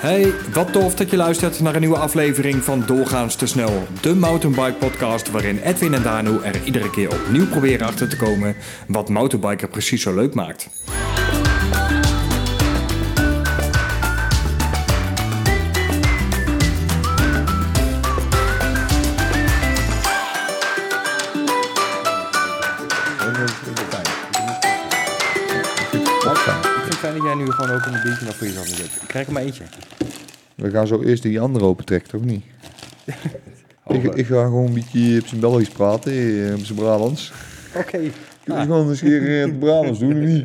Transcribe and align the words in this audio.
Hey, 0.00 0.32
wat 0.52 0.72
tof 0.72 0.94
dat 0.94 1.10
je 1.10 1.16
luistert 1.16 1.60
naar 1.60 1.74
een 1.74 1.80
nieuwe 1.80 1.98
aflevering 1.98 2.64
van 2.64 2.82
Doorgaans 2.86 3.34
te 3.34 3.46
snel. 3.46 3.86
De 4.00 4.14
mountainbike 4.14 4.78
podcast 4.78 5.30
waarin 5.30 5.58
Edwin 5.58 5.94
en 5.94 6.02
Danu 6.02 6.38
er 6.42 6.64
iedere 6.64 6.90
keer 6.90 7.12
opnieuw 7.12 7.46
proberen 7.46 7.86
achter 7.86 8.08
te 8.08 8.16
komen 8.16 8.56
wat 8.86 9.08
mountainbiker 9.08 9.68
precies 9.68 10.02
zo 10.02 10.14
leuk 10.14 10.34
maakt. 10.34 10.68
Jij 27.36 27.44
nu 27.44 27.50
gewoon 27.50 27.70
ook 27.76 27.86
een 27.86 28.02
biertje 28.02 28.24
nog 28.24 28.36
voor 28.36 28.46
jezelf. 28.46 28.68
Ik 29.02 29.08
krijg 29.08 29.26
er 29.26 29.32
maar 29.32 29.42
eentje. 29.42 29.64
We 30.54 30.70
gaan 30.70 30.86
zo 30.86 31.02
eerst 31.02 31.22
die 31.22 31.40
andere 31.40 31.64
open 31.64 31.84
trekken, 31.84 32.10
toch 32.10 32.24
niet? 32.24 32.44
ik, 33.86 34.14
ik 34.14 34.26
ga 34.26 34.44
gewoon 34.44 34.66
een 34.66 34.74
beetje 34.74 35.20
op 35.20 35.26
zijn 35.26 35.40
Belgisch 35.40 35.68
praten, 35.68 36.12
eh, 36.12 36.54
op 36.54 36.64
zijn 36.64 36.78
Brabants. 36.78 37.32
Oké. 37.76 37.98
Kun 38.44 38.54
je 38.58 38.60
gewoon 38.60 38.88
eens 38.88 39.00
een 39.00 39.08
keer 39.08 39.22
in 39.22 39.48
het 39.48 39.58
Brabants 39.58 39.98
doen, 39.98 40.12
of 40.12 40.28
niet? 40.28 40.44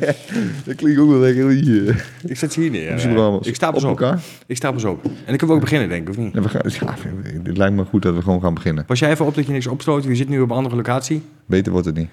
dat 0.66 0.74
klinkt 0.74 1.00
ook 1.00 1.10
wel 1.10 1.18
lekker 1.18 1.48
hier. 1.48 2.06
Ik 2.26 2.36
zet 2.36 2.52
ze 2.52 2.60
hier 2.60 2.70
neer. 2.70 2.92
Op 2.92 2.98
zijn 2.98 3.14
Brabants. 3.14 3.48
Ik 3.48 3.54
sta 3.54 3.70
pas 3.70 3.84
op 3.84 3.90
op. 3.90 4.00
elkaar. 4.00 4.20
Ik 4.46 4.56
sta 4.56 4.72
pas 4.72 4.84
op. 4.84 5.04
En 5.04 5.10
dan 5.10 5.36
kunnen 5.36 5.46
we 5.46 5.52
ook 5.52 5.60
beginnen, 5.60 5.88
denk 5.88 6.02
ik, 6.02 6.08
of 6.08 6.16
niet? 6.16 6.34
En 6.34 6.42
we 6.42 6.48
gaan, 6.48 6.62
ja, 6.64 6.94
het 7.42 7.56
lijkt 7.56 7.76
me 7.76 7.84
goed 7.84 8.02
dat 8.02 8.14
we 8.14 8.22
gewoon 8.22 8.40
gaan 8.40 8.54
beginnen. 8.54 8.84
Pas 8.84 8.98
jij 8.98 9.10
even 9.10 9.26
op 9.26 9.34
dat 9.34 9.46
je 9.46 9.52
niks 9.52 9.66
opsloot. 9.66 10.04
We 10.04 10.14
zitten 10.14 10.34
nu 10.34 10.40
op 10.40 10.50
een 10.50 10.56
andere 10.56 10.76
locatie. 10.76 11.22
Beter 11.46 11.72
wordt 11.72 11.86
het 11.86 11.96
niet. 11.96 12.10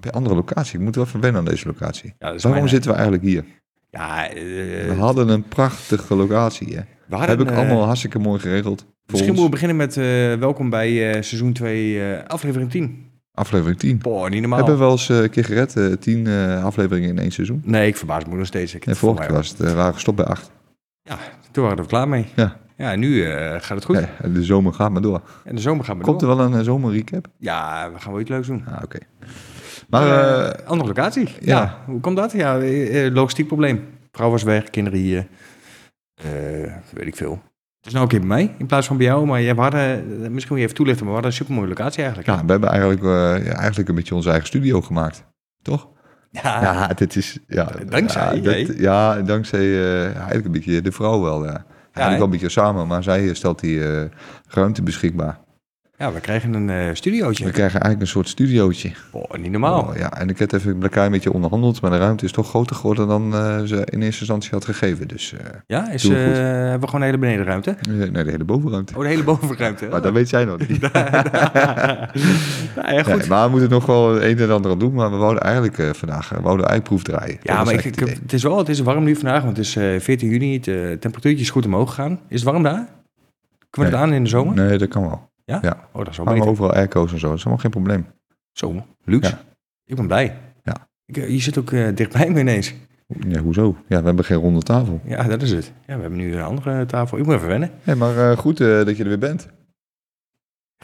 Bij 0.00 0.10
andere 0.12 0.34
locatie. 0.34 0.78
Ik 0.78 0.84
moet 0.84 0.94
wel 0.94 1.04
even 1.04 1.20
wennen 1.20 1.40
aan 1.40 1.46
deze 1.46 1.66
locatie. 1.66 2.14
Ja, 2.18 2.26
Waarom 2.28 2.50
mijn- 2.52 2.68
zitten 2.68 2.90
we 2.90 2.96
eigenlijk 2.96 3.26
hier? 3.26 3.44
Ja, 3.90 4.28
eh, 4.28 4.34
We 4.88 4.94
hadden 4.98 5.28
een 5.28 5.42
prachtige 5.42 6.14
locatie, 6.14 6.74
hè? 6.76 6.80
hadden, 7.16 7.28
Heb 7.38 7.40
ik 7.40 7.50
eh, 7.50 7.56
allemaal 7.56 7.84
hartstikke 7.84 8.18
mooi 8.18 8.40
geregeld. 8.40 8.86
Misschien 9.06 9.26
moeten 9.26 9.44
we 9.44 9.50
beginnen 9.50 9.76
met 9.76 9.96
eh, 9.96 10.04
welkom 10.34 10.70
bij 10.70 10.88
eh, 11.08 11.22
seizoen 11.22 11.52
2, 11.52 12.12
eh, 12.14 12.26
aflevering 12.26 12.70
10. 12.70 13.08
Aflevering 13.34 13.78
10. 13.78 13.98
Boah, 13.98 14.30
niet 14.30 14.40
normaal. 14.40 14.58
Hebben 14.58 14.76
we 14.76 14.82
wel 14.82 14.90
eens 14.92 15.08
eh, 15.08 15.18
een 15.22 15.30
keer 15.30 15.44
gered, 15.44 15.76
eh, 15.76 15.92
10 15.92 16.26
eh, 16.26 16.64
afleveringen 16.64 17.08
in 17.08 17.18
één 17.18 17.30
seizoen. 17.32 17.62
Nee, 17.64 17.86
ik 17.86 17.96
verbaas 17.96 18.24
me 18.24 18.36
nog 18.36 18.46
steeds. 18.46 18.74
Ik 18.74 18.86
En 18.86 18.96
vorige 18.96 19.26
keer 19.26 19.32
was 19.34 19.48
het, 19.48 19.60
eh, 19.60 19.72
waren 19.74 19.94
gestopt 19.94 20.16
bij 20.16 20.26
8. 20.26 20.50
Toen 21.50 21.62
waren 21.62 21.76
we 21.78 21.82
er 21.82 21.88
klaar 21.88 22.08
mee. 22.08 22.26
Ja. 22.36 22.56
Ja, 22.76 22.96
nu 22.96 23.24
eh, 23.24 23.50
gaat 23.60 23.68
het 23.76 23.84
goed. 23.84 23.96
Ja, 24.22 24.28
de 24.28 24.44
zomer 24.44 24.72
gaat 24.72 24.90
maar 24.90 25.02
door. 25.02 25.20
En 25.44 25.54
de 25.54 25.60
zomer 25.60 25.84
gaat 25.84 25.96
maar 25.96 26.04
Komt 26.04 26.20
door. 26.20 26.30
er 26.30 26.36
wel 26.36 26.46
een 26.46 26.54
eh, 26.54 26.60
zomerrecap? 26.64 27.26
Ja, 27.38 27.90
we 27.92 27.98
gaan 28.00 28.12
wel 28.12 28.20
iets 28.20 28.30
leuks 28.30 28.46
doen. 28.46 28.64
Ah, 28.68 28.82
oké. 28.84 28.98
Maar, 29.90 30.06
eh, 30.50 30.66
andere 30.66 30.88
locatie. 30.88 31.28
Ja. 31.40 31.78
Hoe 31.86 32.00
komt 32.00 32.16
dat? 32.16 32.32
Ja, 32.32 32.58
eh, 32.58 33.06
eh, 33.06 33.12
logistiek 33.14 33.46
probleem. 33.46 33.84
Vrouw 34.12 34.30
was 34.30 34.42
weg, 34.42 34.70
kinderen 34.70 34.98
hier. 34.98 35.26
Eh, 36.14 36.26
weet 36.92 37.06
ik 37.06 37.16
veel. 37.16 37.42
Het 37.76 37.86
is 37.86 37.92
nou 37.92 38.02
een 38.04 38.10
keer 38.10 38.18
bij 38.18 38.28
mij 38.28 38.54
in 38.58 38.66
plaats 38.66 38.86
van 38.86 38.96
bij 38.96 39.06
jou. 39.06 39.26
Maar 39.26 39.40
ja, 39.40 39.54
we 39.54 39.60
hadden, 39.60 39.80
eh, 39.80 39.98
misschien 40.30 40.30
moet 40.48 40.58
je 40.58 40.62
even 40.64 40.74
toelichten, 40.74 41.04
maar 41.06 41.14
we 41.14 41.20
hadden 41.20 41.30
een 41.30 41.36
supermooie 41.46 41.68
locatie 41.68 42.02
eigenlijk. 42.04 42.28
ja, 42.28 42.44
we 42.44 42.50
hebben 42.50 42.68
eigenlijk, 42.70 43.02
eh, 43.02 43.46
ja, 43.46 43.52
eigenlijk 43.58 43.88
een 43.88 43.94
beetje 43.94 44.14
onze 44.14 44.28
eigen 44.28 44.46
studio 44.46 44.80
gemaakt. 44.80 45.24
Toch? 45.62 45.88
Ja, 46.30 46.62
Ja, 46.62 46.86
dit 46.86 47.16
is... 47.16 47.38
Ja, 47.46 47.72
Dankzij, 47.88 48.36
ja, 48.36 48.40
dit- 48.52 48.78
ja 48.78 49.20
dankzij 49.22 49.60
eh, 49.60 50.04
eigenlijk 50.16 50.44
een 50.44 50.52
beetje 50.52 50.80
de 50.80 50.92
vrouw 50.92 51.20
wel. 51.22 51.44
Ja. 51.44 51.64
Eigenlijk 51.92 52.16
wel 52.16 52.22
een 52.24 52.30
beetje 52.30 52.48
samen, 52.48 52.86
maar 52.86 53.02
zij 53.02 53.34
stelt 53.34 53.60
die 53.60 53.84
eh, 53.88 54.02
ruimte 54.48 54.82
beschikbaar. 54.82 55.38
Ja, 56.00 56.12
we 56.12 56.20
krijgen 56.20 56.54
een 56.54 56.70
eh 56.70 56.94
studiootje. 56.94 57.44
We 57.44 57.50
krijgen 57.50 57.80
eigenlijk 57.80 58.00
een 58.00 58.06
soort 58.16 58.28
studiootje. 58.28 58.90
Oh, 59.10 59.30
niet 59.38 59.50
normaal. 59.50 59.82
Oh, 59.82 59.96
ja, 59.96 60.12
en 60.12 60.28
ik 60.28 60.38
heb 60.38 60.52
even 60.52 60.74
met 60.74 60.82
elkaar 60.82 61.04
een 61.04 61.12
beetje 61.12 61.32
onderhandeld, 61.32 61.80
maar 61.80 61.90
de 61.90 61.98
ruimte 61.98 62.24
is 62.24 62.32
toch 62.32 62.48
groter 62.48 62.76
geworden 62.76 63.08
dan 63.08 63.34
eh, 63.34 63.60
ze 63.62 63.74
in 63.84 64.02
eerste 64.02 64.20
instantie 64.20 64.50
had 64.50 64.64
gegeven. 64.64 65.08
Dus 65.08 65.32
eh, 65.32 65.38
Ja, 65.66 65.90
is, 65.90 66.02
hebben 66.02 66.80
we 66.80 66.86
gewoon 66.86 67.00
een 67.00 67.06
hele 67.06 67.18
benedenruimte? 67.18 67.76
nee, 67.88 68.10
de 68.10 68.30
hele 68.30 68.44
bovenruimte. 68.44 68.94
Oh, 68.96 69.02
de 69.02 69.08
hele 69.08 69.22
bovenruimte. 69.22 69.86
Maar 69.90 70.02
dat 70.02 70.12
weet 70.12 70.28
zij 70.28 70.44
nog 70.44 70.68
niet. 70.68 70.80
ja, 70.92 72.10
ja, 72.74 73.02
goed. 73.02 73.16
Nee, 73.16 73.28
maar 73.28 73.44
we 73.44 73.50
moeten 73.50 73.70
nog 73.70 73.86
wel 73.86 74.14
het 74.14 74.22
een 74.22 74.38
en 74.38 74.50
ander 74.50 74.70
aan 74.70 74.78
doen. 74.78 74.92
Maar 74.92 75.10
we 75.10 75.16
wouden 75.16 75.42
eigenlijk 75.42 75.96
vandaag 75.96 76.32
uh, 76.32 76.38
wouden 76.38 76.66
eigenlijk 76.66 76.82
proef 76.82 77.02
draaien. 77.02 77.38
Ja, 77.42 77.64
maar 77.64 77.74
ik, 77.74 77.84
het 77.84 78.00
het 78.00 78.32
is 78.32 78.42
wel 78.42 78.58
het 78.58 78.68
is 78.68 78.80
warm 78.80 79.04
nu 79.04 79.16
vandaag, 79.16 79.42
want 79.42 79.56
het 79.56 79.66
is 79.66 79.76
eh 79.76 80.00
14 80.00 80.28
juni. 80.28 80.60
De 80.60 80.96
temperatuurtje 81.00 81.42
is 81.44 81.50
goed 81.50 81.66
omhoog 81.66 81.88
gegaan. 81.88 82.20
Is 82.28 82.40
het 82.40 82.50
warm 82.50 82.62
daar? 82.62 82.88
Kunnen 83.70 83.90
we 83.92 83.98
het 83.98 84.06
aan 84.06 84.12
in 84.14 84.22
de 84.22 84.28
zomer? 84.28 84.54
Nee, 84.54 84.78
dat 84.78 84.88
kan 84.88 85.02
wel. 85.02 85.29
Oh, 85.56 86.04
dat 86.04 86.08
is 86.08 86.16
wel 86.16 86.26
Hangen 86.26 86.32
beter. 86.40 86.48
overal 86.48 86.72
airco's 86.72 87.12
en 87.12 87.18
zo. 87.18 87.28
Dat 87.28 87.36
is 87.36 87.42
allemaal 87.44 87.62
geen 87.62 87.70
probleem. 87.70 88.06
Zo, 88.52 88.84
luxe. 89.04 89.30
Ja. 89.30 89.40
Ik 89.84 89.96
ben 89.96 90.06
blij. 90.06 90.36
Ja. 90.62 90.88
Ik, 91.06 91.16
eh, 91.16 91.28
je 91.28 91.40
zit 91.40 91.58
ook 91.58 91.72
eh, 91.72 91.88
dichtbij 91.94 92.30
me 92.30 92.40
ineens. 92.40 92.74
Ja, 93.28 93.40
hoezo? 93.40 93.76
Ja, 93.86 93.98
we 94.00 94.06
hebben 94.06 94.24
geen 94.24 94.38
ronde 94.38 94.62
tafel. 94.62 95.00
Ja, 95.04 95.22
dat 95.22 95.42
is 95.42 95.50
het. 95.50 95.72
Ja, 95.86 95.94
we 95.94 96.00
hebben 96.00 96.18
nu 96.18 96.34
een 96.36 96.42
andere 96.42 96.86
tafel. 96.86 97.18
Ik 97.18 97.24
moet 97.26 97.34
even 97.34 97.48
wennen. 97.48 97.70
Nee, 97.84 97.96
maar 97.96 98.30
eh, 98.30 98.36
goed 98.36 98.56
dat 98.58 98.96
je 98.96 99.02
er 99.02 99.08
weer 99.08 99.18
bent. 99.18 99.48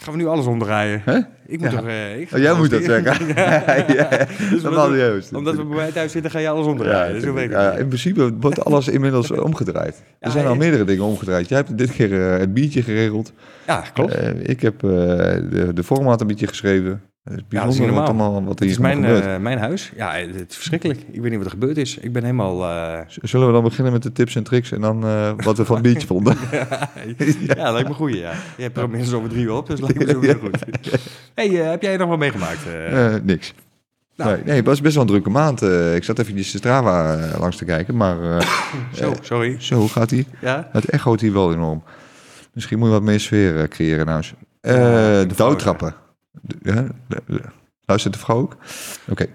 Gaan 0.03 0.12
we 0.15 0.21
nu 0.21 0.27
alles 0.27 0.47
omdraaien? 0.47 1.03
Hè? 1.05 1.17
Ik 1.47 1.61
moet 1.61 1.71
Ja. 1.71 1.77
toch... 1.79 1.87
eh, 1.87 2.21
ik 2.21 2.33
Oh, 2.33 2.39
jij 2.39 2.55
moet 2.55 2.71
dat 2.71 2.83
zeggen. 2.83 3.27
ja. 3.34 3.84
ja, 3.89 4.27
Dus 4.51 4.62
we, 4.62 4.95
juist. 4.97 5.34
omdat 5.34 5.57
we 5.57 5.65
bij 5.65 5.77
mij 5.77 5.93
thuis 5.93 6.12
zitten, 6.12 6.31
ga 6.31 6.39
je 6.39 6.49
alles 6.49 6.65
ja, 6.65 6.71
omdraaien. 6.71 7.15
dus 7.21 7.33
weet 7.33 7.51
ik. 7.51 7.79
in 7.79 7.87
principe 7.89 8.33
wordt 8.41 8.65
alles 8.65 8.89
inmiddels 8.89 9.31
omgedraaid. 9.51 10.03
Er 10.19 10.31
zijn 10.31 10.47
al 10.47 10.55
meerdere 10.55 10.85
dingen 10.85 11.05
omgedraaid. 11.05 11.49
Jij 11.49 11.59
hebt 11.59 11.79
dit 11.79 11.93
keer 11.93 12.33
eh, 12.33 12.39
het 12.39 12.55
biertje 12.55 12.83
geregeld. 12.83 13.33
ja, 13.67 13.85
klopt. 13.95 14.15
Eh, 14.15 14.31
ik 14.43 14.61
heb 14.61 14.75
eh, 14.85 14.91
de, 14.91 15.71
de 15.75 15.83
format 15.85 16.21
een 16.21 16.27
beetje 16.27 16.47
geschreven. 16.47 17.03
Het 17.31 17.34
is 17.37 17.42
Ja, 17.48 17.64
dat 17.64 17.72
is 17.72 17.78
bijzonder 17.78 17.87
niet 17.87 17.94
wat, 17.97 18.06
normaal. 18.06 18.26
allemaal, 18.26 18.42
wat 18.48 18.59
Het 18.59 18.60
hier 18.60 18.70
is 18.70 18.78
mijn, 18.78 19.04
eh, 19.04 19.37
mijn 19.37 19.59
huis. 19.59 19.92
Ja, 19.97 20.12
het 20.12 20.50
is 20.50 20.56
verschrikkelijk. 20.56 21.00
Ik 21.10 21.20
weet 21.20 21.28
niet 21.31 21.37
wat 21.37 21.44
er 21.44 21.50
gebeurd 21.53 21.76
is. 21.76 21.97
Ik 21.98 22.12
ben 22.12 22.22
helemaal... 22.22 22.64
eh, 22.64 22.98
Zullen 23.22 23.47
we 23.47 23.53
dan 23.53 23.62
beginnen 23.62 23.92
met 23.92 24.03
de 24.03 24.12
tips 24.12 24.37
en 24.37 24.42
tricks 24.42 24.72
en 24.72 24.81
dan 24.81 25.04
eh, 25.04 25.31
wat 25.37 25.56
we 25.56 25.64
van 25.64 25.82
biertje 25.82 26.06
vonden? 26.14 26.37
ja, 26.50 27.54
dat 27.54 27.72
lijkt 27.72 27.88
me 27.88 27.94
goed, 27.94 28.14
ja. 28.14 28.32
Je 28.56 28.62
hebt 28.62 28.76
er 28.76 28.91
minstens 28.91 29.16
over 29.16 29.28
drie 29.28 29.53
op, 29.53 29.66
dus 29.66 29.81
dat 29.81 29.88
lijkt 29.94 30.06
me 30.06 30.12
sowieso 30.12 30.38
goed. 30.38 30.59
hey, 31.34 31.48
heb 31.48 31.82
jij 31.82 31.97
nog 31.97 32.09
wat 32.09 32.19
meegemaakt? 32.19 32.59
niks. 33.25 33.54
Nou. 34.16 34.31
Nee, 34.34 34.43
nee, 34.44 34.56
het 34.56 34.66
was 34.66 34.81
best 34.81 34.94
wel 34.94 35.03
een 35.03 35.08
drukke 35.08 35.31
maand. 35.31 35.62
ik 35.94 36.04
zat 36.04 36.19
even 36.19 36.34
de 36.37 36.43
Strava 36.43 37.19
langs 37.38 37.56
te 37.56 37.64
kijken, 37.64 37.97
maar 37.97 38.16
Zo, 38.93 39.12
sorry. 39.22 39.56
zo 39.58 39.88
gaat 39.88 40.10
hij. 40.10 40.25
Ja? 40.41 40.69
Het 40.72 40.84
echoot 40.91 41.20
hier 41.20 41.32
wel 41.32 41.53
enorm. 41.53 41.82
Misschien 42.53 42.78
moet 42.78 42.87
je 42.88 42.93
wat 42.94 43.03
meer 43.03 43.20
sfeer 43.20 43.69
creëren 43.69 44.00
in 44.06 44.12
huis. 44.12 44.34
Eh 44.60 44.75
Ja, 44.75 45.25
de 45.25 45.34
douwtrappen. 45.37 45.94
Ja, 46.63 46.87
luistert 47.85 48.15
de 48.15 48.21
vrouw 48.21 48.37
ook? 48.39 48.57
Oké. 49.09 49.27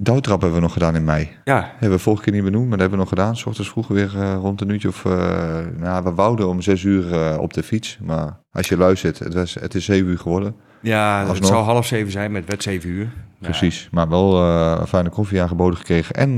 Douwtrappen 0.00 0.42
hebben 0.48 0.60
we 0.60 0.66
nog 0.66 0.72
gedaan 0.72 0.94
in 0.96 1.04
mei. 1.04 1.30
Ja, 1.44 1.70
Hebben 1.72 1.90
we 1.98 2.02
vorige 2.02 2.22
keer 2.22 2.32
niet 2.32 2.44
benoemd, 2.44 2.68
maar 2.68 2.78
dat 2.78 2.80
hebben 2.90 2.98
we 2.98 3.04
nog 3.04 3.08
gedaan. 3.14 3.36
S 3.36 3.44
ochtends 3.46 3.70
vroeg 3.70 3.88
weer 3.88 4.20
eh, 4.20 4.34
rond 4.40 4.60
een 4.60 4.68
uurtje 4.68 4.88
of... 4.88 5.04
eh, 5.04 5.58
nou, 5.76 6.04
we 6.04 6.14
wouden 6.14 6.48
om 6.48 6.60
zes 6.62 6.82
uur 6.82 7.12
eh, 7.12 7.38
op 7.40 7.52
de 7.52 7.62
fiets. 7.62 7.98
Maar 8.02 8.40
als 8.52 8.68
je 8.68 8.76
luistert, 8.76 9.18
het, 9.18 9.34
was, 9.34 9.54
het 9.54 9.74
is 9.74 9.84
zeven 9.84 10.08
uur 10.10 10.18
geworden. 10.18 10.54
ja 10.82 11.26
het 11.26 11.46
zou 11.46 11.64
half 11.64 11.86
zeven 11.86 12.12
zijn 12.12 12.32
met 12.32 12.44
wet 12.46 12.62
zeven 12.62 12.90
uur. 12.90 13.04
Ja. 13.04 13.48
Precies. 13.48 13.88
Maar 13.90 14.08
wel 14.08 14.42
een 14.80 14.86
fijne 14.86 15.08
koffie 15.08 15.42
aangeboden 15.42 15.78
gekregen. 15.78 16.14
En 16.14 16.36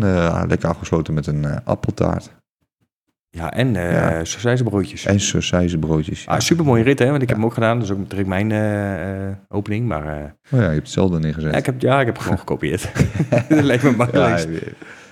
lekker 0.49 0.69
afgesloten 0.69 1.15
met 1.15 1.27
een 1.27 1.65
appeltaart. 1.65 2.31
Ja, 3.33 3.53
en 3.53 3.75
uh, 3.75 3.93
Ja. 3.93 4.25
sausijzenbroodjes. 4.25 5.05
En 5.05 5.21
sausijzenbroodjes. 5.21 6.27
Ah, 6.27 6.39
super 6.39 6.65
mooie 6.65 6.83
rit, 6.83 6.99
hè? 6.99 7.11
Want 7.11 7.23
ik 7.23 7.29
heb 7.29 7.37
hem 7.37 7.47
ook 7.47 7.55
gedaan. 7.55 7.79
Dat 7.79 7.85
is 7.91 7.95
ook 7.95 8.11
direct 8.11 8.29
mijn 8.29 8.53
eh, 8.53 9.29
eh, 9.29 9.37
opening. 9.49 9.87
Maar 9.89 10.07
eh, 10.07 10.23
Oh 10.25 10.31
ja, 10.51 10.57
je 10.59 10.63
hebt 10.63 10.77
hetzelfde 10.77 11.19
neergezet. 11.19 11.53
ja, 11.53 11.59
ik 11.59 11.67
heb, 11.67 11.81
ja, 11.81 12.01
ik 12.01 12.07
heb 12.07 12.19
gewoon 12.19 12.39
gekopieerd. 12.45 12.91
dat 13.49 13.63
lijkt 13.63 13.83
me 13.83 13.91
makkelijk. 13.91 14.39
ja, 14.39 14.47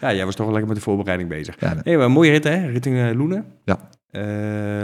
Ja, 0.00 0.08
ja, 0.08 0.14
jij 0.14 0.24
was 0.24 0.34
toch 0.34 0.44
wel 0.44 0.54
lekker 0.54 0.72
met 0.72 0.76
de 0.78 0.82
voorbereiding 0.90 1.28
bezig. 1.28 1.56
ja, 1.60 1.74
nee. 1.84 1.96
Maar 1.96 2.06
een 2.06 2.12
mooie 2.12 2.30
rit, 2.30 2.44
hè? 2.44 2.66
Rit 2.66 2.86
in 2.86 2.96
eh, 2.96 3.16
Loenen. 3.16 3.44
Ja. 3.64 3.78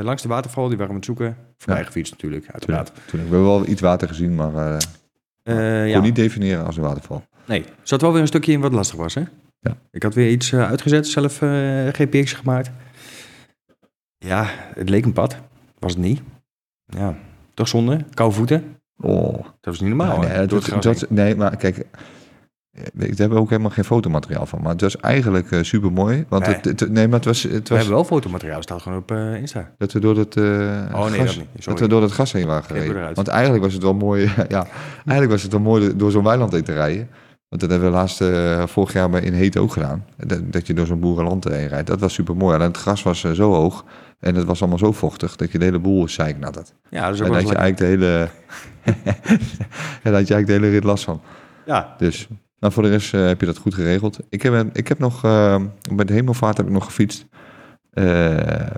Langs 0.03 0.23
de 0.23 0.29
waterval, 0.29 0.69
die 0.69 0.77
waren 0.77 0.87
we 0.87 0.91
aan 0.91 0.97
het 0.97 1.05
zoeken. 1.05 1.37
Voorbij 1.59 1.79
Ja. 1.81 1.87
gefietst 1.87 2.13
natuurlijk, 2.13 2.47
uiteraard. 2.53 2.93
Toen 3.07 3.21
hebben 3.21 3.39
we 3.39 3.45
wel 3.47 3.67
iets 3.69 3.81
water 3.81 4.09
gezien, 4.09 4.35
maar 4.35 4.53
ja. 5.45 5.93
kon 5.93 6.03
niet 6.03 6.17
definiëren 6.17 6.67
als 6.67 6.77
een 6.77 6.83
waterval. 6.83 7.25
Nee, 7.47 7.61
er 7.61 7.67
zat 7.83 8.01
wel 8.01 8.13
weer 8.13 8.21
een 8.21 8.27
stukje 8.27 8.53
in 8.53 8.61
wat 8.61 8.73
lastig 8.73 8.97
was, 8.99 9.15
hè? 9.15 9.23
Ja. 9.61 9.77
Ik 9.91 10.03
had 10.03 10.15
weer 10.15 10.31
iets 10.31 10.55
uitgezet, 10.55 11.07
zelf 11.07 11.39
GPX 11.93 12.33
gemaakt. 12.33 12.71
Ja, 14.25 14.47
het 14.75 14.89
leek 14.89 15.05
een 15.05 15.13
pad. 15.13 15.37
Was 15.79 15.93
het 15.93 16.01
niet. 16.03 16.23
Ja, 16.87 17.15
toch 17.55 17.69
zonde. 17.69 18.01
Koude 18.15 18.35
voeten. 18.35 18.77
Oh, 19.01 19.33
Dat 19.35 19.45
was 19.61 19.81
niet 19.81 19.89
normaal, 19.89 20.21
hè? 20.21 20.37
nee, 20.39 20.47
dat, 20.47 20.77
dat, 20.83 21.07
nee, 21.09 21.37
maar 21.37 21.57
kijk, 21.57 21.77
eh, 21.79 21.85
daar 22.95 23.07
hebben 23.09 23.29
we 23.31 23.35
ook 23.43 23.49
helemaal 23.51 23.71
geen 23.71 23.85
fotomateriaal 23.85 24.47
van. 24.47 24.63
Maar 24.63 24.73
het 24.73 24.81
was 24.81 24.97
eigenlijk 24.97 25.49
super 25.63 25.93
mooi. 25.93 26.25
Want 26.29 26.47
Nee. 26.47 26.55
het, 26.55 26.81
het- 26.81 26.91
nee, 26.91 27.07
maar 27.09 27.17
het 27.17 27.25
was, 27.25 27.43
het 27.43 27.53
We 27.53 27.59
was 27.61 27.69
hebben 27.79 27.95
wel 27.95 28.05
fotomateriaal, 28.05 28.63
staat 28.63 28.83
gewoon 28.83 28.99
op 28.99 29.11
eh, 29.11 29.35
Insta. 29.35 29.71
dat 29.79 29.93
we 29.93 30.01
door 30.01 30.17
het, 30.17 30.37
eh, 30.37 30.45
Oh, 30.95 31.11
nee, 31.11 31.21
gas, 31.21 31.37
dat 31.37 31.65
dat 31.65 31.81
we 31.81 31.89
door 31.89 32.03
het 32.03 32.13
gas 32.13 32.33
heen 32.33 32.47
waren 32.47 32.65
gereden. 32.65 33.15
Want 33.15 33.29
eigenlijk 33.29 33.65
was 33.65 33.73
het 33.73 33.83
wel 33.83 33.95
mooi. 33.95 34.23
ja, 34.49 34.67
eigenlijk 34.95 35.31
was 35.31 35.43
het 35.43 35.53
wel 35.53 35.61
mooi 35.61 35.97
door 35.97 36.11
zo'n 36.11 36.25
weiland 36.25 36.53
heen 36.53 36.65
te 36.65 36.73
rijden. 36.73 37.09
Want 37.55 37.67
dat 37.67 37.75
hebben 37.75 37.91
we 37.91 37.97
laatst 37.97 38.21
eh, 38.21 38.67
vorig 38.67 38.93
jaar 38.93 39.11
bij 39.11 39.21
in 39.21 39.33
Heet 39.33 39.57
ook 39.57 39.73
gedaan. 39.73 40.05
Dat, 40.17 40.53
dat 40.53 40.67
je 40.67 40.75
door 40.75 40.87
zo'n 40.87 41.01
boerenland 41.01 41.45
heen 41.45 41.69
rijdt. 41.69 41.87
Dat 41.87 42.01
was 42.01 42.15
super 42.15 42.37
mooi. 42.37 42.55
Alleen 42.55 42.69
het 42.69 42.77
gras 42.77 43.03
was 43.03 43.25
eh, 43.25 43.31
zo 43.31 43.53
hoog 43.53 43.85
en 44.21 44.35
het 44.35 44.45
was 44.45 44.61
allemaal 44.61 44.79
zo 44.79 44.93
vochtig 44.93 45.37
dat 45.37 45.53
je 45.53 45.59
de 45.59 45.65
hele 45.65 45.79
boel 45.79 46.09
zeiknat 46.09 46.55
had. 46.55 46.75
Ja, 46.91 47.07
dat 47.07 47.15
is 47.15 47.21
ook 47.21 47.27
En 47.27 47.33
dat 47.33 47.49
je 47.49 47.55
eigenlijk 47.55 47.77
de 47.77 48.07
hele, 48.07 48.29
en 50.05 50.13
dat 50.13 50.29
je 50.29 50.35
eigenlijk 50.35 50.47
de 50.47 50.53
hele 50.53 50.69
rit 50.69 50.85
last 50.85 51.05
van. 51.05 51.21
Ja, 51.67 51.95
Dus 51.99 52.29
nou, 52.59 52.73
voor 52.73 52.83
de 52.83 52.89
rest 52.89 53.15
eh, 53.15 53.27
heb 53.27 53.41
je 53.41 53.47
dat 53.47 53.59
goed 53.59 53.75
geregeld. 53.75 54.19
Ik 54.29 54.43
heb, 54.43 54.77
ik 54.77 54.89
heb 54.89 54.99
nog, 54.99 55.21
bij 55.95 56.05
de 56.05 56.13
hemelvaart 56.13 56.57
heb 56.57 56.67
ik 56.67 56.73
nog 56.73 56.85
gefietst. 56.85 57.27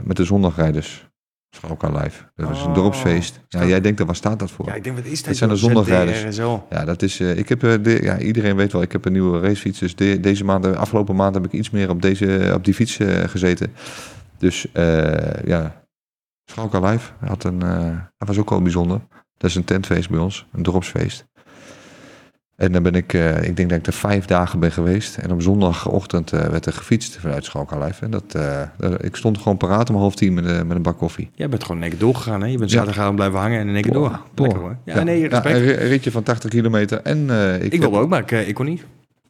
Met 0.05 0.17
de 0.17 0.25
zondagrijders. 0.25 1.08
Schalka 1.51 1.89
Live. 1.89 2.23
Dat 2.35 2.51
is 2.51 2.61
een 2.63 2.67
Oh, 2.69 2.75
dorpsfeest. 2.75 3.41
Ja, 3.49 3.65
jij 3.65 3.81
denkt, 3.81 4.03
waar 4.05 4.17
staat 4.17 4.39
dat 4.39 4.51
voor? 4.51 4.67
Ja, 4.67 4.75
ik 4.75 4.85
denk, 4.85 4.97
wat 4.97 5.05
is 5.07 5.23
Dat 5.23 5.37
zijn 5.37 5.51
de 5.51 5.57
zondagrijders. 5.57 6.37
Ja, 6.71 6.85
dat 6.85 7.03
is. 7.03 7.21
eh, 7.21 7.37
ik 7.39 7.49
heb, 7.49 7.63
eh, 7.65 7.75
de, 7.83 7.99
ja, 8.03 8.19
iedereen 8.19 8.57
weet 8.57 8.73
wel, 8.73 8.83
ik 8.83 8.93
heb 8.93 9.05
een 9.05 9.13
nieuwe 9.13 9.41
racefiets. 9.41 9.79
Dus 9.79 9.95
de- 9.97 10.21
deze 10.21 10.45
maand, 10.45 10.63
de 10.65 10.77
afgelopen 10.77 11.17
maand 11.17 11.35
heb 11.35 11.45
ik 11.45 11.53
iets 11.53 11.71
meer 11.71 11.91
op, 11.91 12.03
deze, 12.03 12.51
op 12.55 12.65
die 12.65 12.75
fiets 12.75 12.99
eh, 12.99 13.29
gezeten. 13.29 13.73
Dus 14.39 14.67
eh, 14.73 15.45
ja, 15.45 15.85
Schalka 16.45 16.81
Live 16.91 17.13
had 17.21 17.45
een, 17.45 17.63
eh, 17.63 17.99
dat 18.19 18.29
was 18.29 18.39
ook 18.39 18.51
wel 18.51 18.63
bijzonder. 18.63 19.01
Dat 19.37 19.51
is 19.51 19.57
een 19.57 19.65
tentfeest 19.65 20.11
bij 20.11 20.19
ons, 20.21 20.47
een 20.53 20.63
dorpsfeest. 20.63 21.27
En 22.56 22.73
dan 22.73 22.82
ben 22.82 22.94
ik, 22.94 23.12
eh, 23.14 23.43
ik 23.43 23.56
denk 23.56 23.69
dat 23.70 23.79
ik 23.79 23.87
er 23.87 23.93
vijf 23.93 24.25
dagen 24.25 24.58
ben 24.61 24.73
geweest. 24.73 25.17
En 25.17 25.31
op 25.32 25.43
zondagochtend 25.43 26.32
eh, 26.32 26.41
werd 26.44 26.67
er 26.67 26.73
gefietst 26.73 27.17
vanuit 27.20 27.44
Schalka 27.44 27.79
Live. 27.85 28.05
En 28.05 28.11
dat, 28.11 28.35
eh, 28.35 28.62
dat- 28.79 29.05
ik 29.05 29.17
stond 29.17 29.38
gewoon 29.38 29.56
paraat 29.56 29.91
om 29.91 29.97
half 29.97 30.14
tien 30.14 30.35
met, 30.35 30.44
een- 30.44 30.67
met 30.67 30.76
een 30.76 30.82
bak 30.82 30.99
koffie. 30.99 31.31
Jij 31.35 31.49
bent 31.49 31.62
gewoon 31.62 31.76
in 31.76 31.82
één 31.82 31.91
keer 31.91 32.00
doorgegaan, 32.00 32.41
hè? 32.41 32.47
Je 32.47 32.58
bent 32.58 32.70
Ja. 32.70 32.76
zaterdagavond 32.76 33.17
blijven 33.17 33.38
hangen 33.38 33.61
en 33.61 33.69
in 33.69 33.75
één 33.75 33.82
keer 33.82 33.93
door. 33.93 34.20
Lekker 34.35 34.58
hoor. 34.58 34.76
Ja, 34.85 35.03
nee, 35.03 35.29
respect. 35.29 35.56
een 35.56 35.62
ri- 35.62 35.70
een 35.73 35.88
ritje 35.88 36.11
van 36.11 36.23
80 36.23 36.50
kilometer. 36.50 37.00
En 37.03 37.31
ik, 37.62 37.73
ik 37.73 37.81
wilde 37.81 37.99
ook, 37.99 38.08
maar 38.08 38.20
ik, 38.20 38.31
ik 38.47 38.55
kon 38.55 38.67
niet. 38.67 38.85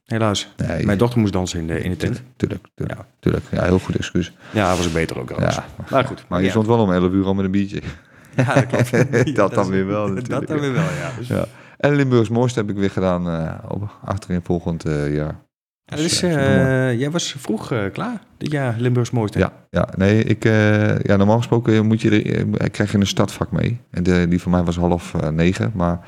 Helaas. 0.04 0.52
Nee, 0.68 0.84
Mijn 0.86 0.98
dochter 0.98 1.20
moest 1.20 1.32
dansen 1.32 1.60
in 1.60 1.66
de, 1.66 1.80
in 1.80 1.90
de 1.90 1.96
tent. 1.96 2.22
Tuurlijk, 2.36 2.64
tuurlijk, 2.74 2.98
Ja. 2.98 3.06
tuurlijk. 3.20 3.44
Ja, 3.50 3.64
heel 3.64 3.78
goed 3.78 3.96
excuus. 3.96 4.32
Ja, 4.50 4.76
was 4.76 4.92
beter 4.92 5.18
ook. 5.18 5.30
Ja, 5.38 5.64
Maar 5.90 6.04
goed. 6.04 6.24
Maar 6.28 6.38
je 6.38 6.44
ja. 6.44 6.50
stond 6.50 6.66
wel 6.66 6.78
om 6.78 6.92
11 6.92 7.12
uur 7.12 7.24
al 7.24 7.34
met 7.34 7.44
een 7.44 7.50
biertje. 7.50 7.80
Ja, 8.36 8.54
dat 8.54 8.66
klopt. 8.66 8.90
Ja, 8.90 9.04
Dat 9.34 9.54
dan 9.54 9.70
weer 9.76 9.86
wel, 9.86 10.06
Dat 10.06 10.14
natuurlijk. 10.14 10.46
dan 10.48 10.60
weer 10.60 10.72
wel, 10.72 10.82
ja. 10.82 11.34
Ja. 11.36 11.44
En 11.78 11.94
Limburgs 11.94 12.28
Mooiste 12.28 12.58
heb 12.60 12.70
ik 12.70 12.76
weer 12.76 12.90
gedaan 12.90 13.28
eh, 13.28 13.54
op 13.68 13.98
achterin 14.04 14.40
volgend 14.42 14.84
eh, 14.84 15.14
jaar. 15.14 15.44
Ja, 15.84 15.96
dus, 15.96 16.22
eh, 16.22 16.88
eh, 16.90 16.98
jij 16.98 17.10
was 17.10 17.34
vroeg 17.38 17.72
klaar 17.92 18.20
dit 18.38 18.50
jaar, 18.52 18.74
Limburgs 18.78 19.10
mooiste. 19.10 19.38
ja, 19.38 19.52
ja, 19.70 19.88
nee, 19.96 20.24
ik, 20.24 20.44
eh, 20.44 20.98
ja, 20.98 21.16
normaal 21.16 21.36
gesproken 21.36 21.86
moet 21.86 22.00
je 22.00 22.22
er, 22.56 22.70
krijg 22.70 22.92
je 22.92 22.98
een 22.98 23.06
stadvak 23.06 23.52
mee. 23.52 23.80
En 23.90 24.02
de, 24.02 24.26
die 24.28 24.40
van 24.40 24.50
mij 24.50 24.62
was 24.62 24.76
half 24.76 25.14
eh, 25.14 25.28
negen. 25.28 25.72
Maar 25.74 26.00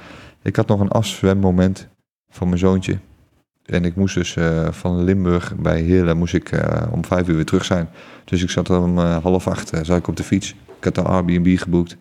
ik 0.42 0.56
had 0.56 0.66
nog 0.66 0.80
een 0.80 0.88
afzwemmoment 0.88 1.88
van 2.32 2.46
mijn 2.46 2.58
zoontje. 2.58 2.98
En 3.64 3.84
ik 3.84 3.96
moest 3.96 4.14
dus 4.14 4.36
eh, 4.36 4.68
van 4.70 5.04
Limburg 5.04 5.56
bij 5.56 5.80
Heerlen 5.80 6.16
moest 6.16 6.34
ik, 6.34 6.50
eh, 6.52 6.82
om 6.92 7.04
vijf 7.04 7.28
uur 7.28 7.34
weer 7.34 7.44
terug 7.44 7.64
zijn. 7.64 7.88
Dus 8.24 8.42
ik 8.42 8.50
zat 8.50 8.70
om 8.70 8.98
eh, 8.98 9.16
half 9.16 9.46
acht 9.48 9.72
eh, 9.72 9.80
zat 9.82 9.98
ik 9.98 10.08
op 10.08 10.16
de 10.16 10.22
fiets. 10.24 10.54
Ik 10.78 10.84
had 10.84 10.94
de 10.94 11.02
Airbnb 11.02 11.58
geboekt. 11.58 11.96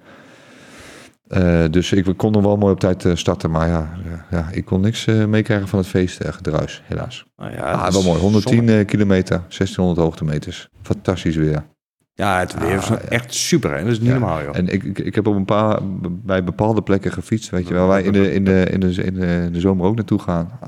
Eh, 1.27 1.63
dus 1.71 1.91
ik 1.91 2.18
kon 2.18 2.35
er 2.35 2.41
wel 2.41 2.57
mooi 2.57 2.74
op 2.74 2.79
tijd 2.79 3.06
eh, 3.06 3.15
starten. 3.15 3.51
Maar 3.51 3.68
ja, 3.68 3.89
eh, 4.06 4.12
ja 4.31 4.50
ik 4.51 4.65
kon 4.65 4.81
niks 4.81 5.06
meekrijgen 5.06 5.68
van 5.68 5.79
het 5.79 5.88
feest, 5.88 6.19
eh, 6.19 6.33
gedruis, 6.33 6.81
helaas. 6.85 7.25
Nou 7.35 7.51
ja, 7.51 7.71
Ah, 7.71 7.91
wel 7.91 8.03
mooi. 8.03 8.19
110 8.19 8.57
zonde. 8.57 8.77
eh, 8.79 8.85
kilometer, 8.85 9.41
1600 9.47 10.00
hoogtemeters. 10.00 10.69
Fantastisch 10.81 11.35
weer. 11.35 11.65
Ja, 12.13 12.39
het 12.39 12.59
weer 12.59 12.71
is 12.77 12.83
Ah, 12.91 13.01
ja. 13.01 13.07
echt 13.09 13.33
super. 13.33 13.75
Hè? 13.75 13.83
Dat 13.83 13.91
is 13.91 14.00
niet 14.00 14.07
Ja. 14.07 14.18
normaal, 14.18 14.44
joh. 14.44 14.56
En 14.57 14.68
ik, 14.68 14.83
ik, 14.83 15.00
ik 15.00 15.15
heb 15.15 15.27
op 15.27 15.35
een 15.35 15.45
paar, 15.45 15.79
bij 16.09 16.44
bepaalde 16.44 16.81
plekken 16.81 17.12
gefietst, 17.12 17.50
weet 17.50 17.68
je, 17.68 17.73
waar 17.73 17.88
wij 17.88 18.03
in 18.03 18.12
de, 18.12 18.33
in 18.33 18.44
de, 18.44 18.63
in 18.71 18.80
de, 18.80 19.03
in 19.03 19.13
de, 19.13 19.25
in 19.45 19.51
de 19.53 19.59
zomer 19.59 19.85
ook 19.85 19.95
naartoe 19.95 20.19
gaan. 20.19 20.51
Ah, 20.62 20.68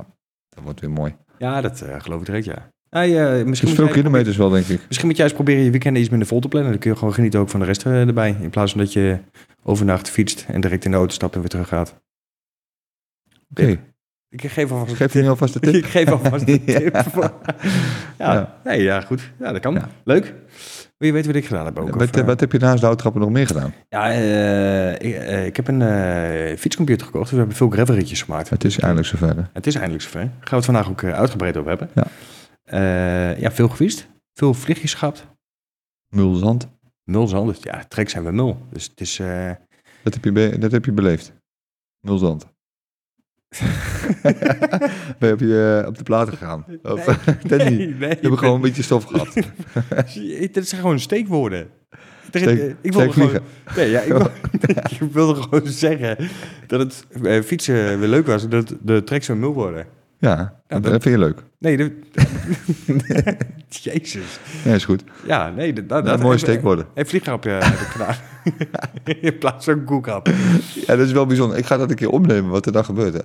dat 0.49 0.63
wordt 0.63 0.79
weer 0.79 0.91
mooi. 0.91 1.15
Ja, 1.37 1.61
dat 1.61 1.85
geloof 1.97 2.19
ik 2.19 2.25
direct, 2.25 2.45
ja. 2.45 2.69
Eh, 2.89 3.43
misschien, 3.45 3.69
Dus 3.69 3.77
veel 3.77 3.87
kilometers 3.87 4.37
wel, 4.37 4.49
denk 4.49 4.65
ik. 4.65 4.79
misschien 4.87 5.07
moet 5.07 5.15
jij 5.17 5.25
eens 5.25 5.35
proberen 5.35 5.63
je 5.63 5.71
weekenden 5.71 6.01
iets 6.01 6.09
minder 6.09 6.27
vol 6.27 6.39
te 6.39 6.47
plannen. 6.47 6.71
Dan 6.71 6.79
kun 6.79 6.91
je 6.91 6.97
gewoon 6.97 7.13
genieten 7.13 7.39
ook 7.39 7.49
van 7.49 7.59
de 7.59 7.65
rest 7.65 7.85
eh, 7.85 8.07
erbij. 8.07 8.35
In 8.41 8.49
plaats 8.49 8.71
van 8.71 8.81
dat 8.81 8.93
je 8.93 9.17
overnacht 9.63 10.09
fietst 10.09 10.45
en 10.47 10.61
direct 10.61 10.85
in 10.85 10.91
de 10.91 10.97
auto 10.97 11.13
stapt 11.13 11.33
en 11.33 11.39
weer 11.39 11.49
terug 11.49 11.67
gaat. 11.67 11.95
Oké, 13.51 13.77
Ik 14.29 14.47
geef 14.51 14.71
alvast 14.71 14.95
geef 14.95 15.13
je 15.13 15.21
nu 15.21 15.27
alvast 15.27 15.53
de 15.53 15.59
tip. 15.59 15.73
Ik 15.83 15.85
geef 15.85 16.11
alvast 16.11 16.47
een 16.47 16.63
tip. 16.65 16.93
Ja. 16.95 17.33
ja, 18.17 18.33
Ja. 18.33 18.55
Nee, 18.63 18.81
ja, 18.81 19.01
goed. 19.01 19.31
Ja, 19.39 19.51
dat 19.51 19.61
kan. 19.61 19.73
Ja. 19.73 19.89
Leuk. 20.03 20.33
Wil 20.97 21.07
je 21.07 21.13
weten 21.13 21.31
wat 21.31 21.41
ik 21.41 21.47
gedaan 21.47 21.65
heb 21.65 21.79
ook? 21.79 21.89
Wat, 21.95 22.09
Of, 22.09 22.15
eh, 22.15 22.25
wat 22.25 22.39
heb 22.39 22.51
je 22.51 22.57
naast 22.59 22.79
de 22.79 22.85
houttrappen 22.85 23.21
nog 23.21 23.29
meer 23.29 23.47
gedaan? 23.47 23.73
Ja, 23.89 24.11
eh, 24.11 24.91
ik, 24.93 25.45
ik 25.47 25.55
heb 25.55 25.67
een 25.67 26.57
fietscomputer 26.57 27.05
gekocht. 27.05 27.23
Dus 27.23 27.31
we 27.31 27.37
hebben 27.37 27.55
veel 27.55 27.69
gravelritjes 27.69 28.21
gemaakt. 28.21 28.49
Het 28.49 28.63
is 28.63 28.79
eindelijk 28.79 29.07
zover. 29.07 29.35
hè? 29.35 29.41
Het 29.53 29.67
is 29.67 29.75
eindelijk 29.75 30.03
zover. 30.03 30.19
Daar 30.19 30.29
gaan 30.31 30.49
we 30.49 30.55
het 30.55 30.65
vandaag 30.65 30.89
ook 30.89 31.03
uitgebreid 31.03 31.57
over 31.57 31.69
hebben. 31.69 31.89
Ja. 31.95 32.03
Eh, 32.69 33.39
ja, 33.39 33.51
veel 33.51 33.69
gefietst. 33.69 34.07
Veel 34.33 34.53
vliegjes 34.53 34.93
gehad. 34.93 35.25
Mulzand. 36.15 36.67
Mul 37.03 37.27
zand. 37.27 37.47
Dus 37.53 37.63
ja, 37.63 37.83
trek 37.87 38.09
zijn 38.09 38.23
we 38.23 38.31
mul. 38.31 38.65
Dus 38.71 38.83
het 38.83 39.01
is... 39.01 39.19
eh, 39.19 39.51
Dat 40.03 40.13
heb 40.13 40.23
je, 40.23 40.31
be- 40.31 40.57
dat 40.59 40.71
heb 40.71 40.85
je 40.85 40.91
beleefd. 40.91 41.33
Mulzand. 41.99 42.47
ben 45.19 45.27
je 45.29 45.33
op, 45.33 45.39
je, 45.39 45.83
op 45.87 45.97
de 45.97 46.03
platen 46.03 46.33
gegaan? 46.33 46.65
Of, 46.83 47.03
dat 47.47 47.69
niet? 47.69 47.99
nee, 47.99 48.09
Je 48.09 48.17
hebt 48.21 48.37
gewoon 48.37 48.55
een 48.55 48.61
beetje 48.61 48.83
stof 48.83 49.03
gehad. 49.03 49.33
Dit 50.53 50.67
zijn 50.67 50.81
gewoon 50.81 50.99
steekwoorden. 50.99 51.69
Steek- 52.27 52.59
eh, 52.59 52.69
ik 52.81 52.93
wilde 52.93 53.11
gewoon, 53.11 53.39
nee, 53.75 53.89
ja, 53.89 53.99
ik, 54.01 54.11
wil- 54.11 54.29
ik 54.99 54.99
wilde 55.11 55.41
gewoon 55.41 55.67
zeggen 55.67 56.17
dat 56.67 56.79
het 56.79 57.05
eh, 57.23 57.41
fietsen 57.41 57.99
weer 57.99 58.09
leuk 58.09 58.25
was. 58.25 58.43
en 58.43 58.49
Dat 58.49 58.75
de 58.81 59.03
treks 59.03 59.25
zo 59.25 59.35
mul 59.35 59.53
worden. 59.53 59.85
Ja, 60.19 60.61
dat, 60.67 60.83
dat- 60.83 60.91
vind 60.91 61.03
je 61.03 61.17
leuk. 61.17 61.43
Nee, 61.57 61.77
de, 61.77 61.99
Jezus. 63.69 64.39
Ja, 64.63 64.73
is 64.73 64.85
goed. 64.85 65.03
Ja, 65.25 65.49
nee. 65.49 65.73
Dat, 65.73 65.89
dat, 65.89 66.05
Dat 66.05 66.13
een 66.13 66.21
mooie 66.21 66.37
steekwoorden. 66.37 66.85
Een 66.93 67.05
vlieggrapje 67.05 67.49
heb 67.49 67.63
ik 67.79 67.87
gedaan. 67.87 68.15
In 69.21 69.37
plaats 69.37 69.65
van 69.65 69.83
koekrap. 69.83 70.27
Ja, 70.87 70.95
dat 70.95 71.05
is 71.05 71.11
wel 71.11 71.25
bijzonder. 71.25 71.57
Ik 71.57 71.65
ga 71.65 71.77
dat 71.77 71.89
een 71.89 71.95
keer 71.95 72.09
opnemen, 72.09 72.49
wat 72.49 72.65
er 72.65 72.71
dan 72.71 72.85
gebeurt. 72.85 73.13
Hè. 73.13 73.19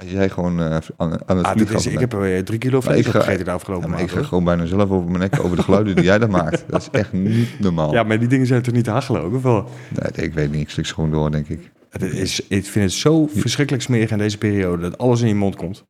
Als 0.00 0.10
jij 0.10 0.28
gewoon 0.28 0.60
eh, 0.60 0.76
aan, 0.96 1.28
aan 1.28 1.36
het 1.36 1.46
Ah, 1.46 1.56
is, 1.70 1.86
ik 1.86 1.98
heb 1.98 2.12
er 2.12 2.36
eh, 2.36 2.42
drie 2.42 2.58
kilo 2.58 2.80
vlees 2.80 3.06
opgegeten 3.06 3.44
de 3.44 3.50
afgelopen 3.50 3.88
ja, 3.90 3.96
maand. 3.96 4.10
ik 4.10 4.16
ga 4.16 4.22
gewoon 4.22 4.44
bijna 4.44 4.66
zelf 4.66 4.90
over 4.90 5.10
mijn 5.10 5.18
nek 5.18 5.44
over 5.44 5.56
de 5.56 5.62
geluiden 5.62 5.94
die 5.94 6.04
jij 6.04 6.18
daar 6.18 6.30
maakt. 6.30 6.64
Dat 6.68 6.80
is 6.80 6.88
echt 7.00 7.12
niet 7.12 7.60
normaal. 7.60 7.92
Ja, 7.92 8.02
maar 8.02 8.18
die 8.18 8.28
dingen 8.28 8.46
zijn 8.46 8.62
toch 8.62 8.74
niet 8.74 8.88
ook? 9.22 9.34
Of 9.34 9.42
wel? 9.42 9.68
Nee, 10.00 10.26
ik 10.26 10.34
weet 10.34 10.52
niet. 10.52 10.60
Ik 10.62 10.70
gewoon 10.92 11.10
door, 11.10 11.30
denk 11.30 11.48
ik. 11.48 11.70
Het 12.00 12.12
is, 12.12 12.40
ik 12.48 12.64
vind 12.64 12.84
het 12.84 12.92
zo 12.92 13.26
verschrikkelijk 13.26 13.84
smerig 13.84 14.10
in 14.10 14.18
deze 14.18 14.38
periode 14.38 14.82
dat 14.82 14.98
alles 14.98 15.20
in 15.20 15.28
je 15.28 15.34
mond 15.34 15.56
komt. 15.56 15.84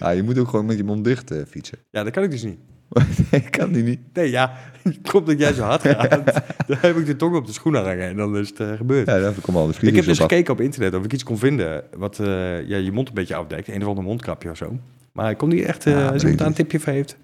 Je 0.14 0.22
moet 0.24 0.38
ook 0.38 0.48
gewoon 0.48 0.66
met 0.66 0.76
je 0.76 0.84
mond 0.84 1.04
dicht 1.04 1.30
eh, 1.30 1.38
fietsen. 1.48 1.78
Ja, 1.90 2.02
dat 2.02 2.12
kan 2.12 2.22
ik 2.22 2.30
dus 2.30 2.42
niet. 2.42 2.58
nee, 3.30 3.40
ik 3.40 3.50
kan 3.50 3.72
die 3.72 3.82
niet. 3.82 4.00
Nee, 4.12 4.30
ja, 4.30 4.58
komt 5.10 5.26
dat 5.26 5.38
jij 5.38 5.52
zo 5.52 5.62
hard 5.62 5.82
gaat. 5.82 6.24
dan 6.66 6.76
heb 6.80 6.96
ik 6.96 7.06
de 7.06 7.16
tong 7.16 7.36
op 7.36 7.46
de 7.46 7.52
schoen 7.52 7.74
hangen 7.74 8.08
en 8.08 8.16
dan 8.16 8.36
is 8.36 8.48
het 8.48 8.60
eh, 8.60 8.72
gebeurd. 8.72 9.06
Ja, 9.06 9.18
daar 9.18 9.34
komen 9.40 9.60
al 9.60 9.66
de 9.66 9.86
ik 9.86 9.94
heb 9.94 10.04
dus 10.04 10.20
af. 10.20 10.28
gekeken 10.28 10.52
op 10.52 10.60
internet 10.60 10.94
of 10.94 11.04
ik 11.04 11.12
iets 11.12 11.22
kon 11.22 11.38
vinden 11.38 11.84
wat 11.96 12.18
eh, 12.18 12.26
ja, 12.68 12.76
je 12.76 12.92
mond 12.92 13.08
een 13.08 13.14
beetje 13.14 13.34
afdekt. 13.34 13.68
Een 13.68 13.82
of 13.82 13.88
ander 13.88 14.04
mondkapje 14.04 14.50
of 14.50 14.56
zo. 14.56 14.78
Maar 15.12 15.30
ik 15.30 15.36
kon 15.38 15.48
niet 15.48 15.64
echt, 15.64 15.84
Ja, 15.84 16.02
als 16.02 16.10
weet 16.10 16.20
iemand 16.20 16.38
daar 16.38 16.46
een 16.46 16.54
tipje 16.54 16.80
voor 16.80 16.92
heeft. 16.92 17.16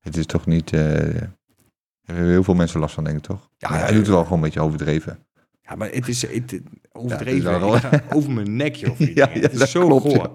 Het 0.00 0.16
is 0.16 0.26
toch 0.26 0.46
niet... 0.46 0.72
er 0.72 1.32
hebben 2.02 2.30
heel 2.30 2.42
veel 2.42 2.54
mensen 2.54 2.80
last 2.80 2.94
van, 2.94 3.04
denk 3.04 3.16
ik, 3.16 3.22
toch? 3.22 3.48
Ja, 3.56 3.70
hij 3.72 3.86
doet 3.86 3.96
het 3.96 4.08
wel 4.08 4.22
gewoon 4.22 4.38
een 4.38 4.44
beetje 4.44 4.60
overdreven. 4.60 5.18
Ja, 5.68 5.74
maar 5.74 5.90
het 5.90 6.08
is 6.08 6.22
het, 6.22 6.50
Ja, 6.50 6.58
overdreven. 6.92 7.72
het 7.72 7.92
is 7.92 8.00
over 8.16 8.30
mijn 8.30 8.56
nekje 8.56 8.90
of 8.90 8.98
iets. 9.08 9.12
Ja, 9.14 9.28
het 9.30 9.52
ja, 9.58 9.62
is 9.64 9.70
zo 9.70 9.86
klopt, 9.86 10.02
goor. 10.14 10.30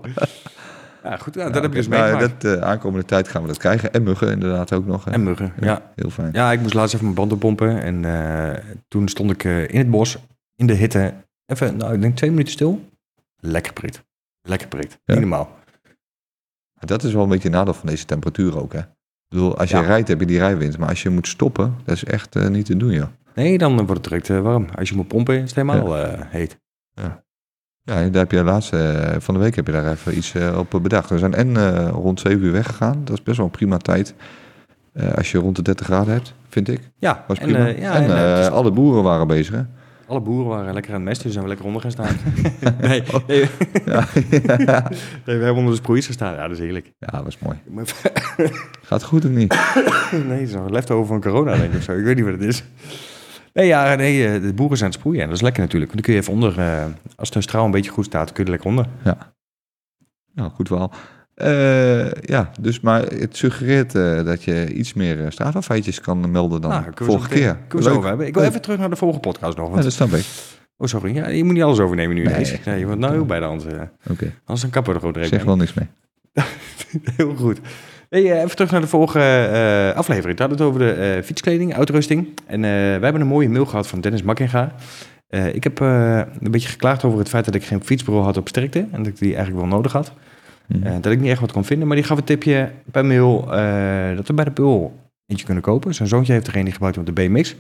Ja, 1.04 1.18
goed, 1.18 1.34
ja, 1.36 1.44
dat 1.46 1.56
Ja, 1.56 1.62
heb 1.62 1.70
je 1.72 1.78
dus. 1.78 1.88
Nou, 1.88 2.02
meegemaakt. 2.12 2.42
dat, 2.42 2.58
eh, 2.60 2.62
aankomende 2.68 3.06
tijd 3.06 3.28
gaan 3.28 3.42
we 3.42 3.48
dat 3.48 3.58
krijgen. 3.58 3.94
En 3.94 4.04
muggen 4.04 4.32
inderdaad 4.32 4.74
ook 4.74 4.86
nog. 4.86 5.06
hè. 5.06 5.12
En 5.12 5.24
muggen, 5.24 5.54
ja. 5.60 5.92
Heel 5.96 6.10
fijn. 6.10 6.30
Ja, 6.34 6.52
ik 6.52 6.62
moest 6.62 6.74
laatst 6.74 6.94
even 6.94 7.06
mijn 7.06 7.16
banden 7.18 7.38
pompen. 7.38 7.82
En 7.82 8.06
eh, 8.06 8.64
toen 8.88 9.08
stond 9.08 9.32
ik 9.32 9.44
eh, 9.44 9.68
in 9.68 9.78
het 9.78 9.90
bos, 9.92 10.18
in 10.56 10.68
de 10.68 10.74
hitte. 10.74 11.14
Even, 11.46 11.78
nou, 11.78 11.94
ik 11.94 12.02
denk 12.02 12.16
twee 12.16 12.30
minuten 12.30 12.52
stil. 12.54 12.90
Lekker 13.40 13.74
prit. 13.74 14.04
Lekker 14.42 14.68
prit. 14.68 14.92
Ja. 15.06 15.14
Niet 15.14 15.20
normaal. 15.20 15.56
Dat 16.80 17.04
is 17.04 17.14
wel 17.14 17.24
een 17.24 17.30
beetje 17.30 17.48
een 17.48 17.54
nadeel 17.54 17.74
van 17.74 17.88
deze 17.90 18.06
temperatuur 18.06 18.60
ook, 18.62 18.74
hè? 18.74 18.80
Ik 18.80 18.86
bedoel, 19.36 19.58
als 19.58 19.70
je 19.70 19.76
Ja. 19.78 19.82
rijdt 19.84 20.08
heb 20.08 20.20
je 20.20 20.26
die 20.26 20.38
rijwind. 20.40 20.78
Maar 20.78 20.90
als 20.90 21.04
je 21.04 21.10
moet 21.10 21.28
stoppen, 21.28 21.76
dat 21.86 21.96
is 21.96 22.04
echt 22.04 22.50
niet 22.50 22.66
te 22.66 22.78
doen, 22.78 22.92
joh. 22.92 23.08
Nee, 23.38 23.58
dan 23.58 23.76
wordt 23.76 23.92
het 23.92 24.04
direct 24.04 24.30
eh, 24.30 24.40
warm. 24.40 24.68
Als 24.76 24.90
je 24.90 24.96
moet 24.96 25.08
pompen, 25.08 25.36
is 25.36 25.42
het 25.42 25.56
helemaal 25.56 25.98
eh, 25.98 26.22
heet. 26.28 26.60
Ja, 26.94 27.24
daar 27.84 28.12
heb 28.12 28.32
je 28.32 28.44
laatst, 28.44 28.74
eh, 28.74 29.16
van 29.18 29.34
de 29.34 29.40
week 29.40 29.56
heb 29.56 29.66
je 29.66 29.72
daar 29.72 29.92
even 29.92 30.18
iets 30.18 30.34
op 30.56 30.80
bedacht. 30.82 31.10
We 31.10 31.18
zijn 31.18 31.34
en 31.34 31.90
rond 31.90 32.20
7 32.20 32.44
uur 32.44 32.52
weggegaan. 32.52 33.02
Dat 33.04 33.18
is 33.18 33.24
best 33.24 33.38
wel 33.38 33.46
een 33.46 33.52
prima 33.52 33.78
tijd. 33.78 34.16
als 35.16 35.32
je 35.32 35.38
rond 35.38 35.56
de 35.56 35.62
30 35.62 35.86
graden 35.86 36.14
hebt, 36.14 36.34
vind 36.50 36.68
ik. 36.70 36.80
Ja, 36.98 37.24
Was 37.28 37.38
prima. 37.38 37.66
ja, 37.66 37.94
en 37.94 38.18
en, 38.18 38.36
dus 38.36 38.50
alle 38.50 38.72
boeren 38.72 39.04
waren 39.04 39.28
bezig, 39.28 39.54
hè? 39.56 39.62
alle 40.08 40.22
boeren 40.22 40.48
waren 40.48 40.74
lekker 40.74 40.92
aan 40.92 40.98
het 40.98 41.08
mesten, 41.08 41.24
dus 41.24 41.34
zijn 41.34 41.44
we 41.44 41.50
lekker 41.50 41.68
onder 41.68 41.82
gaan 41.82 41.92
staan. 41.92 42.16
nee, 42.82 43.04
nee, 43.28 43.40
Ja, 43.86 44.08
nee, 45.26 45.38
we 45.38 45.44
hebben 45.44 45.56
onder 45.56 45.72
de 45.72 45.80
sproeiers 45.80 46.06
gestaan. 46.06 46.34
Ja, 46.34 46.42
dat 46.42 46.52
is 46.52 46.60
heerlijk. 46.64 46.94
ja 47.00 47.08
dat 47.08 47.24
was 47.24 47.38
mooi. 47.40 47.58
Gaat 48.82 49.04
goed 49.04 49.26
of 49.26 49.32
niet? 49.32 49.50
nee, 50.28 50.40
het 50.40 50.48
is 50.48 50.54
nog 50.54 50.66
een 50.66 50.72
leftover 50.72 51.06
van 51.08 51.22
corona, 51.22 51.56
denk 51.56 51.72
ik 51.72 51.78
of 51.78 51.84
zo. 51.84 51.98
Ik 51.98 52.04
weet 52.04 52.16
niet 52.16 52.26
wat 52.26 52.34
het 52.34 52.44
is. 52.44 52.64
Nee, 53.58 53.68
ja, 53.68 53.96
nee, 53.96 54.28
eh, 54.28 54.42
de 54.42 54.54
boeren 54.54 54.78
zijn 54.78 54.90
aan 54.90 54.96
het 54.96 55.00
sproeien. 55.00 55.22
En 55.22 55.28
dat 55.28 55.36
is 55.36 55.42
lekker 55.44 55.62
natuurlijk. 55.62 55.92
Want 55.92 56.06
dan 56.06 56.14
kun 56.14 56.24
je 56.24 56.30
even 56.30 56.34
onder, 56.34 56.60
eh, 56.60 56.86
als 57.16 57.32
de 57.32 57.42
straal 57.42 57.66
een 57.66 57.72
beetje 57.72 57.92
goed 57.92 58.06
staat, 58.06 58.32
kun 58.32 58.44
je 58.44 58.44
er 58.44 58.50
lekker 58.50 58.70
onder. 58.70 58.88
Nou, 60.34 60.52
goed 60.52 60.70
wel. 60.70 60.92
Eh, 61.34 62.12
ja, 62.12 62.52
dus 62.60 62.80
maar 62.80 63.02
het 63.04 63.38
suggereert 63.38 63.92
dat 64.26 64.44
je 64.44 64.74
iets 64.74 64.94
meer 64.94 65.20
uh, 65.20 65.98
kan 66.02 66.32
melden 66.32 66.62
dan 66.62 66.70
Nou, 66.72 66.84
vorige 66.96 67.12
zo 67.12 67.18
meteen- 67.18 67.38
keer. 67.38 67.58
Kunnen 67.68 67.88
we 67.88 67.94
zo 67.94 67.98
over 67.98 68.10
hebben. 68.10 68.28
Ik 68.28 68.34
wil 68.34 68.42
Leuk. 68.42 68.52
even 68.52 68.62
terug 68.64 68.78
naar 68.80 68.90
de 68.90 68.96
volgende 68.96 69.24
podcast 69.30 69.58
nog. 69.58 69.66
Ja, 69.66 69.72
Want, 69.72 69.84
dat 69.84 69.94
snap 69.94 70.10
ik. 70.12 70.26
Oh, 70.78 70.88
sorry. 70.88 71.16
Ja, 71.16 71.28
je 71.28 71.44
moet 71.44 71.54
niet 71.54 71.64
alles 71.64 71.80
overnemen 71.80 72.16
nu 72.16 72.24
Nee. 72.24 72.34
ineens. 72.34 72.64
Nee, 72.66 72.80
je 72.80 72.86
wordt 72.86 73.00
nou 73.02 73.14
heel 73.14 73.26
bij 73.26 73.40
de 73.40 73.46
hand. 73.46 73.66
Oké, 74.10 74.34
Anders 74.46 74.62
dan 74.62 74.70
kappen 74.70 74.84
we 74.84 74.92
er 74.94 74.96
gewoon 75.00 75.14
direct 75.14 75.30
zeg 75.34 75.44
wel 75.44 75.56
niks 75.56 75.74
mee. 75.74 75.88
Heel 77.18 77.36
goed. 77.36 77.60
Hey, 78.10 78.32
eh, 78.32 78.42
even 78.42 78.56
terug 78.56 78.72
naar 78.72 78.82
de 78.82 78.88
vorige 78.88 79.20
eh, 79.20 79.98
aflevering. 79.98 80.40
Het 80.40 80.50
had 80.50 80.50
het 80.50 80.62
over 80.62 80.80
de 80.80 80.92
eh, 80.92 81.24
fietskleding, 81.24 81.76
uitrusting. 81.76 82.28
En 82.46 82.62
wij 82.62 83.00
hebben 83.00 83.22
een 83.22 83.28
mooie 83.28 83.50
mail 83.50 83.66
gehad 83.66 83.88
van 83.88 84.02
Dennis 84.02 84.22
Makkinga. 84.22 84.72
Ik 85.30 85.64
heb 85.64 85.80
een 85.80 86.52
beetje 86.52 86.70
geklaagd 86.70 87.04
over 87.04 87.20
het 87.20 87.30
feit 87.30 87.46
dat 87.46 87.56
ik 87.56 87.64
geen 87.64 87.84
fietsbureau 87.84 88.26
had 88.26 88.38
op 88.38 88.48
sterkte. 88.48 88.80
En 88.80 88.98
dat 88.98 89.08
ik 89.08 89.18
die 89.18 89.36
eigenlijk 89.36 89.66
wel 89.66 89.76
nodig 89.76 89.92
had. 89.92 90.14
Mhm. 90.68 91.02
Dat 91.02 91.12
ik 91.12 91.20
niet 91.20 91.30
echt 91.30 91.40
wat 91.40 91.52
kon 91.52 91.66
vinden. 91.66 91.88
Maar 91.88 91.98
die 91.98 92.06
gaf 92.06 92.18
een 92.18 92.24
tipje 92.24 92.72
per 92.92 93.06
mail 93.06 93.46
dat 94.16 94.28
we 94.28 94.34
bij 94.34 94.46
de 94.46 94.52
Peul 94.52 95.00
eentje 95.26 95.46
kunnen 95.46 95.64
kopen. 95.64 95.94
Zijn 95.94 96.08
zoontje 96.08 96.34
heeft 96.34 96.48
er 96.48 96.56
een 96.56 96.64
die 96.64 96.74
gebruikt 96.74 96.98
op 96.98 97.06
de 97.06 97.12
BMX. 97.12 97.56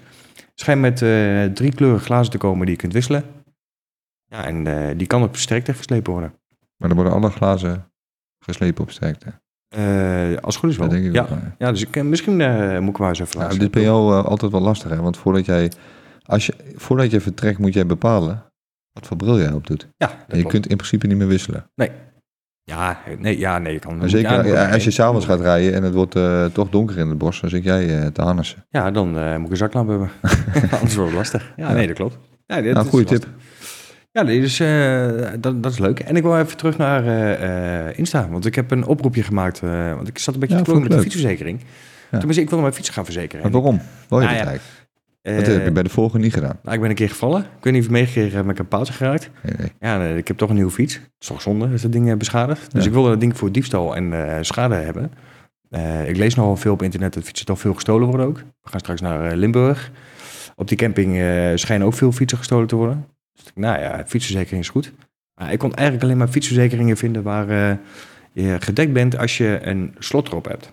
Schijnt 0.55 0.81
met 0.81 0.97
drie 1.55 1.75
kleuren 1.75 1.99
glazen 1.99 2.31
te 2.31 2.37
komen 2.37 2.65
die 2.65 2.75
je 2.75 2.81
kunt 2.81 2.93
wisselen. 2.93 3.23
Ja, 4.25 4.45
en 4.45 4.97
die 4.97 5.07
kan 5.07 5.23
op 5.23 5.35
sterkte 5.35 5.73
geslepen 5.73 6.11
worden. 6.11 6.33
Maar 6.77 6.87
dan 6.87 6.97
worden 6.97 7.13
alle 7.13 7.29
glazen 7.29 7.91
geslepen 8.39 8.83
op 8.83 8.91
sterkte. 8.91 9.33
Eh, 9.69 10.37
als 10.41 10.53
het 10.53 10.63
goed 10.63 10.69
is 10.69 10.77
wel. 10.77 10.87
Dat 10.87 10.95
denk 10.97 11.07
ik 11.07 11.13
ja. 11.13 11.21
ook. 11.21 11.29
ja. 11.29 11.55
ja, 11.57 11.71
dus 11.71 11.81
ik, 11.81 11.95
eh, 11.95 12.03
misschien 12.03 12.41
eh, 12.41 12.79
moet 12.79 12.89
ik 12.89 12.97
maar 12.99 13.09
eens 13.09 13.19
even 13.19 13.33
Ja, 13.33 13.39
laten. 13.41 13.59
dit 13.59 13.67
is 13.67 13.73
bij 13.73 13.83
jou 13.83 14.17
eh, 14.17 14.25
altijd 14.25 14.51
wel 14.51 14.61
lastig, 14.61 14.89
hè? 14.89 15.01
Want 15.01 15.17
voordat 15.17 15.45
jij, 15.45 15.71
als 16.25 16.45
je, 16.45 16.53
voordat 16.75 17.11
je 17.11 17.21
vertrekt, 17.21 17.57
moet 17.59 17.73
jij 17.73 17.85
bepalen 17.85 18.43
wat 18.93 19.07
voor 19.07 19.17
bril 19.17 19.39
jij 19.39 19.51
op 19.51 19.67
doet. 19.67 19.87
Ja, 19.97 20.09
En 20.09 20.15
je 20.27 20.33
klopt. 20.33 20.49
kunt 20.49 20.67
in 20.67 20.75
principe 20.77 21.07
niet 21.07 21.17
meer 21.17 21.27
wisselen. 21.27 21.71
Ja, 22.63 22.99
nee, 23.19 23.39
ja, 23.39 23.57
nee, 23.57 23.73
je 23.73 23.79
kan... 23.79 23.97
Maar 23.97 24.09
zeker 24.09 24.47
ja, 24.47 24.63
als 24.65 24.75
je 24.77 24.83
nee. 24.83 24.91
s'avonds 24.91 25.25
gaat 25.25 25.39
rijden 25.39 25.73
en 25.73 25.83
het 25.83 25.93
wordt 25.93 26.15
toch 26.53 26.69
donker 26.69 26.97
in 26.97 27.07
het 27.07 27.17
bos, 27.17 27.41
dan 27.41 27.49
zit 27.49 27.63
jij 27.63 28.11
te 28.11 28.21
harnessen. 28.21 28.65
Ja, 28.69 28.91
dan 28.91 29.09
moet 29.09 29.45
ik 29.45 29.49
een 29.51 29.57
zaklamp 29.57 29.89
hebben. 29.89 30.09
Anders 30.79 30.95
wordt 30.95 31.09
het 31.09 31.19
lastig. 31.19 31.53
Ja, 31.55 31.73
nee, 31.73 31.87
dat 31.87 31.95
klopt. 31.95 32.17
Ja, 32.45 32.61
dit 32.61 32.73
Nou, 32.73 32.87
goede 32.87 33.09
lastig. 33.09 33.29
Ja, 34.17 34.23
dus 34.23 34.59
eh, 34.59 35.07
dat, 35.39 35.63
dat 35.63 35.71
is 35.71 35.79
leuk. 35.79 35.99
En 35.99 36.15
ik 36.15 36.23
wil 36.23 36.37
even 36.39 36.57
terug 36.57 36.77
naar 36.77 37.05
eh, 37.07 37.97
Insta. 37.99 38.29
Want 38.29 38.45
ik 38.45 38.55
heb 38.55 38.71
een 38.71 38.85
oproepje 38.85 39.23
gemaakt. 39.23 39.59
want 39.95 40.07
ik 40.07 40.17
zat 40.19 40.33
een 40.33 40.39
beetje 40.39 40.55
Ja, 40.55 40.61
te 40.61 40.69
vond 40.71 40.83
met 40.83 40.91
ik 40.91 40.97
de 40.97 41.03
fietsverzekering. 41.03 41.59
Ja. 42.11 42.17
Tenminste, 42.17 42.41
ik 42.41 42.49
wilde 42.49 42.63
mijn 42.63 42.75
fiets 42.75 42.89
gaan 42.89 43.03
verzekeren. 43.05 43.41
Maar 43.43 43.51
waarom? 43.51 43.81
Wil 44.09 44.19
je 44.19 44.25
Nou 44.25 44.37
dat 44.37 44.45
ja, 44.45 44.49
eigenlijk? 44.49 44.63
Eh, 45.21 45.35
Dat 45.37 45.45
heb 45.45 45.63
je 45.65 45.71
bij 45.71 45.83
de 45.83 45.89
vorige 45.89 46.17
niet 46.17 46.33
gedaan. 46.33 46.59
nou, 46.63 46.75
ik 46.75 46.81
ben 46.81 46.89
een 46.89 46.95
keer 46.95 47.09
gevallen. 47.09 47.41
Ik 47.41 47.63
weet 47.63 47.73
niet 47.73 47.81
of 47.81 47.87
je 47.87 47.93
meegekregen 47.93 48.33
hebt, 48.35 48.45
met 48.47 48.59
een 48.59 48.67
paaltje 48.67 48.93
geraakt. 48.93 49.29
Nee, 49.43 49.53
nee. 49.57 49.71
Ja, 49.79 49.97
nee, 49.97 50.17
ik 50.17 50.27
heb 50.27 50.37
toch 50.37 50.49
een 50.49 50.55
nieuwe 50.55 50.71
fiets. 50.71 50.93
Het 50.93 51.03
is 51.19 51.27
toch 51.27 51.41
zonde 51.41 51.67
als 51.71 51.81
dat 51.81 51.91
ding 51.91 52.17
beschadigd. 52.17 52.71
Dus 52.73 52.81
Ja. 52.81 52.87
ik 52.87 52.93
wilde 52.93 53.09
dat 53.09 53.19
ding 53.19 53.37
voor 53.37 53.51
diefstal 53.51 53.95
en 53.95 54.45
schade 54.45 54.75
hebben. 54.75 55.11
Ik 56.07 56.17
lees 56.17 56.35
nogal 56.35 56.55
veel 56.55 56.73
op 56.73 56.81
internet 56.81 57.13
dat 57.13 57.23
fietsen 57.23 57.45
toch 57.45 57.59
veel 57.59 57.73
gestolen 57.73 58.07
worden 58.07 58.25
ook. 58.25 58.37
We 58.37 58.69
gaan 58.69 58.79
straks 58.79 59.01
naar 59.01 59.35
Limburg. 59.35 59.91
Op 60.55 60.67
die 60.67 60.77
camping 60.77 61.21
schijnen 61.59 61.87
ook 61.87 61.93
veel 61.93 62.11
fietsen 62.11 62.37
gestolen 62.37 62.67
te 62.67 62.75
worden. 62.75 63.05
Dus 63.37 63.45
ik, 63.45 63.55
nou 63.55 63.79
ja, 63.79 64.03
fietsverzekering 64.07 64.63
is 64.63 64.69
goed. 64.69 64.91
Maar 65.35 65.51
ik 65.51 65.59
kon 65.59 65.73
eigenlijk 65.73 66.03
alleen 66.05 66.17
maar 66.17 66.27
fietsverzekeringen 66.27 66.97
vinden 66.97 67.23
waar 67.23 67.49
eh, 67.49 67.77
je 68.31 68.57
gedekt 68.59 68.93
bent 68.93 69.17
als 69.17 69.37
je 69.37 69.59
een 69.61 69.95
slot 69.99 70.27
erop 70.27 70.45
hebt. 70.47 70.71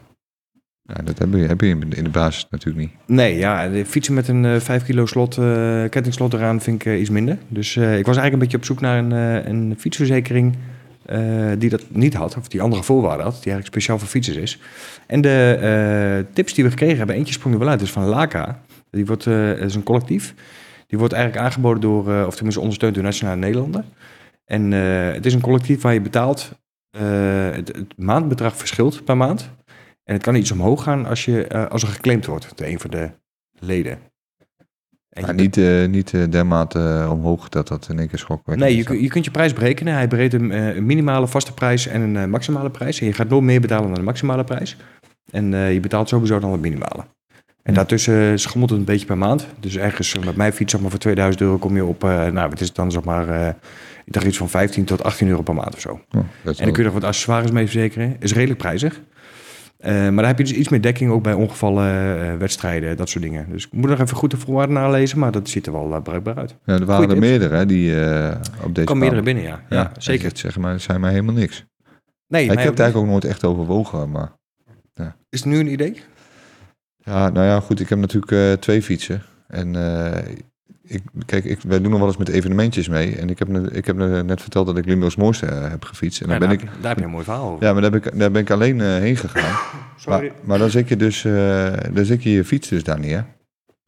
Ja, 0.83 0.94
dat 1.04 1.18
heb 1.18 1.33
je, 1.33 1.38
heb 1.38 1.61
je 1.61 1.68
in 1.68 2.04
de 2.04 2.11
basis 2.11 2.47
natuurlijk 2.50 2.87
niet. 2.87 2.92
Nee, 3.06 3.37
ja, 3.37 3.68
de 3.68 3.87
fietsen 3.87 4.14
met 4.14 4.28
een 4.28 4.44
eh 4.44 4.61
5 4.61 4.85
kilo 4.85 5.06
slot, 5.06 5.38
eh 5.38 5.85
kettingslot 5.90 6.33
eraan 6.33 6.61
vind 6.61 6.80
ik 6.80 6.92
eh, 6.92 7.00
iets 7.00 7.11
minder. 7.11 7.38
Dus 7.49 7.76
eh, 7.76 7.99
ik 7.99 8.06
was 8.06 8.16
eigenlijk 8.16 8.33
een 8.33 8.38
beetje 8.38 8.56
op 8.56 8.64
zoek 8.64 8.80
naar 8.80 8.99
een, 8.99 9.12
eh, 9.12 9.50
een 9.50 9.75
fietsverzekering 9.78 10.56
eh, 11.04 11.50
die 11.59 11.71
dat 11.71 11.83
niet 11.88 12.14
had, 12.14 12.37
of 12.37 12.49
die 12.49 12.62
andere 12.62 12.83
voorwaarden 12.83 13.25
had, 13.25 13.33
die 13.35 13.52
eigenlijk 13.52 13.73
speciaal 13.75 13.99
voor 13.99 14.09
fietsers 14.09 14.37
is. 14.37 14.61
En 15.06 15.21
de 15.21 15.59
eh, 15.61 16.35
tips 16.35 16.54
die 16.54 16.64
we 16.64 16.71
gekregen 16.71 16.97
hebben, 16.97 17.16
eentje 17.16 17.33
sprong 17.33 17.54
er 17.54 17.61
wel 17.61 17.71
uit, 17.71 17.78
dus 17.78 17.90
van 17.90 18.04
Laka. 18.04 18.61
Die 18.90 19.06
wordt, 19.06 19.26
eh, 19.26 19.49
dat 19.49 19.59
is 19.59 19.75
een 19.75 19.83
collectief. 19.83 20.35
Die 20.95 21.03
wordt 21.03 21.15
eigenlijk 21.19 21.45
aangeboden 21.47 21.81
door, 21.81 22.13
eh, 22.15 22.27
of 22.27 22.35
tenminste 22.35 22.61
ondersteund 22.61 22.95
door 22.95 23.03
Nationale 23.05 23.37
Nederlanden. 23.37 23.85
En 24.45 24.73
eh, 24.73 25.13
het 25.13 25.27
is 25.27 25.35
een 25.35 25.41
collectief 25.41 25.83
waar 25.83 25.93
je 25.93 26.01
betaalt, 26.01 26.59
eh, 26.91 27.03
het, 27.51 27.69
het 27.69 27.97
maandbedrag 27.97 28.57
verschilt 28.57 29.05
per 29.05 29.17
maand. 29.17 29.51
En 30.05 30.15
het 30.15 30.23
kan 30.23 30.35
iets 30.35 30.51
omhoog 30.51 30.83
gaan 30.83 31.07
als, 31.07 31.25
je, 31.25 31.69
als 31.69 31.83
er 31.83 31.89
geclaimd 31.89 32.27
wordt 32.27 32.53
door 32.59 32.67
een 32.67 32.81
van 32.81 32.91
de 32.91 33.11
leden. 33.59 33.99
En 35.09 35.23
Maar 35.23 35.35
je- 35.35 35.41
niet, 35.41 35.57
eh, 35.57 35.85
niet 35.87 36.33
dermate 36.33 37.07
omhoog 37.11 37.49
dat 37.49 37.69
dat 37.69 37.89
in 37.91 37.99
één 37.99 38.09
keer 38.09 38.19
schokwekkend 38.19 38.59
Nee, 38.67 38.73
je, 38.75 38.79
is. 38.81 38.85
kun- 38.87 39.03
je 39.03 39.09
kunt 39.09 39.25
je 39.25 39.31
prijs 39.31 39.53
berekenen. 39.53 39.95
Hij 39.95 40.09
beredt 40.09 40.35
een, 40.35 40.51
een 40.77 40.87
minimale 40.87 41.27
vaste 41.29 41.55
prijs 41.55 41.87
en 41.87 42.01
een 42.01 42.31
maximale 42.31 42.71
prijs. 42.71 43.01
En 43.01 43.07
je 43.07 43.13
gaat 43.13 43.29
nooit 43.29 43.43
meer 43.45 43.61
betalen 43.61 43.87
dan 43.87 43.95
de 43.95 44.03
maximale 44.03 44.45
prijs. 44.45 44.77
En 45.31 45.51
je 45.51 45.81
betaalt 45.81 46.09
sowieso 46.09 46.39
dan 46.39 46.53
het 46.53 46.61
minimale. 46.61 47.05
En 47.64 47.75
daartussen 47.75 48.38
schommelt 48.38 48.71
het 48.71 48.78
een 48.78 48.85
beetje 48.85 49.06
per 49.06 49.18
maand. 49.18 49.47
Dus 49.61 49.76
ergens 49.76 50.14
eh, 50.16 50.25
met 50.25 50.37
mijn 50.37 50.52
fiets 50.52 50.73
zeg 50.73 50.80
maar, 50.80 50.90
voor 50.90 50.99
2000 50.99 51.42
euro 51.42 51.59
kom 51.59 51.76
je 51.76 51.85
op... 51.85 52.04
eh, 52.04 52.26
nou, 52.26 52.49
wat 52.49 52.61
is 52.61 52.66
het 52.66 52.76
dan 52.76 52.90
zeg 52.90 53.04
maar... 53.04 53.28
eh, 53.28 53.49
ik 54.04 54.12
dacht 54.12 54.26
iets 54.26 54.37
van 54.37 54.49
15 54.49 54.85
tot 54.85 55.02
18 55.02 55.28
euro 55.28 55.42
per 55.42 55.54
maand 55.54 55.75
of 55.75 55.80
zo. 55.80 55.88
Oh, 55.90 55.99
En 56.11 56.26
dan 56.42 56.54
wel- 56.54 56.54
kun 56.54 56.73
je 56.76 56.83
nog 56.83 56.92
wat 56.92 57.04
accessoires 57.04 57.50
mee 57.50 57.64
verzekeren. 57.64 58.16
Is 58.18 58.33
redelijk 58.33 58.59
prijzig. 58.59 59.00
Maar 59.85 60.12
daar 60.16 60.26
heb 60.26 60.38
je 60.38 60.44
dus 60.44 60.52
iets 60.52 60.68
meer 60.68 60.83
dekking 60.83 61.11
ook 61.11 61.23
bij 61.23 61.33
ongevallen, 61.33 62.38
wedstrijden, 62.38 62.97
dat 62.97 63.09
soort 63.09 63.25
dingen. 63.25 63.47
Dus 63.50 63.64
ik 63.66 63.73
moet 63.73 63.90
nog 63.90 64.00
even 64.00 64.16
goed 64.16 64.30
de 64.30 64.37
voorwaarden 64.37 64.75
nalezen, 64.75 65.18
maar 65.18 65.33
dat 65.33 65.49
ziet 65.49 65.66
er 65.66 65.73
wel 65.73 66.00
bruikbaar 66.02 66.37
uit. 66.37 66.56
ja, 66.64 66.73
er 66.75 66.85
waren 66.85 66.94
goeie 66.94 67.09
er 67.09 67.14
tips. 67.14 67.26
meerdere 67.28 67.56
hè, 67.56 67.66
die 67.66 67.90
op 68.64 68.75
deze 68.75 68.88
Er 68.90 68.97
meerdere 68.97 69.23
binnen, 69.23 69.42
ja. 69.44 69.61
Ja, 69.68 69.76
Ja, 69.76 69.90
zeker. 69.99 70.30
Zeg 70.35 70.59
maar, 70.59 70.73
het 70.73 70.83
zijn 70.83 71.00
maar 71.00 71.11
helemaal 71.11 71.35
niks. 71.35 71.64
Nee, 72.28 72.42
ik 72.44 72.49
heb 72.59 72.59
het 72.71 72.80
eigenlijk 72.80 72.97
ook 72.97 73.12
nooit 73.12 73.25
echt 73.25 73.44
overwogen, 73.44 74.11
maar... 74.11 74.33
Is 75.30 75.40
het 75.40 75.44
nu 75.44 75.59
een 75.59 75.73
idee? 75.73 76.00
Ja, 77.05 77.29
nou 77.29 77.47
ja, 77.47 77.61
goed, 77.61 77.81
ik 77.81 77.89
heb 77.89 77.99
natuurlijk 77.99 78.33
eh, 78.33 78.53
twee 78.53 78.83
fietsen. 78.83 79.23
En 79.49 79.77
eh, 79.77 80.35
ik, 80.83 81.03
kijk, 81.27 81.45
ik, 81.45 81.61
wij 81.61 81.81
doen 81.81 81.91
nog 81.91 81.99
wel 81.99 82.09
eens 82.09 82.17
met 82.17 82.29
evenementjes 82.29 82.89
mee. 82.89 83.17
En 83.17 83.31
ik 83.31 83.39
heb, 83.39 83.49
ik 83.73 83.87
heb 83.87 83.97
ne- 83.97 84.23
net 84.23 84.41
verteld 84.41 84.67
dat 84.67 84.77
ik 84.77 84.85
Limburgs 84.87 85.17
Mooiste 85.17 85.47
eh, 85.47 85.71
heb 85.71 85.85
gefietst. 85.85 86.21
En 86.21 86.29
Ja, 86.29 86.39
dan 86.39 86.49
ben 86.49 86.49
daar, 86.49 86.59
ik, 86.59 86.65
heb 86.65 86.75
je, 86.77 86.81
daar 86.81 86.91
heb 86.91 86.99
je 86.99 87.05
een 87.05 87.11
mooi 87.11 87.25
verhaal 87.25 87.51
over. 87.51 87.67
ja, 87.67 87.73
maar 87.73 87.83
daar 87.83 87.91
ben 87.91 88.03
ik, 88.05 88.19
daar 88.19 88.31
ben 88.31 88.43
ik 88.43 88.51
alleen 88.51 88.81
eh, 88.81 88.87
heen 88.87 89.17
gegaan. 89.17 89.57
Sorry. 89.97 90.27
Maar, 90.27 90.37
maar 90.45 90.59
dan 90.59 90.71
zit 90.71 90.89
je 90.89 90.97
dus, 90.97 91.25
eh, 91.25 91.73
dan 91.93 92.05
zit 92.05 92.23
je 92.23 92.31
je 92.31 92.45
fiets 92.45 92.69
dus 92.69 92.85
daar 92.85 93.01
neer. 93.01 93.27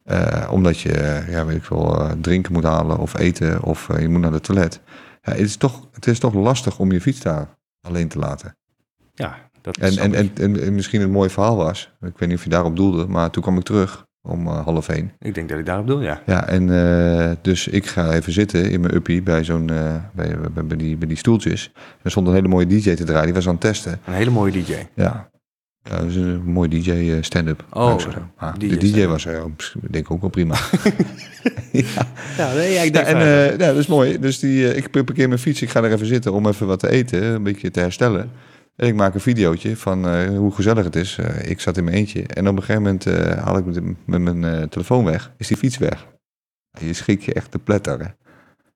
Eh, 0.03 0.49
omdat 0.51 0.79
je, 0.79 1.23
ja, 1.29 1.45
weet 1.45 1.55
ik 1.57 1.63
veel, 1.63 1.99
eh, 2.01 2.11
drinken 2.21 2.53
moet 2.53 2.63
halen 2.63 2.97
of 2.97 3.17
eten 3.17 3.63
of 3.63 3.87
je 3.99 4.09
moet 4.09 4.21
naar 4.21 4.31
de 4.31 4.39
toilet. 4.39 4.81
Ja, 5.21 5.31
het, 5.31 5.41
is 5.41 5.55
toch, 5.55 5.87
het 5.91 6.07
is 6.07 6.19
toch 6.19 6.33
lastig 6.33 6.79
om 6.79 6.91
je 6.91 7.01
fiets 7.01 7.19
daar 7.19 7.47
alleen 7.81 8.07
te 8.07 8.19
laten. 8.19 8.57
Ja, 9.13 9.46
dat 9.73 9.77
En, 9.77 9.97
en, 9.97 10.13
en, 10.13 10.31
en, 10.35 10.63
en 10.63 10.75
misschien 10.75 11.01
een 11.01 11.11
mooi 11.11 11.29
verhaal 11.29 11.55
was. 11.55 11.91
Ik 12.01 12.17
weet 12.17 12.29
niet 12.29 12.37
of 12.37 12.43
je 12.43 12.49
daarop 12.49 12.75
doelde, 12.75 13.07
maar 13.07 13.29
toen 13.29 13.43
kwam 13.43 13.57
ik 13.57 13.63
terug 13.63 14.05
om 14.21 14.47
eh, 14.47 14.63
half 14.63 14.89
één. 14.89 15.11
Ik 15.19 15.35
denk 15.35 15.49
dat 15.49 15.59
ik 15.59 15.65
daarop 15.65 15.87
doe, 15.87 16.01
ja. 16.01 16.21
Ja, 16.25 16.47
en 16.47 16.69
eh, 16.69 17.31
dus 17.41 17.67
ik 17.67 17.85
ga 17.85 18.11
even 18.11 18.31
zitten 18.31 18.71
in 18.71 18.79
mijn 18.79 18.95
uppie 18.95 19.21
bij 19.21 19.43
zo'n, 19.43 19.69
eh, 19.69 19.95
bij, 20.13 20.35
bij, 20.53 20.65
bij 20.65 20.77
die, 20.77 20.97
bij 20.97 21.07
die 21.07 21.17
stoeltjes. 21.17 21.71
Er 22.01 22.11
stond 22.11 22.27
een 22.27 22.33
hele 22.33 22.47
mooie 22.47 22.67
DJ 22.67 22.93
te 22.93 23.03
draaien, 23.03 23.25
die 23.25 23.33
was 23.33 23.47
aan 23.47 23.51
het 23.51 23.61
testen. 23.61 23.99
Een 24.05 24.13
hele 24.13 24.29
mooie 24.29 24.51
DJ. 24.51 24.73
Ja, 24.93 25.29
ja 25.83 25.97
dat 25.97 26.05
is 26.05 26.15
een 26.15 26.43
mooi 26.43 26.69
DJ 26.69 27.21
stand-up. 27.21 27.65
Oh. 27.71 27.95
Maar 28.39 28.59
DJ 28.59 28.67
de 28.67 28.77
DJ 28.77 29.05
was 29.05 29.25
er, 29.25 29.41
ook, 29.41 29.61
ik 29.81 29.93
denk 29.93 30.11
ook 30.11 30.21
wel 30.21 30.29
prima. 30.29 30.55
Ja, 32.37 32.53
nee, 32.53 32.73
ja, 32.73 32.81
ik 32.81 32.95
Ja, 32.95 33.03
denk 33.03 33.17
en 33.17 33.51
ja, 33.51 33.57
dat 33.57 33.75
is 33.75 33.87
mooi. 33.87 34.19
Dus 34.19 34.39
die, 34.39 34.75
ik 34.75 34.91
parkeer 34.91 35.27
mijn 35.27 35.39
fiets, 35.39 35.61
ik 35.61 35.69
ga 35.69 35.83
er 35.83 35.91
even 35.91 36.05
zitten 36.05 36.33
om 36.33 36.47
even 36.47 36.67
wat 36.67 36.79
te 36.79 36.89
eten, 36.89 37.23
een 37.23 37.43
beetje 37.43 37.71
te 37.71 37.79
herstellen. 37.79 38.31
En 38.77 38.87
ik 38.87 38.95
maak 38.95 39.13
een 39.13 39.19
videootje 39.19 39.77
van 39.77 40.07
eh, 40.07 40.27
hoe 40.27 40.51
gezellig 40.51 40.83
het 40.83 40.95
is. 40.95 41.17
Eh, 41.17 41.49
ik 41.49 41.59
zat 41.59 41.77
in 41.77 41.83
mijn 41.83 41.95
eentje 41.95 42.23
en 42.23 42.47
op 42.47 42.55
een 42.55 42.63
gegeven 42.63 42.81
moment 42.81 43.05
eh, 43.05 43.43
haal 43.43 43.57
ik 43.57 43.65
met, 43.65 43.83
met 44.05 44.35
mijn 44.35 44.69
telefoon 44.69 45.05
weg. 45.05 45.31
Is 45.37 45.47
die 45.47 45.57
fiets 45.57 45.77
weg. 45.77 46.07
Je 46.79 46.93
schrik 46.93 47.21
je 47.21 47.33
echt 47.33 47.51
te 47.51 47.59
pletter, 47.59 47.99
hè? 47.99 48.07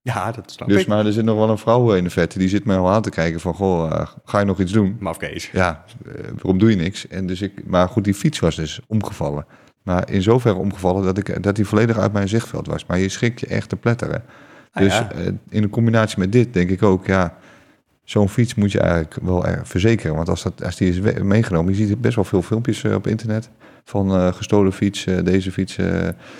ja, 0.02 0.32
dat 0.32 0.52
snap 0.52 0.68
Dus, 0.68 0.82
ik. 0.82 0.88
maar 0.88 1.06
er 1.06 1.14
zit 1.14 1.26
nog 1.26 1.38
wel 1.38 1.50
een 1.50 1.58
vrouw 1.58 1.94
in 1.94 2.04
de 2.04 2.10
vette. 2.10 2.40
Die 2.40 2.50
zit 2.50 2.66
mij 2.66 2.78
al 2.78 2.90
aan 2.90 3.02
te 3.02 3.10
kijken 3.10 3.40
van, 3.40 3.54
goh, 3.54 4.06
ga 4.24 4.40
je 4.40 4.46
nog 4.46 4.60
iets 4.60 4.72
doen? 4.72 4.98
Mafkees. 5.00 5.50
Ja, 5.52 5.84
eh, 6.06 6.14
waarom 6.24 6.58
doe 6.58 6.70
je 6.70 6.76
niks? 6.76 7.08
En 7.08 7.28
dus 7.28 7.42
ik, 7.42 7.66
maar 7.66 7.90
goed, 7.90 8.04
die 8.04 8.14
fiets 8.14 8.40
was 8.40 8.56
dus 8.56 8.80
omgevallen. 8.88 9.46
Maar 9.84 10.12
in 10.12 10.22
zoverre 10.22 10.58
omgevallen 10.58 11.04
dat, 11.04 11.18
ik, 11.18 11.44
dat 11.44 11.56
die 11.56 11.66
volledig 11.66 11.98
uit 11.98 12.14
mijn 12.14 12.30
zichtveld 12.30 12.68
was. 12.68 12.86
Maar 12.86 13.00
je 13.00 13.10
schrikt 13.10 13.40
je 13.40 13.48
echt 13.48 13.70
te 13.70 13.76
pletteren. 13.76 14.24
Ah, 14.72 14.84
dus 14.84 14.94
ja. 14.94 15.10
in 15.50 15.70
combinatie 15.70 16.20
met 16.20 16.32
dit 16.32 16.54
denk 16.54 16.70
ik 16.70 16.84
ook, 16.84 17.06
ja, 17.06 17.38
zo'n 18.04 18.30
fiets 18.30 18.56
moet 18.56 18.72
je 18.72 18.80
eigenlijk 18.80 19.16
wel 19.22 19.46
verzekeren. 19.64 20.16
Want 20.16 20.30
als, 20.30 20.44
dat, 20.44 20.64
als 20.64 20.76
die 20.76 20.90
is 20.90 21.22
meegenomen, 21.22 21.78
je 21.78 21.86
ziet 21.86 22.02
best 22.02 22.16
wel 22.16 22.24
veel 22.24 22.42
filmpjes 22.42 22.84
eh, 22.84 22.94
op 22.94 23.08
internet 23.08 23.50
van 23.84 24.12
eh, 24.16 24.34
gestolen 24.34 24.74
fiets, 24.74 25.06
eh, 25.06 25.24
deze 25.24 25.52
fiets, 25.52 25.76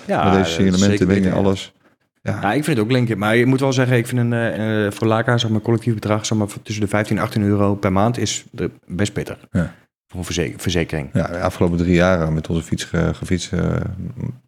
Ja, 0.06 0.24
met 0.24 0.32
deze 0.44 0.76
zeker 0.78 1.08
dingen, 1.08 1.28
ja. 1.30 1.34
alles. 1.36 1.72
Ja, 2.22 2.38
Ja, 2.40 2.52
ik 2.52 2.64
vind 2.64 2.76
het 2.76 2.86
ook 2.86 2.92
linker. 2.92 3.18
Maar 3.18 3.36
je 3.36 3.46
moet 3.46 3.60
wel 3.60 3.72
zeggen, 3.72 3.96
ik 3.96 4.06
vind 4.06 4.32
een, 4.32 4.92
voor 4.92 5.06
Laka, 5.06 5.38
zeg 5.38 5.50
maar, 5.50 5.60
collectief 5.60 5.94
bedrag, 5.94 6.26
zeg 6.26 6.38
maar, 6.38 6.46
tussen 6.62 6.84
de 6.84 6.88
15 6.90 7.16
en 7.16 7.22
18 7.22 7.42
euro 7.42 7.74
per 7.74 7.92
maand 7.92 8.18
is 8.18 8.44
best 8.86 9.12
pittig. 9.12 9.38
Ja. 9.50 9.74
Voor 10.06 10.18
een 10.20 10.24
verze- 10.26 10.54
verzekering. 10.56 11.08
ja, 11.12 11.26
de 11.26 11.40
afgelopen 11.40 11.78
drie 11.78 11.94
jaar 11.94 12.32
met 12.32 12.48
onze 12.48 12.62
fiets 12.62 12.84
ge, 12.84 13.10
gefietst, 13.14 13.52
is 13.52 13.58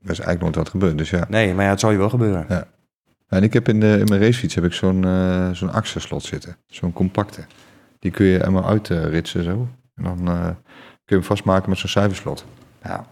eigenlijk 0.02 0.40
nooit 0.40 0.54
wat 0.54 0.68
gebeurd. 0.68 0.98
Dus 0.98 1.10
ja. 1.10 1.24
Nee, 1.28 1.54
maar 1.54 1.64
ja, 1.64 1.70
het 1.70 1.80
zal 1.80 1.90
je 1.90 1.98
wel 1.98 2.08
gebeuren. 2.10 2.46
En 3.34 3.42
ik 3.42 3.52
heb 3.52 3.68
in, 3.68 3.80
de, 3.80 3.96
in 3.98 4.04
mijn 4.04 4.20
racefiets 4.20 4.54
heb 4.54 4.64
ik 4.64 4.72
zo'n 4.72 5.04
eh 5.04 5.50
zo'n 5.50 5.72
axelslot 5.72 6.22
zitten. 6.22 6.56
Zo'n 6.66 6.92
compacte. 6.92 7.44
Die 7.98 8.10
kun 8.10 8.26
je 8.26 8.38
helemaal 8.38 8.68
uitritsen 8.68 9.44
zo. 9.44 9.68
En 9.94 10.04
dan 10.04 10.28
eh, 10.28 10.44
kun 10.44 10.56
je 11.04 11.14
hem 11.14 11.24
vastmaken 11.24 11.68
met 11.68 11.78
zo'n 11.78 11.88
cijferslot. 11.88 12.44
Ja, 12.82 13.06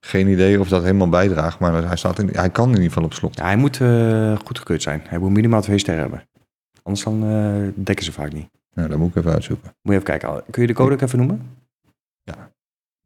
geen 0.00 0.28
idee 0.28 0.60
of 0.60 0.68
dat 0.68 0.82
helemaal 0.82 1.08
bijdraagt, 1.08 1.58
maar 1.58 1.84
hij, 1.86 1.96
staat 1.96 2.18
in, 2.18 2.28
hij 2.32 2.50
kan 2.50 2.68
in 2.68 2.74
ieder 2.74 2.88
geval 2.88 3.04
op 3.04 3.12
slot. 3.12 3.36
Ja, 3.36 3.44
hij 3.44 3.56
moet 3.56 3.80
eh 3.80 4.38
goedgekeurd 4.44 4.82
zijn. 4.82 5.02
Hij 5.08 5.18
moet 5.18 5.30
minimaal 5.30 5.62
twee 5.62 5.78
sterren 5.78 6.02
hebben. 6.02 6.22
Anders 6.82 7.04
dan 7.04 7.72
dekken 7.74 8.04
ze 8.04 8.12
vaak 8.12 8.32
niet. 8.32 8.48
Nou, 8.74 8.88
dat 8.88 8.98
moet 8.98 9.08
ik 9.08 9.16
even 9.16 9.32
uitzoeken. 9.32 9.66
Moet 9.82 9.94
je 9.94 10.00
even 10.00 10.18
kijken. 10.18 10.42
Kun 10.50 10.62
je 10.62 10.68
de 10.68 10.74
code 10.74 10.94
ook 10.94 11.00
even 11.00 11.18
noemen? 11.18 11.56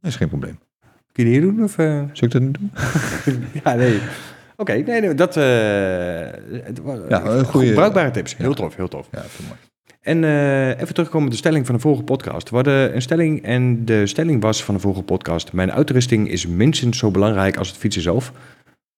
Dat 0.03 0.11
is 0.11 0.17
geen 0.17 0.27
probleem. 0.27 0.59
Kun 1.11 1.23
je 1.23 1.29
die 1.29 1.39
hier 1.39 1.41
doen? 1.41 1.63
Of, 1.63 1.77
eh? 1.77 1.85
Zou 1.87 2.25
ik 2.25 2.31
dat 2.31 2.41
niet 2.41 2.57
doen? 2.59 2.71
ja, 3.63 3.73
nee. 3.73 3.99
Oké, 4.63 4.73
nee, 4.73 5.01
nee, 5.01 5.13
dat... 5.13 5.37
eh 5.37 5.43
Ja, 7.09 7.43
bruikbare 7.73 8.11
tips. 8.11 8.37
Heel 8.37 8.53
tof, 8.53 8.75
heel 8.75 8.87
tof. 8.87 9.07
Ja, 9.11 9.23
mooi. 9.47 9.59
En 10.01 10.23
eh, 10.23 10.67
even 10.69 10.93
terugkomen 10.93 11.27
op 11.27 11.31
de 11.31 11.37
stelling 11.37 11.65
van 11.65 11.75
de 11.75 11.81
vorige 11.81 12.03
podcast. 12.03 12.49
We 12.49 12.55
hadden 12.55 12.95
een 12.95 13.01
stelling 13.01 13.43
en 13.43 13.85
de 13.85 14.07
stelling 14.07 14.41
was 14.41 14.63
van 14.63 14.75
de 14.75 14.79
vorige 14.81 15.03
podcast... 15.03 15.53
Mijn 15.53 15.71
uitrusting 15.71 16.29
is 16.29 16.47
minstens 16.47 16.97
zo 16.97 17.11
belangrijk 17.11 17.57
als 17.57 17.67
het 17.67 17.77
fietsen 17.77 18.01
zelf. 18.01 18.31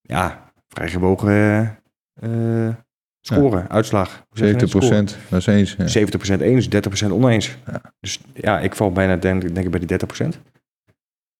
Ja, 0.02 0.52
vrij 0.68 0.90
gewogen 0.90 1.32
eh, 1.32 2.68
eh, 2.68 2.76
scoren, 3.22 3.70
uitslag. 3.70 4.10
Hoe 4.10 4.38
zeg 4.38 4.48
je 4.48 4.60
70 4.60 4.60
dat? 4.60 4.70
Scoren. 4.70 5.06
procent, 5.06 5.18
dat 5.30 5.40
is 5.40 5.76
eens. 5.78 5.94
Ja. 5.94 6.38
70% 6.38 6.42
eens, 6.42 6.68
30% 7.08 7.12
oneens. 7.12 7.58
Ja. 7.66 7.82
Dus 8.00 8.20
ja, 8.34 8.60
ik 8.60 8.76
val 8.76 8.92
bijna 8.92 9.16
denk, 9.16 9.42
denk 9.42 9.66
ik 9.66 9.72
bij 9.72 9.98
die 9.98 10.26
30%. 10.26 10.40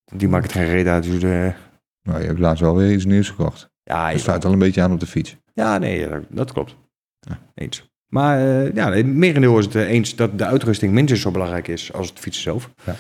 Die 0.06 0.28
maakt 0.28 0.44
het 0.44 0.54
geen 0.54 0.72
reden 0.72 0.94
uit. 0.94 1.04
Dus 1.04 1.20
de, 1.20 1.54
Nou, 2.02 2.22
je 2.22 2.28
hebt 2.28 2.40
laatst 2.40 2.62
wel 2.62 2.76
weer 2.76 2.92
iets 2.92 3.06
nieuws 3.06 3.30
gekocht. 3.30 3.70
Ja, 3.86 4.10
Je 4.10 4.18
sluit 4.18 4.46
al 4.46 4.52
een 4.54 4.60
beetje 4.60 4.82
aan 4.82 4.92
op 4.92 5.00
de 5.00 5.06
fiets. 5.08 5.36
ja, 5.54 5.78
nee, 5.78 6.10
dat, 6.10 6.24
dat 6.30 6.52
klopt. 6.52 6.76
Ja. 7.20 7.40
Eens. 7.54 7.90
Maar 8.08 8.40
eh 8.40 8.74
ja, 8.74 8.92
het 8.92 9.06
merendeel 9.06 9.58
is 9.60 9.66
het 9.66 9.76
eh, 9.76 9.90
eens 9.90 10.16
dat 10.16 10.38
de 10.38 10.46
uitrusting 10.46 10.94
minstens 10.94 11.22
zo 11.22 11.32
belangrijk 11.32 11.68
is 11.68 11.94
als 11.94 12.10
het 12.10 12.20
fietsen 12.20 12.44
zelf. 12.44 12.70
Ja. 12.86 12.96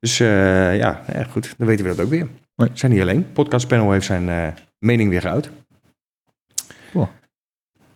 Dus 0.00 0.20
eh, 0.20 0.76
ja, 0.76 1.02
ja, 1.12 1.24
goed, 1.24 1.54
dan 1.58 1.66
weten 1.66 1.84
we 1.84 1.90
dat 1.94 2.04
ook 2.04 2.10
weer. 2.10 2.28
We 2.54 2.70
zijn 2.72 2.92
niet 2.92 3.00
alleen. 3.00 3.32
Podcast 3.32 3.68
Panel 3.68 3.92
heeft 3.92 4.06
zijn 4.06 4.28
eh, 4.28 4.48
mening 4.78 5.10
weer 5.10 5.20
geuit. 5.20 5.50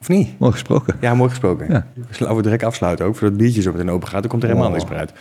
Of 0.01 0.09
niet? 0.09 0.39
Mooi 0.39 0.53
gesproken. 0.53 0.97
Ja, 1.01 1.15
mooi 1.15 1.31
gesproken. 1.31 1.69
Ja. 1.69 1.87
Laten 2.19 2.37
we 2.37 2.43
direct 2.43 2.63
afsluiten 2.63 3.07
ook, 3.07 3.13
voordat 3.13 3.31
het 3.33 3.41
biertje 3.43 3.63
zo 3.63 3.73
meteen 3.73 3.91
open 3.91 4.09
gaat. 4.09 4.21
Dan 4.21 4.31
komt 4.31 4.43
er 4.43 4.49
helemaal 4.49 4.71
Oh. 4.71 4.77
niks 4.77 4.91
meer 4.91 4.99
uit. 4.99 5.13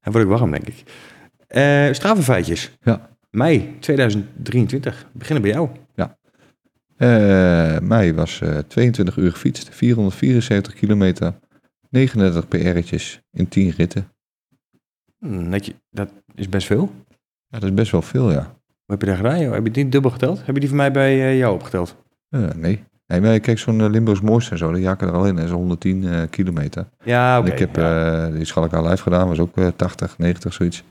Dan 0.00 0.12
word 0.12 0.24
ik 0.24 0.30
warm, 0.30 0.50
denk 0.50 0.66
ik. 0.66 0.82
Eh 1.46 1.92
Stravenfeitjes. 1.92 2.76
Ja. 2.82 3.08
Mei 3.30 3.76
2023. 3.80 5.06
We 5.12 5.18
beginnen 5.18 5.42
bij 5.42 5.52
jou. 5.52 5.68
Eh 6.96 7.78
mei 7.78 8.14
was 8.14 8.40
eh 8.40 8.58
22 8.58 9.16
uur 9.16 9.30
gefietst, 9.32 9.68
474 9.74 10.74
kilometer, 10.74 11.34
39 11.90 12.48
PR'tjes 12.48 13.20
in 13.32 13.48
10 13.48 13.70
ritten. 13.70 14.08
Netje, 15.18 15.74
dat 15.90 16.08
is 16.34 16.48
best 16.48 16.66
veel. 16.66 16.90
Ja, 17.48 17.58
dat 17.58 17.62
is 17.68 17.74
best 17.74 17.90
wel 17.92 18.02
veel, 18.02 18.30
ja. 18.30 18.56
Wat 18.86 18.98
heb 18.98 19.00
je 19.00 19.06
daar 19.06 19.16
gedaan, 19.16 19.40
joh? 19.40 19.52
Heb 19.52 19.66
je 19.66 19.82
niet 19.82 19.92
dubbel 19.92 20.10
geteld? 20.10 20.46
Heb 20.46 20.54
je 20.54 20.60
die 20.60 20.68
van 20.68 20.76
mij 20.78 20.92
bij 20.92 21.12
eh, 21.20 21.38
jou 21.38 21.54
opgeteld? 21.54 21.96
Eh, 22.28 22.40
nee. 22.56 22.84
nee, 23.06 23.20
maar 23.20 23.40
kijk, 23.40 23.58
zo'n 23.58 23.80
eh, 23.80 23.90
Limburgs 23.90 24.20
mooiste 24.20 24.50
en 24.50 24.58
zo, 24.58 24.72
die 24.72 24.82
jaken 24.82 25.08
er 25.08 25.14
al 25.14 25.26
in. 25.26 25.34
Dat 25.36 25.44
is 25.44 25.50
110 25.50 26.04
eh, 26.04 26.22
kilometer. 26.30 26.86
Ja, 27.04 27.38
oké. 27.38 27.52
Ik 27.52 27.58
heb 27.58 27.76
ja. 27.76 28.26
eh, 28.26 28.32
die 28.34 28.54
aan 28.54 28.88
live 28.88 29.02
gedaan, 29.02 29.28
was 29.28 29.38
ook 29.38 29.56
eh, 29.56 29.66
80, 29.76 30.18
90, 30.18 30.52
zoiets. 30.52 30.84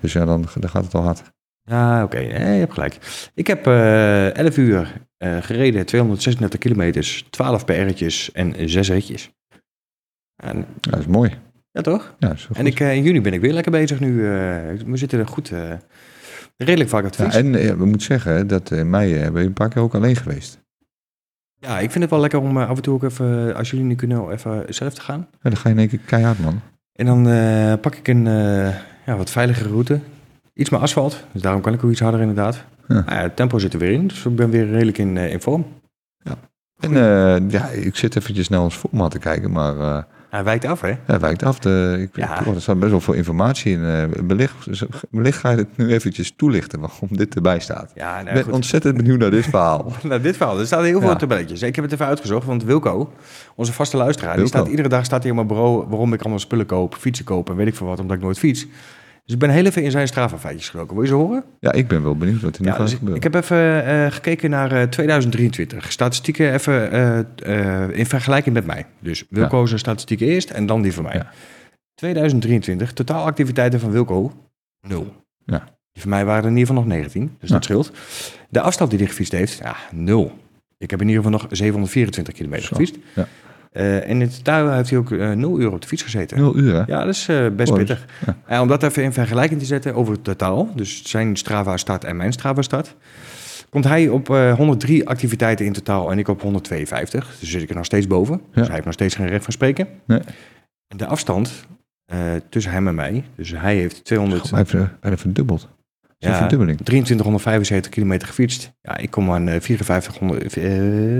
Dus 0.00 0.12
ja, 0.12 0.24
dan, 0.24 0.44
dan 0.60 0.70
gaat 0.70 0.84
het 0.84 0.94
al 0.94 1.02
hard. 1.02 1.22
Ja, 1.66 2.04
oké. 2.04 2.16
Nee, 2.18 2.28
je 2.52 2.58
hebt 2.58 2.72
gelijk. 2.72 2.98
Ik 3.34 3.46
heb 3.46 3.66
eh 3.66 4.36
11 4.36 4.56
uur 4.56 4.92
eh, 5.16 5.36
gereden, 5.40 5.86
236 5.86 6.60
kilometers, 6.60 7.26
12 7.30 7.64
PR'tjes 7.64 8.32
en 8.32 8.68
6 8.70 8.88
ritjes. 8.88 9.30
En, 10.36 10.56
Ja, 10.56 10.90
dat 10.90 10.98
is 11.00 11.06
mooi. 11.06 11.34
ja, 11.70 11.80
toch? 11.80 12.14
Ja, 12.18 12.34
En 12.52 12.66
ik, 12.66 12.80
eh, 12.80 12.94
in 12.94 13.02
juni 13.02 13.20
ben 13.20 13.32
ik 13.32 13.40
weer 13.40 13.52
lekker 13.52 13.72
bezig 13.72 14.00
nu. 14.00 14.16
we 14.86 14.96
zitten 14.96 15.18
er 15.18 15.26
goed, 15.28 15.52
redelijk 16.56 16.90
vaak 16.90 17.04
op 17.04 17.14
Ja. 17.14 17.24
Ja, 17.24 17.30
en 17.32 17.52
we 17.78 17.84
moeten 17.84 18.06
zeggen 18.06 18.46
dat 18.46 18.70
in 18.70 18.90
mei 18.90 19.30
ben 19.30 19.40
je 19.40 19.46
een 19.46 19.52
paar 19.52 19.68
keer 19.68 19.82
ook 19.82 19.94
alleen 19.94 20.16
geweest. 20.16 20.58
ik 21.60 21.90
vind 21.90 21.94
het 21.94 22.10
wel 22.10 22.20
lekker 22.20 22.40
om 22.40 22.58
af 22.58 22.76
en 22.76 22.82
toe 22.82 22.94
ook 22.94 23.02
even, 23.02 23.54
als 23.54 23.70
jullie 23.70 23.86
niet 23.86 23.98
kunnen, 23.98 24.30
even 24.30 24.64
zelf 24.74 24.94
te 24.94 25.00
gaan. 25.00 25.26
Ja, 25.32 25.50
dan 25.50 25.56
ga 25.56 25.68
je 25.68 25.74
in 25.74 25.80
één 25.80 25.88
keer 25.88 25.98
keihard, 26.06 26.38
man. 26.38 26.60
En 26.92 27.06
dan 27.06 27.22
pak 27.80 27.94
ik 27.94 28.08
een 28.08 28.24
ja, 29.06 29.16
wat 29.16 29.30
veiligere 29.30 29.68
route. 29.68 30.00
Iets 30.56 30.70
meer 30.70 30.80
asfalt, 30.80 31.24
dus 31.32 31.42
daarom 31.42 31.60
kan 31.60 31.72
ik 31.74 31.84
ook 31.84 31.90
iets 31.90 32.00
harder 32.00 32.20
inderdaad. 32.20 32.64
Ja. 32.88 33.04
Ja, 33.08 33.14
het 33.14 33.36
tempo 33.36 33.58
zit 33.58 33.72
er 33.72 33.78
weer 33.78 33.92
in, 33.92 34.06
dus 34.06 34.24
ik 34.24 34.36
ben 34.36 34.50
weer 34.50 34.66
redelijk 34.70 34.98
in, 34.98 35.16
eh, 35.16 35.32
in 35.32 35.40
vorm. 35.40 35.66
En 36.80 36.96
eh, 36.96 37.50
ja, 37.50 37.68
ik 37.68 37.96
zit 37.96 38.16
eventjes 38.16 38.48
naar 38.48 38.60
ons 38.60 38.74
format 38.74 39.10
te 39.10 39.18
kijken, 39.18 39.50
maar 39.52 39.78
eh 39.78 40.02
Hij 40.30 40.44
wijkt 40.44 40.64
af, 40.64 40.80
hè? 40.80 40.92
ja, 41.06 41.18
wijkt 41.18 41.42
af. 41.42 41.58
De, 41.58 41.96
ik, 42.00 42.16
Ja. 42.16 42.42
oh, 42.46 42.54
er 42.54 42.60
staat 42.60 42.78
best 42.78 42.90
wel 42.90 43.00
veel 43.00 43.14
informatie 43.14 43.72
in. 43.72 44.10
wellicht, 44.26 44.54
dus, 44.64 44.82
wellicht 45.10 45.38
ga 45.38 45.50
je 45.50 45.56
het 45.56 45.76
nu 45.76 45.92
eventjes 45.92 46.32
toelichten 46.36 46.80
waarom 46.80 47.08
dit 47.22 47.34
erbij 47.34 47.58
staat. 47.60 47.92
Ja, 47.94 48.18
Ik 48.18 48.22
nou, 48.22 48.34
ben 48.34 48.44
goed. 48.44 48.52
ontzettend 48.52 48.96
benieuwd 48.96 49.18
naar 49.18 49.30
dit 49.30 49.44
verhaal. 49.44 49.92
Nou, 50.02 50.20
dit 50.20 50.36
verhaal. 50.36 50.58
Er 50.60 50.66
staan 50.66 50.84
heel 50.84 51.00
veel 51.00 51.08
Ja. 51.10 51.16
tabelletjes. 51.16 51.62
Ik 51.62 51.74
heb 51.74 51.84
het 51.84 51.92
even 51.92 52.06
uitgezocht, 52.06 52.46
want 52.46 52.64
Wilco, 52.64 53.12
onze 53.54 53.72
vaste 53.72 53.96
luisteraar, 53.96 54.36
die 54.36 54.46
staat 54.46 54.68
iedere 54.68 54.88
dag 54.88 55.04
staat 55.04 55.20
hij 55.22 55.30
op 55.30 55.36
mijn 55.36 55.48
bureau 55.48 55.86
waarom 55.88 56.12
ik 56.12 56.20
allemaal 56.20 56.38
spullen 56.38 56.66
koop, 56.66 56.94
fietsen 56.94 57.24
koop 57.24 57.50
en 57.50 57.56
weet 57.56 57.66
ik 57.66 57.74
veel 57.76 57.86
wat, 57.86 58.00
omdat 58.00 58.16
ik 58.16 58.22
nooit 58.22 58.38
fiets. 58.38 58.66
Dus 59.26 59.34
ik 59.34 59.40
ben 59.40 59.50
heel 59.50 59.64
even 59.64 59.82
in 59.82 59.90
zijn 59.90 60.06
Strava-feitjes 60.08 60.68
gedoken. 60.68 60.94
Wil 60.94 61.02
je 61.02 61.08
ze 61.08 61.14
horen? 61.14 61.44
Ja, 61.60 61.72
ik 61.72 61.88
ben 61.88 62.02
wel 62.02 62.16
benieuwd 62.16 62.40
wat 62.42 62.56
er 62.56 62.62
nu 62.62 62.68
Ja, 62.68 62.74
gaat 62.74 62.82
dus 62.82 62.92
gebeuren. 62.94 63.16
ik 63.16 63.22
heb 63.22 63.34
even 63.34 63.84
eh, 63.84 64.12
gekeken 64.12 64.50
naar 64.50 64.72
eh, 64.72 64.82
2023. 64.82 65.92
Statistieken 65.92 66.52
even 66.52 66.90
eh, 66.90 67.18
eh, 67.84 67.98
in 67.98 68.06
vergelijking 68.06 68.54
met 68.54 68.66
mij. 68.66 68.86
Dus 69.00 69.24
Wilco 69.30 69.66
zijn 69.66 69.78
statistieken 69.78 70.26
eerst 70.26 70.50
en 70.50 70.66
dan 70.66 70.82
die 70.82 70.92
van 70.92 71.02
mij. 71.02 71.14
Ja. 71.14 71.30
2023, 71.94 72.92
totaal 72.92 73.24
activiteiten 73.24 73.80
van 73.80 73.90
Wilco, 73.90 74.32
nul. 74.88 75.12
Ja. 75.44 75.58
Die 75.92 76.02
van 76.02 76.10
mij 76.10 76.24
waren 76.24 76.42
er 76.42 76.50
in 76.50 76.56
ieder 76.56 76.66
geval 76.68 76.82
nog 76.82 76.92
19, 76.92 77.36
dus 77.40 77.50
dat 77.50 77.64
scheelt. 77.64 77.92
De 78.48 78.60
afstand 78.60 78.90
die 78.90 78.98
hij 78.98 79.08
gefietst 79.08 79.32
heeft, 79.32 79.58
ja, 79.58 79.76
nul. 79.90 80.38
Ik 80.78 80.90
heb 80.90 81.00
in 81.00 81.08
ieder 81.08 81.22
geval 81.24 81.38
nog 81.38 81.46
724 81.50 82.34
kilometer 82.34 82.66
Zo, 82.66 82.76
gefietst. 82.76 82.96
ja. 83.14 83.26
Eh, 83.72 84.08
en 84.10 84.20
in 84.22 84.28
totaal 84.30 84.70
heeft 84.72 84.90
hij 84.90 84.98
ook 84.98 85.10
eh 85.12 85.30
0 85.30 85.60
uur 85.60 85.72
op 85.72 85.80
de 85.80 85.86
fiets 85.88 86.02
gezeten. 86.02 86.38
Nul 86.38 86.56
uur, 86.56 86.74
hè? 86.74 86.82
Ja, 86.86 87.04
dat 87.04 87.14
is 87.14 87.28
eh, 87.28 87.46
best 87.56 87.70
Oh, 87.72 87.78
pittig. 87.78 88.06
ja. 88.26 88.36
En 88.46 88.60
om 88.60 88.68
dat 88.68 88.82
even 88.82 89.02
in 89.02 89.12
vergelijking 89.12 89.60
te 89.60 89.66
zetten 89.66 89.94
over 89.94 90.12
het 90.12 90.24
totaal, 90.24 90.68
dus 90.74 91.02
zijn 91.04 91.36
Strava 91.36 91.76
start 91.76 92.04
en 92.04 92.16
mijn 92.16 92.32
Strava 92.32 92.62
start, 92.62 92.94
komt 93.70 93.84
hij 93.84 94.08
op 94.08 94.30
eh, 94.30 94.54
103 94.54 95.08
activiteiten 95.08 95.66
in 95.66 95.72
totaal 95.72 96.10
en 96.10 96.18
ik 96.18 96.28
op 96.28 96.42
152. 96.42 97.36
Dus 97.40 97.50
zit 97.50 97.62
ik 97.62 97.68
er 97.68 97.74
nog 97.76 97.84
steeds 97.84 98.06
boven. 98.06 98.40
Dus 98.52 98.62
hij 98.64 98.72
heeft 98.72 98.84
nog 98.84 98.94
steeds 98.94 99.14
geen 99.14 99.28
recht 99.28 99.44
van 99.44 99.52
spreken. 99.52 99.88
Nee. 100.06 100.20
En 100.88 100.96
de 100.96 101.06
afstand 101.06 101.66
eh, 102.06 102.18
tussen 102.48 102.72
hem 102.72 102.88
en 102.88 102.94
mij, 102.94 103.24
dus 103.36 103.50
hij 103.56 103.76
heeft 103.76 104.04
200, 104.04 104.50
Hij 104.50 104.58
heeft 104.58 104.74
eh, 104.74 104.82
bijna 105.00 105.16
verdubbeld. 105.16 105.68
Ja. 106.18 106.36
verdubbeling. 106.38 106.78
2375 106.82 107.90
kilometer 107.92 108.28
gefietst. 108.28 108.72
Ja, 108.82 108.96
ik 108.96 109.10
kom 109.10 109.30
aan 109.32 109.48
eh, 109.48 109.60
5400, 109.60 110.56
eh, 110.56 110.62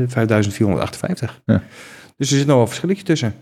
5458. 0.07 1.41
Ja. 1.45 1.63
Dus 2.17 2.31
er 2.31 2.37
zit 2.37 2.47
nog 2.47 2.55
wel 2.55 2.61
een 2.65 2.69
verschilletje 2.69 3.03
tussen. 3.05 3.35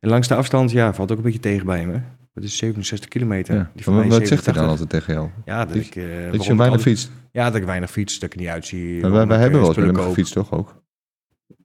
En 0.00 0.08
langs 0.08 0.28
de 0.28 0.34
afstand, 0.34 0.70
ja, 0.70 0.94
valt 0.94 1.10
ook 1.10 1.16
een 1.16 1.22
beetje 1.22 1.38
tegen 1.40 1.66
bij 1.66 1.86
me. 1.86 2.00
Dat 2.34 2.44
is 2.44 2.56
67 2.56 3.08
kilometer. 3.08 3.54
Ja. 3.54 3.70
Die 3.74 3.84
van 3.84 3.94
wat 4.08 4.26
zegt 4.26 4.44
hij 4.44 4.54
dan 4.54 4.64
87. 4.64 4.68
altijd 4.68 4.90
tegen 4.90 5.14
jou? 5.14 5.28
Ja, 5.44 5.58
dat 5.64 5.74
Dat- 5.74 5.84
ik... 5.84 5.96
eh, 5.96 6.32
Dat 6.32 6.44
je 6.44 6.56
weinig 6.56 6.80
fietst. 6.80 7.10
Ja, 7.32 7.44
dat 7.50 7.54
ik 7.54 7.64
weinig 7.64 7.90
fiets, 7.90 8.14
dat 8.18 8.22
ik 8.22 8.32
er 8.34 8.40
niet 8.40 8.48
uitzie. 8.48 9.00
Maar 9.00 9.10
wij, 9.10 9.26
wij 9.26 9.36
ik, 9.36 9.42
hebben 9.42 9.60
eh, 9.60 9.66
wel 9.66 9.76
eens 9.76 9.86
met 9.86 9.96
hem 9.96 10.04
gefietst, 10.08 10.32
toch 10.32 10.52
ook? 10.52 10.84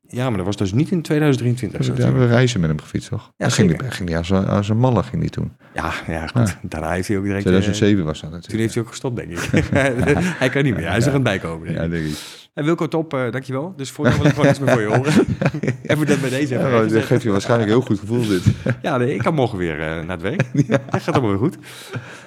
Ja, 0.08 0.28
maar 0.28 0.38
dat 0.38 0.46
was 0.46 0.58
dus 0.58 0.74
niet 0.74 0.92
in 0.92 1.02
2023. 1.02 1.96
We 1.96 2.04
hebben 2.04 2.22
zien. 2.22 2.30
reizen 2.30 2.60
met 2.60 2.70
hem 2.70 2.80
gefietst, 2.80 3.10
toch? 3.10 3.32
Ja, 3.38 3.50
ging 3.50 3.80
hij 3.82 3.90
ging 3.92 4.08
die 4.08 4.18
als, 4.18 4.30
een- 4.30 4.46
als 4.48 4.70
een 4.70 4.78
malle 4.78 5.04
ging 5.04 5.22
die 5.22 5.30
toen. 5.32 5.52
Ja, 5.74 5.94
ja, 6.08 6.28
goed. 6.28 6.58
Daarna 6.62 6.92
heeft 6.92 7.08
hij 7.08 7.18
ook 7.18 7.24
direct... 7.24 7.46
eh, 7.46 7.52
2007 7.52 8.06
was 8.06 8.22
dat 8.22 8.32
natuurlijk. 8.32 8.52
toen 8.52 8.60
heeft 8.60 8.74
hij 8.74 8.84
ook 8.84 8.90
gestopt, 8.90 9.16
denk 9.16 9.32
ik. 9.32 9.70
hij 10.42 10.50
kan 10.50 10.64
niet 10.64 10.76
meer. 10.76 10.88
Hij 10.88 10.98
is 10.98 11.04
er 11.04 11.10
aan 11.10 11.16
het 11.16 11.24
bijkomen. 11.24 11.72
Ja, 11.74 11.88
denk 11.88 12.06
ik. 12.06 12.41
En 12.54 12.66
Wilco 12.66 12.88
Top, 12.88 13.14
eh, 13.14 13.32
dankjewel. 13.32 13.74
Dus 13.76 13.92
voor 13.92 14.06
wil 14.06 14.26
ik 14.26 14.34
gewoon 14.34 14.50
iets 14.50 14.60
meer 14.60 14.70
voor 14.72 14.82
je 14.82 14.88
horen. 14.88 15.14
Even 15.84 16.06
dat 16.06 16.22
bij 16.22 16.30
deze. 16.30 16.54
Ja, 16.54 16.84
dat 16.86 17.04
geeft 17.04 17.24
je 17.24 17.32
waarschijnlijk 17.32 17.70
een 17.70 17.76
heel 17.76 17.86
goed 17.86 18.00
gevoel 18.00 18.28
dit. 18.28 18.44
Ja, 18.82 18.98
nee, 18.98 19.14
ik 19.14 19.20
kan 19.20 19.34
morgen 19.34 19.58
weer 19.58 19.80
eh, 19.80 19.88
naar 19.88 20.18
het 20.18 20.22
werk. 20.22 20.44
Dat 20.92 21.02
gaat 21.02 21.14
allemaal 21.14 21.30
weer 21.30 21.40
goed. 21.40 21.58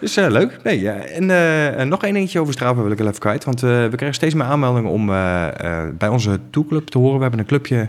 Dus 0.00 0.16
eh, 0.16 0.30
leuk. 0.30 0.58
Nee, 0.62 0.80
ja. 0.80 0.94
En 0.94 1.88
nog 1.88 2.04
één 2.04 2.16
eentje 2.16 2.40
over 2.40 2.52
Strava 2.52 2.82
wil 2.82 2.90
ik 2.90 3.00
even 3.00 3.18
kwijt. 3.18 3.44
Want 3.44 3.60
we 3.60 3.88
krijgen 3.90 4.14
steeds 4.14 4.34
meer 4.34 4.44
aanmeldingen 4.44 4.90
om 4.90 5.06
bij 5.98 6.08
onze 6.08 6.40
toolclub 6.50 6.86
te 6.86 6.98
horen. 6.98 7.16
We 7.16 7.22
hebben 7.22 7.40
een 7.40 7.46
clubje, 7.46 7.88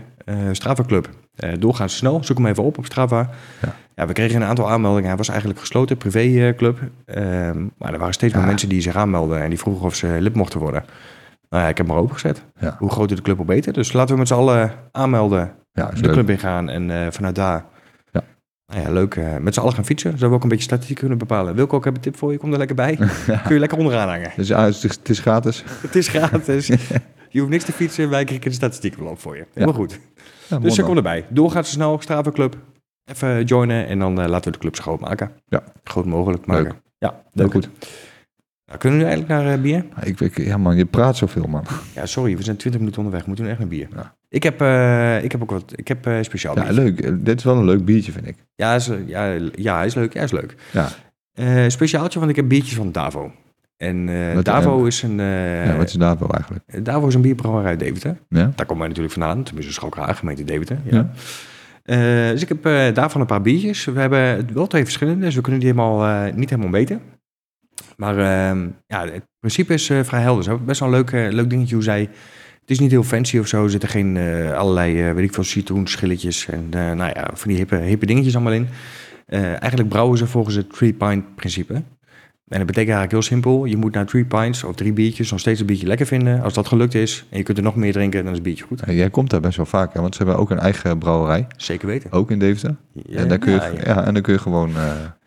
Strava 0.52 0.84
Club. 0.84 1.10
Doorgaans 1.60 1.96
snel. 1.96 2.24
Zoek 2.24 2.38
hem 2.38 2.46
even 2.46 2.64
op 2.64 2.78
op 2.78 2.86
Strava. 2.86 3.30
Ja. 3.62 3.76
Ja. 3.96 4.08
we 4.08 4.14
kregen 4.14 4.42
een 4.42 4.48
aantal 4.48 4.70
aanmeldingen. 4.70 5.08
Hij 5.08 5.18
was 5.18 5.30
eigenlijk 5.30 5.60
gesloten, 5.60 5.98
privéclub. 5.98 6.80
Ehm 7.06 7.66
maar 7.78 7.94
er 7.94 8.00
waren 8.00 8.14
steeds 8.14 8.34
meer 8.34 8.46
mensen 8.46 8.70
die 8.70 8.82
zich 8.82 8.96
aanmelden. 8.96 9.42
En 9.42 9.50
die 9.50 9.60
vroegen 9.60 9.86
of 9.86 9.96
ze 9.96 10.18
lid 10.20 10.36
mochten 10.36 10.60
worden. 10.60 10.84
Nou 11.50 11.64
ja, 11.64 11.70
ik 11.70 11.78
heb 11.78 11.86
hem 11.86 11.96
maar 11.96 12.04
opengezet. 12.04 12.44
Ja. 12.60 12.76
Hoe 12.80 12.90
groter 12.90 13.16
de 13.16 13.22
club, 13.22 13.38
hoe 13.38 13.46
beter. 13.46 13.74
Dus 13.74 13.94
laten 13.94 14.14
we 14.14 14.20
met 14.20 14.28
z'n 14.28 14.34
allen 14.34 14.72
aanmelden 14.92 15.56
Ja, 15.72 15.90
de 15.90 16.02
leuk. 16.02 16.12
club 16.12 16.30
ingaan 16.30 16.70
en 16.70 16.92
eh, 16.92 17.12
vanuit 17.12 17.36
daar. 17.36 17.66
Ja. 18.12 18.24
Nou 18.68 18.82
ja, 18.82 18.92
leuk. 18.92 19.16
eh, 19.16 19.38
met 19.38 19.54
z'n 19.54 19.60
allen 19.60 19.74
gaan 19.74 19.86
fietsen. 19.86 20.10
Zouden 20.10 20.30
we 20.30 20.36
ook 20.36 20.44
een 20.44 20.50
beetje 20.50 20.64
statistiek 20.64 20.98
kunnen 20.98 21.18
bepalen. 21.18 21.56
Wilco, 21.56 21.78
ik 21.78 21.84
heb 21.84 21.96
een 21.96 22.02
tip 22.02 22.18
voor 22.18 22.32
je. 22.32 22.38
Kom 22.38 22.52
er 22.52 22.58
lekker 22.58 22.76
bij. 22.76 22.96
Kun 23.46 23.54
je 23.54 23.60
lekker 23.60 23.78
onderaan 23.78 24.08
hangen. 24.10 24.32
Dus 24.36 24.48
ja, 24.48 24.64
het 24.66 24.76
is, 24.76 24.82
het 24.84 25.10
is 25.10 25.20
gratis. 25.20 25.64
Het 25.82 25.96
is 25.96 26.08
gratis. 26.08 26.68
je 27.30 27.40
hoeft 27.40 27.52
niks 27.52 27.64
te 27.66 27.72
fietsen. 27.72 28.10
Wij 28.10 28.24
krikken 28.24 28.50
de 28.50 28.56
statistieken 28.56 29.04
wel 29.04 29.12
op 29.12 29.20
voor 29.20 29.36
je. 29.38 29.46
Helemaal 29.54 29.76
goed. 29.76 30.00
Dus 30.50 30.60
mooi 30.60 30.82
kom 30.82 30.98
erbij. 30.98 31.26
Doorgaat 31.30 31.66
ze 31.66 31.72
snel. 31.72 31.98
Strava 32.02 32.32
Club. 32.32 32.56
Even 33.12 33.44
joinen 33.44 33.88
en 33.88 34.00
dan 34.00 34.22
eh, 34.22 34.28
laten 34.28 34.46
we 34.46 34.52
de 34.52 34.58
club 34.58 34.76
zo 34.76 34.82
groot 34.82 35.00
maken. 35.00 35.32
Ja. 35.48 35.64
Groot 35.84 36.06
mogelijk 36.06 36.46
maken. 36.46 36.64
Leuk. 36.64 36.74
Ja, 36.98 37.22
Heel 37.34 37.50
goed. 37.50 37.70
Nou, 38.66 38.80
kunnen 38.80 39.00
we 39.00 39.06
nu 39.06 39.10
eigenlijk 39.12 39.42
naar 39.44 39.54
eh, 39.54 39.62
bier? 39.62 39.86
Ik, 40.04 40.20
ik, 40.20 40.38
ja 40.46 40.58
man, 40.58 40.76
je 40.76 40.86
praat 40.86 41.18
zoveel 41.18 41.48
man. 41.48 41.64
Ja, 41.96 42.06
sorry. 42.06 42.38
We 42.38 42.44
zijn 42.44 42.58
20 42.58 42.82
minuten 42.82 43.02
onderweg. 43.04 43.28
Moeten 43.28 43.46
we 43.46 43.52
nu 43.52 43.56
echt 43.58 43.70
naar 43.70 43.78
bier? 43.78 43.88
Ja. 43.96 44.16
Ik, 44.30 44.44
heb, 44.44 44.62
eh, 44.62 45.24
ik 45.24 45.32
heb 45.32 45.42
ook 45.42 45.52
wat. 45.52 45.74
Ik 45.76 45.88
heb 45.88 46.06
eh, 46.08 46.18
speciaal 46.22 46.56
Ja, 46.56 46.72
leuk. 46.72 47.26
Dit 47.26 47.38
is 47.38 47.44
wel 47.44 47.56
een 47.58 47.66
leuk 47.66 47.86
biertje, 47.86 48.12
vind 48.12 48.28
ik. 48.28 48.36
Ja, 48.56 48.76
is, 48.76 48.90
ja, 49.06 49.38
ja, 49.56 49.76
hij 49.78 49.86
is 49.86 49.94
leuk. 49.94 50.14
Ja, 50.14 50.22
is 50.22 50.32
leuk. 50.32 50.56
Ja. 50.72 51.70
Speciaaltje, 51.70 52.20
want 52.20 52.32
ik 52.32 52.38
heb 52.38 52.48
biertjes 52.48 52.76
van 52.76 52.92
Davo. 52.92 53.32
En 53.78 54.34
Wat- 54.36 54.46
Davo 54.46 54.86
is 54.86 55.02
een... 55.02 55.18
ja, 55.18 55.76
wat 55.78 55.88
is 55.88 55.94
Davo 55.94 56.28
eigenlijk? 56.28 56.86
Davo 56.86 57.08
is 57.08 57.14
een 57.16 57.22
bierbrouwerij 57.22 57.70
uit 57.70 57.80
Deventer. 57.80 58.18
Ja? 58.30 58.52
Daar 58.56 58.66
komen 58.66 58.78
wij 58.78 58.88
natuurlijk 58.88 59.14
vandaan. 59.14 59.44
Tenminste, 59.44 59.74
Schalkraag, 59.74 60.20
gemeente 60.20 60.44
Deventer. 60.44 60.78
Ja. 60.84 61.12
Ja. 61.86 62.32
Dus 62.32 62.42
ik 62.42 62.50
heb 62.50 62.64
daarvan 62.96 63.22
een 63.22 63.28
paar 63.28 63.42
biertjes. 63.42 63.86
We 63.86 64.00
hebben 64.00 64.54
wel 64.54 64.68
twee 64.68 64.84
verschillende, 64.84 65.26
dus 65.26 65.36
we 65.36 65.42
kunnen 65.42 65.62
die 65.62 65.70
helemaal, 65.70 66.32
niet 66.36 66.50
helemaal 66.50 66.72
meten. 66.72 67.02
Maar 67.96 68.18
ehm, 68.18 68.68
ja, 68.88 69.06
het 69.08 69.24
principe 69.40 69.74
is 69.74 69.90
eh, 69.90 70.04
vrij 70.04 70.22
helder. 70.22 70.44
Zo. 70.44 70.58
Best 70.58 70.80
wel 70.80 70.90
een 70.90 70.96
leuk, 70.96 71.34
leuk 71.34 71.50
dingetje 71.50 71.76
hoe 71.76 71.84
zij... 71.84 72.10
Het 72.62 72.74
is 72.74 72.80
niet 72.80 72.92
heel 72.92 73.04
fancy 73.04 73.38
of 73.38 73.48
zo. 73.48 73.64
Er 73.64 73.70
zitten 73.70 73.90
geen 73.90 74.18
eh, 74.18 74.52
allerlei, 74.52 75.08
eh, 75.08 75.14
weet 75.14 75.24
ik 75.24 75.34
veel, 75.34 75.44
citroenschilletjes 75.44 76.48
en 76.48 76.70
nou 76.70 77.12
ja, 77.14 77.30
van 77.34 77.48
die 77.48 77.58
hippe, 77.58 77.76
hippe 77.76 78.06
dingetjes 78.06 78.36
allemaal 78.36 78.54
in. 78.54 78.68
Eigenlijk 79.28 79.90
brouwen 79.90 80.18
ze 80.18 80.28
volgens 80.28 80.56
het 80.56 80.74
three 80.74 80.94
pint 80.94 81.36
principe. 81.36 81.74
En 82.48 82.58
dat 82.58 82.66
betekent 82.66 82.96
eigenlijk 82.96 83.12
heel 83.12 83.22
simpel. 83.22 83.66
Je 83.66 83.78
moet 83.78 83.94
na 83.94 84.06
drie 84.06 84.26
pints 84.26 84.64
of 84.64 84.76
drie 84.76 84.94
biertjes 84.94 85.32
nog 85.32 85.40
steeds 85.40 85.60
een 85.60 85.66
biertje 85.66 85.88
lekker 85.88 86.06
vinden. 86.06 86.42
Als 86.42 86.54
dat 86.54 86.68
gelukt 86.68 86.94
is 86.94 87.26
en 87.30 87.38
je 87.38 87.44
kunt 87.44 87.58
er 87.58 87.64
nog 87.64 87.76
meer 87.76 87.92
drinken, 87.92 88.20
dan 88.20 88.30
is 88.30 88.38
het 88.38 88.44
biertje 88.44 88.64
goed. 88.64 88.82
Ja, 88.86 88.94
Jij 88.94 89.10
komt 89.10 89.30
daar 89.30 89.42
best 89.42 89.58
wel 89.58 89.66
vaak, 89.66 89.94
hè? 89.94 90.02
want 90.02 90.16
ze 90.16 90.24
hebben 90.24 90.42
ook 90.42 90.50
een 90.50 90.60
eigen 90.60 90.98
brouwerij, 90.98 91.48
Zeker 91.58 91.88
weten. 91.88 92.12
ook 92.12 92.32
in 92.32 92.40
Deventer. 92.40 92.76
Ja, 92.92 93.20
en, 93.20 93.28
daar 93.28 93.38
kun 93.38 93.52
je, 93.52 93.74
ja, 93.86 94.06
en 94.06 94.14
dan 94.14 94.24
kun 94.24 94.34
je 94.34 94.40
gewoon 94.40 94.72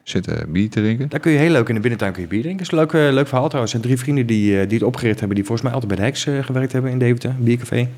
zitten 0.08 0.52
bier 0.52 0.70
te 0.70 0.80
drinken. 0.80 1.08
Daar 1.08 1.20
kun 1.20 1.32
je 1.32 1.38
heel 1.38 1.50
leuk 1.50 1.68
in 1.68 1.74
de 1.74 1.80
binnentuin 1.80 2.12
kun 2.12 2.22
je 2.22 2.28
bier 2.28 2.42
drinken. 2.42 2.64
Dat 2.64 2.72
is 2.72 2.78
een 2.78 2.98
leuk, 2.98 3.08
eh, 3.08 3.14
leuk 3.14 3.26
verhaal 3.26 3.48
trouwens. 3.48 3.74
Er 3.74 3.80
zijn 3.80 3.92
drie 3.92 4.04
vrienden 4.04 4.26
die, 4.26 4.60
eh, 4.60 4.68
die 4.68 4.78
het 4.78 4.86
opgericht 4.86 5.18
hebben, 5.18 5.36
die 5.36 5.44
volgens 5.44 5.66
mij 5.66 5.76
altijd 5.76 5.94
bij 5.94 6.04
de 6.04 6.10
Hex 6.10 6.26
eh, 6.26 6.44
gewerkt 6.44 6.72
hebben 6.72 6.90
in 6.90 6.98
Deventer, 6.98 7.34
biercafé. 7.38 7.88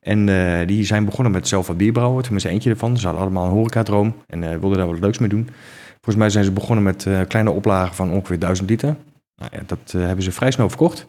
En 0.00 0.26
die 0.66 0.84
zijn 0.84 1.04
begonnen 1.04 1.32
met 1.32 1.48
zelf 1.48 1.66
wat 1.66 1.76
bier 1.76 1.92
brouwen, 1.92 2.22
tenminste 2.22 2.48
eentje 2.48 2.70
ervan. 2.70 2.96
Ze 2.96 3.04
hadden 3.04 3.22
allemaal 3.22 3.44
een 3.44 3.50
horecadroom 3.50 4.14
en 4.26 4.40
wilden 4.40 4.78
daar 4.78 4.86
wat 4.86 5.00
leuks 5.00 5.18
mee 5.18 5.28
doen. 5.28 5.48
Volgens 5.90 6.16
mij 6.16 6.30
zijn 6.30 6.44
ze 6.44 6.52
begonnen 6.52 6.84
met 6.84 7.06
kleine 7.28 7.50
oplagen 7.50 7.94
van 7.94 8.10
ongeveer 8.10 8.38
1000 8.38 8.70
liter. 8.70 8.96
Nou 9.36 9.50
ja, 9.52 9.60
dat 9.66 9.92
hebben 9.96 10.24
ze 10.24 10.32
vrij 10.32 10.50
snel 10.50 10.68
verkocht. 10.68 11.06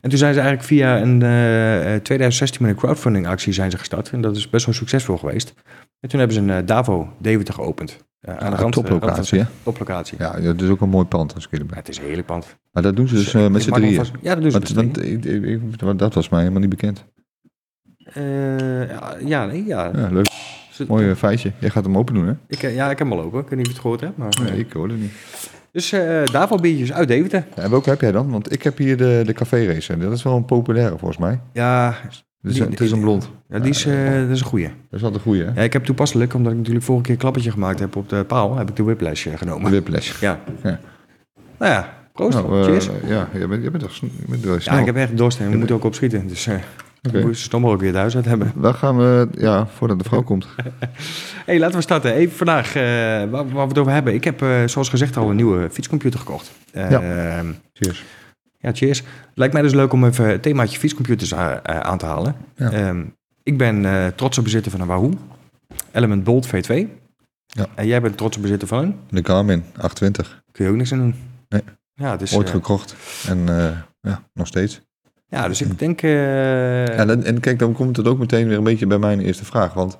En 0.00 0.08
toen 0.10 0.18
zijn 0.18 0.34
ze 0.34 0.40
eigenlijk 0.40 0.68
via 0.68 1.00
een 1.00 1.22
eh, 1.22 1.94
eh, 1.94 2.02
2016 2.02 2.62
met 2.62 2.70
een 2.70 2.76
crowdfunding 2.76 3.26
actie 3.26 3.52
zijn 3.52 3.70
ze 3.70 3.78
gestart. 3.78 4.10
En 4.10 4.20
dat 4.20 4.36
is 4.36 4.50
best 4.50 4.66
wel 4.66 4.74
succesvol 4.74 5.16
geweest. 5.16 5.54
En 6.00 6.08
toen 6.08 6.18
hebben 6.18 6.36
ze 6.36 6.42
een 6.42 6.50
eh, 6.50 6.66
Davo 6.66 7.12
Deventer 7.18 7.54
geopend. 7.54 8.04
Eh, 8.20 8.34
aan 8.36 8.50
de 8.50 8.56
Ja, 8.56 8.62
rand, 8.62 8.72
toplocatie, 8.72 9.38
hè? 9.38 9.44
Toplocatie. 9.62 10.18
Ja, 10.18 10.40
dat 10.40 10.60
is 10.62 10.68
ook 10.68 10.80
een 10.80 10.88
mooi 10.88 11.04
pand 11.06 11.34
als 11.34 11.48
ik. 11.50 11.58
Ja, 11.58 11.76
het 11.76 11.88
is 11.88 11.98
een 11.98 12.04
heerlijk 12.04 12.26
pand. 12.26 12.56
Maar 12.72 12.82
dat 12.82 12.96
doen 12.96 13.08
ze 13.08 13.14
dus 13.14 13.34
eh, 13.34 13.48
met 13.48 13.62
z'n 13.62 13.70
drieën. 13.72 14.04
Ja, 14.22 14.34
dat 14.34 14.42
doen 14.42 14.66
ze 14.66 14.74
met 14.74 14.96
ik- 15.04 15.24
ik- 15.24 15.44
ik- 15.44 15.98
dat 15.98 16.14
was 16.14 16.28
mij 16.28 16.40
helemaal 16.40 16.60
niet 16.60 16.70
bekend. 16.70 17.04
Eh, 18.04 18.88
ja, 18.88 19.16
ja, 19.24 19.46
nee, 19.46 19.64
ja. 19.64 19.90
Ja, 19.94 20.08
leuk. 20.12 20.26
Mooi 20.88 21.08
eh, 21.10 21.16
feitje. 21.16 21.52
Jij 21.58 21.70
gaat 21.70 21.84
hem 21.84 21.96
open 21.98 22.14
doen, 22.14 22.26
hè? 22.26 22.32
Ik, 22.48 22.62
eh, 22.62 22.74
ja, 22.74 22.90
ik 22.90 22.98
heb 22.98 23.08
hem 23.08 23.18
al 23.18 23.24
open. 23.24 23.40
Ik 23.40 23.48
weet 23.48 23.58
niet 23.58 23.66
of 23.66 23.66
je 23.66 23.72
het 23.72 23.80
gehoord 23.80 24.00
hebt. 24.00 24.16
Maar, 24.16 24.38
Nee, 24.50 24.58
ik 24.58 24.72
hoorde 24.72 24.92
het 24.94 25.02
niet. 25.02 25.12
Dus 25.76 25.92
eh 25.92 26.24
daarvoor 26.24 26.60
biertjes 26.60 26.92
uit 26.92 27.08
Deventer. 27.08 27.44
Ja, 27.56 27.62
en 27.62 27.70
welke 27.70 27.88
heb 27.90 28.00
jij 28.00 28.12
dan? 28.12 28.30
Want 28.30 28.52
ik 28.52 28.62
heb 28.62 28.78
hier 28.78 28.96
de, 28.96 29.22
de 29.26 29.32
café 29.32 29.66
racer. 29.66 29.98
Dat 29.98 30.12
is 30.12 30.22
wel 30.22 30.36
een 30.36 30.44
populaire 30.44 30.98
volgens 30.98 31.18
mij. 31.20 31.40
Ja, 31.52 31.94
Dus, 32.42 32.54
Die- 32.54 32.62
het 32.64 32.80
is 32.80 32.90
een 32.90 33.00
blond. 33.00 33.30
ja 33.48 33.58
die 33.58 33.70
is, 33.70 33.86
eh, 33.86 33.94
dat 34.20 34.28
is 34.30 34.40
een 34.40 34.46
goeie. 34.46 34.64
Dat 34.66 34.74
is 34.90 35.00
wel 35.00 35.10
de 35.10 35.18
goede, 35.18 35.44
hè? 35.44 35.50
Ja, 35.54 35.60
ik 35.62 35.72
heb 35.72 35.84
toepasselijk, 35.84 36.34
omdat 36.34 36.52
ik 36.52 36.58
natuurlijk 36.58 36.84
vorige 36.84 37.04
keer 37.04 37.12
een 37.14 37.20
klappertje 37.20 37.50
gemaakt 37.50 37.78
heb 37.78 37.96
op 37.96 38.08
de 38.08 38.24
paal, 38.24 38.56
heb 38.56 38.68
ik 38.68 38.76
de 38.76 38.82
whiplash 38.82 39.26
eh, 39.26 39.32
De 39.32 39.38
genomen. 39.38 39.70
whiplash. 39.70 40.20
Ja. 40.20 40.40
Ja. 40.62 40.78
Nou 41.58 41.72
ja, 41.72 41.94
proost. 42.12 42.38
Nou, 42.38 42.58
eh, 42.60 42.64
Cheers. 42.64 42.88
ja, 43.06 43.28
je 43.32 43.46
bent, 43.48 43.62
je 43.62 43.70
bent 43.70 43.82
toch 43.82 43.94
je 43.94 44.08
bent 44.28 44.44
wel 44.44 44.60
snel. 44.60 44.74
Ja, 44.74 44.80
ik 44.80 44.86
heb 44.86 44.96
echt 44.96 45.16
dorst 45.16 45.40
en 45.40 45.50
we 45.50 45.56
moeten 45.56 45.76
ook 45.76 45.84
opschieten. 45.84 46.26
Dus 46.28 46.48
Oké. 47.06 47.18
we 47.18 47.24
moeten 47.24 47.42
stommer 47.42 47.70
ook 47.70 47.78
weer 47.80 47.88
het 47.88 47.98
huis 47.98 48.16
uit 48.16 48.24
hebben. 48.24 48.52
We 48.56 48.72
gaan, 48.74 49.00
eh, 49.00 49.22
ja, 49.42 49.66
voordat 49.66 49.98
de 49.98 50.04
vrouw 50.04 50.22
komt. 50.30 50.46
hey, 51.46 51.58
laten 51.58 51.76
we 51.76 51.82
starten. 51.82 52.12
Even 52.14 52.36
vandaag, 52.36 52.74
eh, 52.74 52.82
waar, 52.82 53.30
waar 53.30 53.52
we 53.52 53.60
het 53.68 53.78
over 53.78 53.92
hebben. 53.92 54.14
Ik 54.14 54.24
heb, 54.24 54.42
eh, 54.42 54.66
zoals 54.66 54.88
gezegd, 54.88 55.16
al 55.16 55.30
een 55.30 55.36
nieuwe 55.36 55.68
fietscomputer 55.70 56.18
gekocht. 56.20 56.50
Eh, 56.72 56.90
Ja. 56.90 57.42
Cheers. 57.72 58.04
Ja, 58.58 58.72
cheers. 58.72 59.02
Lijkt 59.34 59.52
mij 59.52 59.62
dus 59.62 59.72
leuk 59.74 59.92
om 59.92 60.04
even 60.04 60.28
het 60.28 60.42
themaatje 60.42 60.78
fietscomputers 60.78 61.34
aan 61.34 61.98
te 61.98 62.06
halen. 62.06 62.34
Ja. 62.56 62.70
Ehm, 62.70 63.04
ik 63.42 63.58
ben 63.58 63.84
eh 63.84 64.06
trotse 64.06 64.42
bezitter 64.42 64.70
van 64.70 64.80
een 64.80 64.86
Wahoo. 64.86 65.10
Element 65.92 66.24
Bolt 66.24 66.46
V2. 66.46 66.88
Ja. 67.46 67.66
En 67.74 67.86
jij 67.86 68.00
bent 68.00 68.16
trotse 68.16 68.40
bezitter 68.40 68.68
van 68.68 68.82
een? 68.82 68.96
De 69.10 69.24
Garmin 69.24 69.64
820. 69.76 70.42
Kun 70.52 70.64
je 70.64 70.70
ook 70.70 70.76
niks 70.76 70.92
aan 70.92 70.98
doen. 70.98 71.14
Nee. 71.48 71.62
Ja, 71.94 72.16
dus, 72.16 72.34
Ooit 72.36 72.50
gekocht. 72.50 72.96
En 73.28 73.38
ja, 74.00 74.22
nog 74.32 74.46
steeds. 74.46 74.80
Ja, 75.28 75.48
dus 75.48 75.60
ik 75.62 75.78
denk... 75.78 76.02
eh, 76.02 76.86
Ja, 76.86 77.06
en, 77.08 77.24
en 77.24 77.40
kijk, 77.40 77.58
dan 77.58 77.72
komt 77.72 77.96
het 77.96 78.06
ook 78.08 78.18
meteen 78.18 78.48
weer 78.48 78.58
een 78.58 78.64
beetje 78.64 78.86
bij 78.86 78.98
mijn 78.98 79.20
eerste 79.20 79.44
vraag. 79.44 79.74
Want 79.74 79.98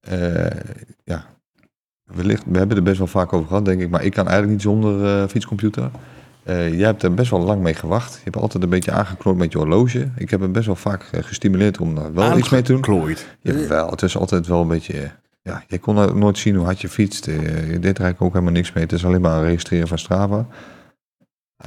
eh, 0.00 0.46
ja, 1.04 1.24
wellicht, 2.04 2.42
we 2.46 2.58
hebben 2.58 2.76
er 2.76 2.82
best 2.82 2.98
wel 2.98 3.06
vaak 3.06 3.32
over 3.32 3.46
gehad, 3.48 3.64
denk 3.64 3.80
ik. 3.80 3.90
Maar 3.90 4.04
ik 4.04 4.12
kan 4.12 4.24
eigenlijk 4.28 4.52
niet 4.52 4.62
zonder 4.62 5.22
eh, 5.22 5.28
fietscomputer. 5.28 5.90
Eh, 6.42 6.74
jij 6.74 6.86
hebt 6.86 7.02
er 7.02 7.14
best 7.14 7.30
wel 7.30 7.40
lang 7.40 7.62
mee 7.62 7.74
gewacht. 7.74 8.12
Je 8.14 8.20
hebt 8.24 8.36
altijd 8.36 8.62
een 8.62 8.68
beetje 8.68 8.92
aangeklopt 8.92 9.38
met 9.38 9.52
je 9.52 9.58
horloge. 9.58 10.08
Ik 10.16 10.30
heb 10.30 10.40
hem 10.40 10.52
best 10.52 10.66
wel 10.66 10.76
vaak 10.76 11.08
gestimuleerd 11.12 11.78
om 11.80 11.94
daar 11.94 12.14
wel 12.14 12.38
iets 12.38 12.48
mee 12.50 12.62
te 12.62 12.72
doen. 12.72 12.80
Klooid. 12.80 13.26
Jawel, 13.40 13.90
het 13.90 14.02
is 14.02 14.16
altijd 14.16 14.46
wel 14.46 14.60
een 14.60 14.68
beetje... 14.68 15.10
Ja, 15.42 15.64
je 15.68 15.78
kon 15.78 16.18
nooit 16.18 16.38
zien 16.38 16.54
hoe 16.54 16.64
hard 16.64 16.80
je 16.80 16.88
fietst. 16.88 17.26
Je 17.26 17.32
deed 17.32 17.74
er 17.74 17.82
eigenlijk 17.82 18.22
ook 18.22 18.32
helemaal 18.32 18.52
niks 18.52 18.72
mee. 18.72 18.84
Het 18.84 18.92
is 18.92 19.04
alleen 19.04 19.20
maar 19.20 19.36
een 19.38 19.44
registreren 19.44 19.88
van 19.88 19.98
Strava. 19.98 20.46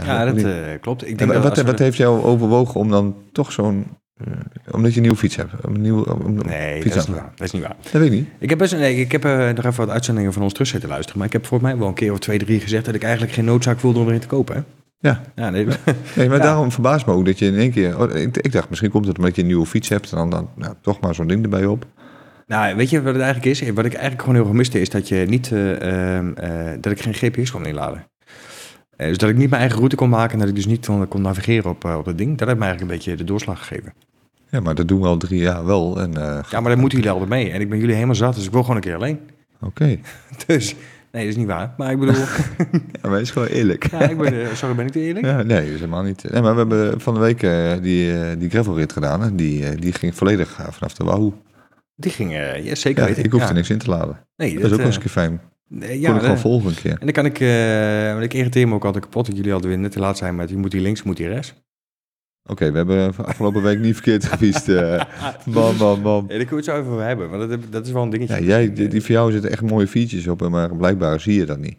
Ja, 0.06 0.26
dat 0.26 0.38
eh, 0.38 0.52
klopt. 0.82 1.02
Ik 1.04 1.10
en 1.10 1.18
denk 1.18 1.32
dat 1.34 1.44
wat, 1.44 1.58
we 1.58 1.64
wat 1.64 1.80
heeft 1.80 1.98
jou 1.98 2.24
overwogen 2.24 2.80
om 2.80 2.90
dan 2.90 3.16
toch 3.32 3.52
zo'n... 3.52 3.86
eh, 4.18 4.28
omdat 4.72 4.90
je 4.92 4.96
een 4.96 5.02
nieuwe 5.02 5.18
fiets 5.18 5.36
hebt? 5.36 5.52
Een 5.62 5.82
nieuw, 5.82 6.04
om- 6.04 6.36
Nee, 6.46 6.82
fiets 6.82 6.96
dat 6.96 7.04
is 7.04 7.10
niet 7.10 7.18
waar. 7.18 7.32
Dat 7.36 7.48
is 7.48 7.52
niet 7.54 7.62
waar. 7.62 7.76
Dat 7.82 7.92
weet 7.92 8.06
ik 8.06 8.12
niet. 8.12 8.28
Ik 8.40 8.50
heb, 8.50 8.58
best, 8.58 8.74
nee, 8.78 8.96
ik 9.00 9.12
heb 9.12 9.26
eh, 9.26 9.38
nog 9.50 9.66
even 9.66 9.86
wat 9.86 9.90
uitzendingen 9.90 10.34
van 10.34 10.42
ons 10.44 10.54
terug 10.54 10.68
zitten 10.68 10.90
luisteren. 10.90 11.18
Maar 11.18 11.28
ik 11.28 11.34
heb 11.34 11.46
volgens 11.46 11.70
mij 11.70 11.80
wel 11.80 11.88
een 11.88 11.94
keer 11.94 12.12
of 12.12 12.20
twee, 12.20 12.38
drie 12.38 12.60
gezegd... 12.60 12.86
dat 12.86 12.96
ik 12.96 13.04
eigenlijk 13.04 13.34
geen 13.34 13.46
noodzaak 13.46 13.80
voelde 13.80 14.00
om 14.00 14.08
erin 14.08 14.20
te 14.20 14.28
kopen. 14.28 14.56
Hè? 14.56 14.62
Ja. 15.10 15.22
Ja, 15.36 15.50
nee, 15.50 15.66
Nee, 16.16 16.28
maar 16.30 16.38
Ja. 16.38 16.44
daarom 16.44 16.72
verbaast 16.72 17.06
me 17.06 17.14
ook 17.14 17.26
dat 17.26 17.40
je 17.40 17.46
in 17.46 17.56
één 17.58 17.72
keer... 17.72 18.00
oh, 18.00 18.16
ik, 18.16 18.38
ik 18.38 18.52
dacht, 18.52 18.70
misschien 18.70 18.92
komt 18.92 19.08
het 19.08 19.18
omdat 19.18 19.36
je 19.36 19.42
een 19.42 19.48
nieuwe 19.48 19.66
fiets 19.66 19.90
hebt... 19.90 20.12
en 20.12 20.18
dan, 20.18 20.30
dan 20.30 20.50
nou, 20.56 20.74
toch 20.82 21.00
maar 21.00 21.16
zo'n 21.16 21.28
ding 21.28 21.44
erbij 21.44 21.66
op. 21.66 21.86
Nou, 22.48 22.76
weet 22.76 22.90
je 22.90 23.02
wat 23.02 23.14
het 23.14 23.24
eigenlijk 23.24 23.62
is? 23.62 23.70
Wat 23.70 23.86
ik 23.86 23.94
eigenlijk 23.94 24.22
gewoon 24.22 24.36
heel 24.36 24.46
erg 24.46 24.54
miste 24.56 24.82
is 24.82 24.90
dat 24.90 25.08
je 25.08 25.26
niet, 25.28 25.52
eh, 25.52 26.16
ehm, 26.18 26.34
eh, 26.34 26.74
dat 26.82 26.92
ik 26.92 27.02
geen 27.02 27.14
GPS 27.14 27.52
kon 27.52 27.66
inladen. 27.66 28.08
Eh, 28.98 29.08
dus 29.08 29.18
dat 29.18 29.30
ik 29.30 29.36
niet 29.38 29.50
mijn 29.50 29.60
eigen 29.62 29.78
route 29.78 29.96
kon 29.96 30.10
maken 30.10 30.34
en 30.34 30.40
dat 30.40 30.48
ik 30.50 30.56
dus 30.56 30.66
niet 30.66 30.86
kon, 30.86 31.08
kon 31.08 31.22
navigeren 31.22 31.70
op, 31.72 31.86
eh, 31.86 31.98
op 31.98 32.06
dat 32.06 32.18
ding. 32.18 32.38
Dat 32.38 32.48
heeft 32.48 32.60
mij 32.60 32.68
eigenlijk 32.68 32.82
een 32.82 32.98
beetje 33.06 33.18
de 33.18 33.30
doorslag 33.32 33.60
gegeven. 33.68 33.94
Ja, 34.50 34.60
maar 34.60 34.76
dat 34.76 34.88
doen 34.88 35.02
we 35.02 35.08
al 35.08 35.18
drie 35.18 35.40
jaar 35.40 35.66
wel. 35.66 36.00
En, 36.02 36.18
eh, 36.18 36.40
Ja, 36.52 36.60
maar 36.60 36.72
dan 36.72 36.80
moeten 36.80 36.98
jullie 36.98 37.14
altijd 37.14 37.30
mee. 37.30 37.52
En 37.52 37.62
ik 37.62 37.70
ben 37.70 37.80
jullie 37.80 37.94
helemaal 37.94 38.16
zat, 38.16 38.36
dus 38.36 38.46
ik 38.46 38.52
wil 38.52 38.62
gewoon 38.62 38.76
een 38.76 38.82
keer 38.82 38.96
alleen. 38.96 39.20
Oké, 39.62 39.98
Dus, 40.48 40.76
nee, 41.12 41.22
dat 41.24 41.32
is 41.32 41.36
niet 41.36 41.48
waar. 41.48 41.74
Maar 41.78 41.92
ik 41.92 42.00
bedoel, 42.00 42.16
ja, 43.02 43.10
maar 43.10 43.22
is 43.22 43.32
gewoon 43.32 43.48
eerlijk. 43.48 43.92
ja, 43.92 44.10
ik 44.10 44.18
ben, 44.18 44.58
sorry, 44.58 44.76
ben 44.76 44.86
ik 44.86 44.92
te 44.92 45.00
eerlijk? 45.00 45.26
Ja, 45.26 45.42
nee, 45.42 45.58
dat 45.62 45.68
is 45.74 45.80
helemaal 45.80 46.04
niet. 46.04 46.32
Nee, 46.32 46.42
maar 46.42 46.52
we 46.54 46.58
hebben 46.60 47.02
van 47.02 47.14
de 47.14 47.20
week 47.20 47.40
die, 47.84 48.38
die 48.38 48.50
gravelrit 48.50 48.94
gedaan. 48.94 49.24
En 49.24 49.36
die, 49.36 49.76
die 49.76 49.94
ging 49.94 50.16
volledig 50.16 50.60
vanaf 50.72 50.94
de 50.94 51.04
Wahoo. 51.04 51.34
Die 51.96 52.12
ging, 52.12 52.32
ja, 52.34 52.76
zeker 52.76 53.02
Ja, 53.02 53.08
weten. 53.08 53.24
ik 53.24 53.32
hoefde 53.32 53.48
ja. 53.48 53.54
niks 53.54 53.70
in 53.70 53.78
te 53.78 53.90
laden. 53.90 54.20
Nee, 54.38 54.54
Dat 54.54 54.64
is 54.64 54.72
ook 54.72 54.78
wel 54.78 54.86
eens 54.86 54.96
een 54.96 55.02
keer 55.02 55.12
fijn. 55.12 55.42
Nee, 55.68 55.90
Kon 55.90 56.00
ja, 56.00 56.16
ik 56.16 56.22
gewoon 56.22 56.38
volgen 56.38 56.70
een 56.70 56.76
keer. 56.76 56.92
En 56.92 57.00
dan 57.00 57.12
kan 57.12 57.26
ik, 57.26 57.40
eh, 57.40 58.12
want 58.12 58.24
ik 58.24 58.34
irriteer 58.34 58.68
me 58.68 58.74
ook 58.74 58.86
altijd 58.86 59.04
kapot 59.04 59.26
dat 59.26 59.36
jullie 59.36 59.54
altijd 59.54 59.72
weer 59.74 59.82
net 59.82 59.92
te 59.92 60.00
laat 60.00 60.18
zijn 60.18 60.36
met 60.36 60.50
je 60.50 60.58
moet 60.58 60.74
hier 60.74 60.82
links, 60.82 61.04
moet 61.04 61.18
hier 61.18 61.30
rechts. 61.30 61.54
Oké, 62.50 62.72
we 62.72 62.78
hebben 62.78 63.16
afgelopen 63.16 63.62
week 63.62 63.80
niet 63.80 63.94
verkeerd 63.94 64.26
gefietst. 64.26 64.70
eh 64.70 65.04
man, 65.46 65.76
man, 65.76 66.02
man. 66.02 66.26
Ja, 66.28 66.38
daar 66.38 66.48
het 66.56 66.66
zo 66.66 66.78
even 66.80 66.92
over 66.92 67.04
hebben, 67.04 67.30
want 67.30 67.50
dat, 67.50 67.72
dat 67.72 67.86
is 67.86 67.92
wel 67.92 68.04
een 68.04 68.10
dingetje. 68.10 68.36
Ja, 68.36 68.42
jij, 68.42 68.74
die, 68.74 68.88
die 68.88 69.02
voor 69.02 69.12
jou 69.12 69.32
zitten 69.32 69.52
echt 69.52 69.62
mooie 69.62 69.88
features 69.88 70.28
op, 70.28 70.50
maar 70.50 70.76
blijkbaar 70.76 71.20
zie 71.20 71.40
je 71.40 71.46
dat 71.46 71.60
niet. 71.60 71.78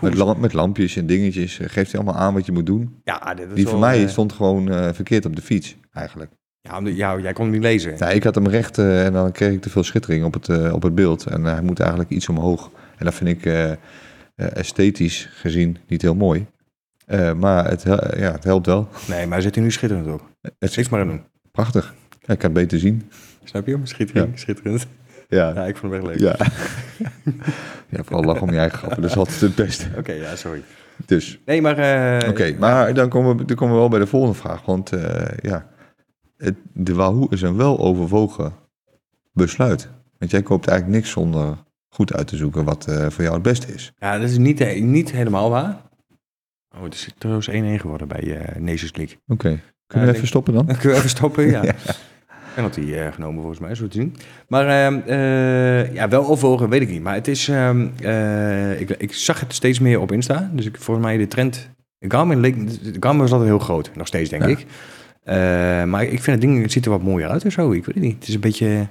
Met, 0.00 0.14
lamp, 0.14 0.38
met 0.38 0.52
lampjes 0.52 0.96
en 0.96 1.06
dingetjes 1.06 1.58
eh, 1.58 1.68
geeft 1.68 1.92
hij 1.92 2.00
allemaal 2.00 2.22
aan 2.22 2.34
wat 2.34 2.46
je 2.46 2.52
moet 2.52 2.66
doen. 2.66 3.00
Ja, 3.04 3.34
dit 3.34 3.48
is 3.48 3.54
Die 3.54 3.64
wel, 3.64 3.72
voor 3.72 3.82
mij 3.82 4.08
stond 4.08 4.32
gewoon 4.32 4.94
verkeerd 4.94 5.24
op 5.24 5.36
de 5.36 5.42
fiets, 5.42 5.76
eigenlijk. 5.92 6.32
Ja, 6.62 6.80
ja, 6.84 7.18
jij 7.18 7.32
kon 7.32 7.44
hem 7.44 7.52
niet 7.54 7.62
lezen. 7.62 7.94
Ja, 7.98 8.08
ik 8.08 8.22
had 8.24 8.34
hem 8.34 8.48
recht 8.48 8.78
eh, 8.78 9.04
en 9.06 9.12
dan 9.12 9.32
kreeg 9.32 9.52
ik 9.52 9.60
te 9.62 9.70
veel 9.70 9.82
schittering 9.82 10.24
op 10.24 10.34
het, 10.34 10.48
eh, 10.48 10.72
op 10.72 10.82
het 10.82 10.94
beeld. 10.94 11.26
En 11.26 11.46
eh, 11.46 11.52
hij 11.52 11.62
moet 11.62 11.80
eigenlijk 11.80 12.10
iets 12.10 12.28
omhoog. 12.28 12.70
En 12.96 13.04
dat 13.04 13.14
vind 13.14 13.30
ik 13.44 13.52
esthetisch 14.34 15.28
gezien 15.32 15.76
niet 15.88 16.02
heel 16.02 16.14
mooi. 16.14 16.46
Maar 17.36 17.68
het, 17.68 17.82
ja, 18.16 18.32
het 18.32 18.44
helpt 18.44 18.66
wel. 18.66 18.88
Nee, 19.08 19.22
maar 19.24 19.32
hij 19.32 19.40
zit 19.40 19.54
hier 19.54 19.64
nu 19.64 19.70
schitterend 19.70 20.06
op. 20.06 20.28
Het 20.58 20.76
is 20.76 20.88
maar 20.88 21.00
aan 21.00 21.06
doen. 21.08 21.24
prachtig. 21.52 21.94
Ja, 22.20 22.32
ik 22.32 22.38
kan 22.38 22.50
het 22.50 22.60
beter 22.60 22.78
zien. 22.78 23.10
Snap 23.44 23.66
je? 23.66 23.78
Schitterend. 23.82 24.40
Schitterend. 24.40 24.86
Ja, 25.28 25.52
Ja, 25.54 25.64
ik 25.66 25.76
vond 25.76 25.92
hem 25.92 26.02
echt 26.02 26.10
leuk. 26.10 26.20
ja. 26.20 26.46
ja 27.96 28.02
vooral 28.04 28.24
lachen 28.24 28.42
om 28.42 28.50
je 28.50 28.58
eigen 28.58 28.78
grappen. 28.78 29.02
Dat 29.02 29.10
is 29.10 29.16
altijd 29.16 29.40
het 29.40 29.54
beste. 29.54 29.86
Oké, 29.98 30.12
ja, 30.12 30.36
sorry. 30.36 30.62
Dus, 31.06 31.38
Nee, 31.46 31.62
maar... 31.62 32.28
oké. 32.28 32.54
maar 32.58 32.94
dan 32.94 33.08
komen, 33.08 33.36
we, 33.36 33.44
dan 33.44 33.56
komen 33.56 33.74
we 33.74 33.80
wel 33.80 33.88
bij 33.90 33.98
de 33.98 34.06
volgende 34.06 34.34
vraag. 34.36 34.64
Want 34.64 34.90
ja, 35.40 35.66
het, 36.40 36.54
de 36.72 36.94
Wahoo 36.94 37.26
is 37.28 37.42
een 37.42 37.56
wel 37.56 37.78
overwogen 37.78 38.52
besluit. 39.32 39.88
Want 40.18 40.30
jij 40.30 40.42
koopt 40.42 40.66
eigenlijk 40.66 40.98
niks 40.98 41.12
zonder 41.12 41.56
goed 41.88 42.14
uit 42.14 42.26
te 42.26 42.36
zoeken 42.36 42.64
wat 42.64 42.86
eh, 42.86 43.06
voor 43.10 43.22
jou 43.22 43.34
het 43.34 43.42
beste 43.42 43.72
is. 43.74 43.92
Ja, 43.98 44.18
dat 44.18 44.30
is 44.30 44.38
niet, 44.38 44.60
eh, 44.60 44.82
niet 44.82 45.10
helemaal 45.12 45.50
waar. 45.50 45.76
Oh, 46.76 46.82
het 46.82 46.94
is 46.94 47.08
trouwens 47.18 47.48
1-1 47.48 47.52
geworden 47.80 48.08
bij 48.08 48.36
eh 48.36 48.60
Nations 48.60 48.96
League. 48.96 49.18
Oké. 49.26 49.48
Ja, 49.48 49.56
Kunnen 49.86 50.08
we 50.08 50.14
even 50.14 50.26
stoppen 50.28 50.54
dan? 50.54 50.66
Kunnen 50.66 50.82
we 50.88 50.94
even 50.94 51.08
stoppen, 51.08 51.50
ja. 51.50 51.74
Penalty 52.54 52.92
eh, 52.92 53.12
genomen 53.12 53.40
volgens 53.40 53.60
mij, 53.60 53.74
zo 53.74 53.88
te 53.88 53.96
zien. 53.96 54.16
Maar 54.48 54.66
ehm, 54.86 55.00
eh, 55.06 55.94
ja, 55.94 56.08
wel 56.08 56.26
overwogen, 56.26 56.68
weet 56.68 56.80
ik 56.82 56.88
niet. 56.88 57.02
Maar 57.02 57.14
het 57.14 57.28
is, 57.28 57.48
ehm, 57.48 57.88
eh, 58.02 58.80
ik, 58.80 58.90
ik 58.90 59.12
zag 59.14 59.40
het 59.40 59.54
steeds 59.54 59.78
meer 59.78 60.00
op 60.00 60.12
Insta. 60.12 60.50
Dus 60.52 60.66
ik, 60.66 60.76
volgens 60.80 61.06
mij 61.06 61.16
de 61.16 61.28
trend 61.28 61.70
Garmin, 62.00 62.40
leek, 62.40 62.56
Garmin 63.00 63.20
was 63.20 63.30
altijd 63.32 63.48
heel 63.50 63.58
groot, 63.58 63.90
nog 63.94 64.06
steeds 64.06 64.30
denk 64.30 64.42
Ja. 64.42 64.48
ik. 64.48 64.66
Eh, 65.22 65.84
maar 65.84 66.02
ik 66.02 66.22
vind 66.22 66.26
het 66.26 66.40
ding, 66.40 66.62
het 66.62 66.72
ziet 66.72 66.84
er 66.84 66.90
wat 66.90 67.02
mooier 67.02 67.28
uit 67.28 67.44
of 67.44 67.52
zo. 67.52 67.72
Ik 67.72 67.84
weet 67.84 67.94
het 67.94 68.04
niet. 68.04 68.14
Het 68.14 68.28
is 68.28 68.34
een 68.34 68.40
beetje... 68.40 68.86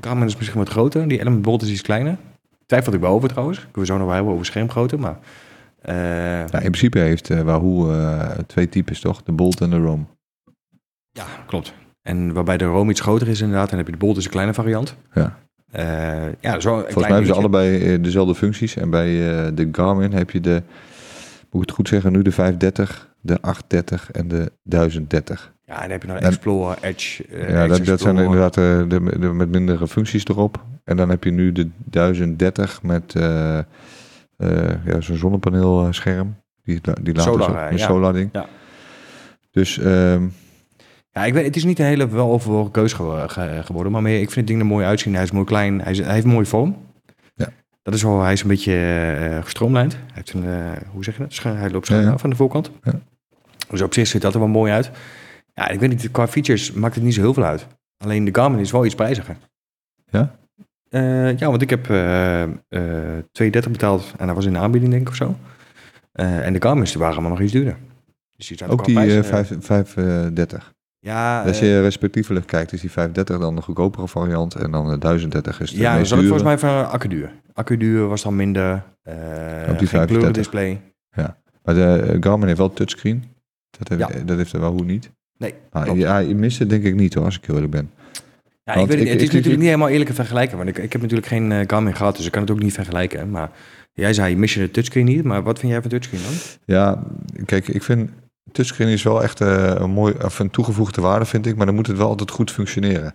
Garmin 0.00 0.26
is 0.26 0.36
misschien 0.36 0.58
wat 0.58 0.68
groter. 0.68 1.08
Die 1.08 1.20
Element 1.20 1.42
Bolt 1.42 1.62
is 1.62 1.70
iets 1.70 1.82
kleiner. 1.82 2.16
Twijfelde 2.66 2.96
ik 2.96 3.02
wel 3.02 3.12
over 3.14 3.28
trouwens. 3.28 3.58
Ik 3.58 3.74
wil 3.74 3.86
zo 3.86 3.96
nog 3.96 4.06
wel 4.06 4.14
hebben 4.14 4.32
over 4.32 4.46
schermgrootte, 4.46 4.96
maar... 4.96 5.18
eh, 5.82 5.94
Nou, 5.94 6.44
in 6.52 6.70
principe 6.70 6.98
heeft 6.98 7.30
eh, 7.30 7.40
Wahoo 7.40 7.92
twee 8.46 8.68
types, 8.68 9.00
toch? 9.00 9.22
De 9.22 9.32
Bolt 9.32 9.60
en 9.60 9.70
de 9.70 9.76
Roam. 9.78 10.08
Ja, 11.10 11.24
klopt. 11.46 11.74
En 12.02 12.32
waarbij 12.32 12.56
de 12.56 12.64
Roam 12.64 12.90
iets 12.90 13.00
groter 13.00 13.28
is 13.28 13.40
inderdaad. 13.40 13.64
En 13.64 13.68
dan 13.70 13.78
heb 13.78 13.86
je 13.86 13.92
de 13.92 13.98
Bolt 14.06 14.16
is 14.16 14.24
een 14.24 14.30
kleine 14.30 14.54
variant. 14.54 14.96
Ja. 15.14 15.38
Ja, 16.40 16.60
zo 16.60 16.74
een 16.74 16.80
Volgens 16.80 16.94
mij 16.94 17.06
hebben 17.08 17.26
ze 17.26 17.32
allebei 17.34 18.00
dezelfde 18.00 18.34
functies. 18.34 18.76
En 18.76 18.90
bij 18.90 19.06
de 19.54 19.68
Garmin 19.72 20.12
heb 20.12 20.30
je 20.30 20.40
de, 20.40 20.62
moet 21.50 21.62
ik 21.62 21.68
het 21.68 21.70
goed 21.70 21.88
zeggen, 21.88 22.12
nu 22.12 22.22
de 22.22 22.32
530, 22.32 23.13
de 23.24 23.40
830 23.40 24.10
en 24.10 24.28
de 24.28 24.52
1030. 24.62 25.52
Ja, 25.66 25.74
en 25.74 25.80
dan 25.80 25.90
heb 25.90 26.02
je 26.02 26.08
nog 26.08 26.16
En- 26.16 26.22
Explorer, 26.26 26.76
Edge, 26.80 27.24
eh, 27.26 27.48
ja, 27.50 27.66
dat, 27.66 27.84
dat 27.84 28.00
zijn 28.00 28.16
inderdaad 28.18 28.56
eh, 28.56 28.78
de, 28.88 29.16
de, 29.18 29.32
met 29.32 29.48
mindere 29.48 29.88
functies 29.88 30.24
erop. 30.24 30.64
En 30.84 30.96
dan 30.96 31.08
heb 31.08 31.24
je 31.24 31.30
nu 31.30 31.52
de 31.52 31.68
1030 31.84 32.82
met 32.82 33.14
eh, 33.14 33.58
eh, 33.58 33.64
ja, 34.84 35.00
zo'n 35.00 35.16
zonnepaneelscherm. 35.16 36.36
Die, 36.64 36.80
die 37.02 37.14
laat 37.14 37.24
Solar, 37.24 37.70
een 37.72 37.78
ja. 37.78 37.86
solar 37.86 38.12
ding. 38.12 38.28
Ja. 38.32 38.46
Dus 39.50 39.78
ehm, 39.78 40.22
Ja, 41.10 41.24
ik 41.24 41.32
weet, 41.32 41.44
het 41.46 41.56
is 41.56 41.64
niet 41.64 41.78
een 41.78 41.84
hele 41.84 42.08
weloverwogen 42.08 42.70
keus 42.70 42.92
ge- 42.92 43.24
ge- 43.26 43.60
geworden. 43.64 43.92
Maar 43.92 44.02
meer, 44.02 44.14
ik 44.20 44.30
vind 44.30 44.34
het 44.34 44.46
ding 44.46 44.60
er 44.60 44.66
mooi 44.66 44.86
uitzien. 44.86 45.14
Hij 45.14 45.22
is 45.22 45.30
mooi 45.30 45.44
klein. 45.46 45.80
Hij, 45.80 45.92
is, 45.92 45.98
hij 45.98 46.12
heeft 46.12 46.24
een 46.24 46.30
mooie 46.32 46.46
vorm. 46.46 46.76
Ja. 47.34 47.48
Dat 47.82 47.94
is 47.94 48.02
wel, 48.02 48.20
hij 48.22 48.32
is 48.32 48.42
een 48.42 48.48
beetje 48.48 48.74
eh 48.74 49.42
gestroomlijnd. 49.42 49.92
Hij 49.92 50.02
heeft 50.14 50.32
een, 50.32 50.44
hoe 50.92 51.04
zeg 51.04 51.16
je 51.16 51.22
dat? 51.22 51.42
Hij 51.56 51.70
loopt 51.70 51.86
Ja, 51.88 52.00
ja. 52.00 52.10
af 52.10 52.24
aan 52.24 52.30
de 52.30 52.36
voorkant. 52.36 52.70
Ja. 52.82 52.92
Dus 53.70 53.82
op 53.82 53.94
zich 53.94 54.06
ziet 54.06 54.22
dat 54.22 54.32
er 54.34 54.38
wel 54.40 54.48
mooi 54.48 54.72
uit. 54.72 54.90
Ja, 55.54 55.68
ik 55.68 55.80
weet 55.80 55.88
niet, 55.88 56.10
qua 56.10 56.28
features 56.28 56.72
maakt 56.72 56.94
het 56.94 57.04
niet 57.04 57.14
zo 57.14 57.20
heel 57.20 57.34
veel 57.34 57.44
uit. 57.44 57.66
Alleen 58.04 58.24
de 58.24 58.34
Garmin 58.34 58.60
is 58.60 58.70
wel 58.70 58.84
iets 58.84 58.94
prijziger. 58.94 59.36
Ja? 60.10 60.36
Eh, 60.88 61.38
ja, 61.38 61.48
want 61.50 61.62
ik 61.62 61.70
heb 61.70 61.90
eh 61.90 62.42
eh 62.42 62.50
2,30 63.32 63.70
betaald 63.70 64.12
en 64.18 64.26
dat 64.26 64.36
was 64.36 64.44
in 64.46 64.52
de 64.52 64.58
aanbieding 64.58 64.92
denk 64.92 65.02
ik 65.02 65.08
of 65.08 65.16
zo. 65.16 65.36
Eh, 66.12 66.46
en 66.46 66.52
de 66.52 66.62
Garmin's 66.62 66.90
die 66.90 66.98
waren 67.00 67.14
allemaal 67.14 67.32
nog 67.32 67.40
iets 67.40 67.52
duurder. 67.52 67.76
Dus 68.36 68.62
ook 68.62 68.84
die 68.84 68.94
prijs, 68.94 69.12
eh, 69.12 69.18
eh, 69.18 69.24
5 69.24 69.52
530. 69.60 70.72
Ja, 70.98 71.42
Als 71.42 71.60
eh, 71.60 71.68
je 71.68 71.80
respectievelijk 71.80 72.46
kijkt, 72.46 72.72
is 72.72 72.80
die 72.80 72.90
530 72.90 73.38
dan 73.38 73.54
de 73.56 73.62
goedkopere 73.62 74.08
variant. 74.08 74.54
En 74.54 74.70
dan 74.70 74.88
de 74.88 74.98
1030 74.98 75.60
is 75.60 75.70
de 75.70 75.76
Ja, 75.76 75.94
ik 75.94 76.04
dure. 76.08 76.20
volgens 76.20 76.42
mij 76.42 76.58
van 76.58 76.90
accuduur. 76.90 77.32
Accuduur 77.52 78.06
was 78.08 78.22
dan 78.22 78.36
minder. 78.36 78.82
eh 79.02 79.14
Op 79.70 79.78
die 79.78 79.88
geen 79.88 79.88
35. 79.88 80.06
kleurendisplay. 80.06 80.80
Maar 81.64 81.74
de 81.74 82.02
eh, 82.12 82.16
Garmin 82.20 82.46
heeft 82.46 82.58
wel 82.58 82.72
touchscreen. 82.72 83.24
Dat 83.78 83.88
heeft, 83.88 84.12
Ja. 84.14 84.24
dat 84.24 84.36
heeft 84.36 84.50
de 84.52 84.58
Wahoo 84.58 84.82
niet. 84.84 85.10
Nee, 85.38 85.54
Maar 85.72 85.84
klopt. 85.84 85.98
ja, 85.98 86.18
je 86.18 86.34
mist 86.34 86.58
het 86.58 86.68
denk 86.70 86.84
ik 86.84 86.94
niet 86.94 87.14
hoor, 87.14 87.24
als 87.24 87.36
ik 87.38 87.44
heel 87.44 87.54
eerlijk 87.54 87.72
ben. 87.72 87.90
Ja, 88.64 88.74
ik 88.74 88.86
weet, 88.86 88.88
het- 88.88 89.00
ik- 89.00 89.06
het 89.08 89.08
is 89.08 89.12
ik- 89.14 89.20
natuurlijk 89.20 89.46
ik- 89.46 89.56
niet 89.58 89.66
helemaal 89.66 89.88
eerlijk 89.88 90.08
te 90.10 90.14
vergelijken. 90.16 90.56
Want 90.56 90.68
ik, 90.68 90.78
ik 90.78 90.92
heb 90.92 91.00
natuurlijk 91.02 91.28
geen 91.28 91.64
Garmin 91.66 91.96
gehad, 91.96 92.16
dus 92.16 92.26
ik 92.26 92.32
kan 92.32 92.42
het 92.42 92.50
ook 92.50 92.58
niet 92.62 92.72
vergelijken. 92.74 93.30
Maar 93.30 93.50
jij 93.92 94.12
zei, 94.12 94.36
mis 94.36 94.54
je 94.54 94.60
de 94.60 94.70
touchscreen 94.70 95.04
niet? 95.04 95.24
Maar 95.24 95.42
wat 95.42 95.58
vind 95.58 95.72
jij 95.72 95.80
van 95.80 95.90
touchscreen 95.90 96.20
dan? 96.22 96.32
Ja, 96.64 97.02
kijk, 97.44 97.68
ik 97.68 97.82
vind 97.82 98.10
touchscreen 98.52 98.88
is 98.88 99.02
wel 99.02 99.22
echt 99.22 99.40
eh, 99.40 99.74
een 99.78 99.90
mooi, 99.90 100.14
of 100.24 100.38
een 100.38 100.50
toegevoegde 100.50 101.00
waarde 101.00 101.24
vind 101.24 101.46
ik, 101.46 101.56
maar 101.56 101.66
dan 101.66 101.74
moet 101.74 101.86
het 101.86 101.96
wel 101.96 102.08
altijd 102.08 102.30
goed 102.30 102.50
functioneren. 102.50 103.14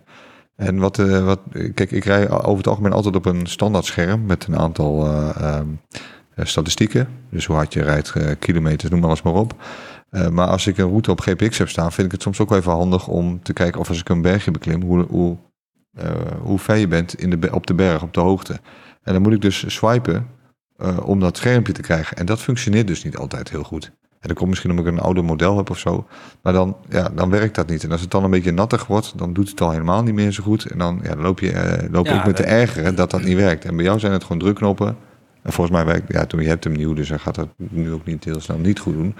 En 0.56 0.78
wat, 0.78 0.98
eh, 0.98 1.24
wat 1.24 1.40
kijk, 1.74 1.90
ik 1.90 2.04
rij 2.04 2.30
over 2.30 2.56
het 2.56 2.66
algemeen 2.66 2.92
altijd 2.92 3.16
op 3.16 3.26
een 3.26 3.46
standaard 3.46 3.84
scherm 3.84 4.26
met 4.26 4.46
een 4.46 4.56
aantal 4.58 5.06
eh, 5.06 5.30
ehm, 5.36 5.44
eh, 5.46 5.98
statistieken. 6.36 7.08
Dus 7.30 7.46
hoe 7.46 7.56
hard 7.56 7.72
je 7.72 7.82
rijdt, 7.82 8.10
eh, 8.12 8.30
kilometers, 8.38 8.90
noem 8.90 9.04
alles 9.04 9.22
maar 9.22 9.34
op. 9.34 9.54
Eh, 10.10 10.28
maar 10.28 10.46
als 10.46 10.66
ik 10.66 10.78
een 10.78 10.88
route 10.88 11.10
op 11.10 11.20
GPX 11.20 11.58
heb 11.58 11.68
staan, 11.68 11.92
vind 11.92 12.06
ik 12.06 12.12
het 12.12 12.22
soms 12.22 12.40
ook 12.40 12.48
wel 12.48 12.58
even 12.58 12.72
handig 12.72 13.08
om 13.08 13.42
te 13.42 13.52
kijken 13.52 13.80
of 13.80 13.88
als 13.88 14.00
ik 14.00 14.08
een 14.08 14.22
bergje 14.22 14.50
beklim, 14.50 14.82
hoe, 14.82 15.06
hoe, 15.08 15.36
eh, 15.92 16.10
hoe 16.42 16.58
ver 16.58 16.76
je 16.76 16.88
bent 16.88 17.14
in 17.14 17.30
de, 17.40 17.54
op 17.54 17.66
de 17.66 17.74
berg, 17.74 18.02
op 18.02 18.14
de 18.14 18.20
hoogte. 18.20 18.52
En 19.02 19.12
dan 19.12 19.22
moet 19.22 19.32
ik 19.32 19.40
dus 19.40 19.64
swipen 19.74 20.26
eh, 20.76 20.96
om 21.04 21.20
dat 21.20 21.36
schermpje 21.36 21.72
te 21.72 21.82
krijgen. 21.82 22.16
En 22.16 22.26
dat 22.26 22.40
functioneert 22.40 22.86
dus 22.86 23.04
niet 23.04 23.16
altijd 23.16 23.50
heel 23.50 23.62
goed. 23.62 23.90
En 24.20 24.28
dat 24.28 24.36
komt 24.36 24.48
misschien 24.48 24.70
omdat 24.70 24.86
ik 24.86 24.92
een 24.92 25.00
ouder 25.00 25.24
model 25.24 25.56
heb 25.56 25.70
of 25.70 25.78
zo. 25.78 26.06
Maar 26.42 26.52
dan, 26.52 26.76
ja, 26.88 27.08
dan 27.14 27.30
werkt 27.30 27.54
dat 27.54 27.68
niet. 27.68 27.84
En 27.84 27.92
als 27.92 28.00
het 28.00 28.10
dan 28.10 28.24
een 28.24 28.30
beetje 28.30 28.50
nattig 28.52 28.86
wordt, 28.86 29.18
dan 29.18 29.32
doet 29.32 29.48
het 29.50 29.60
al 29.60 29.70
helemaal 29.70 30.02
niet 30.02 30.14
meer 30.14 30.30
zo 30.32 30.42
goed. 30.42 30.64
En 30.64 30.78
dan, 30.78 31.00
ja, 31.02 31.08
dan 31.08 31.20
loop, 31.22 31.40
je, 31.40 31.52
eh, 31.52 31.90
loop 31.90 32.06
Ja, 32.06 32.18
ik 32.18 32.26
met 32.26 32.36
te 32.36 32.42
dat- 32.42 32.50
ergeren 32.50 32.94
dat 32.94 33.10
dat 33.10 33.22
niet 33.22 33.36
werkt. 33.36 33.64
En 33.64 33.76
bij 33.76 33.84
jou 33.84 33.98
zijn 33.98 34.12
het 34.12 34.22
gewoon 34.22 34.38
drukknoppen. 34.38 34.96
En 35.42 35.52
volgens 35.52 35.76
mij 35.76 35.86
werkt, 35.86 36.12
ja, 36.12 36.26
toen 36.26 36.40
je 36.40 36.48
hebt 36.48 36.64
hem 36.64 36.72
nieuw, 36.72 36.92
dus 36.94 37.08
hij 37.08 37.18
gaat 37.18 37.34
dat 37.34 37.48
nu 37.56 37.92
ook 37.92 38.04
niet 38.04 38.24
heel 38.24 38.40
snel 38.40 38.58
niet 38.58 38.78
goed 38.78 38.94
doen. 38.94 39.14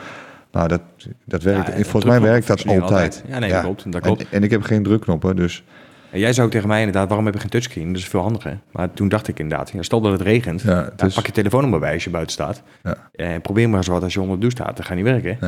Maar 0.53 0.69
dat, 0.69 0.81
dat 1.25 1.43
werkt, 1.43 1.67
Ja, 1.67 1.73
volgens 1.73 2.05
mij 2.05 2.21
werkt 2.21 2.47
dat 2.47 2.61
functioneren 2.61 2.83
altijd. 2.83 3.25
Ja, 3.29 3.39
nee, 3.39 3.51
dat 3.51 3.61
klopt. 3.61 3.93
Dat 3.93 4.03
klopt. 4.03 4.21
En, 4.21 4.27
en 4.31 4.43
ik 4.43 4.51
heb 4.51 4.63
geen 4.63 4.83
drukknoppen, 4.83 5.37
dus 5.37 5.65
En 6.11 6.19
jij 6.19 6.43
ook 6.43 6.51
tegen 6.51 6.69
mij 6.69 6.79
inderdaad, 6.79 7.07
waarom 7.07 7.25
heb 7.25 7.35
je 7.35 7.41
geen 7.41 7.51
touchscreen? 7.51 7.87
Dat 7.93 7.97
is 7.97 8.09
veel 8.09 8.21
handiger. 8.21 8.59
Maar 8.73 8.93
toen 8.93 9.09
dacht 9.09 9.29
ik 9.29 9.39
inderdaad, 9.39 9.71
ja, 9.71 9.83
stel 9.83 10.01
dat 10.01 10.13
het 10.13 10.21
regent. 10.21 10.63
ja, 10.63 10.71
Ja, 10.71 10.85
het 10.85 11.03
is, 11.03 11.15
pak 11.15 11.27
je 11.27 11.33
telefoon 11.33 11.81
bij 11.81 11.93
als 11.93 12.05
je 12.05 12.11
buiten 12.11 12.33
staat. 12.33 12.63
Ja. 12.83 13.11
En 13.13 13.41
probeer 13.41 13.69
maar 13.69 13.79
eens 13.79 13.87
wat 13.87 14.03
als 14.03 14.13
je 14.13 14.21
onder 14.21 14.35
de 14.35 14.41
douche 14.41 14.57
staat. 14.57 14.77
Dat 14.77 14.87
gaat 14.87 14.97
niet 14.97 15.05
werken. 15.05 15.39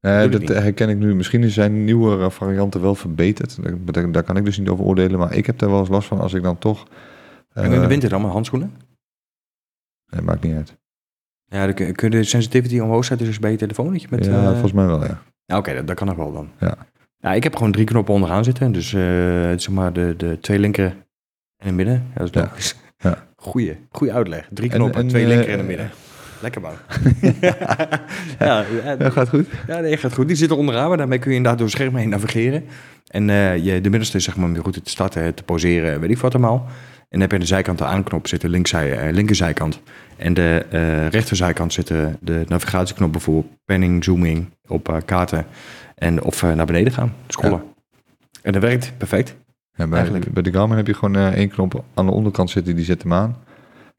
Nee, 0.00 0.28
dat 0.28 0.48
herken 0.48 0.88
ik 0.88 0.98
nu. 0.98 1.14
Misschien 1.14 1.50
zijn 1.50 1.84
nieuwere 1.84 2.30
varianten 2.30 2.80
wel 2.80 2.94
verbeterd. 2.94 3.58
Daar, 4.12 4.22
kan 4.22 4.36
ik 4.36 4.44
dus 4.44 4.58
niet 4.58 4.68
over 4.68 4.84
oordelen. 4.84 5.18
Maar 5.18 5.34
ik 5.34 5.46
heb 5.46 5.58
daar 5.58 5.70
wel 5.70 5.80
eens 5.80 5.88
last 5.88 6.08
van 6.08 6.20
als 6.20 6.34
ik 6.34 6.42
dan 6.42 6.58
toch... 6.58 6.86
en 7.52 7.64
in 7.64 7.70
de 7.70 7.76
eh, 7.76 7.86
winter 7.86 8.08
dan 8.08 8.22
met 8.22 8.30
handschoenen? 8.30 8.72
Nee, 10.10 10.22
maakt 10.22 10.42
niet 10.42 10.54
uit. 10.54 10.78
Ja, 11.46 11.72
kun 11.72 11.94
je 11.96 12.10
de 12.10 12.24
sensitivity 12.24 12.78
omhoog 12.78 13.04
zetten 13.04 13.26
dus 13.26 13.38
bij 13.38 13.50
je 13.50 13.56
telefoontje. 13.56 14.06
Met, 14.10 14.24
ja, 14.24 14.42
eh, 14.42 14.50
volgens 14.50 14.72
mij 14.72 14.86
wel, 14.86 15.04
ja. 15.04 15.22
Ja, 15.44 15.56
oké, 15.56 15.74
dat, 15.74 15.86
dat 15.86 15.96
kan 15.96 16.06
nog 16.06 16.16
wel 16.16 16.32
dan. 16.32 16.48
Ja. 16.58 16.76
Ja, 17.18 17.32
ik 17.32 17.42
heb 17.42 17.56
gewoon 17.56 17.72
drie 17.72 17.84
knoppen 17.84 18.14
onderaan 18.14 18.44
zitten. 18.44 18.72
Dus 18.72 18.92
eh, 18.94 19.00
zeg 19.56 19.68
maar 19.70 19.92
de, 19.92 20.14
de 20.16 20.38
twee 20.40 20.58
linker 20.58 20.84
en 20.84 20.96
in 21.58 21.66
het 21.66 21.74
midden. 21.74 21.94
Ja, 22.14 22.18
dat 22.24 22.26
is 22.28 22.32
Ja. 22.34 22.40
logisch. 22.40 22.74
Ja. 22.98 23.26
Goeie, 23.36 23.76
goeie 23.90 24.12
uitleg. 24.14 24.48
Drie 24.50 24.70
En- 24.70 24.76
knoppen, 24.76 25.00
en, 25.00 25.08
twee 25.08 25.22
eh, 25.22 25.28
linker 25.28 25.48
in 25.48 25.58
het 25.58 25.66
midden. 25.66 25.90
Lekker 26.40 26.60
man. 26.60 26.72
ja, 28.38 28.64
Ja, 28.98 29.10
gaat 29.10 29.28
goed. 29.28 29.46
ja, 29.66 29.80
nee, 29.80 29.96
gaat 29.96 30.14
goed. 30.14 30.26
Die 30.26 30.36
zitten 30.36 30.56
onderaan, 30.56 30.88
maar 30.88 30.96
daarmee 30.96 31.18
kun 31.18 31.30
je 31.30 31.36
inderdaad 31.36 31.58
door 31.60 31.68
het 31.68 31.76
scherm 31.76 31.96
heen 31.96 32.08
navigeren. 32.08 32.64
En 33.06 33.24
je, 33.62 33.80
de 33.80 33.90
middenste 33.90 34.16
is 34.16 34.24
zeg 34.24 34.36
maar 34.36 34.46
om 34.46 34.54
je 34.54 34.60
route 34.60 34.82
te 34.82 34.90
starten, 34.90 35.34
te 35.34 35.42
pauzeren, 35.42 36.00
weet 36.00 36.10
ik 36.10 36.18
wat 36.18 36.34
allemaal. 36.34 36.66
En 37.10 37.18
dan 37.18 37.20
heb 37.20 37.30
je 37.30 37.36
aan 37.36 37.42
de 37.42 37.48
zijkant 37.54 37.78
de 37.78 37.84
aanknop 37.84 38.26
zitten, 38.26 38.50
linkzij, 38.50 38.98
eh, 38.98 39.12
linkerzijkant. 39.12 39.80
En 40.16 40.34
de 40.34 40.66
eh 40.70 41.08
rechterzijkant 41.08 41.72
zitten 41.72 42.16
de 42.20 42.44
navigatieknoppen 42.48 43.20
voor 43.20 43.44
penning, 43.64 44.04
zooming 44.04 44.50
op 44.68 44.88
eh, 44.88 44.96
kaarten. 45.04 45.46
En 45.94 46.22
of 46.22 46.42
naar 46.42 46.66
beneden 46.66 46.92
gaan, 46.92 47.14
scrollen. 47.28 47.62
En 48.42 48.52
dat 48.52 48.62
werkt 48.62 48.92
perfect. 48.96 49.36
Ja, 49.72 49.86
bij, 49.86 49.98
Eigenlijk. 49.98 50.32
bij 50.32 50.42
de 50.42 50.52
Garmin 50.52 50.76
heb 50.76 50.86
je 50.86 50.94
gewoon 50.94 51.16
één 51.16 51.48
knop 51.48 51.84
aan 51.94 52.06
de 52.06 52.12
onderkant 52.12 52.50
zitten, 52.50 52.76
die 52.76 52.84
zet 52.84 53.02
hem 53.02 53.12
aan. 53.12 53.36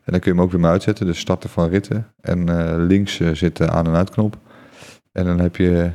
En 0.04 0.12
dan 0.12 0.19
kun 0.19 0.32
je 0.32 0.38
hem 0.38 0.45
ook 0.45 0.52
weer 0.52 0.62
maar 0.62 0.71
uitzetten, 0.71 1.06
dus 1.06 1.19
starten 1.19 1.50
van 1.50 1.69
ritten. 1.69 2.13
En 2.21 2.45
links 2.86 3.19
zit 3.34 3.58
de 3.58 3.69
aan- 3.69 3.86
en 3.88 3.95
uitknop. 3.95 4.38
En 5.12 5.26
dan 5.26 5.39
heb 5.39 5.56
je 5.56 5.91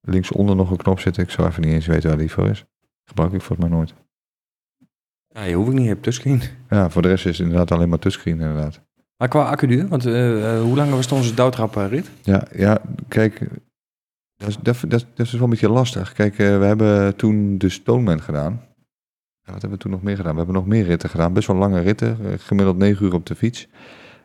linksonder 0.00 0.56
nog 0.56 0.70
een 0.70 0.76
knop 0.76 1.00
zitten. 1.00 1.22
Ik 1.22 1.30
zou 1.30 1.48
even 1.48 1.62
niet 1.62 1.72
eens 1.72 1.86
weten 1.86 2.08
waar 2.08 2.18
die 2.18 2.30
voor 2.30 2.48
is. 2.48 2.64
Gebruik 3.04 3.32
ik 3.32 3.42
volgens 3.42 3.68
mij 3.68 3.78
nooit. 3.78 3.94
Ja, 5.34 5.42
je 5.42 5.54
hoeft 5.54 5.68
ik 5.68 5.74
niet, 5.74 5.82
je 5.82 5.88
hebt 5.88 6.02
touchscreen. 6.02 6.42
Ja, 6.70 6.90
voor 6.90 7.02
de 7.02 7.08
rest 7.08 7.26
is 7.26 7.38
het 7.38 7.46
inderdaad 7.46 7.70
alleen 7.72 7.88
maar 7.88 7.98
touchscreen 7.98 8.40
inderdaad. 8.40 8.80
Maar 9.16 9.28
qua 9.28 9.42
accuduur, 9.44 9.88
want 9.88 10.06
eh, 10.06 10.54
eh, 10.56 10.62
hoe 10.62 10.76
lang 10.76 10.90
was 10.90 11.04
het 11.04 11.12
onze 11.12 11.34
douwtrap 11.34 11.76
eh, 11.76 11.86
rit? 11.88 12.10
Ja, 12.22 12.42
ja 12.54 12.80
kijk, 13.08 13.38
dat 14.36 14.48
is, 14.48 14.56
dat, 14.62 14.76
dat, 14.88 15.06
dat 15.14 15.26
is 15.26 15.32
wel 15.32 15.42
een 15.42 15.50
beetje 15.50 15.68
lastig. 15.70 16.12
Kijk, 16.12 16.36
we 16.36 16.42
hebben 16.44 17.16
toen 17.16 17.58
de 17.58 17.68
Stoneman 17.68 18.20
gedaan. 18.22 18.52
Ja, 19.42 19.52
wat 19.52 19.60
hebben 19.60 19.70
we 19.70 19.76
toen 19.84 19.90
nog 19.92 20.02
meer 20.02 20.16
gedaan? 20.16 20.30
We 20.32 20.36
hebben 20.38 20.54
nog 20.56 20.66
meer 20.66 20.84
ritten 20.84 21.08
gedaan, 21.10 21.32
best 21.32 21.46
wel 21.46 21.56
lange 21.56 21.80
ritten, 21.80 22.16
gemiddeld 22.38 22.76
9 22.76 23.06
uur 23.06 23.14
op 23.14 23.26
de 23.26 23.34
fiets. 23.34 23.68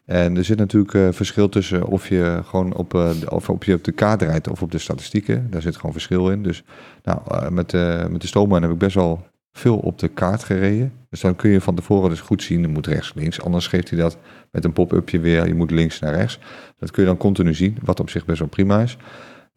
En 0.05 0.37
er 0.37 0.43
zit 0.45 0.57
natuurlijk 0.57 0.93
eh, 0.93 1.07
verschil 1.11 1.49
tussen 1.49 1.85
of 1.87 2.07
je 2.09 2.41
gewoon 2.45 2.73
op, 2.75 2.93
eh, 2.93 3.09
de- 3.19 3.31
of 3.31 3.49
op, 3.49 3.63
je 3.63 3.73
op 3.73 3.83
de 3.83 3.91
kaart 3.91 4.21
rijdt 4.21 4.47
of 4.47 4.61
op 4.61 4.71
de 4.71 4.77
statistieken. 4.77 5.47
Daar 5.51 5.61
zit 5.61 5.75
gewoon 5.75 5.91
verschil 5.91 6.29
in. 6.31 6.43
Dus 6.43 6.63
nou, 7.03 7.19
eh, 7.27 7.49
met, 7.49 7.69
de 7.69 8.07
met 8.09 8.21
de 8.21 8.27
Stoneman 8.27 8.61
heb 8.61 8.71
ik 8.71 8.77
best 8.77 8.95
wel 8.95 9.27
veel 9.57 9.77
op 9.77 9.99
de 9.99 10.07
kaart 10.07 10.43
gereden. 10.43 10.93
Dus 11.09 11.21
dan 11.21 11.35
kun 11.35 11.49
je 11.49 11.61
van 11.61 11.75
tevoren 11.75 12.09
dus 12.09 12.21
goed 12.21 12.43
zien, 12.43 12.61
je 12.61 12.67
moet 12.67 12.87
rechts, 12.87 13.13
links. 13.13 13.41
Anders 13.41 13.67
geeft 13.67 13.89
hij 13.89 13.99
dat 13.99 14.17
met 14.51 14.63
een 14.65 14.73
pop-upje 14.73 15.19
weer, 15.19 15.47
je 15.47 15.53
moet 15.55 15.71
links 15.71 15.99
naar 15.99 16.13
rechts. 16.13 16.39
Dat 16.79 16.91
kun 16.91 17.01
je 17.03 17.09
dan 17.09 17.17
continu 17.17 17.53
zien, 17.53 17.77
wat 17.83 17.99
op 17.99 18.09
zich 18.09 18.25
best 18.25 18.39
wel 18.39 18.47
prima 18.47 18.81
is. 18.81 18.97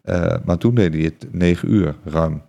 Eh, 0.03 0.35
maar 0.45 0.59
toen 0.59 0.75
deed 0.75 0.95
hij 0.95 1.03
het 1.03 1.27
9 1.31 1.73
uur 1.73 1.95
ruim. 2.05 2.43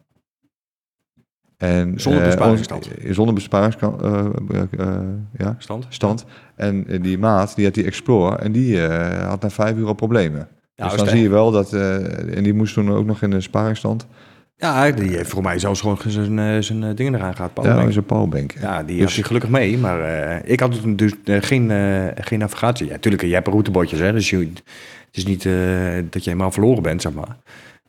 En, 1.58 2.00
Zonder 2.00 2.22
eh, 2.22 2.28
besparingsstand. 2.28 2.88
on- 2.88 3.14
zonder 3.14 3.34
besparingsstand. 3.34 4.02
ja, 5.38 5.56
Stand? 5.58 5.86
stand. 5.90 6.26
En 6.56 6.88
eh, 6.88 7.02
die 7.02 7.18
maat, 7.18 7.56
die 7.56 7.66
had 7.66 7.74
die 7.74 7.84
Explorer. 7.86 8.40
En 8.40 8.52
die 8.52 8.82
eh, 8.88 9.28
had 9.28 9.42
na 9.42 9.50
vijf 9.50 9.76
uur 9.78 9.88
al 9.88 9.94
problemen. 9.94 10.48
Ja, 10.76 10.88
dus 10.88 10.98
dan 10.98 11.08
zie 11.08 11.22
je 11.22 11.30
wel 11.30 11.52
dat... 11.52 11.74
eh, 11.74 12.38
en 12.38 12.44
die 12.44 12.54
moest 12.54 12.74
toen 12.74 12.92
ook 12.92 13.06
nog 13.06 13.22
in 13.22 13.30
de 13.30 13.42
sparingsstand. 13.42 14.08
Ja, 14.62 14.92
die 14.92 15.16
heeft 15.16 15.30
voor 15.30 15.44
mij 15.44 15.60
zelfs 15.60 15.82
gewoon 15.82 15.98
zijn, 16.08 16.40
eh, 16.40 16.62
zijn 16.62 16.84
eh, 16.84 16.96
dingen 16.96 17.16
eraan 17.16 17.36
gehad. 17.36 17.52
Ja, 17.56 17.62
powerbank. 17.62 17.90
is 17.90 17.96
een 17.96 18.06
powerbank. 18.06 18.52
Ja, 18.62 18.84
die 18.84 18.96
Dus- 18.96 19.06
had 19.06 19.14
hij 19.14 19.24
gelukkig 19.24 19.50
mee. 19.50 19.78
Maar 19.78 20.02
eh, 20.02 20.52
ik 20.52 20.60
had 20.60 20.80
dus 20.96 21.14
geen, 21.26 21.72
geen 22.16 22.40
navigatie. 22.40 22.88
Ja, 22.88 22.98
tuurlijk, 22.98 23.24
je 23.24 23.34
hebt 23.34 23.48
routebordjes, 23.48 24.00
hè. 24.00 24.12
Dus 24.12 24.30
je, 24.30 24.38
het 24.38 25.18
is 25.18 25.26
niet 25.26 25.44
dat 26.14 26.24
je 26.24 26.30
helemaal 26.30 26.52
verloren 26.52 26.84
bent, 26.84 27.02
zeg 27.02 27.14
maar. 27.14 27.38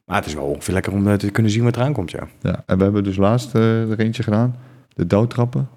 Maar 0.05 0.17
het 0.17 0.27
is 0.27 0.35
wel 0.35 0.45
ongeveer 0.45 0.75
lekker 0.75 0.93
om 0.93 1.19
te 1.19 1.31
kunnen 1.31 1.53
zien 1.53 1.65
wat 1.65 1.77
eraan 1.77 1.93
komt, 1.93 2.11
ja. 2.11 2.29
Ja, 2.41 2.63
en 2.67 2.77
we 2.79 2.83
hebben 2.83 3.05
dus 3.05 3.17
laatst 3.17 3.55
er 3.55 3.99
eentje 4.01 4.23
gedaan. 4.23 4.57
De 4.95 5.07
douwtrappen. 5.07 5.69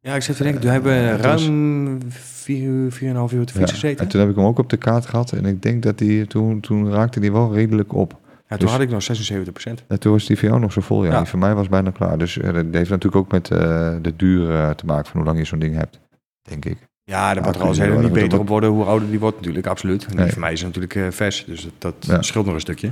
Ja, 0.00 0.14
ik 0.14 0.22
zit 0.22 0.36
te 0.36 0.42
denken, 0.42 0.62
we 0.62 0.68
hebben 0.68 1.16
ruim 1.16 1.98
vier 2.08 2.62
uur, 2.62 2.92
vier 2.92 3.08
en 3.08 3.14
een 3.14 3.18
half 3.20 3.32
uur 3.32 3.40
op 3.40 3.46
de 3.46 3.52
fiets 3.52 3.70
Ja, 3.70 3.74
gezeten. 3.78 4.04
En 4.04 4.08
toen 4.10 4.20
heb 4.20 4.30
ik 4.30 4.36
hem 4.36 4.44
ook 4.44 4.58
op 4.58 4.70
de 4.70 4.76
kaart 4.76 5.06
gehad. 5.06 5.32
En 5.32 5.44
ik 5.44 5.62
denk 5.62 5.82
dat 5.82 5.98
die, 5.98 6.26
toen, 6.26 6.60
toen 6.60 6.90
raakte 6.92 7.20
die 7.20 7.32
wel 7.32 7.54
redelijk 7.54 7.94
op. 7.94 8.18
Ja, 8.48 8.56
toen 8.56 8.66
dus- 8.66 8.70
had 8.76 8.80
ik 8.80 8.90
nog 8.90 9.02
76 9.02 9.52
procent. 9.52 9.82
En 9.88 10.00
toen 10.00 10.12
was 10.12 10.26
die 10.26 10.38
voor 10.38 10.48
jou 10.48 10.60
nog 10.60 10.72
zo 10.72 10.80
vol. 10.80 11.04
Ja, 11.04 11.10
Ja. 11.10 11.18
die 11.18 11.26
voor 11.28 11.38
mij 11.38 11.54
was 11.54 11.68
bijna 11.68 11.90
klaar. 11.90 12.18
Dus 12.18 12.38
eh, 12.38 12.52
dat 12.54 12.64
heeft 12.70 12.90
natuurlijk 12.90 13.16
ook 13.16 13.32
met 13.32 13.50
eh, 13.50 13.58
de 14.02 14.12
duur 14.16 14.50
eh, 14.50 14.70
te 14.70 14.86
maken 14.86 15.06
van 15.10 15.16
hoe 15.16 15.24
lang 15.24 15.38
je 15.38 15.44
zo'n 15.44 15.58
ding 15.58 15.74
hebt. 15.76 15.98
Denk 16.42 16.64
ik. 16.64 16.76
Ja, 17.04 17.34
daar 17.34 17.42
wordt 17.42 17.58
er 17.58 17.64
al 17.64 17.72
helemaal 17.72 18.02
niet 18.02 18.12
beter 18.12 18.38
op 18.38 18.48
worden 18.48 18.70
hoe 18.70 18.84
ouder 18.84 19.08
die 19.10 19.18
wordt 19.18 19.36
natuurlijk, 19.36 19.66
absoluut. 19.66 20.02
En 20.04 20.10
die 20.10 20.20
Nee. 20.20 20.30
voor 20.30 20.40
mij 20.40 20.52
is 20.52 20.62
het 20.62 20.74
natuurlijk 20.76 21.14
vers, 21.14 21.44
dus 21.44 21.62
dat, 21.62 21.72
dat 21.78 21.94
Ja. 22.10 22.22
scheelt 22.22 22.44
nog 22.44 22.54
een 22.54 22.60
stukje. 22.60 22.90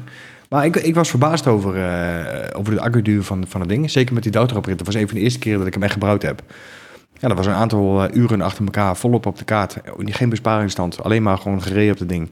Maar 0.49 0.65
ik, 0.65 0.77
ik 0.77 0.95
was 0.95 1.11
verbaasd 1.11 1.47
over, 1.47 1.75
over 2.57 2.75
de 2.75 2.81
accuduur 2.81 3.23
van, 3.23 3.45
van 3.49 3.61
het 3.61 3.69
ding. 3.69 3.91
Zeker 3.91 4.15
met 4.15 4.23
die 4.23 4.33
douwtraprit. 4.33 4.77
Dat 4.79 4.87
was 4.87 4.95
een 4.97 5.07
van 5.09 5.17
de 5.17 5.23
eerste 5.23 5.39
keren 5.39 5.59
dat 5.59 5.67
ik 5.67 5.75
hem 5.75 5.83
echt 5.83 5.93
gebruikt 5.93 6.23
heb. 6.23 6.43
Ja, 7.19 7.29
dat 7.29 7.37
was 7.37 7.47
een 7.47 7.53
aantal 7.53 8.15
uren 8.17 8.41
achter 8.41 8.65
elkaar 8.65 8.97
volop 8.97 9.27
op 9.27 9.39
de 9.39 9.45
kaart. 9.45 9.77
Geen 9.99 10.29
besparingsstand, 10.29 11.03
alleen 11.03 11.23
maar 11.23 11.39
gewoon 11.39 11.63
gereden 11.63 11.93
op 11.93 11.99
het 11.99 12.09
ding. 12.09 12.31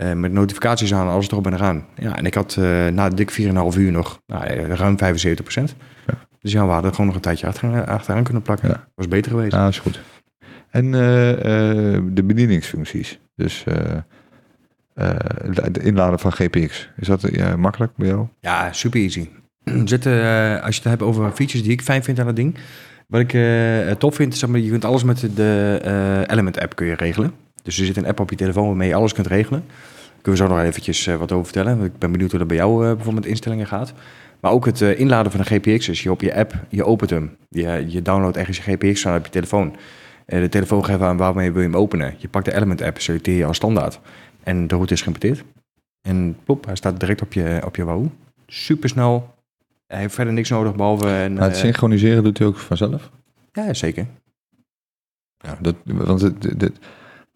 Eh, 0.00 0.12
met 0.12 0.32
notificaties 0.32 0.94
aan, 0.94 1.08
alles 1.08 1.30
erop 1.30 1.46
en 1.46 1.54
eraan. 1.54 1.84
Ja, 1.94 2.16
en 2.16 2.26
ik 2.26 2.34
had 2.34 2.56
eh, 2.58 2.86
na 2.86 3.08
dik 3.08 3.30
4,5 3.30 3.78
uur 3.78 3.92
nog 3.92 4.20
nou, 4.26 4.44
eh, 4.44 4.68
ruim 4.68 4.98
75 4.98 5.44
procent. 5.44 5.74
Ja. 6.06 6.14
Dus 6.40 6.52
ja, 6.52 6.66
we 6.66 6.72
hadden 6.72 6.90
gewoon 6.90 7.06
nog 7.06 7.14
een 7.14 7.20
tijdje 7.20 7.46
achteraan, 7.46 7.86
achteraan 7.86 8.24
kunnen 8.24 8.42
plakken. 8.42 8.68
Ja. 8.68 8.88
Was 8.94 9.08
beter 9.08 9.30
geweest. 9.30 9.52
Ja, 9.52 9.68
is 9.68 9.78
goed. 9.78 10.00
En 10.70 10.90
de 12.14 12.22
bedieningsfuncties. 12.24 13.18
Dus 13.34 13.64
het 14.94 15.78
inladen 15.78 16.18
van 16.18 16.32
GPX. 16.32 16.90
Is 16.96 17.06
dat 17.06 17.56
makkelijk 17.56 17.96
bij 17.96 18.08
jou? 18.08 18.26
Ja, 18.40 18.72
super 18.72 19.00
easy. 19.00 19.28
Eh, 19.64 20.62
als 20.62 20.74
je 20.74 20.80
het 20.80 20.90
hebt 20.90 21.02
over 21.02 21.30
features 21.32 21.62
die 21.62 21.72
ik 21.72 21.82
fijn 21.82 22.04
vind 22.04 22.18
aan 22.18 22.26
het 22.26 22.36
ding. 22.36 22.58
Wat 23.06 23.20
ik 23.20 23.36
tof 23.98 24.14
vind, 24.14 24.32
is 24.32 24.40
je 24.40 24.70
kunt 24.70 24.84
alles 24.84 25.04
met 25.04 25.28
de 25.34 26.24
Element 26.26 26.60
app 26.60 26.76
kun 26.76 26.86
je 26.86 26.94
regelen. 26.94 27.32
Dus 27.62 27.78
er 27.78 27.84
zit 27.86 27.96
een 27.96 28.06
app 28.06 28.20
op 28.20 28.30
je 28.30 28.36
telefoon 28.36 28.66
waarmee 28.66 28.88
je 28.88 28.94
alles 28.94 29.12
kunt 29.12 29.26
regelen. 29.26 29.64
Daar 29.68 30.22
kunnen 30.22 30.40
we 30.40 30.48
zo 30.48 30.54
nog 30.54 30.64
eventjes 30.64 31.06
eh, 31.06 31.16
wat 31.16 31.32
over 31.32 31.44
vertellen. 31.44 31.84
Ik 31.84 31.98
ben 31.98 32.12
benieuwd 32.12 32.30
hoe 32.30 32.38
dat 32.38 32.48
bij 32.48 32.56
jou 32.56 32.72
eh, 32.80 32.86
bijvoorbeeld 32.86 33.14
met 33.24 33.26
instellingen 33.32 33.66
gaat. 33.66 33.92
Maar 34.40 34.52
ook 34.52 34.64
het 34.64 34.80
eh, 34.80 34.98
inladen 35.00 35.32
van 35.32 35.40
een 35.40 35.46
GPX. 35.46 35.86
Dus 35.86 36.02
je 36.02 36.10
op 36.10 36.20
je 36.20 36.34
app, 36.34 36.54
je 36.68 36.84
opent 36.84 37.10
hem. 37.10 37.36
Je, 37.48 37.84
je 37.88 38.02
downloadt 38.02 38.36
ergens 38.36 38.56
je 38.56 38.62
GPX 38.62 39.06
aan 39.06 39.16
op 39.18 39.24
je 39.24 39.30
telefoon. 39.30 39.76
De 40.26 40.48
telefoon 40.48 40.84
geeft 40.84 41.00
aan 41.00 41.16
waarmee 41.16 41.50
wil 41.52 41.62
je 41.62 41.66
hem 41.68 41.76
openen. 41.76 42.14
Je 42.18 42.28
pakt 42.28 42.44
de 42.44 42.54
Element 42.54 42.82
app, 42.82 42.98
selecteer 43.00 43.36
je 43.36 43.44
als 43.44 43.56
standaard. 43.56 44.00
En 44.42 44.66
de 44.66 44.74
route 44.74 44.92
is 44.92 45.00
geïmporteerd. 45.02 45.44
En 46.08 46.36
plop, 46.44 46.64
hij 46.64 46.76
staat 46.76 47.00
direct 47.00 47.22
op 47.22 47.32
je, 47.32 47.60
op 47.64 47.76
je 47.76 47.84
Wahoo. 47.84 48.10
Super 48.46 48.88
snel. 48.88 49.34
Hij 49.86 49.98
heeft 50.00 50.14
verder 50.14 50.32
niks 50.32 50.48
nodig 50.48 50.74
behalve 50.74 51.06
een... 51.08 51.32
Maar 51.34 51.42
het 51.42 51.56
synchroniseren 51.56 52.24
doet 52.24 52.38
hij 52.38 52.46
ook 52.46 52.56
vanzelf. 52.58 53.10
ja, 53.52 53.74
zeker. 53.74 54.06
Ja, 55.38 55.58
dat, 55.60 55.74
want 55.84 56.20
het, 56.20 56.42
het- 56.42 56.60
het- 56.62 56.78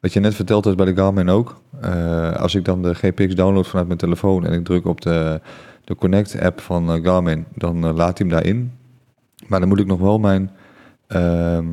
wat 0.05 0.13
je 0.13 0.21
net 0.21 0.35
verteld 0.35 0.65
hebt 0.65 0.77
bij 0.77 0.87
de 0.87 0.95
Garmin 0.95 1.29
ook. 1.29 1.61
eh, 1.81 2.33
als 2.33 2.55
ik 2.55 2.65
dan 2.65 2.83
de 2.83 2.95
GPX 2.95 3.35
download 3.35 3.67
vanuit 3.67 3.87
mijn 3.87 3.99
telefoon 3.99 4.47
en 4.47 4.53
ik 4.53 4.65
druk 4.65 4.87
op 4.87 5.01
de, 5.01 5.41
de 5.85 5.95
Connect-app 5.97 6.61
van 6.61 6.93
eh, 6.93 7.05
Garmin, 7.05 7.47
dan 7.55 7.77
eh, 7.87 7.95
laat 7.95 8.19
hij 8.19 8.27
hem 8.27 8.29
daarin. 8.29 8.73
Maar 9.47 9.61
dan 9.61 9.69
moet 9.69 9.79
ik 9.81 9.87
nog 9.87 10.01
wel 10.01 10.19
mijn, 10.19 10.51
ehm, 11.07 11.67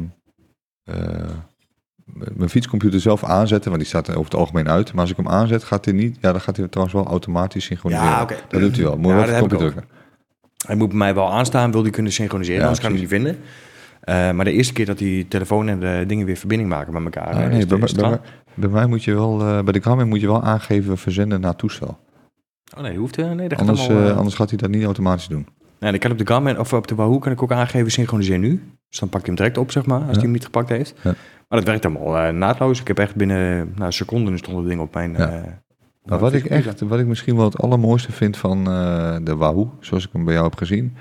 eh, 0.84 0.96
mijn 2.34 2.50
fietscomputer 2.50 3.00
zelf 3.00 3.24
aanzetten, 3.24 3.70
want 3.70 3.82
die 3.82 3.89
staat 3.91 4.08
er 4.08 4.13
over 4.17 4.32
het 4.32 4.39
algemeen 4.39 4.70
uit. 4.70 4.91
Maar 4.94 5.02
als 5.02 5.12
ik 5.12 5.17
hem 5.17 5.28
aanzet, 5.28 5.63
gaat 5.63 5.86
hij 5.86 5.94
niet. 5.94 6.17
Ja, 6.22 6.32
dan 6.32 6.41
gaat 6.41 6.58
hij 6.58 6.67
trouwens 6.67 6.98
wel 6.98 7.08
automatisch 7.08 7.65
synchroniseren. 7.65 8.12
Ja, 8.12 8.22
oké. 8.22 8.36
Dat 8.50 8.62
doet 8.62 8.76
hij 8.76 8.86
wel. 8.86 8.98
Moet 8.98 9.06
je 9.12 9.17
Ja, 9.17 9.26
wel 9.26 9.44
ik 9.44 9.50
drukken. 9.50 9.84
Hij 10.65 10.76
moet 10.76 10.88
bij 10.89 10.98
mij 10.98 11.13
wel 11.13 11.32
aanstaan, 11.32 11.72
wil 11.72 11.84
die 11.84 11.91
kunnen 11.91 12.12
synchroniseren, 12.12 12.60
Ja, 12.60 12.65
anders 12.65 12.82
kan 12.84 12.91
hij 12.91 13.00
niet 13.00 13.10
vinden. 13.10 13.38
Eh, 14.02 14.32
maar 14.32 14.46
de 14.46 14.52
eerste 14.52 14.74
keer 14.74 14.86
dat 14.86 14.98
die 14.98 15.28
telefoon 15.28 15.68
en 15.68 15.80
de 15.80 16.04
dingen 16.08 16.26
weer 16.26 16.36
verbinding 16.38 16.70
maken 16.70 16.94
met 16.94 17.04
elkaar. 17.04 17.34
Ah, 17.34 17.44
eh, 17.44 17.50
nee, 17.50 17.66
bij, 17.66 17.78
mij- 17.78 18.20
bij, 18.56 18.70
bij 18.70 18.86
moet 18.86 19.04
je 19.04 19.14
wel, 19.14 19.42
eh, 19.42 19.64
bij 19.64 19.74
de 19.74 19.82
Garmin 19.82 20.08
moet 20.08 20.22
je 20.22 20.28
wel 20.28 20.44
aangeven 20.44 20.98
verzenden 20.98 21.42
naar 21.42 21.56
toestel. 21.56 22.00
Oh 22.78 22.84
nee, 22.84 22.98
hoeft 22.98 23.18
nee, 23.18 23.36
dat 23.36 23.50
gaat 23.52 23.60
Anders, 23.60 23.80
allemaal, 23.88 24.04
eh, 24.04 24.10
eh, 24.10 24.18
anders 24.18 24.36
gaat 24.36 24.50
hij 24.50 24.58
dat 24.58 24.70
niet 24.70 24.84
automatisch 24.84 25.28
doen. 25.28 25.48
Nee, 25.80 25.94
ik 25.94 26.00
kan 26.00 26.12
op 26.12 26.18
de 26.18 26.28
Garmin 26.28 26.60
of 26.60 26.74
op 26.74 26.88
de 26.88 26.96
Wahoo 26.96 27.20
kan 27.20 27.32
ik 27.32 27.44
ook 27.44 27.52
aangeven 27.52 27.92
synchroniseer 27.92 28.40
nu. 28.40 28.64
Dus 28.90 29.00
dan 29.00 29.10
pak 29.10 29.22
je 29.22 29.28
hem 29.28 29.36
direct 29.36 29.58
op, 29.58 29.72
zeg 29.72 29.86
maar, 29.86 29.98
als 29.98 30.06
Ja. 30.08 30.14
hij 30.14 30.22
hem 30.22 30.32
niet 30.32 30.46
gepakt 30.46 30.70
heeft. 30.70 30.94
Ja. 31.04 31.14
Maar 31.48 31.60
dat 31.60 31.64
werkt 31.64 31.86
allemaal 31.86 32.34
naadloos. 32.34 32.82
Ik 32.82 32.88
heb 32.88 33.00
echt 33.00 33.16
binnen 33.16 33.74
nou, 33.76 33.92
seconden 33.92 34.38
stond 34.38 34.58
het 34.58 34.68
ding 34.68 34.82
op 34.82 34.94
mijn... 34.94 35.14
Ja. 35.18 36.20
wat 36.20 36.34
ik 36.34 36.46
echt, 36.46 36.82
wat 36.82 37.00
ik 37.00 37.06
misschien 37.06 37.36
wel 37.36 37.46
het 37.46 37.62
allermooiste 37.62 38.12
vind 38.12 38.38
van 38.38 38.64
de 39.24 39.36
Wahoo, 39.38 39.74
zoals 39.80 40.06
ik 40.06 40.10
hem 40.14 40.24
bij 40.26 40.34
jou 40.34 40.46
heb 40.46 40.58
gezien, 40.58 40.96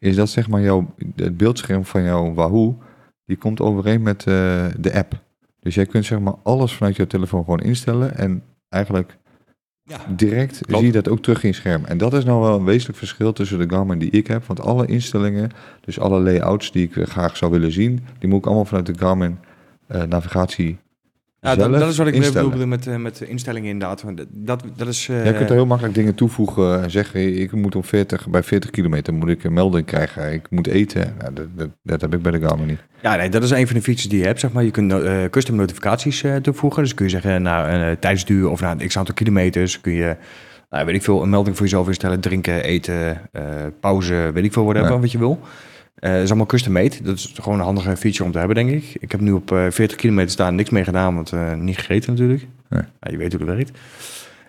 is 0.00 0.16
dat 0.16 0.28
zeg 0.28 0.48
maar 0.48 0.60
jouw, 0.60 0.94
het 1.16 1.36
beeldscherm 1.36 1.84
van 1.84 2.02
jouw 2.02 2.34
Wahoo, 2.34 2.78
die 3.24 3.36
komt 3.36 3.60
overeen 3.60 4.02
met 4.02 4.18
eh, 4.26 4.66
de 4.78 4.94
app. 4.94 5.22
Dus 5.60 5.74
jij 5.74 5.86
kunt 5.86 6.04
zeg 6.04 6.18
maar 6.20 6.34
alles 6.42 6.72
vanuit 6.74 6.96
jouw 6.96 7.06
telefoon 7.06 7.44
gewoon 7.44 7.60
instellen 7.60 8.16
en 8.16 8.42
eigenlijk 8.68 9.18
Ja. 9.82 9.98
direct 10.16 10.58
Klopt. 10.60 10.76
zie 10.78 10.86
je 10.86 10.92
dat 10.92 11.08
ook 11.08 11.22
terug 11.22 11.42
in 11.42 11.48
je 11.48 11.54
scherm. 11.54 11.84
En 11.84 11.98
dat 11.98 12.14
is 12.14 12.24
nou 12.24 12.40
wel 12.40 12.56
een 12.58 12.64
wezenlijk 12.64 12.98
verschil 12.98 13.32
tussen 13.32 13.58
de 13.58 13.68
Garmin 13.74 13.98
die 13.98 14.10
ik 14.10 14.26
heb, 14.26 14.44
want 14.44 14.60
alle 14.60 14.86
instellingen, 14.86 15.50
dus 15.80 15.98
alle 16.00 16.20
layouts 16.20 16.72
die 16.72 16.90
ik 16.90 17.08
graag 17.08 17.36
zou 17.36 17.50
willen 17.52 17.72
zien, 17.72 18.00
die 18.18 18.28
moet 18.28 18.38
ik 18.38 18.46
allemaal 18.46 18.64
vanuit 18.64 18.86
de 18.86 18.98
Garmin 18.98 19.38
eh, 19.86 20.02
navigatie 20.02 20.78
Ja, 21.40 21.54
dat, 21.56 21.72
dat 21.72 21.90
is 21.90 21.96
wat 21.96 22.06
ik 22.06 22.14
instellen. 22.14 22.42
bedoelde 22.50 22.66
met, 22.66 22.86
eh, 22.86 22.96
met 22.96 23.16
de 23.16 23.26
instellingen 23.28 23.70
inderdaad. 23.70 24.04
Dat, 24.28 24.62
dat 24.76 24.88
is... 24.88 25.08
eh, 25.08 25.24
Jij 25.24 25.34
kunt 25.34 25.48
er 25.48 25.54
heel 25.54 25.66
makkelijk 25.66 25.94
dingen 25.94 26.14
toevoegen 26.14 26.82
en 26.82 26.90
zeggen, 26.90 27.38
ik 27.40 27.52
moet 27.52 27.74
om 27.76 27.84
40, 27.84 28.28
bij 28.28 28.42
40 28.42 28.70
kilometer 28.70 29.14
moet 29.14 29.28
ik 29.28 29.44
een 29.44 29.52
melding 29.52 29.86
krijgen, 29.86 30.32
ik 30.32 30.50
moet 30.50 30.66
eten. 30.66 31.14
Nou, 31.18 31.32
dat, 31.34 31.46
dat, 31.56 31.68
dat 31.82 32.00
heb 32.00 32.14
ik 32.14 32.22
bij 32.22 32.32
de 32.32 32.40
Garmin 32.46 32.66
niet. 32.66 32.80
Ja, 33.02 33.16
nee, 33.16 33.28
dat 33.28 33.42
is 33.42 33.50
een 33.50 33.66
van 33.66 33.76
de 33.76 33.82
features 33.82 34.08
die 34.10 34.18
je 34.18 34.24
hebt. 34.26 34.40
Zeg 34.40 34.52
maar. 34.52 34.64
Je 34.64 34.70
kunt 34.70 34.92
eh, 34.92 35.24
custom 35.30 35.56
notificaties 35.56 36.22
eh, 36.22 36.36
toevoegen. 36.36 36.82
Dus 36.82 36.94
kun 36.94 37.04
je 37.04 37.10
zeggen, 37.10 37.42
na 37.42 37.72
een 37.90 37.98
tijdsduur 37.98 38.48
of 38.50 38.60
na 38.60 38.70
een 38.70 38.86
x 38.88 38.96
aantal 38.98 39.14
kilometers... 39.14 39.80
kun 39.80 39.92
je, 39.92 40.16
nou, 40.70 40.86
weet 40.86 40.94
ik 40.94 41.02
veel, 41.02 41.22
een 41.22 41.30
melding 41.30 41.56
voor 41.56 41.64
jezelf 41.66 41.86
instellen. 41.86 42.20
Drinken, 42.20 42.62
eten, 42.64 43.20
eh, 43.32 43.42
pauze, 43.80 44.30
weet 44.34 44.44
ik 44.44 44.52
veel, 44.52 44.64
whatever, 44.64 44.90
Ja. 44.92 44.98
wat 45.00 45.12
je 45.12 45.18
wil. 45.18 45.40
Eh 46.00 46.12
dat 46.12 46.22
is 46.22 46.28
allemaal 46.28 46.46
custom 46.46 46.72
made. 46.72 47.02
Dat 47.02 47.16
is 47.16 47.32
gewoon 47.40 47.58
een 47.58 47.64
handige 47.64 47.96
feature 47.96 48.24
om 48.24 48.32
te 48.32 48.38
hebben, 48.38 48.56
denk 48.56 48.70
ik. 48.70 48.96
Ik 49.00 49.10
heb 49.10 49.20
nu 49.20 49.32
op 49.32 49.52
eh 49.52 49.66
40 49.70 49.96
kilometer 49.96 50.30
staan, 50.30 50.54
niks 50.54 50.70
mee 50.70 50.84
gedaan, 50.84 51.14
want 51.14 51.32
eh, 51.32 51.54
niet 51.54 51.78
gegeten 51.78 52.10
natuurlijk. 52.12 52.46
Nee. 52.68 52.82
Nou, 53.00 53.12
je 53.12 53.16
weet 53.16 53.32
hoe 53.32 53.44
dat 53.46 53.56
werkt. 53.56 53.78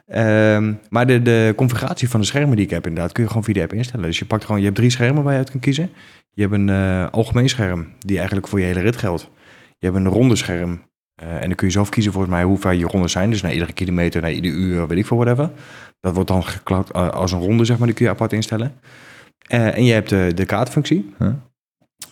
Ehm, 0.08 0.74
maar 0.90 1.08
de, 1.08 1.22
de 1.22 1.54
configuratie 1.56 2.10
van 2.10 2.20
de 2.20 2.26
schermen 2.26 2.56
die 2.56 2.66
ik 2.66 2.72
heb, 2.72 2.88
inderdaad, 2.88 3.12
kun 3.12 3.24
je 3.24 3.30
gewoon 3.30 3.44
via 3.44 3.54
de 3.54 3.62
app 3.62 3.74
instellen. 3.74 4.06
Dus 4.06 4.20
je 4.20 4.26
pakt 4.26 4.44
gewoon, 4.46 4.60
je 4.60 4.66
hebt 4.66 4.78
drie 4.78 4.90
schermen 4.90 5.24
waar 5.24 5.32
je 5.34 5.38
uit 5.40 5.52
kan 5.52 5.60
kiezen. 5.60 5.90
Je 6.34 6.42
hebt 6.42 6.54
een 6.54 6.70
eh, 6.70 7.08
algemeen 7.12 7.50
scherm, 7.50 7.88
die 8.00 8.18
eigenlijk 8.18 8.48
voor 8.48 8.60
je 8.60 8.66
hele 8.66 8.80
rit 8.80 8.98
geldt. 8.98 9.30
Je 9.78 9.86
hebt 9.86 9.98
een 9.98 10.08
ronde 10.08 10.36
scherm. 10.36 10.82
eh, 11.16 11.34
en 11.34 11.48
dan 11.48 11.56
kun 11.56 11.68
je 11.68 11.74
zelf 11.74 11.90
kiezen 11.90 12.12
volgens 12.12 12.34
mij 12.34 12.44
hoe 12.44 12.58
ver 12.58 12.74
je 12.74 12.86
rondes 12.86 13.12
zijn. 13.12 13.30
Dus 13.30 13.42
na 13.42 13.52
iedere 13.52 13.74
kilometer, 13.74 14.22
na 14.22 14.30
ieder 14.30 14.52
uur, 14.52 14.88
weet 14.88 14.98
ik 14.98 15.06
veel, 15.06 15.18
whatever. 15.18 15.52
Dat 16.00 16.14
wordt 16.14 16.30
dan 16.30 16.44
geklakt 16.44 16.92
eh, 16.92 17.10
als 17.10 17.32
een 17.32 17.40
ronde, 17.40 17.66
zeg 17.66 17.78
maar. 17.78 17.88
Die 17.88 17.96
kun 17.96 18.06
je 18.06 18.12
apart 18.12 18.34
instellen. 18.34 18.74
Eh, 19.48 19.78
en 19.78 19.86
je 19.86 19.94
hebt 19.94 20.10
de, 20.10 20.32
de 20.36 20.46
kaartfunctie. 20.46 21.14
Huh? 21.20 21.28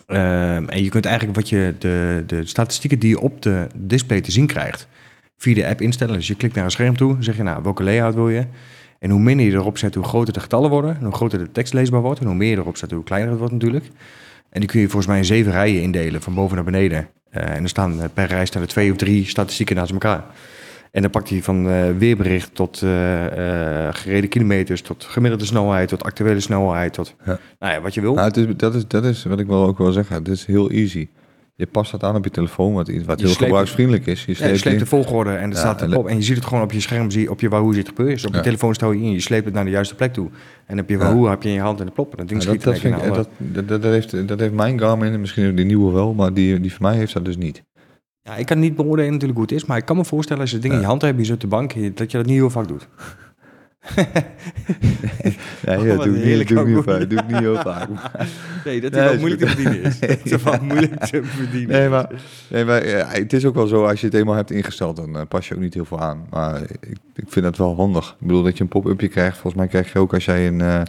Ehm, 0.06 0.68
en 0.68 0.82
je 0.82 0.88
kunt 0.88 1.04
eigenlijk 1.04 1.36
wat 1.36 1.48
je, 1.48 1.74
de, 1.78 2.24
de 2.26 2.46
statistieken 2.46 2.98
die 2.98 3.08
je 3.08 3.20
op 3.20 3.42
de 3.42 3.66
display 3.74 4.20
te 4.20 4.30
zien 4.30 4.46
krijgt, 4.46 4.88
via 5.36 5.54
de 5.54 5.66
app 5.66 5.80
instellen. 5.80 6.14
Dus 6.14 6.26
je 6.26 6.34
klikt 6.34 6.54
naar 6.54 6.64
een 6.64 6.70
scherm 6.70 6.96
toe, 6.96 7.16
zeg 7.18 7.36
je 7.36 7.42
nou, 7.42 7.62
welke 7.62 7.82
layout 7.82 8.14
wil 8.14 8.28
je? 8.28 8.46
En 8.98 9.10
hoe 9.10 9.20
minder 9.20 9.46
je 9.46 9.52
erop 9.52 9.78
zet, 9.78 9.94
hoe 9.94 10.04
groter 10.04 10.32
de 10.32 10.40
getallen 10.40 10.70
worden. 10.70 10.96
En 10.96 11.04
hoe 11.04 11.14
groter 11.14 11.38
de 11.38 11.52
tekst 11.52 11.72
leesbaar 11.72 12.00
wordt. 12.00 12.20
En 12.20 12.26
hoe 12.26 12.34
meer 12.34 12.50
je 12.50 12.56
erop 12.56 12.76
zet, 12.76 12.90
hoe 12.90 13.04
kleiner 13.04 13.30
het 13.30 13.38
wordt 13.38 13.54
natuurlijk. 13.54 13.84
En 14.50 14.60
die 14.60 14.68
kun 14.68 14.80
je 14.80 14.86
volgens 14.86 15.06
mij 15.06 15.18
in 15.18 15.24
zeven 15.24 15.52
rijen 15.52 15.82
indelen, 15.82 16.22
van 16.22 16.34
boven 16.34 16.54
naar 16.54 16.64
beneden. 16.64 17.08
Eh, 17.30 17.56
en 17.56 17.62
er 17.62 17.68
staan 17.68 18.02
eh, 18.02 18.08
per 18.14 18.26
rij 18.26 18.46
staan 18.46 18.62
er 18.62 18.68
twee 18.68 18.90
of 18.90 18.96
drie 18.96 19.28
statistieken 19.28 19.76
naast 19.76 19.92
elkaar. 19.92 20.24
En 20.90 21.02
dan 21.02 21.10
pakt 21.10 21.28
hij 21.28 21.42
van 21.42 21.68
eh, 21.68 21.90
weerbericht 21.98 22.54
tot 22.54 22.82
eh, 22.82 22.88
gereden 23.90 24.28
kilometers, 24.28 24.82
tot 24.82 25.04
gemiddelde 25.04 25.44
snelheid, 25.44 25.88
tot 25.88 26.02
actuele 26.02 26.40
snelheid, 26.40 26.92
tot 26.92 27.14
Ja. 27.24 27.38
nou 27.58 27.72
ja, 27.72 27.80
wat 27.80 27.94
je 27.94 28.00
wil. 28.00 28.14
Nou, 28.14 28.26
het 28.26 28.36
is, 28.36 28.46
dat, 28.56 28.74
is, 28.74 28.86
dat 28.86 29.04
is 29.04 29.24
wat 29.24 29.38
ik 29.38 29.46
wel 29.46 29.66
ook 29.66 29.78
wil 29.78 29.92
zeggen. 29.92 30.16
Het 30.16 30.28
is 30.28 30.46
heel 30.46 30.70
easy. 30.70 31.08
Je 31.54 31.66
past 31.66 31.90
dat 31.90 32.02
aan 32.02 32.16
op 32.16 32.24
je 32.24 32.30
telefoon, 32.30 32.72
wat, 32.72 32.90
wat 33.04 33.20
Je 33.20 33.26
heel 33.26 33.34
gebruiksvriendelijk 33.34 34.06
is. 34.06 34.24
Je 34.24 34.34
Ja, 34.38 34.46
je 34.46 34.56
sleept 34.56 34.78
de 34.78 34.86
volgorde 34.86 35.30
en 35.30 35.48
het 35.48 35.52
Ja, 35.52 35.58
staat 35.58 35.82
erop. 35.82 36.08
En 36.08 36.16
je 36.16 36.22
ziet 36.22 36.36
het 36.36 36.44
gewoon 36.44 36.62
op 36.62 36.72
je 36.72 36.80
scherm, 36.80 37.10
zie, 37.10 37.30
op 37.30 37.40
je 37.40 37.48
Wahoo 37.48 37.74
het 37.74 37.88
gebeuren. 37.88 38.14
Dus 38.14 38.26
op 38.26 38.34
je 38.34 38.40
telefoon 38.40 38.74
stel 38.74 38.92
je 38.92 39.02
in, 39.02 39.12
je 39.12 39.20
sleept 39.20 39.44
het 39.44 39.54
naar 39.54 39.64
de 39.64 39.70
juiste 39.70 39.94
plek 39.94 40.12
toe. 40.12 40.30
En 40.66 40.80
op 40.80 40.88
je. 40.88 40.98
Wahoo 40.98 41.28
heb 41.28 41.42
je 41.42 41.48
in 41.48 41.54
je 41.54 41.60
hand 41.60 41.80
en 41.80 41.86
de 41.86 41.92
plop. 41.92 42.10
En 42.10 42.16
dat 42.16 42.28
ding 42.28 42.42
schiet 42.42 42.62
dat, 42.62 42.72
dat, 42.72 42.82
vind 42.82 42.96
ik, 42.96 43.14
dat, 43.14 43.28
dat, 43.36 43.68
dat, 43.68 43.92
heeft, 43.92 44.28
dat 44.28 44.40
heeft 44.40 44.52
mijn 44.52 44.78
Garmin, 44.78 45.12
en 45.12 45.20
misschien 45.20 45.54
die 45.54 45.64
nieuwe 45.64 45.92
wel, 45.92 46.14
maar 46.14 46.34
die, 46.34 46.60
die 46.60 46.72
van 46.72 46.82
mij 46.82 46.96
heeft 46.96 47.12
dat 47.12 47.24
dus 47.24 47.36
niet. 47.36 47.62
Ja, 48.22 48.36
ik 48.36 48.46
kan 48.46 48.58
niet 48.58 48.74
beoordelen 48.76 49.12
natuurlijk 49.12 49.38
hoe 49.38 49.48
het 49.48 49.56
is, 49.56 49.64
maar 49.64 49.76
ik 49.76 49.84
kan 49.84 49.96
me 49.96 50.04
voorstellen 50.04 50.40
als 50.42 50.50
je 50.50 50.56
het 50.56 50.64
ding 50.64 50.74
in 50.74 50.80
Ja. 50.80 50.86
je 50.86 50.90
hand 50.92 51.02
hebt, 51.02 51.18
je 51.18 51.24
zit 51.24 51.34
op 51.34 51.40
de 51.40 51.46
bank, 51.46 51.96
dat 51.96 52.10
je 52.10 52.16
dat 52.16 52.26
niet 52.26 52.36
heel 52.36 52.50
vaak 52.50 52.68
doet. 52.68 52.88
Ja, 55.62 55.78
Oh, 55.78 55.86
ja, 55.86 55.96
doe, 55.96 56.04
ik 56.18 56.24
niet, 56.38 56.48
doe, 56.48 56.60
ik 56.60 56.66
niet 56.74 56.84
vaak, 56.84 57.10
doe 57.10 57.18
ik 57.18 57.26
niet 57.26 57.38
heel 57.38 57.56
vaak. 57.56 57.88
Nee, 58.64 58.80
dat 58.80 58.92
Nee, 58.92 59.02
is 59.04 59.08
wel 59.10 59.18
moeilijk 59.18 59.40
te 59.40 59.46
verdienen 59.48 59.82
is. 59.82 59.98
Dat 60.00 60.18
is 60.22 60.42
wel 60.42 60.58
moeilijk 60.62 61.04
te 61.04 61.24
verdienen. 61.24 61.68
Nee, 61.78 61.88
maar, 61.88 62.10
nee, 62.50 62.64
maar 62.64 62.86
ja, 62.88 63.06
het 63.06 63.32
is 63.32 63.44
ook 63.44 63.54
wel 63.54 63.66
zo, 63.66 63.84
als 63.86 64.00
je 64.00 64.06
het 64.06 64.14
eenmaal 64.14 64.34
hebt 64.34 64.50
ingesteld, 64.50 64.96
dan 64.96 65.16
eh, 65.16 65.22
pas 65.28 65.48
je 65.48 65.54
ook 65.54 65.60
niet 65.60 65.74
heel 65.74 65.84
veel 65.84 66.00
aan. 66.00 66.26
Maar 66.30 66.62
ik, 66.62 66.98
ik 67.14 67.24
vind 67.26 67.44
het 67.46 67.56
wel 67.58 67.76
handig. 67.76 68.16
Ik 68.20 68.26
bedoel, 68.26 68.42
dat 68.42 68.56
je 68.56 68.62
een 68.62 68.68
pop-upje 68.68 69.08
krijgt. 69.08 69.32
Volgens 69.38 69.54
mij 69.54 69.66
krijg 69.66 69.92
je 69.92 69.98
ook 69.98 70.14
als 70.14 70.24
jij 70.24 70.46
een, 70.46 70.60
eh, 70.60 70.82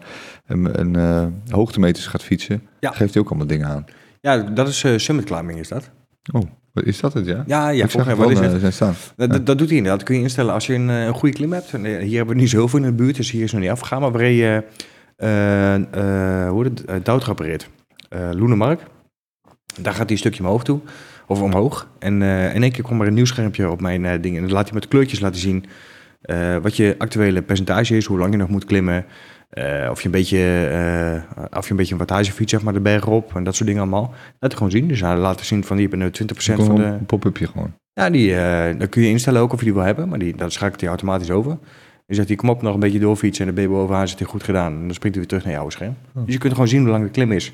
een, 0.47 0.79
een 0.79 0.95
eh, 0.95 1.25
hoogtemeters 1.55 2.07
gaat 2.07 2.23
fietsen, 2.23 2.61
Ja. 2.79 2.91
geeft 2.91 3.13
hij 3.13 3.23
ook 3.23 3.29
allemaal 3.29 3.47
dingen 3.47 3.67
aan. 3.67 3.86
Ja, 4.21 4.38
dat 4.38 4.67
is 4.67 4.86
summit 5.03 5.25
climbing 5.25 5.59
is 5.59 5.67
dat. 5.67 5.89
Oh, 6.34 6.41
is 6.74 6.99
dat 6.99 7.13
het, 7.13 7.26
ja? 7.26 7.43
Ja, 7.47 7.69
ja, 7.69 7.84
ik 7.84 7.89
zag 7.89 7.91
volgens 7.91 8.05
mij 8.05 8.15
wel 8.15 8.30
is 8.30 8.39
eh, 8.39 8.51
het? 8.51 8.59
zijn 8.59 8.74
staan. 8.74 8.93
Dat, 9.15 9.32
dat, 9.32 9.45
dat 9.45 9.57
doet 9.57 9.67
hij 9.67 9.78
inderdaad. 9.78 9.99
Dat 9.99 10.07
kun 10.07 10.17
je 10.17 10.24
instellen 10.24 10.53
als 10.53 10.67
je 10.67 10.74
een, 10.74 10.89
eh, 10.89 11.05
een 11.05 11.13
goede 11.13 11.36
klim 11.36 11.53
hebt. 11.53 11.74
En, 11.74 11.86
eh, 11.86 11.97
Hier 11.97 12.17
hebben 12.17 12.36
we 12.36 12.41
niet 12.41 12.49
zoveel 12.49 12.80
in 12.80 12.86
de 12.86 12.93
buurt, 12.93 13.15
dus 13.15 13.32
hier 13.32 13.43
is 13.43 13.51
nog 13.51 13.61
niet 13.61 13.69
afgegaan. 13.69 14.01
Maar 14.01 14.15
eh 14.15 14.55
eh 14.55 16.49
hoe 16.49 16.63
heet 16.63 16.80
het, 16.80 16.89
uh, 16.89 16.95
Doutrap 17.03 17.39
reed. 17.39 17.67
Loenemark. 18.32 18.82
Daar 19.82 19.93
gaat 19.93 20.03
hij 20.03 20.11
een 20.11 20.17
stukje 20.17 20.43
omhoog 20.43 20.63
toe, 20.63 20.80
of 21.28 21.41
omhoog. 21.41 21.88
En 21.99 22.22
in 22.22 22.63
één 22.63 22.72
keer 22.72 22.84
komt 22.84 23.01
er 23.01 23.07
een 23.07 23.13
nieuw 23.13 23.26
schermpje 23.26 23.69
op 23.69 23.82
mijn 23.82 24.22
ding. 24.22 24.36
En 24.36 24.41
dan 24.41 24.51
laat 24.51 24.65
hij 24.65 24.74
met 24.74 24.88
kleurtjes 24.88 25.19
laten 25.19 25.39
zien 25.39 25.65
wat 26.61 26.76
je 26.76 26.95
actuele 26.97 27.41
percentage 27.41 27.97
is, 27.97 28.05
hoe 28.05 28.17
lang 28.17 28.32
je 28.32 28.38
nog 28.38 28.49
moet 28.49 28.65
klimmen. 28.65 29.05
Eh, 29.52 29.88
of 29.89 29.99
je 29.99 30.06
een 30.06 30.12
beetje, 30.12 30.68
eh, 30.68 31.58
of 31.58 31.66
je 31.66 31.72
een 31.72 31.78
beetje 31.78 31.93
een 31.93 31.99
wattage 31.99 32.32
fiets, 32.32 32.52
zeg 32.52 32.62
maar, 32.62 32.74
de 32.74 32.80
berg 32.80 33.08
op 33.08 33.36
en 33.36 33.43
dat 33.43 33.56
soort 33.56 33.68
dingen 33.68 33.82
allemaal. 33.82 34.14
Laat 34.39 34.54
gewoon 34.54 34.72
zien. 34.72 34.88
Dus 34.88 35.02
hij 35.02 35.16
laat 35.16 35.41
zien 35.41 35.64
van, 35.64 35.78
die 35.78 35.88
hebben 35.88 36.06
nu 36.06 36.12
20% 36.12 36.64
van 36.64 36.76
de... 36.76 36.84
Een 36.84 37.06
pop-upje 37.06 37.47
gewoon. 37.47 37.74
Ja, 37.93 38.10
die, 38.10 38.36
eh 38.36 38.80
dan 38.80 38.89
kun 38.89 39.02
je 39.02 39.10
instellen 39.10 39.41
ook 39.41 39.54
of 39.54 39.60
je 39.60 39.66
die 39.66 39.74
wil 39.74 39.84
hebben, 39.84 40.10
maar 40.10 40.20
die, 40.20 40.36
dan 40.36 40.52
schakelt 40.52 40.80
hij 40.80 40.89
automatisch 40.89 41.32
over. 41.32 41.58
Je 42.08 42.16
zegt 42.16 42.28
hij, 42.28 42.38
kom 42.38 42.49
op, 42.49 42.62
nog 42.62 42.74
een 42.74 42.80
beetje 42.80 42.99
doorfietsen 42.99 43.47
en 43.47 43.54
ben 43.54 43.64
je 43.64 43.70
bovenaan, 43.70 44.08
zit 44.08 44.20
hij 44.20 44.28
goed 44.28 44.43
gedaan. 44.43 44.74
En 44.74 44.86
dan 44.86 44.93
springt 44.93 45.18
hij 45.18 45.28
weer 45.28 45.28
terug 45.28 45.43
naar 45.43 45.54
jouw 45.54 45.70
scherm. 45.70 45.95
Oh. 46.16 46.26
Dus 46.26 46.34
je 46.34 46.39
kunt 46.39 46.54
gewoon 46.54 46.68
zien 46.68 46.82
hoe 46.82 46.89
lang 46.89 47.04
de 47.04 47.10
klim 47.10 47.32
is. 47.32 47.54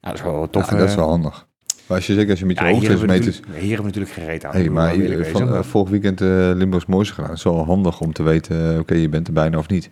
Ja, 0.00 0.08
dat 0.08 0.14
is 0.14 0.22
wel 0.22 0.50
tof. 0.50 0.70
ja, 0.70 0.76
dat 0.76 0.88
is 0.88 0.94
wel 0.94 1.08
handig. 1.08 1.48
Maar 1.86 1.96
als 1.96 2.06
je 2.06 2.14
zeker 2.14 2.30
als 2.30 2.38
je 2.38 2.46
met 2.46 2.58
je 2.58 2.64
Ja, 2.64 2.70
hier, 2.70 2.80
hebben 2.80 2.98
we 2.98 3.12
hoogtemeters... 3.12 3.36
natuurlijk, 3.36 3.64
hier 3.64 3.76
hebben 3.76 3.92
we 3.92 3.98
natuurlijk 3.98 4.26
gereed 4.26 4.44
aan. 4.44 4.52
Hey, 4.52 5.48
maar 5.48 5.64
vorig 5.64 5.90
weekend 5.90 6.20
Limburgs 6.58 6.86
Mooiste 6.86 7.14
gedaan. 7.14 7.30
Het 7.30 7.38
is 7.38 7.44
wel 7.44 7.64
handig 7.64 8.00
om 8.00 8.12
te 8.12 8.22
weten, 8.22 8.78
oké, 8.78 8.94
je 8.94 9.08
bent 9.08 9.26
er 9.26 9.32
bijna 9.32 9.58
of 9.58 9.68
niet. 9.68 9.90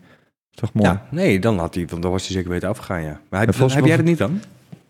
Toch 0.60 0.72
mooi? 0.72 0.88
ja, 0.88 1.06
nee, 1.10 1.38
dan, 1.40 1.58
had 1.58 1.74
hij, 1.74 1.84
dan 1.84 2.00
was 2.10 2.26
hij 2.26 2.36
zeker 2.36 2.50
weten 2.50 2.68
afgegaan, 2.68 3.02
ja. 3.02 3.20
Maar 3.30 3.40
heb, 3.40 3.54
heb 3.54 3.84
jij 3.84 3.96
dat 3.96 4.04
niet 4.06 4.18
dan? 4.18 4.40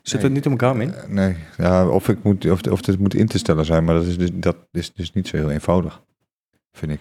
Zit 0.02 0.12
Nee. 0.20 0.22
dat 0.22 0.32
niet 0.32 0.46
om 0.46 0.50
elkaar 0.52 0.80
in? 0.80 0.94
Eh, 0.94 1.08
Nee, 1.08 1.36
ja, 1.56 1.88
of, 1.88 2.08
ik 2.08 2.22
moet, 2.22 2.50
of, 2.50 2.62
of 2.62 2.86
het 2.86 2.98
moet 2.98 3.14
in 3.14 3.26
te 3.26 3.38
stellen 3.38 3.64
zijn, 3.64 3.84
maar 3.84 3.94
dat 3.94 4.04
is, 4.04 4.18
dus, 4.18 4.30
dat 4.32 4.56
is 4.72 4.92
dus 4.94 5.12
niet 5.12 5.28
zo 5.28 5.36
heel 5.36 5.50
eenvoudig, 5.50 6.02
vind 6.72 6.92
ik. 6.92 6.98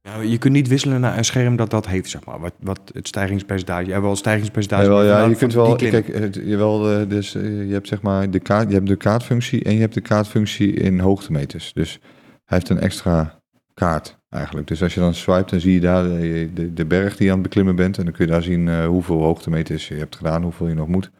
Ja, 0.00 0.20
je 0.20 0.38
kunt 0.38 0.52
niet 0.52 0.68
wisselen 0.68 1.00
naar 1.00 1.18
een 1.18 1.24
scherm 1.24 1.56
dat 1.56 1.70
dat 1.70 1.86
heeft, 1.86 2.10
zeg 2.10 2.24
maar. 2.24 2.40
Wat, 2.40 2.52
wat 2.60 2.80
het 2.92 3.08
stijgingspercentage, 3.08 3.86
ja, 3.88 4.00
wel 4.00 4.10
het 4.10 4.18
stijgingspercentage. 4.18 4.82
Ja, 4.82 4.88
wel, 4.88 5.04
ja, 5.04 5.24
je 5.24 5.36
kunt 5.36 5.52
wel, 5.54 5.76
kijk, 5.76 6.06
het- 6.14 6.34
je, 6.34 6.56
wel, 6.56 6.90
eh, 6.92 7.08
dus, 7.08 7.34
eh, 7.34 7.66
je 7.66 7.72
hebt 7.72 7.88
zeg 7.88 8.02
maar 8.02 8.30
de, 8.30 8.38
kaart, 8.40 8.68
je 8.68 8.74
hebt 8.74 8.86
de 8.86 8.96
kaartfunctie 8.96 9.64
en 9.64 9.74
je 9.74 9.80
hebt 9.80 9.94
de 9.94 10.00
kaartfunctie 10.00 10.72
in 10.72 10.98
hoogtemeters. 11.00 11.72
Dus 11.72 11.98
hij 12.44 12.58
heeft 12.58 12.68
een 12.68 12.80
extra 12.80 13.40
kaart 13.74 14.18
eigenlijk. 14.34 14.66
Dus 14.66 14.82
als 14.82 14.94
je 14.94 15.00
dan 15.00 15.14
swipe, 15.14 15.50
dan 15.50 15.60
zie 15.60 15.72
je 15.72 15.80
daar 15.80 16.02
de, 16.02 16.50
de, 16.54 16.72
de 16.72 16.84
berg 16.84 17.16
die 17.16 17.26
je 17.26 17.32
aan 17.32 17.38
het 17.38 17.48
beklimmen 17.48 17.76
bent. 17.76 17.98
En 17.98 18.04
dan 18.04 18.12
kun 18.12 18.26
je 18.26 18.30
daar 18.32 18.42
zien 18.42 18.68
eh, 18.68 18.86
hoeveel 18.86 19.22
hoogtemeters 19.22 19.88
je 19.88 19.94
hebt 19.94 20.16
gedaan, 20.16 20.42
hoeveel 20.42 20.68
je 20.68 20.74
nog 20.74 20.88
moet. 20.88 21.10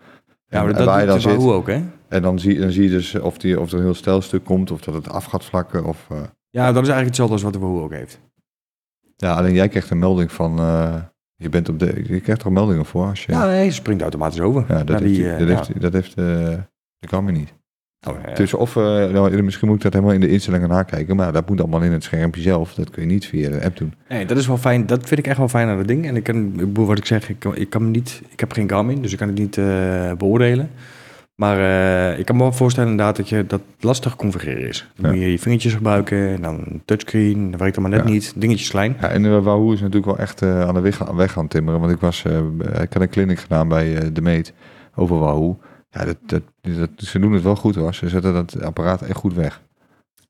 Ja, 0.46 0.60
maar 0.60 0.70
en 0.70 0.76
dat 0.76 0.86
waar 0.86 1.00
je 1.00 1.06
dan 1.06 1.14
de 1.16 1.20
zit. 1.22 1.36
Wahoo 1.36 1.52
ook, 1.52 1.66
hè? 1.66 1.82
En 2.08 2.22
dan 2.22 2.38
zie, 2.38 2.60
dan 2.60 2.70
zie 2.70 2.82
je 2.82 2.90
dus 2.90 3.14
of, 3.14 3.38
die, 3.38 3.60
of 3.60 3.70
er 3.72 3.78
een 3.78 3.84
heel 3.84 3.94
stijlstuk 3.94 4.44
komt, 4.44 4.70
of 4.70 4.80
dat 4.80 4.94
het 4.94 5.08
af 5.08 5.24
gaat 5.24 5.44
vlakken. 5.44 5.84
Of, 5.84 6.06
eh, 6.10 6.16
Ja, 6.50 6.64
dat 6.72 6.82
is 6.82 6.88
eigenlijk 6.88 7.06
hetzelfde 7.06 7.34
als 7.34 7.42
wat 7.42 7.52
de 7.52 7.58
Wahoo 7.58 7.82
ook 7.82 7.92
heeft. 7.92 8.20
ja, 9.16 9.34
alleen 9.34 9.54
jij 9.54 9.68
krijgt 9.68 9.90
een 9.90 9.98
melding 9.98 10.32
van, 10.32 10.58
eh, 10.58 10.94
je 11.36 11.48
bent 11.48 11.68
op 11.68 11.78
de, 11.78 12.02
je 12.06 12.20
krijgt 12.20 12.42
er 12.42 12.52
meldingen 12.52 12.84
voor 12.84 13.06
als 13.06 13.24
je... 13.24 13.32
Ja, 13.32 13.46
nee, 13.46 13.68
ze 13.68 13.74
springt 13.74 14.02
automatisch 14.02 14.40
over. 14.40 14.64
Ja, 14.68 14.84
dat 14.84 15.00
heeft, 15.00 15.14
die, 15.14 15.30
eh, 15.32 15.38
dat 15.38 15.48
heeft, 15.48 15.80
dat 15.80 15.92
heeft 15.92 16.14
eh, 16.14 16.24
de 16.98 17.08
Garmin 17.08 17.34
niet. 17.34 17.52
Oh, 18.08 18.14
ja. 18.26 18.34
Dus 18.34 18.54
of, 18.54 18.76
eh, 18.76 18.82
nou, 18.82 19.42
misschien 19.42 19.68
moet 19.68 19.76
ik 19.76 19.82
dat 19.82 19.92
helemaal 19.92 20.14
in 20.14 20.20
de 20.20 20.28
instellingen 20.28 20.68
nakijken, 20.68 21.16
maar 21.16 21.32
dat 21.32 21.48
moet 21.48 21.60
allemaal 21.60 21.82
in 21.82 21.92
het 21.92 22.04
schermpje 22.04 22.40
zelf. 22.40 22.74
Dat 22.74 22.90
kun 22.90 23.02
je 23.02 23.08
niet 23.08 23.26
via 23.26 23.50
de 23.50 23.64
app 23.64 23.76
doen. 23.76 23.94
Nee, 24.08 24.26
dat 24.26 24.36
is 24.36 24.46
wel 24.46 24.56
fijn. 24.58 24.86
Dat 24.86 25.08
vind 25.08 25.20
ik 25.20 25.26
echt 25.26 25.38
wel 25.38 25.48
fijn 25.48 25.68
aan 25.68 25.76
dat 25.76 25.88
ding. 25.88 26.06
En 26.06 26.16
ik 26.16 26.22
kan, 26.22 26.52
wat 26.74 26.98
ik 26.98 27.06
zeg, 27.06 27.28
ik, 27.28 27.38
kan, 27.38 27.56
ik 27.56 27.70
kan 27.70 27.90
niet, 27.90 28.22
ik 28.30 28.40
heb 28.40 28.52
geen 28.52 28.68
Garmin, 28.68 29.02
dus 29.02 29.12
ik 29.12 29.18
kan 29.18 29.28
het 29.28 29.38
niet 29.38 29.58
eh, 29.58 30.12
beoordelen. 30.18 30.70
Maar 31.34 31.58
eh, 31.58 32.18
ik 32.18 32.24
kan 32.24 32.36
me 32.36 32.42
wel 32.42 32.52
voorstellen 32.52 32.90
inderdaad 32.90 33.16
dat 33.16 33.28
je 33.28 33.46
dat 33.46 33.60
lastig 33.80 34.16
configureren 34.16 34.68
is. 34.68 34.90
Dan 34.96 35.04
Ja. 35.10 35.16
moet 35.16 35.24
je 35.24 35.30
je 35.30 35.38
vingertjes 35.38 35.72
gebruiken, 35.74 36.28
en 36.28 36.42
dan 36.42 36.60
een 36.66 36.82
touchscreen, 36.84 37.50
dat 37.50 37.60
werkt 37.60 37.76
allemaal 37.78 37.96
net 37.98 38.06
Ja. 38.08 38.12
niet. 38.14 38.32
Dingetjes 38.36 38.70
klein. 38.70 38.96
Ja, 39.00 39.08
en 39.08 39.24
uh, 39.24 39.42
Wahoo 39.42 39.72
is 39.72 39.78
natuurlijk 39.80 40.06
wel 40.06 40.18
echt 40.18 40.42
aan 40.42 40.74
de 40.74 40.80
weg, 40.80 40.98
weg 40.98 41.32
gaan 41.32 41.48
timmeren. 41.48 41.80
Want 41.80 41.92
ik, 41.92 42.00
was, 42.00 42.22
ik 42.82 42.92
had 42.92 43.02
een 43.02 43.08
clinic 43.08 43.38
gedaan 43.38 43.68
bij 43.68 44.12
De 44.12 44.20
Meet 44.22 44.52
over 44.94 45.18
Wahoo. 45.18 45.58
Ja, 45.94 46.04
dat, 46.04 46.16
dat, 46.26 46.42
dat, 46.60 46.88
ze 46.96 47.18
doen 47.18 47.32
het 47.32 47.42
wel 47.42 47.56
goed 47.56 47.74
hoor. 47.74 47.94
Ze 47.94 48.08
zetten 48.08 48.32
dat 48.32 48.62
apparaat 48.62 49.02
echt 49.02 49.16
goed 49.18 49.34
weg. 49.34 49.62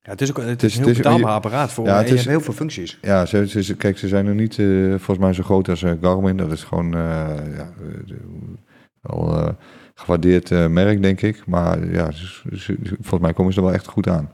Ja, 0.03 0.11
het 0.11 0.21
is 0.21 0.31
ook 0.31 0.37
het 0.37 0.47
Het 0.47 0.63
is 0.63 0.73
een 0.77 0.79
heel 0.79 0.89
het 0.89 0.97
is- 0.99 1.03
betaalbaar 1.03 1.33
apparaat 1.33 1.73
voor 1.73 1.85
Ja, 1.87 1.93
ja, 1.93 1.99
het 1.99 2.11
is- 2.11 2.25
heel 2.27 2.41
veel 2.41 2.53
functies. 2.55 2.99
Ja, 3.03 3.27
ze, 3.27 3.49
ze, 3.49 3.63
ze- 3.63 3.77
kijk, 3.77 3.99
ze 3.99 4.09
zijn 4.09 4.25
nog 4.25 4.35
niet 4.35 4.59
eh, 4.59 4.67
volgens 4.89 5.19
mij 5.19 5.33
zo 5.33 5.43
groot 5.43 5.69
als 5.69 5.83
eh, 5.83 5.93
Garmin. 6.01 6.37
Dat 6.37 6.53
is 6.53 6.65
gewoon 6.65 6.95
eh, 6.95 7.01
ja, 7.57 7.69
wel 9.01 9.55
gewaardeerd 9.95 10.51
merk, 10.69 11.03
denk 11.03 11.21
ik. 11.21 11.47
Maar 11.47 11.87
ja, 11.93 12.11
ze- 12.11 12.43
ze- 12.57 12.79
volgens 12.83 13.21
mij 13.21 13.33
komen 13.33 13.53
ze 13.53 13.59
er 13.59 13.65
wel 13.65 13.75
echt 13.75 13.87
goed 13.87 14.09
aan. 14.09 14.31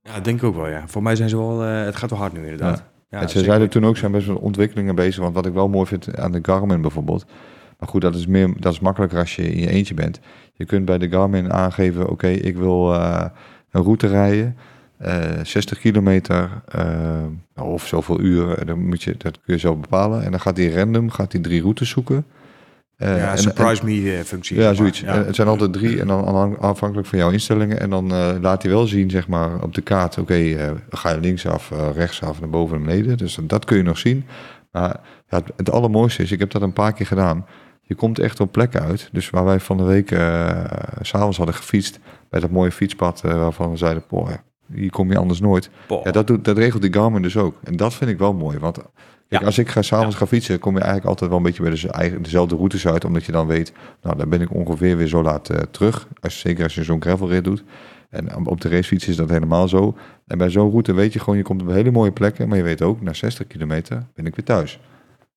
Ja, 0.00 0.20
denk 0.20 0.38
ik 0.38 0.44
ook 0.44 0.54
wel, 0.54 0.68
ja. 0.68 0.88
Voor 0.88 1.02
mij 1.02 1.16
zijn 1.16 1.28
ze 1.28 1.36
wel, 1.36 1.58
het 1.60 1.96
gaat 1.96 2.10
wel 2.10 2.18
hard 2.18 2.32
nu 2.32 2.42
inderdaad. 2.42 2.82
Ja, 3.08 3.20
en 3.20 3.28
ze 3.28 3.44
zeiden 3.44 3.68
toen 3.68 3.84
ook, 3.86 3.96
zijn 3.96 4.12
best 4.12 4.26
wel 4.26 4.36
ontwikkelingen 4.36 4.94
bezig. 4.94 5.22
Want 5.22 5.34
wat 5.34 5.46
ik 5.46 5.52
wel 5.52 5.68
mooi 5.68 5.86
vind 5.86 6.16
aan 6.18 6.32
de 6.32 6.38
Garmin 6.42 6.80
bijvoorbeeld. 6.80 7.26
Maar 7.78 7.88
goed, 7.88 8.00
dat 8.00 8.14
is, 8.14 8.26
meer, 8.26 8.50
dat 8.60 8.72
is 8.72 8.80
makkelijker 8.80 9.18
als 9.18 9.36
je 9.36 9.42
in 9.52 9.60
je 9.60 9.70
eentje 9.70 9.94
bent. 9.94 10.20
Je 10.52 10.64
kunt 10.64 10.84
bij 10.84 10.98
de 10.98 11.08
Garmin 11.08 11.52
aangeven, 11.52 12.08
oké, 12.10 12.28
ik 12.28 12.56
wil 12.56 12.94
eh, 12.94 13.24
een 13.70 13.82
route 13.82 14.06
rijden. 14.06 14.56
eh, 14.98 15.24
60 15.42 15.78
kilometer 15.78 16.50
eh, 16.68 17.24
of 17.54 17.86
zoveel 17.86 18.20
uur. 18.20 18.58
En 18.58 18.66
Dan 18.66 18.86
moet 18.86 19.02
je, 19.02 19.14
dat 19.18 19.40
kun 19.44 19.54
je 19.54 19.60
zo 19.60 19.76
bepalen. 19.76 20.24
En 20.24 20.30
dan 20.30 20.40
gaat 20.40 20.56
hij 20.56 20.70
random, 20.72 21.10
gaat 21.10 21.32
hij 21.32 21.40
drie 21.40 21.60
routes 21.60 21.88
zoeken. 21.88 22.26
Eh, 22.96 23.16
ja, 23.16 23.30
en- 23.30 23.38
surprise 23.38 23.84
me 23.84 24.16
eh, 24.16 24.20
functie. 24.24 24.56
ja, 24.58 24.74
zoiets. 24.74 25.00
Ja. 25.00 25.24
Het 25.24 25.34
zijn 25.34 25.48
altijd 25.48 25.72
drie 25.72 26.00
en 26.00 26.06
dan 26.06 26.24
afhan- 26.24 26.58
afhankelijk 26.58 27.08
van 27.08 27.18
jouw 27.18 27.30
instellingen. 27.30 27.80
En 27.80 27.90
dan 27.90 28.12
eh, 28.12 28.28
laat 28.40 28.62
hij 28.62 28.70
wel 28.72 28.86
zien, 28.86 29.10
zeg 29.10 29.28
maar, 29.28 29.62
op 29.62 29.74
de 29.74 29.80
kaart. 29.80 30.18
Oké, 30.18 30.34
eh, 30.34 30.70
ga 30.90 31.10
je 31.10 31.20
linksaf, 31.20 31.70
eh 31.70 31.88
rechtsaf, 31.94 32.40
naar 32.40 32.50
boven 32.50 32.76
en 32.76 32.82
beneden. 32.84 33.16
Dus 33.16 33.38
dat 33.42 33.64
kun 33.64 33.76
je 33.76 33.82
nog 33.82 33.98
zien. 33.98 34.24
Maar 34.72 35.00
ja, 35.28 35.36
het, 35.36 35.44
het 35.56 35.70
allermooiste 35.70 36.22
is, 36.22 36.32
ik 36.32 36.38
heb 36.38 36.50
dat 36.50 36.62
een 36.62 36.72
paar 36.72 36.92
keer 36.92 37.06
gedaan. 37.06 37.46
Je 37.88 37.94
komt 37.94 38.18
echt 38.18 38.40
op 38.40 38.52
plekken 38.52 38.80
uit. 38.82 39.08
Dus 39.12 39.30
waar 39.30 39.44
wij 39.44 39.60
van 39.60 39.76
de 39.76 39.82
week 39.82 40.08
s 41.00 41.08
s'avonds 41.08 41.36
hadden 41.36 41.54
gefietst. 41.54 41.98
Bij 42.30 42.40
dat 42.40 42.50
mooie 42.50 42.72
fietspad 42.72 43.22
eh, 43.24 43.32
waarvan 43.32 43.70
we 43.70 43.76
zeiden, 43.76 44.02
boah, 44.08 44.28
hier 44.74 44.90
kom 44.90 45.10
je 45.10 45.18
anders 45.18 45.40
nooit. 45.40 45.70
Boah. 45.86 46.04
Ja, 46.04 46.10
dat, 46.10 46.26
doet, 46.26 46.44
dat 46.44 46.58
regelt 46.58 46.82
die 46.82 46.92
Garmin 46.92 47.22
dus 47.22 47.36
ook. 47.36 47.54
En 47.64 47.76
dat 47.76 47.94
vind 47.94 48.10
ik 48.10 48.18
wel 48.18 48.32
mooi. 48.34 48.58
Want 48.58 48.76
kijk, 49.28 49.40
Ja. 49.40 49.46
als 49.46 49.58
ik 49.58 49.68
ga 49.68 49.82
s'avonds 49.82 50.16
ga 50.16 50.26
fietsen, 50.26 50.58
kom 50.58 50.72
je 50.72 50.78
eigenlijk 50.78 51.08
altijd 51.08 51.30
wel 51.30 51.38
een 51.38 51.44
beetje 51.44 51.62
bij 51.62 51.70
de, 51.74 51.90
eigen, 51.90 52.22
dezelfde 52.22 52.56
routes 52.56 52.86
uit. 52.86 53.04
Omdat 53.04 53.24
je 53.24 53.32
dan 53.32 53.46
weet, 53.46 53.72
nou, 54.02 54.16
dan 54.16 54.28
ben 54.28 54.40
ik 54.40 54.54
ongeveer 54.54 54.96
weer 54.96 55.06
zo 55.08 55.22
laat 55.22 55.50
eh, 55.50 55.58
terug. 55.70 56.08
Als, 56.20 56.38
zeker 56.40 56.62
als 56.64 56.74
je 56.74 56.84
zo'n 56.84 57.02
gravelrit 57.02 57.44
doet. 57.44 57.64
En 58.10 58.36
op- 58.36 58.46
op 58.46 58.60
de 58.60 58.68
racefiets 58.68 59.08
is 59.08 59.16
dat 59.16 59.28
helemaal 59.30 59.68
zo. 59.68 59.96
En 60.26 60.38
bij 60.38 60.50
zo'n 60.50 60.70
route 60.70 60.92
weet 60.94 61.12
je 61.12 61.18
gewoon, 61.18 61.36
je 61.36 61.42
komt 61.44 61.62
op 61.62 61.68
hele 61.68 61.90
mooie 61.90 62.12
plekken. 62.12 62.48
Maar 62.48 62.56
je 62.56 62.62
weet 62.64 62.82
ook, 62.82 63.00
na 63.02 63.12
60 63.12 63.46
kilometer 63.46 64.06
ben 64.14 64.26
ik 64.26 64.36
weer 64.36 64.44
thuis. 64.44 64.80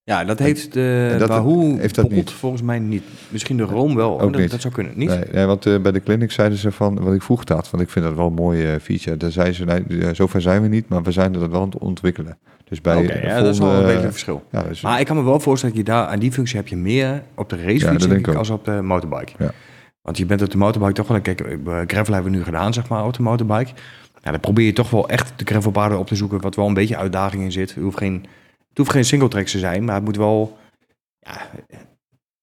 Ja, 0.04 0.24
dat 0.24 0.38
heeft 0.38 0.72
de 0.72 1.08
en 1.12 1.18
dat- 1.18 1.28
Wahoo 1.28 1.76
heeft 1.78 1.94
dat 1.94 2.10
niet. 2.10 2.30
volgens 2.30 2.62
mij 2.62 2.78
niet. 2.78 3.02
Misschien 3.28 3.56
de 3.56 3.62
Rome 3.62 3.94
wel. 3.96 4.20
Ook 4.20 4.32
dat, 4.32 4.40
niet. 4.40 4.50
dat 4.50 4.60
zou 4.60 4.74
kunnen. 4.74 4.92
Niet? 4.96 5.08
Nee, 5.08 5.24
nee, 5.32 5.46
want 5.46 5.66
eh, 5.66 5.78
bij 5.80 5.92
de 5.92 6.02
clinic 6.02 6.30
zeiden 6.30 6.58
ze 6.58 6.72
van, 6.72 7.00
wat 7.02 7.14
ik 7.14 7.22
vroeg 7.22 7.44
dat, 7.44 7.70
want 7.70 7.82
ik 7.82 7.90
vind 7.90 8.04
dat 8.04 8.14
wel 8.14 8.26
een 8.26 8.32
mooie 8.32 8.72
eh, 8.72 8.80
feature. 8.80 9.16
Daar 9.16 9.30
zeiden 9.30 9.54
ze, 9.54 9.64
nee, 9.64 9.84
eh, 10.00 10.08
zover 10.14 10.40
zijn 10.40 10.62
we 10.62 10.68
niet, 10.68 10.88
maar 10.88 11.02
we 11.02 11.12
zijn 11.12 11.34
er 11.34 11.50
wel 11.50 11.60
aan 11.60 11.66
het 11.68 11.78
ontwikkelen. 11.78 12.38
Dus 12.68 12.80
bij 12.80 12.96
Oké, 12.96 13.06
de 13.06 13.20
ja, 13.26 13.40
dat 13.40 13.52
is 13.54 13.58
wel 13.58 13.70
een 13.74 13.84
beetje 13.84 14.04
een 14.04 14.10
verschil. 14.10 14.42
Ja, 14.50 14.62
dus, 14.62 14.80
Maar 14.80 15.00
ik 15.00 15.06
kan 15.06 15.16
me 15.16 15.22
wel 15.22 15.40
voorstellen 15.40 15.76
dat 15.76 15.86
je 15.86 15.92
daar 15.92 16.06
aan 16.06 16.18
die 16.18 16.32
functie 16.32 16.56
heb 16.56 16.68
je 16.68 16.76
meer 16.76 17.22
op 17.34 17.48
de 17.48 17.56
Ja, 17.56 17.62
racefiets 17.62 18.06
dat 18.08 18.28
ook. 18.28 18.34
als 18.34 18.50
op 18.50 18.64
de 18.64 18.70
motorbike. 18.82 19.32
Ja. 19.38 19.50
Want 20.02 20.18
je 20.18 20.26
bent 20.26 20.42
op 20.42 20.50
de 20.50 20.58
motorbike 20.58 20.92
toch 20.92 21.08
wel, 21.08 21.20
kijk, 21.20 21.40
eh, 21.40 21.54
gravel 21.86 22.14
hebben 22.14 22.32
we 22.32 22.38
nu 22.38 22.44
gedaan, 22.44 22.72
zeg 22.72 22.88
maar, 22.88 23.04
op 23.06 23.14
de 23.16 23.22
motorbike. 23.22 23.70
Ja, 24.22 24.30
dan 24.30 24.40
probeer 24.40 24.64
je 24.66 24.72
toch 24.72 24.90
wel 24.90 25.08
echt 25.08 25.32
de 25.36 25.44
gravelpaden 25.44 25.98
op 25.98 26.06
te 26.06 26.14
zoeken, 26.14 26.40
wat 26.40 26.54
wel 26.56 26.66
een 26.66 26.74
beetje 26.74 26.96
uitdaging 26.96 27.42
in 27.42 27.52
zit. 27.52 27.74
Het 27.74 27.82
hoeft 27.84 27.98
geen, 27.98 28.24
het 28.72 28.78
hoeft 28.78 28.90
geen 28.90 29.04
single 29.04 29.28
track 29.28 29.46
te 29.46 29.58
zijn, 29.58 29.84
maar 29.84 29.94
het 29.94 30.04
moet 30.04 30.16
wel, 30.16 30.56
ja, 31.18 31.40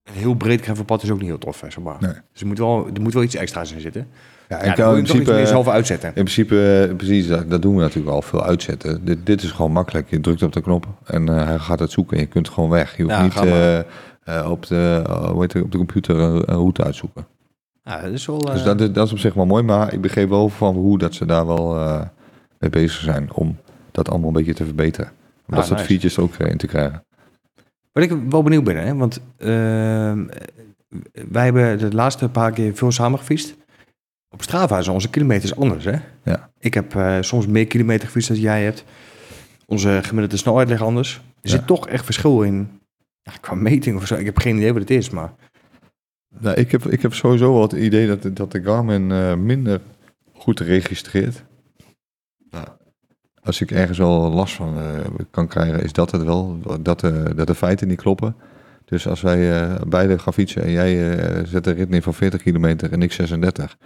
een 0.04 0.14
heel 0.16 0.34
breed 0.34 0.62
gravelpad 0.62 1.04
is 1.04 1.12
ook 1.12 1.20
niet 1.20 1.28
heel 1.28 1.38
tof, 1.38 1.58
zeg 1.58 1.80
maar. 1.80 1.98
Nee. 2.00 2.12
Dus 2.32 2.42
er 2.42 2.48
moet, 2.48 2.58
wel, 2.58 2.90
er 2.94 3.02
moet 3.02 3.14
wel 3.14 3.24
iets 3.24 3.36
extra's 3.36 3.72
in 3.72 3.80
zitten. 3.80 4.08
ja, 4.50 4.56
Ja, 4.58 4.72
ik 4.72 4.76
dan 4.76 4.86
kan 4.86 4.98
in 4.98 5.04
principe, 5.04 5.46
zelf 5.46 5.68
uitzetten. 5.68 6.08
in 6.08 6.14
principe, 6.24 6.86
eh, 6.90 6.96
precies, 6.96 7.28
dat, 7.28 7.50
dat 7.50 7.62
doen 7.62 7.76
we 7.76 7.82
natuurlijk 7.82 8.16
al 8.16 8.22
veel 8.22 8.44
uitzetten. 8.44 9.06
Dit, 9.06 9.26
dit 9.26 9.44
is 9.44 9.52
gewoon 9.52 9.72
makkelijk. 9.72 10.10
Je 10.10 10.20
drukt 10.20 10.44
op 10.44 10.54
de 10.54 10.62
knop 10.62 10.88
en 11.06 11.30
eh, 11.30 11.46
hij 11.46 11.58
gaat 11.60 11.80
het 11.80 11.92
zoeken 11.92 12.18
en 12.18 12.24
je 12.24 12.30
kunt 12.30 12.50
gewoon 12.50 12.70
weg. 12.70 12.98
Je 12.98 13.04
hoeft 13.04 13.16
Ja, 13.16 13.24
niet 13.24 13.36
eh, 13.36 13.80
eh, 13.80 14.52
op, 14.52 14.66
de, 14.68 15.04
hoe 15.32 15.42
heet 15.42 15.54
het, 15.54 15.64
op 15.64 15.72
de 15.72 15.78
computer 15.78 16.16
een, 16.16 16.36
een 16.36 16.56
route 16.56 16.84
uitzoeken. 16.84 17.28
Ja, 17.84 18.02
dat 18.02 18.12
is 18.12 18.26
wel... 18.26 18.38
Dus 18.40 18.64
dat, 18.64 18.82
is- 18.82 18.92
dat 18.92 19.06
is 19.06 19.12
op 19.12 19.18
zich 19.20 19.34
wel 19.34 19.46
mooi, 19.46 19.64
maar 19.64 19.94
ik 19.94 20.02
begreep 20.02 20.30
wel 20.30 20.50
van 20.50 20.76
hoe 20.76 20.98
dat 20.98 21.14
ze 21.14 21.26
daar 21.26 21.48
wel 21.48 21.74
mee 22.60 22.70
bezig 22.70 23.02
zijn 23.02 23.34
om 23.34 23.58
dat 23.92 24.10
allemaal 24.10 24.28
een 24.28 24.34
beetje 24.34 24.54
te 24.54 24.66
verbeteren. 24.66 25.12
Om 25.50 25.56
Ah, 25.56 25.60
dat 25.60 25.66
soort 25.66 25.80
nice. 25.80 25.92
features 25.92 26.18
ook 26.20 26.34
eh, 26.36 26.52
in 26.52 26.58
te 26.58 26.68
krijgen. 26.68 27.04
Wat 27.92 28.04
ik 28.04 28.12
wel 28.30 28.44
benieuwd 28.44 28.64
ben, 28.64 28.76
hè, 28.86 28.96
want 28.96 29.22
ehm, 29.38 30.26
wij 31.30 31.44
hebben 31.44 31.80
de 31.80 31.94
laatste 31.96 32.30
paar 32.30 32.52
keer 32.52 32.76
veel 32.76 32.92
samen 32.92 33.20
gefietst. 33.20 33.56
Op 34.30 34.42
Strava 34.42 34.82
zijn 34.82 34.96
onze 34.96 35.10
kilometers 35.10 35.56
anders, 35.56 35.86
hè? 35.86 35.96
Ja. 36.24 36.50
Ik 36.60 36.74
heb 36.74 36.96
eh, 36.96 37.18
soms 37.22 37.48
meer 37.48 37.68
kilometer 37.68 38.08
gefietst 38.08 38.30
dan 38.30 38.38
jij 38.40 38.64
hebt. 38.64 38.84
Onze 39.66 40.00
gemiddelde 40.04 40.38
snelheid 40.38 40.68
ligt 40.70 40.82
anders. 40.82 41.16
Er 41.16 41.22
Ja. 41.42 41.50
zit 41.50 41.68
toch 41.68 41.88
echt 41.88 42.06
verschil 42.06 42.42
in, 42.42 42.70
ja, 43.22 43.32
qua 43.42 43.56
meting 43.56 43.98
of 43.98 44.08
zo. 44.08 44.16
Ik 44.16 44.26
heb 44.26 44.38
geen 44.38 44.56
idee 44.58 44.72
wat 44.74 44.82
het 44.82 44.92
is, 44.92 45.10
maar... 45.10 45.34
Nou, 46.40 46.56
ik, 46.56 46.72
heb, 46.72 46.86
ik 46.86 47.02
heb 47.02 47.14
sowieso 47.14 47.54
wel 47.54 47.62
het 47.62 47.72
idee 47.72 48.08
dat, 48.08 48.36
dat 48.36 48.52
de 48.52 48.64
Garmin 48.64 49.12
eh, 49.12 49.36
minder 49.36 49.82
goed 50.34 50.60
registreert. 50.60 51.44
Nou, 52.50 52.68
als 53.44 53.62
ik 53.62 53.72
ergens 53.72 53.98
wel 53.98 54.30
last 54.32 54.56
van 54.56 54.78
eh, 54.78 54.84
kan 55.32 55.48
krijgen, 55.48 55.84
is 55.84 55.94
dat 55.94 56.12
het 56.12 56.24
wel. 56.24 56.60
Dat, 56.82 57.00
de 57.00 57.32
dat 57.36 57.48
de 57.48 57.56
feiten 57.56 57.88
niet 57.88 58.02
kloppen. 58.02 58.36
Dus 58.86 59.08
als 59.08 59.22
wij 59.22 59.62
eh, 59.62 59.76
beide 59.88 60.20
gaan 60.20 60.34
fietsen 60.34 60.64
en 60.64 60.72
jij 60.72 61.18
eh, 61.18 61.46
zet 61.46 61.68
een 61.68 61.76
rit 61.76 61.90
neer 61.90 62.02
van 62.02 62.14
40 62.14 62.42
kilometer 62.42 62.92
en 62.92 63.02
ik 63.02 63.12
36, 63.12 63.78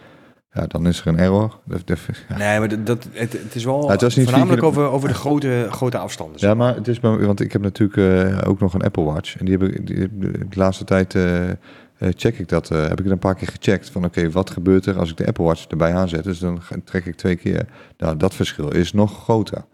ja, 0.52 0.68
dan 0.68 0.88
is 0.88 1.00
er 1.02 1.08
een 1.08 1.18
error. 1.20 1.60
Dat- 1.66 1.88
dat- 1.88 2.00
ja. 2.30 2.38
Nee, 2.38 2.60
maar 2.60 2.84
dat, 2.84 3.08
het, 3.12 3.34
het 3.34 3.56
is 3.56 3.64
wel 3.64 3.84
Ja, 3.86 3.92
het 3.92 4.02
was 4.02 4.16
niet 4.16 4.30
voornamelijk 4.30 4.64
over, 4.64 4.84
over 4.90 5.08
de 5.08 5.14
grote, 5.16 5.68
grote 5.70 5.98
afstanden. 5.98 6.36
Ja, 6.40 6.54
maar 6.54 6.76
het 6.76 6.88
is 6.88 7.00
want 7.00 7.40
ik 7.40 7.52
heb 7.52 7.62
natuurlijk 7.62 7.98
eh, 7.98 8.50
ook 8.50 8.60
nog 8.60 8.74
een 8.74 8.82
Apple 8.84 9.04
Watch. 9.04 9.38
En 9.38 9.46
die 9.46 9.58
heb 9.58 9.68
ik 9.70 9.88
die, 9.88 10.10
de 10.20 10.46
laatste 10.50 10.84
tijd 10.84 11.16
eh, 11.16 11.50
eh, 11.50 11.56
check 12.00 12.40
ik 12.40 12.50
dat. 12.50 12.72
eh, 12.72 12.82
heb 12.82 12.92
ik 12.92 13.04
het 13.04 13.12
een 13.14 13.20
paar 13.20 13.36
keer 13.36 13.48
gecheckt. 13.48 13.90
Van 13.90 14.06
oké, 14.06 14.30
wat 14.32 14.50
gebeurt 14.50 14.86
er 14.86 15.00
als 15.00 15.10
ik 15.10 15.18
de 15.18 15.28
Apple 15.28 15.44
Watch 15.44 15.68
erbij 15.68 15.94
aanzet? 15.94 16.24
Dus 16.24 16.40
dan 16.40 16.62
trek 16.84 17.06
ik 17.06 17.16
twee 17.16 17.36
keer. 17.36 17.66
Nou, 17.98 18.18
dat 18.18 18.34
verschil 18.34 18.72
is 18.72 18.94
nog 18.94 19.24
groter. 19.24 19.66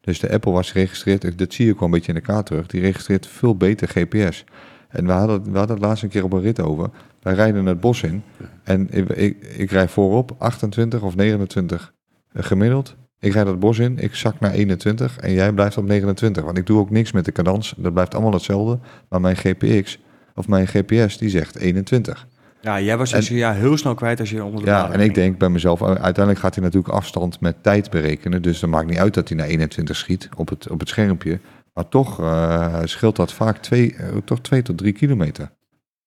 Dus 0.00 0.20
de 0.20 0.32
Apple 0.32 0.52
Watch 0.52 0.72
registreert, 0.72 1.38
dat 1.38 1.52
zie 1.52 1.66
je 1.66 1.72
ook 1.72 1.78
wel 1.78 1.88
een 1.88 1.94
beetje 1.94 2.12
in 2.12 2.18
de 2.18 2.26
kaart 2.26 2.46
terug. 2.46 2.66
Die 2.66 2.80
registreert 2.80 3.26
veel 3.26 3.56
beter 3.56 3.88
GPS. 3.88 4.44
En 4.88 5.06
we 5.06 5.12
hadden, 5.12 5.52
we 5.52 5.58
hadden 5.58 5.76
het 5.76 5.84
laatst 5.84 6.02
een 6.02 6.08
keer 6.08 6.24
op 6.24 6.32
een 6.32 6.40
rit 6.40 6.60
over. 6.60 6.90
Wij 7.22 7.34
rijden 7.34 7.66
het 7.66 7.80
bos 7.80 8.02
in. 8.02 8.22
En 8.62 8.88
ik, 8.90 9.08
ik, 9.08 9.44
ik 9.56 9.70
rij 9.70 9.88
voorop 9.88 10.34
28 10.38 11.02
of 11.02 11.16
29 11.16 11.92
gemiddeld. 12.34 12.96
Ik 13.20 13.32
rijd 13.32 13.46
het 13.46 13.58
bos 13.58 13.78
in, 13.78 13.98
ik 13.98 14.14
zak 14.14 14.40
naar 14.40 14.52
21 14.52 15.18
en 15.18 15.32
jij 15.32 15.52
blijft 15.52 15.76
op 15.76 15.84
29. 15.84 16.44
Want 16.44 16.58
ik 16.58 16.66
doe 16.66 16.78
ook 16.78 16.90
niks 16.90 17.12
met 17.12 17.24
de 17.24 17.32
cadans, 17.32 17.74
dat 17.76 17.92
blijft 17.92 18.14
allemaal 18.14 18.32
hetzelfde. 18.32 18.78
Maar 19.08 19.20
mijn 19.20 19.36
GPX, 19.36 19.98
of 20.38 20.48
mijn 20.48 20.66
GPS, 20.66 21.18
die 21.18 21.28
zegt 21.30 21.56
21. 21.56 22.26
Ja, 22.60 22.80
jij 22.80 22.96
was 22.96 23.10
dus 23.10 23.28
ja, 23.28 23.52
heel 23.52 23.76
snel 23.76 23.94
kwijt 23.94 24.20
als 24.20 24.30
je 24.30 24.44
onder 24.44 24.64
de 24.64 24.70
Ja, 24.70 24.90
en 24.92 25.00
ik 25.00 25.14
denk 25.14 25.38
bij 25.38 25.48
mezelf, 25.48 25.80
uh, 25.80 25.86
uiteindelijk 25.86 26.38
gaat 26.38 26.54
hij 26.54 26.64
natuurlijk 26.64 26.94
afstand 26.94 27.40
met 27.40 27.62
tijd 27.62 27.90
berekenen. 27.90 28.42
Dus 28.42 28.60
dan 28.60 28.70
maakt 28.70 28.86
niet 28.86 28.98
uit 28.98 29.14
dat 29.14 29.28
hij 29.28 29.36
naar 29.38 29.46
21 29.46 29.96
schiet 29.96 30.28
op 30.36 30.48
het, 30.48 30.70
op 30.70 30.80
het 30.80 30.88
schermpje. 30.88 31.40
Maar 31.74 31.88
toch 31.88 32.20
eh, 32.20 32.78
scheelt 32.84 33.16
dat 33.16 33.32
vaak 33.32 33.56
twee, 33.58 33.94
eh, 33.94 34.16
toch 34.24 34.40
twee 34.40 34.62
tot 34.62 34.78
drie 34.78 34.92
kilometer. 34.92 35.50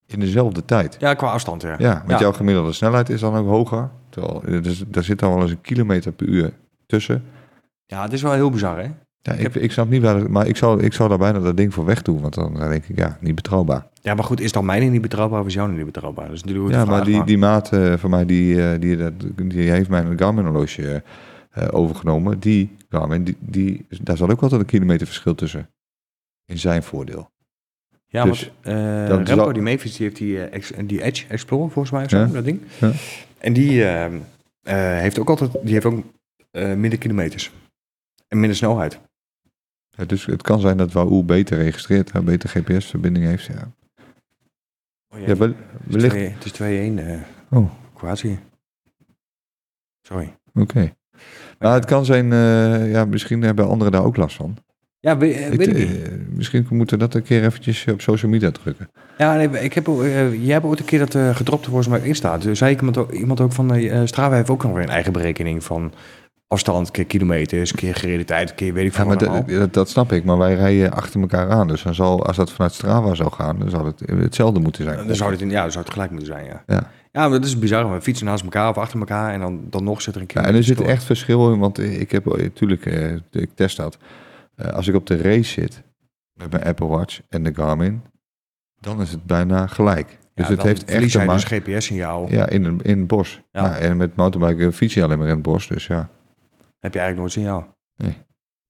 In 0.06 0.20
dezelfde 0.20 0.64
tijd. 0.64 0.96
Ja, 0.98 1.14
qua 1.14 1.26
afstand, 1.30 1.62
ja. 1.62 1.74
Ja, 1.78 1.94
want 1.98 2.10
Ja. 2.10 2.18
jouw 2.18 2.32
gemiddelde 2.32 2.72
snelheid 2.72 3.08
is 3.08 3.20
dan 3.20 3.34
ook 3.34 3.46
hoger. 3.46 3.90
Terwijl, 4.10 4.42
eh, 4.44 4.62
dus, 4.62 4.84
daar 4.86 5.04
zit 5.04 5.18
dan 5.18 5.32
wel 5.32 5.42
eens 5.42 5.50
een 5.50 5.60
kilometer 5.60 6.12
per 6.12 6.26
uur 6.26 6.52
tussen. 6.86 7.24
Ja, 7.86 8.02
het 8.02 8.12
is 8.12 8.22
wel 8.22 8.32
heel 8.32 8.50
bizar, 8.50 8.78
hè? 8.78 8.90
Ja, 9.22 9.32
ik, 9.32 9.54
ik 9.54 9.72
snap 9.72 9.88
niet 9.88 10.02
waar, 10.02 10.30
maar 10.30 10.46
ik 10.46 10.56
zou, 10.56 10.82
ik 10.82 10.92
zou 10.92 11.08
daar 11.08 11.18
bijna 11.18 11.38
dat 11.38 11.56
ding 11.56 11.74
voor 11.74 11.84
wegdoen. 11.84 12.20
Want 12.20 12.34
dan 12.34 12.54
denk 12.54 12.84
ik, 12.84 12.96
ja, 12.98 13.16
niet 13.20 13.34
betrouwbaar. 13.34 13.86
Ja, 14.04 14.14
maar 14.14 14.24
goed, 14.24 14.40
is 14.40 14.52
dan 14.52 14.64
mijne 14.64 14.86
niet 14.86 15.00
betrouwbaar 15.02 15.40
of 15.40 15.46
is 15.46 15.54
jouw 15.54 15.66
niet 15.66 15.84
betrouwbaar? 15.84 16.30
De 16.44 16.52
Ja, 16.68 16.84
maar 16.84 17.04
die, 17.04 17.24
die 17.24 17.38
maat 17.38 17.72
eh, 17.72 17.96
van 17.96 18.10
mij, 18.10 18.26
die, 18.26 18.62
eh, 18.72 18.80
die, 18.80 18.96
dat, 18.96 19.12
die 19.36 19.70
heeft 19.70 19.88
mijn 19.88 20.18
Garmin 20.18 20.44
horloge 20.44 21.02
eh, 21.50 21.68
overgenomen. 21.70 22.38
Die 22.38 22.76
Garmin, 22.88 23.24
die, 23.24 23.36
die, 23.40 23.86
daar 24.02 24.16
zat 24.16 24.30
ook 24.30 24.42
altijd 24.42 24.60
een 24.60 24.66
kilometer 24.66 25.06
verschil 25.06 25.34
tussen. 25.34 25.68
In 26.46 26.58
zijn 26.58 26.82
voordeel. 26.82 27.30
Ja, 28.06 28.24
Dus 28.24 28.52
want 28.62 29.08
dat 29.08 29.28
Remco 29.28 29.44
al- 29.44 29.52
die 29.52 29.62
meefietst, 29.62 29.96
die 29.98 30.06
heeft 30.06 30.18
die, 30.18 30.40
ex- 30.44 30.72
die 30.84 31.02
Edge 31.02 31.26
Explorer 31.28 31.70
volgens 31.70 31.90
mij 31.94 32.04
of 32.04 32.10
zo, 32.10 32.18
Ja. 32.18 32.26
dat 32.26 32.44
ding. 32.44 32.60
Ja. 32.80 32.90
En 33.38 33.52
die 33.52 33.82
heeft 34.62 35.18
ook 35.18 35.28
altijd, 35.28 35.52
die 35.62 35.72
heeft 35.72 35.84
ook 35.84 36.02
minder 36.52 36.98
kilometers. 36.98 37.50
En 38.28 38.38
minder 38.38 38.56
snelheid. 38.56 38.98
Ja, 39.90 40.04
dus 40.04 40.26
het 40.26 40.42
kan 40.42 40.60
zijn 40.60 40.76
dat 40.76 40.92
Wahoo 40.92 41.22
beter 41.22 41.58
registreert, 41.58 42.24
beter 42.24 42.48
GPS-verbinding 42.48 43.24
heeft. 43.26 43.44
Ja, 43.44 43.70
Oh, 45.14 45.26
ja 45.26 45.36
wel- 45.36 45.48
het 45.48 45.56
is 45.88 45.94
wellicht. 45.94 46.14
2 46.14 46.28
het 46.34 46.44
is 46.44 46.52
2-1 46.52 46.98
eh 46.98 47.58
Oh. 47.58 47.70
Kroatië. 47.94 48.38
Sorry. 50.02 50.34
Oké. 50.54 50.92
Nou, 51.58 51.74
het 51.74 51.84
kan 51.84 52.04
zijn, 52.04 52.32
eh, 52.32 52.90
ja, 52.90 53.04
misschien 53.04 53.42
hebben 53.42 53.68
anderen 53.68 53.92
daar 53.92 54.04
ook 54.04 54.16
last 54.16 54.36
van. 54.36 54.56
Ja, 55.00 55.16
weet, 55.16 55.34
eh, 55.36 55.52
Ik, 55.52 55.58
weet 55.58 55.66
ik 55.66 55.76
niet. 55.88 56.34
misschien 56.36 56.66
moeten 56.70 56.98
we 56.98 57.04
dat 57.04 57.14
een 57.14 57.22
keer 57.22 57.44
eventjes 57.44 57.86
op 57.88 58.00
social 58.00 58.30
media 58.30 58.50
drukken. 58.50 58.90
Ja, 59.18 59.36
nee, 59.36 59.48
ik 59.48 59.72
heb, 59.72 59.86
jij 59.86 60.52
hebt 60.52 60.64
ooit 60.64 60.78
een 60.78 60.84
keer 60.84 61.06
dat 61.08 61.36
gedropt 61.36 61.64
volgens 61.66 61.88
mij 61.88 61.98
op 61.98 62.04
Insta. 62.04 62.38
Dus 62.38 62.58
zei 62.58 62.76
iemand 62.76 62.96
ook, 62.96 63.12
iemand 63.12 63.40
ook 63.40 63.52
van, 63.52 63.74
eh 63.74 64.00
Strava 64.04 64.34
heeft 64.34 64.50
ook 64.50 64.62
nog 64.62 64.72
weer 64.72 64.82
een 64.82 64.88
eigen 64.88 65.12
berekening 65.12 65.64
van 65.64 65.92
afstand, 66.52 66.90
keer 66.90 67.04
kilometers, 67.04 67.72
keer 67.72 67.94
gereden 67.94 68.26
tijd, 68.26 68.54
keer 68.54 68.72
weet 68.72 68.84
ik 68.84 68.90
Ja, 68.90 68.96
veel 68.96 69.30
maar 69.30 69.44
wat 69.58 69.74
dat, 69.74 69.88
snap 69.88 70.12
ik, 70.12 70.24
maar 70.24 70.38
wij 70.38 70.54
rijden 70.54 70.92
achter 70.92 71.20
elkaar 71.20 71.50
aan. 71.50 71.68
Dus 71.68 71.82
dan 71.82 71.94
zal, 71.94 72.26
als 72.26 72.36
dat 72.36 72.52
vanuit 72.52 72.72
Strava 72.72 73.14
zou 73.14 73.32
gaan, 73.32 73.58
dan 73.58 73.70
zou 73.70 73.86
het 73.86 74.00
hetzelfde 74.06 74.60
moeten 74.60 74.84
zijn. 74.84 75.06
Dan 75.06 75.16
zou 75.16 75.30
het, 75.30 75.40
in, 75.40 75.50
ja, 75.50 75.62
dan 75.62 75.70
zou 75.72 75.84
het 75.84 75.92
gelijk 75.92 76.10
moeten 76.10 76.28
zijn, 76.28 76.44
ja. 76.44 76.62
Ja. 76.66 76.90
Ja, 77.12 77.20
maar 77.28 77.30
dat 77.30 77.44
is 77.44 77.58
bizar. 77.58 77.92
We 77.92 78.00
fietsen 78.00 78.26
naast 78.26 78.44
elkaar 78.44 78.68
of 78.68 78.78
achter 78.78 78.98
elkaar 78.98 79.32
en 79.32 79.40
dan, 79.40 79.60
dan 79.70 79.84
nog 79.84 80.02
zit 80.02 80.14
er 80.14 80.20
een 80.20 80.26
Ja, 80.32 80.40
keer. 80.40 80.50
en 80.50 80.56
er 80.56 80.64
zit 80.64 80.80
echt 80.80 81.04
verschil 81.04 81.52
in, 81.52 81.58
want 81.58 81.78
ik 81.78 82.10
heb 82.10 82.24
natuurlijk, 82.24 82.86
eh, 82.86 83.12
ik 83.30 83.50
test 83.54 83.76
dat. 83.76 83.98
Eh, 84.54 84.72
als 84.72 84.88
ik 84.88 84.94
op 84.94 85.06
de 85.06 85.16
race 85.16 85.60
zit 85.60 85.82
met 86.32 86.50
mijn 86.50 86.64
Apple 86.64 86.86
Watch 86.86 87.20
en 87.28 87.42
de 87.42 87.54
Garmin, 87.54 88.02
dan 88.80 89.00
is 89.00 89.10
het 89.10 89.24
bijna 89.24 89.66
gelijk. 89.66 90.18
Dus 90.34 90.48
het 90.48 90.62
heeft 90.62 90.84
echt 90.84 91.14
een 91.14 91.26
dus 91.26 91.44
GPS-signaal. 91.44 92.26
Ja, 92.30 92.48
in, 92.48 92.80
in 92.82 92.98
het 92.98 93.06
bos. 93.06 93.42
Ja. 93.52 93.64
Ja. 93.64 93.76
en 93.76 93.96
met 93.96 94.16
mountainbiken 94.16 94.72
fiets 94.72 94.94
je 94.94 95.02
alleen 95.02 95.18
maar 95.18 95.28
in 95.28 95.34
het 95.34 95.42
bos, 95.42 95.68
dus 95.68 95.86
ja. 95.86 96.08
Heb 96.82 96.92
je 96.94 96.98
eigenlijk 97.00 97.18
nooit 97.18 97.32
signaal. 97.32 97.76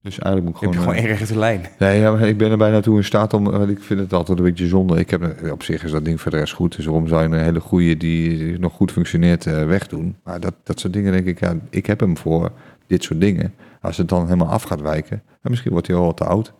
Dus 0.02 0.18
eigenlijk 0.18 0.44
moet 0.44 0.54
ik 0.54 0.60
Je 0.60 0.66
hebt 0.66 0.78
gewoon... 0.78 0.94
gewoon 0.94 1.04
eh, 1.04 1.10
één 1.10 1.18
rechte 1.18 1.38
lijn. 1.38 1.66
Nee, 1.78 2.00
ja, 2.00 2.10
maar 2.12 2.28
ik 2.28 2.36
ben 2.38 2.50
er 2.50 2.56
bijna 2.58 2.80
toe 2.80 2.96
in 2.96 3.04
staat 3.04 3.34
om. 3.34 3.44
want 3.44 3.70
Ik 3.70 3.82
vind 3.82 4.00
het 4.00 4.12
altijd 4.12 4.38
een 4.38 4.44
beetje 4.44 4.66
zonde. 4.66 4.98
Ik 4.98 5.10
heb 5.10 5.20
een- 5.20 5.52
op 5.52 5.62
zich 5.62 5.84
is 5.84 5.90
dat 5.90 6.04
ding 6.04 6.20
voor 6.20 6.30
de 6.30 6.36
rest 6.36 6.52
goed. 6.52 6.76
Dus 6.76 6.84
waarom 6.84 7.08
zou 7.08 7.22
je 7.22 7.28
een 7.36 7.42
hele 7.44 7.60
goede 7.60 7.96
die, 7.96 8.58
nog 8.58 8.72
goed 8.72 8.92
functioneert 8.92 9.46
eh, 9.46 9.66
wegdoen? 9.66 10.16
Maar 10.24 10.40
dat, 10.40 10.54
dat 10.62 10.80
soort 10.80 10.92
dingen 10.92 11.12
denk 11.12 11.26
ik, 11.26 11.40
ja, 11.40 11.54
ik 11.70 11.86
heb 11.86 12.00
hem 12.00 12.16
voor 12.16 12.50
dit 12.86 13.02
soort 13.02 13.20
dingen. 13.20 13.54
Als 13.80 13.96
het 13.96 14.08
dan 14.08 14.24
helemaal 14.24 14.48
af 14.48 14.62
gaat 14.62 14.80
wijken, 14.80 15.22
dan 15.26 15.50
misschien 15.50 15.72
wordt 15.72 15.86
hij 15.86 15.96
al 15.96 16.04
wat 16.06 16.16
te 16.16 16.24
oud. 16.24 16.52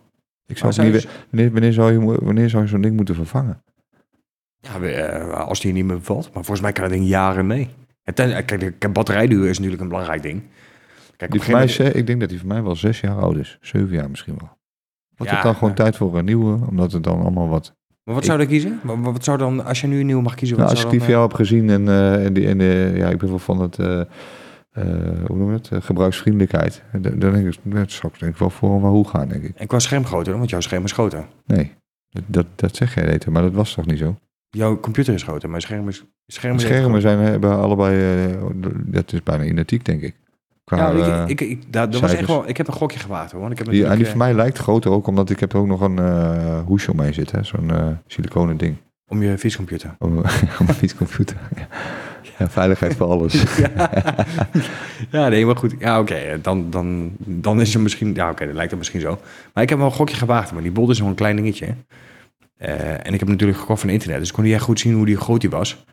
Ik 0.45 0.57
zou 0.57 0.91
niet 0.91 1.07
wanneer, 1.31 1.51
wanneer 1.51 1.73
zou 1.73 1.91
je, 1.91 2.23
wanneer 2.23 2.49
zou 2.49 2.63
je 2.63 2.69
zo'n 2.69 2.81
ding 2.81 2.95
moeten 2.95 3.15
vervangen? 3.15 3.63
Ja, 4.59 4.79
eh, 4.81 5.29
als 5.47 5.59
die 5.61 5.73
niet 5.73 5.85
meer 5.85 5.97
bevalt. 5.97 6.23
Maar 6.23 6.33
volgens 6.43 6.61
mij 6.61 6.71
kan 6.71 6.83
dat 6.83 6.93
ding 6.93 7.07
jaren 7.07 7.47
mee. 7.47 7.69
En 8.03 8.13
ten, 8.13 8.35
eh, 8.35 8.45
kijk, 8.45 8.93
batterijduur 8.93 9.49
is 9.49 9.55
natuurlijk 9.57 9.81
een 9.83 9.89
belangrijk 9.89 10.21
ding. 10.21 10.41
Kijk, 11.29 11.43
Die 11.45 11.51
mij, 11.55 11.77
eh, 11.77 11.95
ik 11.95 12.07
denk 12.07 12.19
dat 12.19 12.29
die 12.29 12.39
voor 12.39 12.47
mij 12.47 12.63
wel 12.63 12.75
zes 12.75 12.99
jaar 12.99 13.17
oud 13.17 13.35
is. 13.37 13.57
Zeven 13.61 13.95
jaar 13.95 14.09
misschien 14.09 14.35
wel. 14.39 14.49
Wordt 15.15 15.31
Ja, 15.31 15.37
het 15.37 15.45
dan 15.47 15.53
gewoon 15.53 15.69
ja. 15.69 15.75
tijd 15.75 15.95
voor 15.97 16.17
een 16.17 16.25
nieuwe? 16.25 16.59
Omdat 16.69 16.91
het 16.91 17.03
dan 17.03 17.19
allemaal 17.21 17.47
wat... 17.47 17.75
Maar 18.03 18.15
wat 18.15 18.25
zou 18.25 18.39
je 18.39 18.45
kiezen? 18.45 18.79
Wat, 18.83 19.23
zou 19.23 19.37
dan, 19.37 19.65
als 19.65 19.81
je 19.81 19.87
nu 19.87 19.99
een 19.99 20.05
nieuwe 20.05 20.21
mag 20.21 20.35
kiezen, 20.35 20.57
wat 20.57 20.65
Nou, 20.65 20.77
als 20.77 20.85
ik 20.85 20.91
zou 20.91 21.01
die 21.05 21.15
jou 21.15 21.27
heb 21.27 21.33
gezien 21.37 21.69
en, 21.69 21.87
eh, 21.87 22.25
en, 22.25 22.33
die, 22.33 22.47
en 22.47 22.61
eh, 22.61 22.97
ja, 22.97 23.09
ik 23.09 23.17
ben 23.17 23.29
wel 23.29 23.39
van 23.39 23.61
het, 23.61 23.79
eh, 23.79 23.99
eh, 23.99 24.05
hoe 25.27 25.37
noem 25.37 25.47
je 25.49 25.53
het, 25.57 25.69
Eh, 25.71 25.81
gebruiksvriendelijkheid. 25.81 26.83
En 26.91 27.01
Dan 27.01 27.19
denk 27.19 27.47
ik, 27.47 27.57
net 27.61 27.91
straks 27.91 28.19
denk 28.19 28.31
ik 28.33 28.37
wel 28.37 28.49
voor 28.49 28.71
een 28.75 28.81
Wahoo 28.81 29.03
gaan, 29.03 29.27
denk 29.27 29.43
ik. 29.43 29.55
eh, 29.55 29.61
En 29.61 29.67
qua 29.67 29.79
schermgrootte, 29.79 30.37
want 30.37 30.49
jouw 30.49 30.59
scherm 30.59 30.83
is 30.83 30.91
groter. 30.91 31.25
Nee, 31.45 31.71
dat, 32.09 32.23
dat, 32.27 32.45
dat 32.55 32.75
zeg 32.75 32.95
jij 32.95 33.03
Peter, 33.05 33.31
maar 33.31 33.41
dat 33.41 33.53
was 33.53 33.73
toch 33.73 33.85
niet 33.85 33.97
zo? 33.99 34.15
Jouw 34.49 34.79
computer 34.79 35.13
is 35.13 35.23
groter, 35.23 35.49
maar 35.49 35.61
scherm 35.61 35.87
is... 35.87 36.03
Scherm 36.27 36.59
schermen 36.59 36.81
groter. 36.83 37.01
zijn, 37.01 37.19
hebben 37.19 37.57
allebei, 37.57 38.25
eh, 38.31 38.37
dat 38.85 39.13
is 39.13 39.23
bijna 39.23 39.43
identiek, 39.43 39.85
denk 39.85 40.01
ik. 40.01 40.15
Qua, 40.73 40.89
Ja, 40.91 41.23
eh, 41.23 41.29
ik, 41.29 41.41
ik, 41.41 41.49
ik, 41.49 41.73
daar- 41.73 41.89
dat 41.89 42.01
was 42.01 42.13
echt 42.13 42.27
wel, 42.27 42.47
ik 42.49 42.57
heb 42.57 42.67
een 42.67 42.73
gokje 42.73 42.99
gewaagd 42.99 43.31
hoor. 43.31 43.51
Ik 43.51 43.57
heb 43.57 43.69
die, 43.69 43.85
en 43.85 43.97
die 43.97 44.07
voor 44.07 44.17
mij 44.17 44.33
lijkt 44.33 44.57
groter 44.57 44.91
ook, 44.91 45.07
omdat 45.07 45.29
ik 45.29 45.39
heb 45.39 45.55
ook 45.55 45.67
nog 45.67 45.81
een 45.81 45.99
eh 45.99 46.59
hoesje 46.65 46.91
omheen 46.91 47.13
zitten, 47.13 47.37
hè, 47.37 47.43
zo'n 47.43 47.71
eh 47.71 47.87
siliconen 48.07 48.57
ding. 48.57 48.75
eh, 48.75 48.81
om 49.07 49.23
je 49.23 49.37
fietscomputer. 49.37 49.95
Om, 49.99 50.17
om 50.59 50.65
mijn 50.65 50.73
fietscomputer. 50.77 51.37
Ja. 51.55 51.67
Ja, 52.37 52.49
veiligheid 52.59 52.95
voor 52.95 53.07
alles. 53.07 53.33
ja. 53.57 53.89
ja, 55.11 55.27
nee, 55.29 55.45
maar 55.45 55.55
goed. 55.57 55.75
Ja, 55.79 55.99
oké. 55.99 56.13
eh, 56.13 56.37
dan, 56.41 56.69
dan, 56.69 57.11
dan 57.19 57.61
is 57.61 57.73
het 57.73 57.81
misschien... 57.83 58.13
Ja, 58.13 58.29
oké, 58.29 58.45
dan 58.45 58.53
lijkt 58.55 58.69
het 58.69 58.79
misschien 58.79 59.01
zo. 59.01 59.19
Maar 59.53 59.63
ik 59.63 59.69
heb 59.69 59.77
wel 59.77 59.87
een 59.87 59.93
gokje 59.93 60.15
gewaagd. 60.15 60.51
Maar 60.51 60.61
die 60.61 60.71
bol 60.71 60.89
is 60.89 60.99
nog 60.99 61.07
een 61.07 61.15
klein 61.15 61.35
dingetje. 61.35 61.75
Eh, 62.57 63.07
en 63.07 63.13
ik 63.13 63.19
heb 63.19 63.27
natuurlijk 63.29 63.59
gekocht 63.59 63.79
van 63.81 63.89
internet. 63.89 64.19
Dus 64.19 64.31
kon 64.31 64.43
niet 64.43 64.53
echt 64.53 64.63
goed 64.63 64.79
zien 64.79 64.93
hoe 64.93 65.05
die 65.05 65.17
groot 65.17 65.41
die 65.41 65.49
was. 65.49 65.85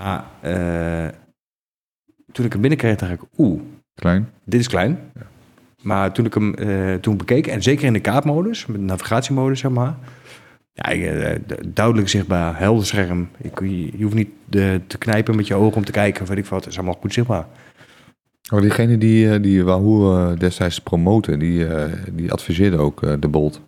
Maar 0.00 0.24
eh, 0.40 1.08
toen 2.32 2.44
ik 2.44 2.52
hem 2.52 2.60
binnenkreeg, 2.60 2.96
dacht 2.96 3.12
ik... 3.12 3.20
Oeh, 3.36 3.60
Klein. 3.94 4.28
dit 4.44 4.60
is 4.60 4.68
klein. 4.68 4.98
Maar 5.82 6.12
toen 6.12 6.24
ik 6.24 6.34
hem 6.34 6.54
eh, 6.54 6.94
toen 6.94 7.16
bekeek, 7.16 7.46
en 7.46 7.62
zeker 7.62 7.84
in 7.84 7.92
de 7.92 8.00
kaartmodus, 8.00 8.66
met 8.66 8.76
de 8.76 8.82
navigatiemodus, 8.82 9.60
zeg 9.60 9.70
maar. 9.70 9.94
Ja, 10.72 10.82
eh, 10.92 11.38
duidelijk 11.66 12.08
zichtbaar, 12.08 12.58
helder 12.58 12.86
scherm. 12.86 13.28
Ik, 13.42 13.60
je, 13.60 13.98
je 13.98 14.02
hoeft 14.02 14.14
niet 14.14 14.28
de, 14.44 14.80
te 14.86 14.98
knijpen 14.98 15.36
met 15.36 15.46
je 15.46 15.54
ogen 15.54 15.76
om 15.76 15.84
te 15.84 15.92
kijken, 15.92 16.22
of 16.22 16.28
weet 16.28 16.38
ik 16.38 16.46
wat. 16.46 16.60
Het 16.64 16.72
is 16.72 16.78
allemaal 16.78 16.98
goed 17.00 17.12
zichtbaar. 17.12 17.46
Oh, 18.52 18.60
diegene 18.60 18.98
die, 18.98 19.30
eh, 19.30 19.42
die 19.42 19.64
Wahoo 19.64 20.16
eh, 20.30 20.38
destijds 20.38 20.80
promoten, 20.80 21.38
die, 21.38 21.66
eh, 21.66 21.92
die 22.12 22.32
adviseerde 22.32 22.76
ook 22.76 23.02
eh, 23.02 23.12
de 23.20 23.28
Bolt. 23.28 23.60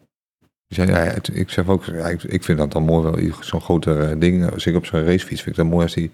Dus 0.69 0.77
ja, 0.77 0.85
ja, 0.85 0.95
het- 1.13 1.31
ik 1.37 1.51
zeg 1.51 1.69
ook, 1.69 1.85
ja, 1.85 2.09
ik, 2.09 2.45
vind 2.45 2.59
dat 2.59 2.73
dan 2.73 2.83
mooi 2.83 3.03
wel, 3.11 3.33
zo'n 3.41 3.61
grote 3.61 3.95
eh, 3.99 4.21
ding, 4.21 4.51
als 4.53 4.67
ik 4.67 4.77
op 4.77 4.87
zo'n 4.87 5.05
racefiets 5.05 5.43
vind 5.43 5.57
ik 5.57 5.63
dat 5.63 5.73
mooi 5.73 5.83
als 5.83 5.95
die, 5.95 6.11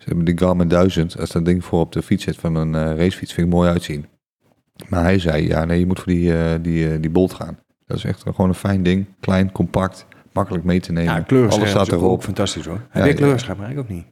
ze 0.00 0.08
hebben 0.08 0.24
die 0.24 0.38
Garmin 0.38 0.68
1000, 0.68 1.18
als 1.18 1.30
dat 1.30 1.44
ding 1.44 1.64
voor 1.64 1.80
op 1.80 1.92
de 1.92 2.02
fiets 2.02 2.24
zit 2.24 2.36
van 2.36 2.54
een 2.54 2.74
eh, 2.74 2.96
racefiets, 2.96 3.32
vind 3.32 3.46
ik 3.46 3.52
mooi 3.52 3.68
uitzien. 3.70 4.06
Maar 4.88 5.02
hij 5.02 5.18
zei, 5.18 5.46
ja 5.46 5.64
nee, 5.64 5.78
je 5.78 5.86
moet 5.86 5.98
voor 5.98 6.12
die, 6.12 6.36
eh, 6.38 6.54
die, 6.62 6.92
eh, 6.92 7.00
die 7.00 7.10
Bolt 7.10 7.34
gaan. 7.34 7.58
Dat 7.86 7.96
is 7.96 8.04
echt 8.04 8.22
gewoon 8.22 8.48
een 8.48 8.54
fijn 8.54 8.82
ding, 8.82 9.06
klein, 9.20 9.52
compact, 9.52 10.06
makkelijk 10.32 10.64
mee 10.64 10.80
te 10.80 10.92
nemen. 10.92 11.14
Ja, 11.14 11.20
kleurenscherm 11.20 11.68
Alles 11.68 11.84
staat 11.84 11.92
erop. 12.00 12.22
fantastisch 12.22 12.66
hoor. 12.66 12.80
Heb 12.88 13.18
je 13.18 13.26
ja. 13.26 13.54
Maar 13.54 13.70
ik 13.70 13.78
ook 13.78 13.88
niet. 13.88 14.06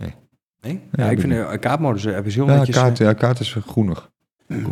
Nee. 0.00 0.14
Nee? 0.60 0.80
Ja, 0.92 1.04
Ja, 1.04 1.10
ik 1.10 1.20
vind 1.20 1.32
de 1.32 1.56
kaartmodus 1.60 2.04
hebben 2.04 2.32
ze 2.32 2.38
heel 2.38 2.48
Ja, 2.48 2.56
netjes... 2.58 2.76
kaart, 2.76 2.98
ja, 2.98 3.12
kaart 3.12 3.40
is 3.40 3.56
groenig. 3.66 4.10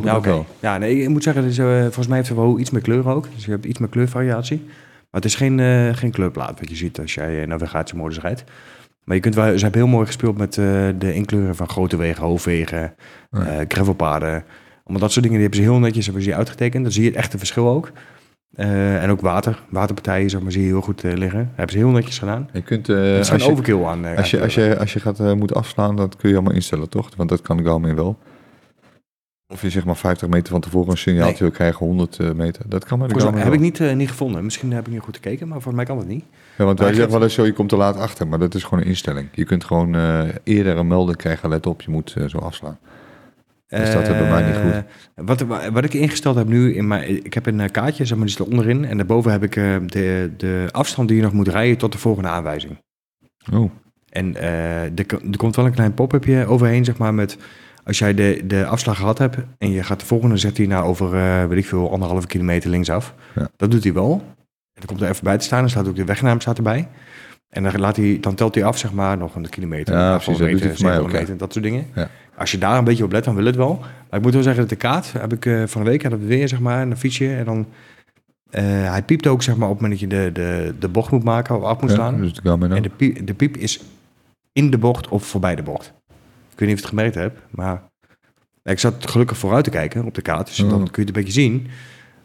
Ja, 0.03 0.17
oké. 0.17 0.45
Ja, 0.61 0.79
nee, 0.79 1.03
ik 1.03 1.09
moet 1.09 1.23
zeggen, 1.23 1.43
dus, 1.43 1.59
eh, 1.59 1.81
volgens 1.81 2.07
mij 2.07 2.17
heeft 2.17 2.31
er 2.31 2.37
wel 2.37 2.59
iets 2.59 2.71
meer 2.71 2.83
kleur 2.83 3.09
ook. 3.09 3.27
Dus 3.35 3.45
je 3.45 3.51
hebt 3.51 3.65
iets 3.65 3.79
meer 3.79 3.89
kleurvariatie. 3.89 4.63
Maar 5.11 5.21
het 5.21 5.25
is 5.25 5.35
geen, 5.35 5.59
geen 5.95 6.11
kleurplaat 6.11 6.61
wat 6.61 6.69
je 6.69 6.77
ziet 6.77 7.01
als 7.01 7.15
jij 7.15 7.47
navigatiemodus 7.47 8.21
rijdt. 8.21 8.45
Maar 9.05 9.17
je 9.17 9.23
kunt 9.23 9.35
wel, 9.35 9.45
ze 9.59 9.63
hebben 9.63 9.81
heel 9.81 9.91
mooi 9.91 10.07
gespeeld 10.07 10.39
met 10.39 10.59
eh, 10.59 10.65
de 10.99 11.15
inkleuren 11.15 11.57
van 11.57 11.69
grote 11.69 11.97
wegen, 11.97 12.23
hoofdwegen, 12.25 12.95
Ja. 13.31 13.47
eh, 13.47 13.65
gravelpaden. 13.69 14.45
Allemaal 14.85 15.01
dat 15.03 15.13
soort 15.13 15.25
dingen, 15.25 15.31
die 15.41 15.41
hebben 15.49 15.65
ze 15.65 15.71
heel 15.71 15.79
netjes 15.81 16.05
hebben 16.05 16.23
ze 16.23 16.29
die 16.29 16.39
uitgetekend. 16.39 16.83
Dan 16.83 16.93
zie 16.93 17.03
je 17.03 17.09
het 17.09 17.19
echte 17.19 17.39
verschil 17.39 17.69
ook. 17.69 17.93
Eh, 18.53 19.03
en 19.03 19.11
ook 19.11 19.21
water, 19.21 19.63
waterpartijen, 19.71 20.31
zeg 20.31 20.41
maar, 20.41 20.53
zie 20.53 20.61
je 20.61 20.67
heel 20.67 20.81
goed 20.81 21.03
liggen. 21.03 21.51
hebben 21.55 21.71
ze 21.73 21.79
heel 21.79 21.91
netjes 21.91 22.19
gedaan. 22.19 22.49
Je 22.53 22.63
kunt, 22.63 22.89
Er 22.89 23.19
is 23.19 23.29
geen 23.29 23.43
overkill 23.43 23.85
aan. 23.85 24.17
als, 24.17 24.31
je, 24.31 24.41
als, 24.43 24.55
je, 24.55 24.79
als 24.79 24.93
je 24.93 25.01
gaat 25.01 25.21
eh, 25.21 25.33
moet 25.33 25.55
afslaan, 25.55 25.97
dat 25.97 26.17
kun 26.17 26.29
je 26.29 26.35
allemaal 26.35 26.55
instellen, 26.55 26.89
toch? 26.89 27.09
Want 27.17 27.29
dat 27.29 27.43
kan 27.43 27.65
Garmin 27.65 27.95
wel. 27.95 28.19
Of 29.53 29.63
je 29.63 29.71
zeg 29.71 29.85
maar 29.85 29.97
50 29.97 30.29
meter 30.29 30.53
van 30.53 30.61
tevoren 30.61 30.91
een 30.91 30.97
signaaltje 30.97 31.45
wil 31.45 31.53
krijgen, 31.53 31.87
100 31.87 32.19
eh, 32.19 32.31
meter. 32.31 32.65
Dat 32.69 32.85
kan 32.85 32.99
met 32.99 33.09
de 33.09 33.15
Volgens 33.15 33.23
Garmin 33.23 33.35
mij 33.35 33.43
heb 33.43 33.53
ik 33.53 33.61
niet, 33.61 33.81
eh, 33.81 33.97
niet 33.97 34.09
gevonden. 34.09 34.45
Misschien 34.45 34.73
heb 34.73 34.87
ik 34.87 34.93
niet 34.93 35.03
goed 35.03 35.15
gekeken, 35.15 35.49
maar 35.49 35.61
volgens 35.61 35.77
mij 35.77 35.85
kan 35.85 35.97
dat 35.97 36.07
niet. 36.07 36.25
Ja, 36.57 36.65
want 36.65 36.79
Maar 36.79 36.87
wij 36.87 36.97
zeggen 36.97 37.13
wel 37.13 37.23
eens 37.23 37.35
zo, 37.35 37.45
je 37.45 37.53
komt 37.53 37.69
te 37.69 37.77
laat 37.77 37.97
achter. 37.97 38.29
Maar 38.29 38.39
dat 38.39 38.55
is 38.55 38.65
gewoon 38.65 38.81
een 38.81 38.87
instelling. 38.87 39.29
Je 39.33 39.45
kunt 39.45 39.65
gewoon 39.65 39.95
eh, 39.95 40.23
eerder 40.45 40.77
een 40.77 40.87
melding 40.87 41.17
krijgen, 41.17 41.49
let 41.49 41.67
op, 41.67 41.83
je 41.83 41.91
moet 41.91 42.17
zo 42.27 42.39
afslaan. 42.39 42.79
Dus 43.69 43.93
dat 43.93 44.03
is 44.03 44.09
bij 44.09 44.31
mij 44.31 44.47
niet 44.47 44.57
goed. 44.57 44.85
Wat, 45.27 45.71
wat 45.73 45.85
ik 45.85 45.95
ingesteld 45.95 46.37
heb 46.37 46.49
nu, 46.49 46.75
in 46.75 46.87
mijn, 46.87 47.25
ik 47.25 47.35
heb 47.35 47.47
een 47.47 47.71
kaartje, 47.71 48.05
zeg 48.05 48.17
maar, 48.17 48.27
die 48.27 48.35
staat 48.35 48.49
onderin. 48.49 48.85
En 48.85 48.97
daarboven 48.97 49.33
heb 49.33 49.43
ik 49.43 49.55
de, 49.93 50.31
de 50.37 50.69
afstand 50.71 51.09
die 51.09 51.17
je 51.17 51.23
nog 51.23 51.33
moet 51.33 51.49
rijden 51.49 51.79
tot 51.79 51.93
de 51.93 51.99
volgende 51.99 52.29
aanwijzing. 52.29 52.79
Oh, 53.53 53.71
En 54.09 54.37
er, 54.37 54.93
er 54.95 55.37
komt 55.37 55.57
wel 55.57 55.67
een 55.67 55.73
klein 55.73 55.95
pop-upje 55.95 56.47
overheen, 56.47 56.85
zeg 56.85 56.99
maar, 56.99 57.15
met... 57.15 57.39
Als 57.85 57.99
jij 57.99 58.15
de, 58.15 58.43
de 58.47 58.67
afslag 58.67 58.97
gehad 58.97 59.19
hebt 59.19 59.37
en 59.59 59.71
je 59.71 59.83
gaat 59.83 60.01
de 60.01 60.07
volgende, 60.07 60.37
zet 60.37 60.57
hij 60.57 60.67
nou 60.67 60.85
over, 60.85 61.15
eh, 61.15 61.47
weet 61.47 61.59
ik 61.59 61.67
veel, 61.67 61.91
anderhalve 61.91 62.27
kilometer 62.27 62.71
linksaf. 62.71 63.15
Ja. 63.35 63.49
Dat 63.57 63.71
doet 63.71 63.85
hij 63.85 63.93
wel. 63.93 64.13
En 64.13 64.81
dan 64.81 64.87
komt 64.87 65.01
er 65.01 65.09
even 65.09 65.25
bij 65.25 65.39
te 65.39 65.45
staan, 65.45 65.65
er 65.65 65.71
staat 65.71 65.89
ook 65.89 65.97
de 65.97 66.05
wegnaam 66.05 66.41
staat 66.41 66.57
erbij. 66.57 66.89
En 67.49 67.63
dan, 67.63 67.79
laat 67.79 67.97
hij, 67.97 68.19
dan 68.21 68.35
telt 68.35 68.55
hij 68.55 68.65
af, 68.65 68.79
zeg 68.79 68.93
maar, 68.93 69.17
nog 69.19 69.35
een 69.35 69.49
kilometer, 69.49 69.95
Ja, 69.95 70.11
precies, 70.15 70.39
dat 70.39 70.47
meter, 70.47 70.67
hij 70.67 70.77
voor 70.77 70.85
mij 70.85 70.99
ook, 70.99 71.11
700 71.11 71.21
meter, 71.21 71.37
dat 71.37 71.53
soort 71.53 71.65
dingen. 71.65 71.87
Ja. 71.95 72.09
Als 72.37 72.51
je 72.51 72.59
daar 72.59 72.79
een 72.79 72.85
beetje 72.85 73.05
op 73.05 73.13
let, 73.13 73.25
dan 73.25 73.35
wil 73.35 73.45
het 73.45 73.57
wel. 73.57 73.79
Maar 73.79 74.19
ik 74.19 74.25
moet 74.25 74.33
wel 74.33 74.43
zeggen 74.43 74.61
dat 74.61 74.71
de 74.71 74.77
kaart 74.77 75.13
heb 75.13 75.33
ik 75.33 75.47
eh, 75.47 75.63
van 75.67 75.85
de 75.85 75.91
week 75.91 76.03
had 76.03 76.13
het 76.13 76.27
weer, 76.27 76.49
zeg 76.49 76.61
maar, 76.61 76.83
een 76.83 76.97
fietsje. 76.97 77.35
En 77.35 77.45
dan, 77.45 77.67
eh, 78.51 78.63
hij 78.65 79.03
piept 79.03 79.27
ook, 79.27 79.43
zeg 79.43 79.57
maar, 79.57 79.69
op 79.69 79.79
het 79.79 79.83
moment 79.83 80.01
dat 80.01 80.11
je 80.11 80.17
de, 80.17 80.33
de, 80.33 80.75
de 80.79 80.89
bocht 80.89 81.11
moet 81.11 81.25
maken 81.25 81.57
of 81.57 81.63
af 81.63 81.81
moet 81.81 81.91
ja, 81.91 81.97
slaan. 81.97 82.21
dus. 82.21 82.41
En 82.43 82.83
de 82.83 82.91
piep, 82.97 83.27
de 83.27 83.35
piep 83.35 83.57
is 83.57 83.81
in 84.53 84.71
de 84.71 84.79
bocht 84.79 85.09
of 85.09 85.25
voorbij 85.25 85.55
de 85.55 85.63
bocht. 85.63 85.93
Ik 86.63 86.69
weet 86.69 86.77
niet 86.77 86.85
of 86.85 86.91
je 86.91 86.97
het 86.97 87.15
gemerkt 87.15 87.35
hebt, 87.35 87.57
maar 87.57 87.83
ik 88.63 88.79
zat 88.79 89.11
gelukkig 89.11 89.39
vooruit 89.39 89.65
te 89.65 89.71
kijken 89.71 90.05
op 90.05 90.15
de 90.15 90.23
kaart. 90.23 90.47
Dus 90.47 90.57
dan 90.57 90.69
kun 90.69 90.79
je 91.03 91.09
het 91.09 91.09
een 91.09 91.23
beetje 91.23 91.41
zien. 91.41 91.67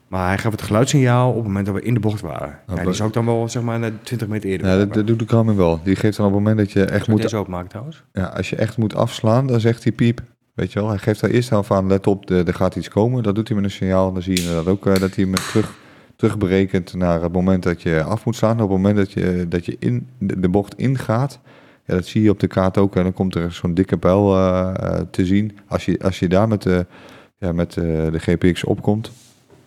Maar 0.07 0.27
hij 0.27 0.38
gaf 0.38 0.51
het 0.51 0.61
geluidssignaal 0.61 1.29
op 1.29 1.35
het 1.35 1.43
moment 1.43 1.65
dat 1.65 1.75
we 1.75 1.81
in 1.81 1.93
de 1.93 1.99
bocht 1.99 2.21
waren. 2.21 2.59
Ja, 2.67 2.83
die 2.83 2.93
zou 2.93 3.07
ik 3.07 3.13
dan 3.13 3.25
wel 3.25 3.49
zeg 3.49 3.63
maar 3.63 3.79
net 3.79 3.93
20 4.05 4.27
meter 4.27 4.49
eerder 4.49 4.67
Ja, 4.67 4.77
dat, 4.77 4.93
dat 4.93 5.07
doet 5.07 5.19
de 5.19 5.27
Garmin 5.27 5.55
wel. 5.55 5.79
Die 5.83 5.95
geeft 5.95 6.17
dan 6.17 6.25
op 6.25 6.33
het 6.33 6.41
moment 6.41 6.57
dat 6.57 6.71
je 6.71 6.83
echt 6.85 6.99
Moet 6.99 7.07
moet, 7.07 7.21
deze 7.21 7.35
openmaken 7.35 7.69
trouwens? 7.69 8.03
ja, 8.13 8.25
als 8.25 8.49
je 8.49 8.55
echt 8.55 8.77
moet 8.77 8.95
afslaan, 8.95 9.47
dan 9.47 9.59
zegt 9.59 9.83
hij 9.83 9.91
piep. 9.91 10.21
Weet 10.53 10.73
je 10.73 10.79
wel, 10.79 10.89
hij 10.89 10.97
geeft 10.97 11.21
daar 11.21 11.29
eerst 11.29 11.51
al 11.51 11.63
van, 11.63 11.88
let 11.88 12.07
op, 12.07 12.29
er 12.29 12.53
gaat 12.53 12.75
iets 12.75 12.89
komen. 12.89 13.23
Dat 13.23 13.35
doet 13.35 13.47
hij 13.47 13.55
met 13.57 13.65
een 13.65 13.71
signaal. 13.71 14.13
Dan 14.13 14.21
zie 14.21 14.35
je 14.35 14.41
inderdaad 14.41 14.67
ook 14.67 14.85
eh, 14.85 14.95
dat 14.95 15.15
hij 15.15 15.23
hem 15.23 15.33
terug, 15.33 15.73
terugberekent 16.15 16.93
naar 16.93 17.21
het 17.21 17.33
moment 17.33 17.63
dat 17.63 17.81
je 17.81 18.03
af 18.03 18.25
moet 18.25 18.35
slaan. 18.35 18.51
Op 18.51 18.59
het 18.59 18.69
moment 18.69 18.97
dat 18.97 19.11
je, 19.11 19.45
dat 19.49 19.65
je 19.65 19.75
in 19.79 20.07
de 20.17 20.49
bocht 20.49 20.77
ingaat, 20.77 21.39
ja, 21.88 21.93
dat 21.93 22.05
zie 22.05 22.21
je 22.21 22.29
op 22.29 22.39
de 22.39 22.47
kaart 22.47 22.77
ook. 22.77 22.95
En 22.95 23.03
dan 23.03 23.13
komt 23.13 23.35
er 23.35 23.51
zo'n 23.51 23.73
dikke 23.73 23.97
pijl 23.97 24.35
eh, 24.35 24.99
te 25.11 25.25
zien. 25.25 25.57
Als 25.67 25.85
je, 25.85 25.99
als 25.99 26.19
je 26.19 26.27
daar 26.27 26.47
met, 26.47 26.61
de, 26.61 26.85
ja, 27.38 27.51
met 27.51 27.77
eh, 27.77 27.83
de 27.83 28.19
GPX 28.19 28.63
opkomt, 28.63 29.11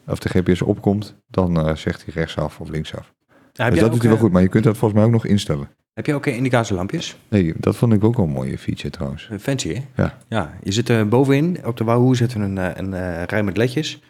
of 0.07 0.19
de 0.19 0.29
GPS 0.29 0.63
opkomt, 0.63 1.15
dan 1.27 1.67
eh, 1.67 1.77
zegt 1.77 2.05
hij 2.05 2.15
rechtsaf 2.15 2.61
of 2.61 2.69
linksaf. 2.69 3.13
Heb, 3.53 3.71
dus 3.71 3.81
dat 3.81 3.93
doet 3.93 4.01
hij 4.01 4.11
wel 4.11 4.21
goed, 4.21 4.33
maar 4.33 4.43
je 4.43 4.49
kunt 4.49 4.65
dat 4.65 4.77
volgens 4.77 5.01
mij 5.01 5.09
ook 5.09 5.15
nog 5.15 5.27
instellen. 5.27 5.69
heb 5.95 6.07
jij 6.07 6.15
ook 6.15 6.27
indicatielampjes? 6.27 7.17
Nee, 7.29 7.55
dat 7.57 7.77
vond 7.77 7.93
ik 7.93 8.05
ook 8.05 8.17
wel 8.17 8.27
een 8.27 8.33
mooie 8.33 8.59
feature 8.59 8.91
trouwens. 8.91 9.31
Fancy, 9.41 9.75
hè? 9.75 10.03
Ja. 10.03 10.19
Ja, 10.29 10.55
je 10.63 10.73
zit 10.73 10.89
er 10.89 11.09
bovenin, 11.09 11.59
op 11.65 11.77
de 11.77 11.85
Wahoo 11.85 12.15
zit 12.15 12.35
er 12.35 12.41
een, 12.41 12.57
een 12.79 13.25
rij 13.25 13.43
met 13.43 13.57
ledjes. 13.57 14.03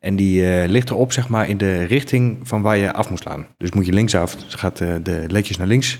En 0.00 0.16
die 0.16 0.50
eh, 0.50 0.68
ligt 0.68 0.90
erop, 0.90 1.12
zeg 1.12 1.28
maar, 1.28 1.48
in 1.48 1.56
de 1.56 1.82
richting 1.82 2.38
van 2.42 2.62
waar 2.62 2.76
je 2.76 2.92
af 2.92 3.10
moet 3.10 3.18
slaan. 3.18 3.46
Dus 3.56 3.70
moet 3.70 3.86
je 3.86 3.92
linksaf, 3.92 4.36
dus 4.36 4.54
gaat 4.54 4.80
eh, 4.80 4.94
de 5.02 5.24
ledjes 5.26 5.56
naar 5.56 5.66
links. 5.66 5.98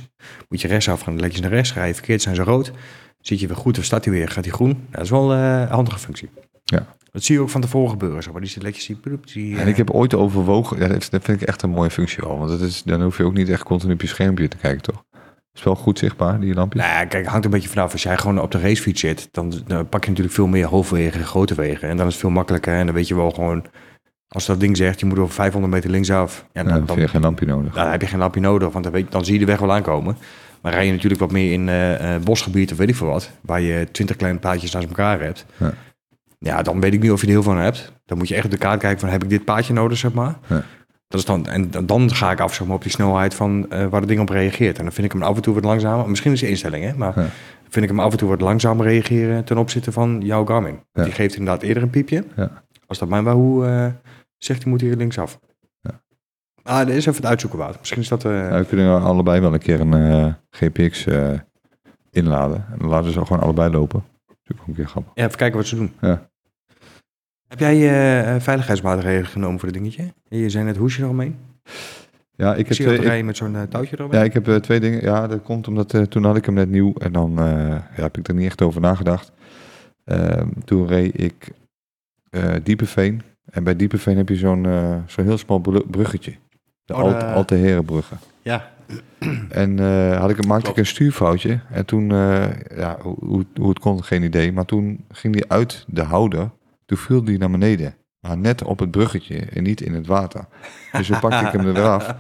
Moet 0.49 0.61
je 0.61 0.69
rechtsaf, 0.69 1.01
gaan 1.01 1.15
de 1.15 1.21
ledjes 1.21 1.41
naar 1.41 1.51
rechts. 1.51 1.71
Ga 1.71 1.85
je 1.85 1.95
verkeerd, 1.95 2.23
zijn 2.23 2.35
ze 2.35 2.43
rood. 2.43 2.73
Zit 3.21 3.41
je 3.41 3.47
weer 3.47 3.57
goed, 3.57 3.75
dan 3.75 3.85
staat 3.85 4.05
hij 4.05 4.15
weer, 4.15 4.29
gaat 4.29 4.45
hij 4.45 4.53
groen. 4.53 4.69
Ja, 4.69 4.77
dat 4.91 5.05
is 5.05 5.11
wel 5.11 5.33
eh, 5.33 5.61
een 5.61 5.69
handige 5.69 5.99
functie. 5.99 6.29
Ja. 6.65 6.87
Dat 7.13 7.25
zie 7.25 7.35
je 7.35 7.41
ook 7.41 7.51
van 7.51 7.61
tevoren 7.61 7.91
gebeuren, 7.91 8.23
zeg 8.23 8.33
maar. 8.33 8.43
Die 8.43 8.63
ledjes, 8.63 8.87
die, 8.87 8.99
die 9.33 9.59
En 9.59 9.69
ik 9.69 9.77
heb 9.77 9.91
ooit 9.91 10.15
overwogen, 10.15 10.79
ja, 10.79 10.89
dat 10.89 11.09
vind 11.11 11.43
ik 11.43 11.43
echt 11.43 11.63
een 11.63 11.71
mooie 11.71 11.91
functie 11.91 12.23
wel. 12.27 12.39
Want 12.39 12.51
dat 12.51 12.61
is, 12.61 12.83
dan 12.83 13.03
hoef 13.03 13.17
je 13.17 13.25
ook 13.25 13.35
niet 13.35 13.49
echt 13.49 13.63
continu 13.63 13.93
op 13.93 14.01
je 14.01 14.07
schermpje 14.07 14.49
te 14.49 14.57
kijken, 14.57 14.83
toch? 14.83 15.05
is 15.59 15.65
wel 15.65 15.75
goed 15.75 15.99
zichtbaar, 15.99 16.41
die 16.41 16.55
lampjes. 16.55 16.83
Nou 16.83 16.95
ja, 16.95 17.05
kijk, 17.05 17.27
hangt 17.27 17.45
een 17.45 17.51
beetje 17.51 17.69
vanaf. 17.69 17.93
Als 17.93 18.03
jij 18.03 18.17
gewoon 18.17 18.41
op 18.41 18.51
de 18.51 18.61
racefiets 18.61 19.01
zit, 19.01 19.29
dan, 19.31 19.53
dan 19.67 19.89
pak 19.89 20.03
je 20.03 20.09
natuurlijk 20.09 20.37
veel 20.37 20.47
meer 20.47 20.67
hoofdwegen, 20.67 21.25
grote 21.25 21.55
wegen. 21.55 21.89
En 21.89 21.97
dan 21.97 22.07
is 22.07 22.13
het 22.13 22.21
veel 22.21 22.31
makkelijker. 22.31 22.75
En 22.75 22.87
dan 22.87 22.95
weet 22.95 23.09
je 23.09 23.15
wel 23.15 23.31
gewoon, 23.31 23.65
als 24.29 24.47
dat 24.47 24.61
ding 24.61 24.77
zegt, 24.77 25.01
je 25.01 25.07
moet 25.07 25.19
over 25.19 25.35
500 25.35 25.73
meter 25.73 25.91
linksaf. 25.91 26.45
Ja, 26.53 26.63
Ja, 26.63 26.69
dan, 26.69 26.85
heb 26.89 26.97
je 26.99 27.09
geen 27.09 27.21
lampje 27.21 27.47
nodig. 27.47 27.75
dan 27.75 27.91
heb 27.91 28.01
je 28.01 28.07
geen 28.07 28.19
lampje 28.19 28.41
nodig, 28.41 28.73
want 28.73 28.85
dan, 28.85 28.93
weet, 28.93 29.13
dan 29.13 29.25
zie 29.25 29.33
je 29.35 29.41
de 29.41 29.47
weg 29.47 29.59
wel 29.59 29.73
aankomen. 29.73 30.17
Maar 30.61 30.73
rij 30.73 30.87
je 30.87 30.93
natuurlijk 30.93 31.21
wat 31.21 31.31
meer 31.33 31.53
in 31.53 31.69
eh, 31.69 32.15
eh, 32.15 32.23
bosgebied 32.23 32.73
of 32.73 32.79
weet 32.79 32.89
ik 32.89 32.97
veel 32.97 33.07
wat, 33.07 33.31
waar 33.41 33.61
je 33.61 33.87
20 33.93 34.17
kleine 34.17 34.39
plaatjes 34.39 34.73
naast 34.73 34.87
elkaar 34.89 35.21
hebt. 35.21 35.45
Ja. 35.57 35.73
Ja. 36.39 36.63
dan 36.63 36.81
weet 36.81 36.95
ik 36.95 37.01
niet 37.01 37.11
of 37.11 37.21
je 37.21 37.27
er 37.27 37.33
heel 37.33 37.43
veel 37.43 37.53
aan 37.53 37.59
hebt. 37.59 37.93
Dan 38.07 38.19
moet 38.19 38.29
je 38.29 38.35
echt 38.35 38.45
op 38.45 38.51
de 38.51 38.57
kaart 38.59 38.81
kijken 38.81 39.01
van, 39.01 39.09
heb 39.09 39.23
ik 39.23 39.29
dit 39.29 39.45
paadje 39.45 39.73
nodig, 39.73 39.99
zeg 39.99 40.13
maar. 40.13 40.35
Ja. 40.47 40.63
Dat 41.09 41.21
is 41.21 41.27
dan, 41.27 41.47
en 41.47 41.71
dan- 41.87 42.15
ga 42.15 42.31
ik 42.31 42.41
af 42.41 42.55
zeg 42.55 42.67
maar, 42.67 42.77
op 42.77 42.83
die 42.83 42.91
snelheid 42.93 43.35
van 43.35 43.67
eh, 43.71 43.87
waar 43.87 44.01
het 44.01 44.09
ding 44.09 44.21
op 44.21 44.29
reageert. 44.29 44.79
En 44.79 44.85
dan 44.85 44.93
vind 44.93 45.07
ik 45.07 45.13
hem 45.13 45.23
af 45.23 45.37
en 45.37 45.43
toe 45.43 45.55
wat 45.55 45.65
langzamer. 45.65 46.09
Misschien 46.09 46.33
is 46.33 46.41
de 46.41 46.49
instelling, 46.49 46.85
hè? 46.85 46.93
Maar 46.97 47.13
Ja. 47.17 47.27
vind 47.69 47.85
ik 47.85 47.91
hem 47.91 48.01
af 48.01 48.13
en 48.13 48.19
toe 48.19 48.29
wat 48.29 48.41
langzamer 48.41 48.87
reageren 48.87 49.45
ten 49.45 49.59
opzichte 49.59 49.93
van 49.93 50.21
jouw 50.25 50.45
Garmin. 50.45 50.79
Die 50.93 51.13
geeft 51.13 51.37
inderdaad 51.37 51.63
eerder 51.63 51.83
een 51.83 51.91
piepje. 51.91 52.25
Ja. 52.37 52.51
Als 52.87 52.99
dat 52.99 53.09
mijn 53.09 53.25
Wahoo 53.25 53.65
eh 53.65 53.87
zegt, 54.39 54.61
die 54.61 54.69
moet 54.69 54.81
hier 54.81 54.97
linksaf. 54.97 55.39
Ja. 55.81 56.03
Ah, 56.63 56.79
dat 56.79 56.89
is 56.89 57.07
even 57.07 57.15
het 57.21 57.27
uitzoeken 57.31 57.59
waard. 57.59 57.79
Misschien 57.79 58.01
is 58.01 58.09
dat... 58.09 58.25
eh, 58.25 58.33
Ja, 58.51 58.59
we 58.59 58.65
kunnen 58.65 59.03
allebei 59.03 59.41
wel 59.41 59.53
een 59.53 59.59
keer 59.59 59.81
een 59.81 59.93
eh, 59.95 60.35
GPX 60.51 61.07
eh, 61.07 61.33
inladen. 62.11 62.67
En 62.73 62.79
dan 62.79 62.89
laten 62.89 63.13
ze 63.13 63.27
gewoon 63.27 63.43
allebei 63.43 63.71
lopen. 63.71 64.05
Dat 64.27 64.37
is 64.45 64.61
ook 64.61 64.67
een 64.67 64.75
keer 64.75 64.87
grappig. 64.89 65.13
ja, 65.15 65.25
even 65.25 65.39
kijken 65.39 65.57
wat 65.59 65.67
ze 65.67 65.77
doen. 65.77 65.93
Ja. 66.01 66.31
Heb 67.49 67.59
jij 67.59 68.41
veiligheidsmaatregelen 68.41 69.27
genomen 69.27 69.59
voor 69.61 69.73
dit 69.73 69.79
dingetje? 69.83 70.13
Je 70.29 70.49
zei 70.51 70.65
net 70.65 70.77
hoesje 70.77 71.03
eromheen. 71.03 71.39
Ja, 72.37 72.53
ik 72.53 72.59
Ik 72.59 72.67
heb, 72.67 72.77
zie 72.77 72.85
twee, 72.85 72.99
ik, 72.99 73.05
rijden 73.05 73.27
met 73.27 73.37
zo'n 73.37 73.69
touwtje 73.69 73.97
eromheen. 73.99 74.19
ja, 74.21 74.25
ik 74.27 74.33
heb 74.33 74.45
twee 74.63 74.81
dingen. 74.81 75.03
Ja, 75.03 75.27
dat 75.27 75.43
komt 75.43 75.69
omdat 75.69 76.11
toen 76.11 76.25
had 76.25 76.37
ik 76.37 76.45
hem 76.45 76.55
net 76.55 76.69
nieuw. 76.69 76.93
En 76.95 77.13
dan 77.13 77.33
ja, 77.37 77.89
heb 77.91 78.19
ik 78.19 78.29
er 78.29 78.35
niet 78.35 78.47
echt 78.47 78.63
over 78.63 78.81
nagedacht. 78.81 79.33
Ehm, 80.05 80.49
toen 80.65 80.87
reed 80.87 81.21
ik 81.21 81.53
Diepenveen. 82.63 83.23
En 83.51 83.65
bij 83.65 83.77
Diepenveen 83.77 84.17
heb 84.17 84.29
je 84.29 84.37
zo'n 84.37 84.67
eh, 84.67 84.97
zo'n 85.07 85.25
heel 85.25 85.39
smal 85.39 85.59
bru- 85.59 85.87
bruggetje. 85.91 86.35
De 86.85 86.95
Oh, 86.95 87.03
de- 87.03 87.25
Alt- 87.25 87.35
Alteherenbruggen. 87.35 88.19
Ja. 88.43 88.71
En 89.49 89.79
eh, 89.79 90.21
had 90.21 90.31
ik, 90.31 90.37
maakte 90.47 90.63
Klopt. 90.63 90.69
ik 90.69 90.77
een 90.77 90.87
stuurfoutje. 90.87 91.61
En 91.71 91.85
toen, 91.85 92.11
eh, 92.13 92.45
ja, 92.77 92.97
hoe- 93.03 93.45
hoe 93.55 93.69
het 93.69 93.79
kon, 93.79 94.05
geen 94.05 94.23
idee. 94.23 94.53
Maar 94.53 94.65
toen 94.65 95.05
ging 95.11 95.35
die 95.35 95.51
uit 95.51 95.85
de 95.89 96.03
houder. 96.03 96.51
Toen 96.87 96.99
viel 96.99 97.25
die 97.25 97.39
naar 97.39 97.51
beneden. 97.51 97.95
Maar 98.21 98.39
net 98.39 98.63
op 98.65 98.79
het 98.79 98.91
bruggetje 98.91 99.37
en 99.39 99.63
niet 99.63 99.81
in 99.81 99.95
het 99.95 100.07
water. 100.07 100.45
Dus 100.93 101.07
toen 101.07 101.21
pakte 101.21 101.47
ik 101.47 101.53
hem 101.53 101.67
er 101.67 101.73
weer 101.73 101.89
af. 101.89 102.15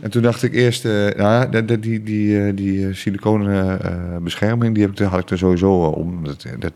En 0.00 0.10
toen 0.10 0.22
dacht 0.22 0.42
ik 0.42 0.54
eerst, 0.54 0.84
eh, 0.84 0.92
nou 0.92 1.12
ja, 1.16 1.46
dat- 1.46 1.68
dat- 1.68 1.82
die, 1.82 2.02
die, 2.02 2.46
eh, 2.46 2.56
die 2.56 2.88
eh, 2.88 2.94
siliconen 2.94 4.22
bescherming, 4.22 4.74
die 4.74 4.82
heb 4.84 4.92
ik, 4.92 5.06
had 5.06 5.20
ik 5.20 5.30
er 5.30 5.38
sowieso 5.38 5.72
om. 5.82 6.24
Dat, 6.24 6.46
dat, 6.58 6.72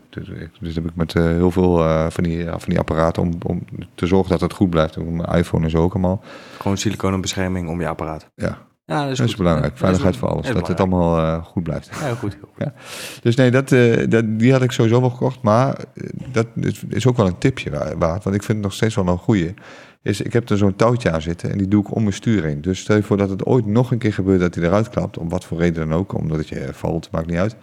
heb 0.73 0.85
ik 0.85 0.95
met 0.95 1.13
heel 1.13 1.51
veel 1.51 1.77
van, 2.11 2.23
die, 2.23 2.45
van 2.45 2.59
die 2.65 2.79
apparaten 2.79 3.23
om, 3.23 3.33
om 3.45 3.61
te 3.95 4.05
zorgen 4.05 4.29
dat 4.31 4.41
het 4.41 4.53
goed 4.53 4.69
blijft. 4.69 4.97
Mijn 4.97 5.29
iPhone 5.37 5.69
zo 5.69 5.77
ook 5.83 5.93
allemaal. 5.93 6.23
Gewoon 6.59 6.77
siliconenbescherming 6.77 7.69
om 7.69 7.79
je 7.81 7.87
apparaat. 7.87 8.29
Ja, 8.35 8.57
Ja, 8.91 9.01
dat 9.01 9.11
is, 9.11 9.17
dat 9.17 9.27
is 9.27 9.33
goed. 9.33 9.43
belangrijk. 9.43 9.71
Ja, 9.73 9.77
Veiligheid 9.79 10.17
voor 10.17 10.27
alles. 10.29 10.47
dat 10.51 10.67
het 10.67 10.79
allemaal 10.79 11.17
eh, 11.17 11.43
goed 11.45 11.63
blijft. 11.63 11.89
Ja, 11.91 12.05
heel 12.05 12.15
goed. 12.15 12.33
heel 12.33 12.49
goed. 12.53 12.73
Dus 13.21 13.35
nee, 13.35 13.51
dat, 13.51 13.71
eh, 13.71 14.09
dat, 14.09 14.23
die 14.39 14.51
had 14.51 14.61
ik 14.61 14.71
sowieso 14.71 14.99
wel 15.01 15.09
gekocht. 15.09 15.41
Maar 15.41 15.75
eh, 15.93 16.09
dat 16.31 16.47
is, 16.55 16.83
is 16.89 17.07
ook 17.07 17.17
wel 17.17 17.27
een 17.27 17.37
tipje 17.37 17.69
wa- 17.69 17.97
waard. 17.97 18.23
Want 18.23 18.35
ik 18.35 18.43
vind 18.43 18.57
het 18.57 18.67
nog 18.67 18.73
steeds 18.73 18.95
wel 18.95 19.07
een 19.07 19.17
goeie. 19.17 19.53
is 20.01 20.21
ik 20.21 20.33
heb 20.33 20.49
er 20.49 20.57
zo'n 20.57 20.75
touwtje 20.75 21.11
aan 21.11 21.21
zitten 21.21 21.51
en 21.51 21.57
die 21.57 21.67
doe 21.67 21.81
ik 21.81 21.95
om 21.95 22.01
mijn 22.01 22.13
stuur 22.13 22.43
heen. 22.43 22.61
Dus 22.61 22.79
stel 22.79 22.95
je 22.95 23.03
voor 23.03 23.17
dat 23.17 23.29
het 23.29 23.45
ooit 23.45 23.65
nog 23.65 23.91
een 23.91 23.97
keer 23.97 24.13
gebeurt 24.13 24.39
dat 24.39 24.55
hij 24.55 24.63
eruit 24.63 24.89
klapt, 24.89 25.17
om 25.17 25.29
wat 25.29 25.45
voor 25.45 25.57
reden 25.57 25.89
dan 25.89 25.97
ook, 25.99 26.13
omdat 26.13 26.47
je 26.47 26.69
valt, 26.71 27.11
maakt 27.11 27.27
niet 27.27 27.37
uit, 27.37 27.55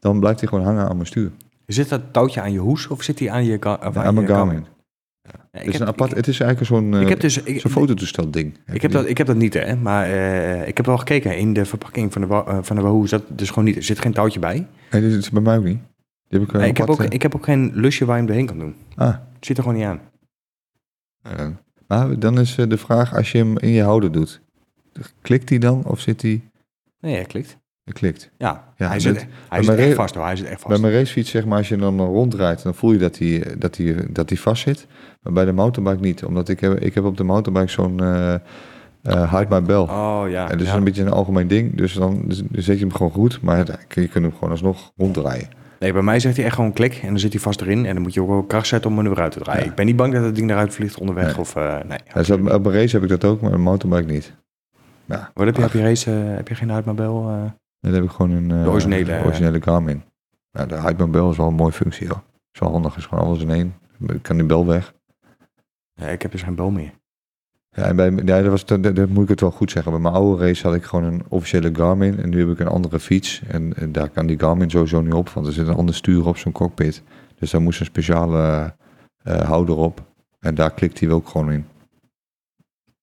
dan 0.00 0.20
blijft 0.20 0.40
hij 0.40 0.48
gewoon 0.48 0.64
hangen 0.64 0.88
aan 0.88 0.94
mijn 0.96 1.06
stuur. 1.06 1.30
Zit 1.66 1.88
dat 1.88 2.00
touwtje 2.10 2.40
aan 2.40 2.52
je 2.52 2.58
hoes 2.58 2.86
of 2.88 3.02
zit 3.02 3.18
die 3.18 3.32
aan 3.32 3.44
je, 3.44 3.56
of 3.58 3.64
Ja, 3.64 3.78
aan 3.80 3.96
aan 3.96 4.14
mijn 4.14 4.26
je 4.26 4.32
Garmin. 4.32 4.66
Ja, 5.32 5.48
Het 5.50 5.66
is, 5.66 5.72
heb, 5.72 5.82
een 5.82 5.88
apart, 5.88 6.10
ik, 6.10 6.16
het 6.16 6.28
is 6.28 6.40
eigenlijk 6.40 6.70
zo'n 6.70 7.00
ik 7.00 7.08
heb 7.08 7.20
dus... 7.20 7.38
Fototoestel 7.68 8.30
ding. 8.30 8.58
ik, 8.72 8.82
heb 8.82 8.90
dat, 8.90 9.08
ik 9.08 9.18
heb 9.18 9.26
dat 9.26 9.36
niet, 9.36 9.54
hè. 9.54 9.76
Maar 9.76 10.04
eh, 10.04 10.68
ik 10.68 10.76
heb 10.76 10.86
wel 10.86 10.98
gekeken 10.98 11.38
in 11.38 11.52
de 11.52 11.64
verpakking 11.64 12.12
van 12.12 12.22
de, 12.22 12.26
eh, 12.26 12.58
van 12.62 12.76
de 12.76 12.82
Wahoo. 12.82 13.02
Is 13.02 13.10
dat 13.10 13.22
dus 13.28 13.48
gewoon 13.48 13.64
niet... 13.64 13.76
Er 13.76 13.82
zit 13.82 13.98
geen 13.98 14.12
touwtje 14.12 14.38
bij. 14.38 14.66
Nee, 14.90 15.00
dit 15.00 15.12
is 15.12 15.30
bij 15.30 15.42
mij 15.42 15.56
ook 15.56 15.64
niet. 15.64 15.78
Die 16.28 16.40
heb 16.40 16.48
ik, 16.48 16.54
Nee, 16.54 16.68
ik, 16.68 16.76
heb 16.76 16.90
ook, 16.90 17.02
ik 17.02 17.22
heb 17.22 17.34
ook 17.34 17.44
geen 17.44 17.70
lusje 17.74 18.04
waar 18.04 18.14
je 18.14 18.22
hem 18.22 18.26
doorheen 18.26 18.46
kan 18.46 18.58
doen. 18.58 18.74
Ah, 18.94 19.08
Het 19.08 19.46
zit 19.46 19.56
er 19.56 19.62
gewoon 19.62 19.78
niet 19.78 19.88
aan. 19.88 20.00
maar 21.86 22.18
dan 22.18 22.40
is 22.40 22.54
de 22.54 22.76
vraag, 22.78 23.14
als 23.16 23.32
je 23.32 23.38
hem 23.38 23.58
in 23.58 23.70
je 23.70 23.82
houder 23.82 24.12
doet, 24.12 24.40
klikt 25.22 25.48
hij 25.48 25.58
dan 25.58 25.84
of 25.84 26.00
zit 26.00 26.22
hij... 26.22 26.42
Nee, 27.00 27.14
hij 27.14 27.24
klikt. 27.24 27.58
Hij 27.86 27.94
klikt. 27.94 28.30
Ja, 28.38 28.72
Ja, 28.76 28.88
hij 28.88 29.00
zit, 29.00 29.26
hij 29.48 29.62
zit 29.62 29.74
echt 29.76 29.94
vast 29.94 30.14
hoor. 30.14 30.24
Hij 30.24 30.36
zit 30.36 30.46
echt 30.46 30.60
vast. 30.60 30.68
Bij 30.68 30.78
mijn 30.78 30.92
racefiets, 30.92 31.30
zeg 31.30 31.44
maar, 31.44 31.58
als 31.58 31.68
je 31.68 31.76
dan 31.76 32.00
ronddraait, 32.00 32.62
dan 32.62 32.74
voel 32.74 32.92
je 32.92 32.98
dat 32.98 33.18
hij 33.18 33.44
dat 33.58 33.74
die, 33.74 34.12
dat 34.12 34.28
die 34.28 34.40
vast 34.40 34.62
zit. 34.62 34.86
Maar 35.26 35.34
bij 35.34 35.44
de 35.44 35.52
mountainbike 35.52 36.00
niet, 36.06 36.24
omdat 36.24 36.48
ik 36.48 36.60
heb, 36.60 36.78
ik 36.80 36.94
heb 36.94 37.04
op 37.04 37.16
de 37.16 37.24
mountainbike 37.24 37.70
zo'n 37.70 38.00
eh 38.00 38.34
eh 39.02 39.48
my 39.48 39.62
bell. 39.62 39.76
Oh 39.76 40.22
ja. 40.28 40.50
en 40.50 40.58
dat 40.58 40.66
is 40.66 40.72
een 40.72 40.84
beetje 40.84 41.02
een 41.02 41.10
algemeen 41.10 41.48
ding, 41.48 41.74
dus 41.76 41.94
dan, 41.94 42.22
dus, 42.24 42.38
dan 42.38 42.62
zet 42.62 42.78
je 42.78 42.84
hem 42.84 42.94
gewoon 42.94 43.12
goed, 43.12 43.40
maar 43.42 43.56
je 43.88 44.08
kunt 44.08 44.24
hem 44.24 44.32
gewoon 44.32 44.50
alsnog 44.50 44.92
ronddraaien. 44.96 45.48
Nee, 45.78 45.92
bij 45.92 46.02
mij 46.02 46.20
zegt 46.20 46.36
hij 46.36 46.44
echt 46.44 46.54
gewoon 46.54 46.72
klik 46.72 46.94
en 47.02 47.08
dan 47.08 47.18
zit 47.18 47.32
hij 47.32 47.40
vast 47.42 47.60
erin. 47.60 47.86
En 47.86 47.94
dan 47.94 48.02
moet 48.02 48.14
je 48.14 48.22
ook 48.22 48.28
wel 48.28 48.42
kracht 48.42 48.66
zetten 48.66 48.90
om 48.90 48.98
hem 48.98 49.06
eruit 49.06 49.32
te 49.32 49.38
draaien. 49.38 49.64
Ja. 49.64 49.70
Ik 49.70 49.76
ben 49.76 49.86
niet 49.86 49.96
bang 49.96 50.12
dat 50.12 50.24
het 50.24 50.34
ding 50.34 50.50
eruit 50.50 50.74
vliegt 50.74 50.98
onderweg. 50.98 51.26
Nee. 51.26 51.38
Of, 51.38 51.56
eh, 51.56 51.76
nee. 51.88 51.98
Dus 52.14 52.30
op, 52.30 52.50
op 52.52 52.66
een 52.66 52.72
race 52.72 52.94
heb 52.94 53.02
ik 53.04 53.08
dat 53.08 53.24
ook, 53.24 53.40
maar 53.40 53.52
een 53.52 53.60
mountainbike 53.60 54.12
niet. 54.12 54.32
Ja, 55.04 55.30
Wat 55.34 55.46
heb 55.46 55.56
je 55.56 55.64
op 55.64 55.72
je 55.72 55.82
race? 55.82 56.10
eh, 56.10 56.36
heb 56.36 56.48
je 56.48 56.54
geen 56.54 56.72
uitmabel? 56.72 57.28
eh 57.28 57.50
Dan 57.80 57.92
heb 57.92 58.02
ik 58.04 58.10
gewoon 58.10 58.30
een 58.30 58.50
eh, 58.50 58.62
De 58.62 58.70
originele, 58.70 59.12
eh, 59.12 59.24
originele 59.26 59.62
Garmin. 59.62 60.02
Nou, 60.52 60.96
de 60.96 61.06
bell 61.06 61.28
is 61.28 61.36
wel 61.36 61.46
een 61.46 61.54
mooie 61.54 61.72
functie, 61.72 62.08
hoor. 62.08 62.22
Wel 62.58 62.70
handig, 62.70 62.96
is 62.96 63.06
gewoon 63.06 63.24
alles 63.24 63.40
in 63.40 63.50
één. 63.50 63.74
Ik 64.06 64.22
kan 64.22 64.36
die 64.36 64.46
bel 64.46 64.66
weg. 64.66 64.94
Nee, 65.96 66.12
ik 66.12 66.22
heb 66.22 66.30
dus 66.30 66.42
geen 66.42 66.54
bel 66.54 66.70
meer. 66.70 66.90
Ja, 67.70 67.82
en 67.82 67.96
bij, 67.96 68.10
ja, 68.10 68.40
dat, 68.42 68.46
was, 68.50 68.64
dat, 68.66 68.82
dat- 68.82 68.96
dat 68.96 69.08
moet 69.08 69.22
ik 69.22 69.28
het 69.28 69.40
wel 69.40 69.50
goed 69.50 69.70
zeggen. 69.70 69.92
Bij 69.92 70.00
mijn 70.00 70.14
oude 70.14 70.46
race 70.46 70.62
had 70.66 70.74
ik 70.76 70.84
gewoon 70.84 71.04
een 71.04 71.22
officiële 71.28 71.74
Garmin. 71.74 72.18
En 72.20 72.28
nu 72.28 72.38
heb 72.40 72.48
ik 72.48 72.58
een 72.58 72.68
andere 72.72 73.00
fiets. 73.00 73.42
En, 73.48 73.72
en 73.76 73.92
daar 73.92 74.08
kan 74.08 74.26
die 74.26 74.38
Garmin 74.38 74.70
sowieso 74.70 75.00
niet 75.00 75.12
op. 75.12 75.28
Want 75.28 75.46
er 75.46 75.52
zit 75.52 75.66
een 75.66 75.74
ander 75.74 75.94
stuur 75.94 76.26
op 76.26 76.36
zo'n 76.36 76.52
cockpit. 76.52 77.02
Dus 77.38 77.50
daar 77.50 77.60
moest 77.60 77.80
een 77.80 77.86
speciale 77.86 78.74
eh, 79.22 79.40
houder 79.40 79.76
op. 79.76 80.02
En 80.40 80.54
daar 80.54 80.74
klikt 80.74 81.00
hij 81.00 81.10
ook 81.10 81.28
gewoon 81.28 81.52
in. 81.52 81.66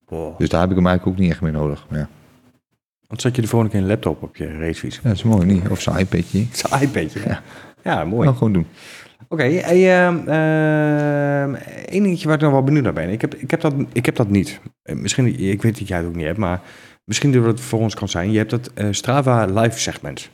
Wow. 0.05 0.37
Dus 0.39 0.49
daar 0.49 0.61
heb 0.61 0.69
ik 0.69 0.75
hem 0.75 0.87
eigenlijk 0.87 1.17
ook 1.17 1.23
niet 1.23 1.31
echt 1.31 1.41
meer 1.41 1.51
nodig. 1.51 1.85
Maar 1.89 1.99
ja, 1.99 2.09
Want 3.07 3.21
zat 3.21 3.35
je 3.35 3.41
de 3.41 3.47
volgende 3.47 3.73
keer 3.73 3.83
een 3.83 3.89
laptop 3.89 4.23
op 4.23 4.35
je 4.35 4.57
racefiets? 4.57 4.95
ja 4.95 5.01
dat 5.03 5.13
is 5.13 5.23
mooi 5.23 5.45
niet. 5.45 5.69
Of 5.69 5.81
zijn 5.81 5.97
iPadje. 5.97 6.45
Zo'n 6.51 6.79
iPadje. 6.81 7.19
Ja, 7.25 7.41
ja 7.83 8.03
mooi. 8.05 8.23
Nou, 8.25 8.37
gewoon 8.37 8.53
doen. 8.53 8.67
Oké, 9.27 9.43
hey, 9.43 10.05
ehm, 10.05 10.27
ehm, 10.27 11.53
één 11.85 12.03
dingetje 12.03 12.27
waar 12.27 12.35
ik 12.35 12.41
nog 12.41 12.51
wel 12.51 12.63
benieuwd 12.63 12.83
naar 12.83 12.93
ben. 12.93 13.09
Ik 13.09 13.21
heb, 13.21 13.35
ik 13.35 13.51
heb, 13.51 13.61
dat, 13.61 13.73
ik 13.93 14.05
heb 14.05 14.15
dat 14.15 14.29
niet. 14.29 14.59
Eh, 14.81 14.95
Misschien, 14.95 15.39
ik 15.39 15.61
weet 15.61 15.79
dat 15.79 15.87
jij 15.87 15.97
het 15.97 16.07
ook 16.07 16.15
niet 16.15 16.25
hebt, 16.25 16.37
maar 16.37 16.61
misschien 17.05 17.31
dat 17.31 17.45
het 17.45 17.61
voor 17.61 17.79
ons 17.79 17.95
kan 17.95 18.09
zijn. 18.09 18.31
Je 18.31 18.37
hebt 18.37 18.49
dat 18.49 18.71
eh, 18.73 18.87
Strava 18.91 19.45
live 19.45 19.79
segment. 19.79 20.29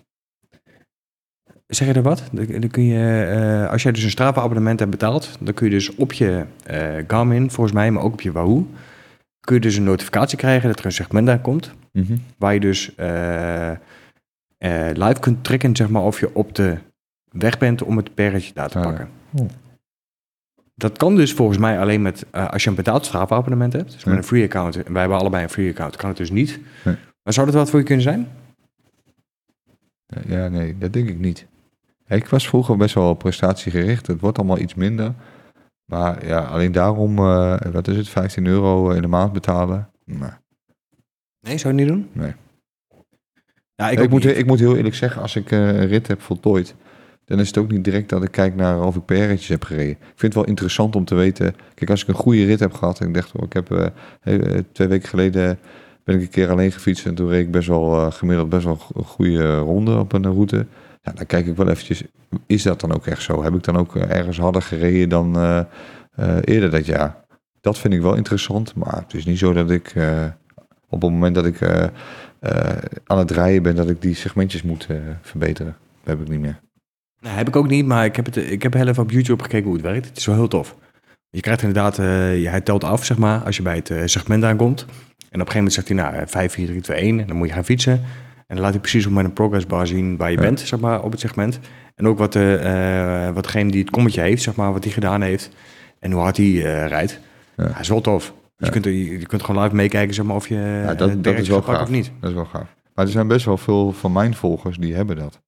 Zeg 1.67 1.87
je 1.87 1.93
er 1.93 2.01
wat? 2.01 2.23
Dan, 2.31 2.69
kun 2.69 2.83
je, 2.83 3.23
eh, 3.25 3.71
als 3.71 3.83
jij 3.83 3.91
dus 3.91 4.03
een 4.03 4.09
Strava 4.09 4.41
abonnement 4.41 4.79
hebt 4.79 4.91
betaald, 4.91 5.37
dan 5.39 5.53
kun 5.53 5.65
je 5.65 5.71
dus 5.71 5.95
op 5.95 6.13
je 6.13 6.45
Garmin, 7.07 7.51
volgens 7.51 7.75
mij, 7.75 7.91
maar 7.91 8.03
ook 8.03 8.13
op 8.13 8.21
je 8.21 8.31
Wahoo, 8.31 8.67
kun 9.39 9.55
je 9.55 9.61
dus 9.61 9.75
een 9.75 9.83
notificatie 9.83 10.37
krijgen 10.37 10.69
dat 10.69 10.79
er 10.79 10.85
een 10.85 10.91
segment 10.91 11.25
daar 11.25 11.39
komt. 11.39 11.71
Mhm. 11.91 12.17
Waar 12.37 12.53
je 12.53 12.59
dus 12.59 12.91
live 14.93 15.19
kunt 15.19 15.43
trekken, 15.43 15.75
zeg 15.75 15.89
maar, 15.89 16.01
of 16.01 16.19
je 16.19 16.35
op 16.35 16.55
de 16.55 16.77
weg 17.31 17.57
bent 17.57 17.83
om 17.83 17.97
het 17.97 18.13
perretje 18.13 18.53
daar 18.53 18.69
te 18.69 18.77
Ah, 18.77 18.83
ja. 18.83 18.89
pakken. 18.89 19.09
Oh. 19.35 19.47
Dat 20.75 20.97
kan 20.97 21.15
dus 21.15 21.33
volgens 21.33 21.57
mij 21.57 21.79
alleen 21.79 22.01
met, 22.01 22.25
eh, 22.31 22.49
als 22.49 22.63
je 22.63 22.69
een 22.69 22.75
betaald 22.75 23.05
Strava-abonnement 23.05 23.73
hebt. 23.73 23.91
Dus 23.91 24.03
met 24.03 24.17
een 24.17 24.23
free 24.23 24.43
account. 24.43 24.83
En 24.83 24.91
wij 24.91 25.01
hebben 25.01 25.19
allebei 25.19 25.43
een 25.43 25.49
free 25.49 25.69
account. 25.69 25.95
Kan 25.95 26.09
het 26.09 26.17
dus 26.17 26.31
niet. 26.31 26.59
Nee. 26.85 26.95
Maar 27.23 27.33
zou 27.33 27.45
dat 27.45 27.55
wat 27.55 27.69
voor 27.69 27.79
je 27.79 27.85
kunnen 27.85 28.03
zijn? 28.03 28.27
Ja, 30.27 30.47
nee, 30.47 30.77
dat 30.77 30.93
denk 30.93 31.09
ik 31.09 31.19
niet. 31.19 31.45
Ik 32.07 32.25
was 32.27 32.47
vroeger 32.47 32.77
best 32.77 32.95
wel 32.95 33.13
prestatiegericht. 33.13 34.07
Het 34.07 34.19
wordt 34.19 34.37
allemaal 34.37 34.59
iets 34.59 34.75
minder. 34.75 35.13
Maar 35.85 36.25
ja, 36.25 36.39
alleen 36.39 36.71
daarom, 36.71 37.17
eh, 37.17 37.57
wat 37.71 37.87
is 37.87 37.97
het, 37.97 38.09
15 38.09 38.45
euro 38.45 38.89
in 38.89 39.01
de 39.01 39.07
maand 39.07 39.33
betalen? 39.33 39.89
Nee, 41.41 41.57
zou 41.57 41.75
je 41.75 41.79
niet 41.79 41.89
doen? 41.89 42.09
Nee. 42.11 42.33
Ja, 43.75 43.89
ik, 43.89 44.09
moet, 44.09 44.23
niet. 44.23 44.37
ik 44.37 44.45
moet 44.45 44.59
heel 44.59 44.75
eerlijk 44.75 44.95
zeggen, 44.95 45.21
als 45.21 45.35
ik 45.35 45.51
eh, 45.51 45.67
een 45.67 45.87
rit 45.87 46.07
heb 46.07 46.21
voltooid, 46.21 46.75
dan 47.29 47.39
is 47.39 47.47
het 47.47 47.57
ook 47.57 47.71
niet 47.71 47.83
direct 47.83 48.09
dat 48.09 48.23
ik 48.23 48.31
kijk 48.31 48.55
naar 48.55 48.81
of 48.81 48.95
ik 48.95 49.39
heb 49.47 49.63
gereden. 49.63 49.91
Ik 49.91 49.97
vind 50.15 50.21
het 50.21 50.33
wel 50.33 50.43
interessant 50.43 50.95
om 50.95 51.05
te 51.05 51.15
weten. 51.15 51.55
Kijk, 51.73 51.89
als 51.89 52.01
ik 52.01 52.07
een 52.07 52.13
goede 52.13 52.45
rit 52.45 52.59
heb 52.59 52.73
gehad 52.73 52.99
en 52.99 53.07
ik 53.07 53.13
dacht, 53.13 53.31
oh, 53.35 53.43
ik 53.45 53.53
heb 53.53 53.71
eh, 53.71 53.85
eh, 54.21 54.63
twee 54.71 54.87
weken 54.87 55.09
geleden 55.09 55.59
ben 56.03 56.15
ik 56.15 56.21
een 56.21 56.29
keer 56.29 56.49
alleen 56.49 56.71
gefietst 56.71 57.05
en 57.05 57.15
toen 57.15 57.29
reed 57.29 57.45
ik 57.45 57.51
best 57.51 57.67
wel 57.67 57.95
eh, 57.95 58.11
gemiddeld 58.11 58.49
best 58.49 58.63
wel 58.63 58.79
een 58.93 59.03
goede 59.03 59.57
ronde 59.57 59.97
op 59.97 60.13
een 60.13 60.23
route. 60.23 60.65
Ja, 61.01 61.11
dan 61.11 61.25
kijk 61.25 61.45
ik 61.45 61.55
wel 61.55 61.69
eventjes, 61.69 62.03
is 62.45 62.63
dat 62.63 62.79
dan 62.79 62.93
ook 62.93 63.05
echt 63.05 63.21
zo? 63.21 63.43
Heb 63.43 63.55
ik 63.55 63.63
dan 63.63 63.77
ook 63.77 63.95
ergens 63.95 64.37
harder 64.37 64.61
gereden 64.61 65.09
dan 65.09 65.35
eerder 66.43 66.71
dat 66.71 66.85
jaar? 66.85 67.15
Dat 67.61 67.77
vind 67.77 67.93
ik 67.93 68.01
wel 68.01 68.15
interessant, 68.15 68.75
maar 68.75 68.95
het 68.95 69.13
is 69.13 69.25
niet 69.25 69.37
zo 69.37 69.53
dat 69.53 69.71
ik 69.71 69.93
op 70.89 71.01
het 71.01 71.11
moment 71.11 71.35
dat 71.35 71.45
ik 71.45 71.63
aan 73.05 73.17
het 73.17 73.31
rijden 73.31 73.63
ben, 73.63 73.75
dat 73.75 73.89
ik 73.89 74.01
die 74.01 74.15
segmentjes 74.15 74.63
moet 74.63 74.87
verbeteren. 75.21 75.75
Dat 76.03 76.17
heb 76.17 76.21
ik 76.21 76.29
niet 76.31 76.41
meer. 76.41 76.59
Nou, 77.21 77.35
heb 77.37 77.47
ik 77.47 77.55
ook 77.55 77.67
niet, 77.67 77.85
maar 77.85 78.05
ik 78.05 78.15
heb, 78.15 78.25
het, 78.25 78.35
ik 78.37 78.63
heb 78.63 78.73
heel 78.73 78.87
even 78.87 79.03
op 79.03 79.11
YouTube 79.11 79.43
gekeken 79.43 79.65
hoe 79.65 79.73
het 79.73 79.83
werkt. 79.85 80.07
Het 80.07 80.17
is 80.17 80.25
wel 80.25 80.35
heel 80.35 80.47
tof. 80.47 80.75
Je 81.29 81.39
krijgt 81.41 81.61
inderdaad, 81.61 81.99
eh, 81.99 82.41
je- 82.41 82.49
hij 82.49 82.61
telt 82.61 82.83
af, 82.83 83.05
zeg 83.05 83.17
maar, 83.17 83.39
als 83.43 83.55
je 83.57 83.61
bij 83.61 83.75
het 83.75 83.89
eh, 83.89 84.01
segment 84.05 84.43
aankomt. 84.43 84.81
En 84.81 84.85
op 85.41 85.47
een 85.47 85.53
gegeven 85.53 85.55
moment 85.55 85.73
zegt 85.73 85.87
hij, 85.87 85.97
nou, 85.97 86.13
eh, 86.15 86.21
5, 86.25 86.53
4, 86.53 86.65
3, 86.67 86.81
2, 86.81 87.01
1. 87.03 87.19
En 87.19 87.27
dan 87.27 87.35
moet 87.35 87.47
je 87.47 87.53
gaan 87.53 87.65
fietsen. 87.65 87.93
En 88.47 88.55
dan 88.55 88.59
laat 88.59 88.71
hij 88.71 88.79
precies 88.79 89.05
op 89.05 89.11
met 89.11 89.25
een 89.25 89.33
progress 89.33 89.65
bar 89.65 89.87
zien 89.87 90.17
waar 90.17 90.29
je 90.31 90.35
Ja. 90.35 90.41
bent, 90.41 90.59
zeg 90.59 90.79
maar, 90.79 91.03
op 91.03 91.11
het 91.11 91.19
segment. 91.19 91.59
En 91.95 92.07
ook 92.07 92.17
wat, 92.17 92.33
de, 92.33 92.55
eh, 92.55 93.33
wat 93.33 93.43
degene 93.43 93.71
die 93.71 93.81
het 93.81 93.89
kommetje 93.89 94.21
heeft, 94.21 94.41
zeg 94.43 94.55
maar, 94.55 94.71
wat 94.73 94.83
hij 94.83 94.93
gedaan 94.93 95.21
heeft. 95.21 95.49
En 95.99 96.11
hoe 96.11 96.21
hard 96.21 96.37
hij 96.37 96.45
eh, 96.65 96.87
rijdt. 96.87 97.19
Ja. 97.57 97.63
Ja. 97.67 97.79
is 97.79 97.87
wel 97.89 98.01
tof. 98.01 98.23
Dus 98.23 98.33
Ja. 98.57 98.65
je, 98.65 98.71
kunt, 98.71 98.85
je, 98.85 99.19
je 99.19 99.25
kunt 99.25 99.43
gewoon 99.43 99.63
live 99.63 99.75
meekijken, 99.75 100.13
zeg 100.13 100.25
maar, 100.25 100.35
of 100.35 100.47
je 100.47 100.55
Ja, 100.55 100.91
eh, 100.91 100.97
dat, 100.97 101.23
dat 101.23 101.37
is 101.37 101.47
wel 101.49 101.61
gaaf. 101.61 101.81
of 101.81 101.89
niet. 101.89 102.11
Dat 102.19 102.29
is 102.29 102.35
wel 102.35 102.45
gaaf. 102.45 102.75
Maar 102.95 103.05
er 103.05 103.11
zijn 103.11 103.27
best 103.27 103.45
wel 103.45 103.57
veel 103.57 103.91
van 103.91 104.11
mijn 104.11 104.33
volgers 104.35 104.77
die 104.77 104.95
hebben 104.95 105.15
dat. 105.15 105.39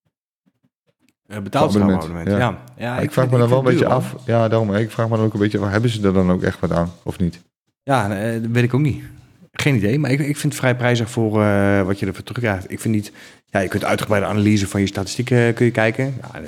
Uh, 1.32 1.40
betaald 1.40 1.76
abonnement. 1.76 2.28
Ja. 2.28 2.58
Ja, 2.78 2.94
ik, 2.94 3.00
vind- 3.00 3.14
vraag 3.14 3.30
me 3.30 3.38
dan 3.38 3.50
wel 3.50 3.58
een 3.58 3.64
beetje 3.64 3.80
duur, 3.80 3.88
af. 3.94 4.16
Ja, 4.26 4.48
daarom. 4.48 4.76
Ik 4.76 4.92
vraag 4.92 5.10
me 5.10 5.16
dan 5.18 5.26
ook 5.26 5.34
een 5.34 5.40
beetje 5.40 5.60
af. 5.60 5.70
Hebben 5.70 5.90
ze 5.90 6.04
er 6.08 6.14
dan 6.14 6.32
ook 6.32 6.42
echt 6.44 6.60
wat 6.60 6.72
aan 6.72 6.92
of 7.04 7.20
niet? 7.20 7.40
Ja, 7.84 8.18
eh, 8.18 8.42
dat 8.42 8.52
weet 8.52 8.64
ik 8.64 8.74
ook 8.74 8.82
niet. 8.82 9.04
Geen 9.52 9.76
idee, 9.76 10.00
maar 10.00 10.12
ik, 10.12 10.20
ik 10.20 10.38
vind 10.38 10.54
het 10.54 10.62
vrij 10.62 10.76
prijzig 10.76 11.10
voor 11.10 11.42
eh, 11.44 11.82
wat 11.82 12.00
je 12.00 12.06
ervoor 12.06 12.24
terugkrijgt. 12.24 12.72
Ik 12.72 12.80
vind 12.80 12.96
niet... 12.96 13.12
Ja, 13.46 13.60
je 13.60 13.68
kunt 13.68 13.86
uitgebreide 13.86 14.28
analyse 14.28 14.68
van 14.68 14.82
je 14.82 14.88
statistieken 14.88 15.38
eh, 15.48 15.54
kun 15.56 15.66
je 15.66 15.72
kijken. 15.72 16.06
Ja, 16.22 16.40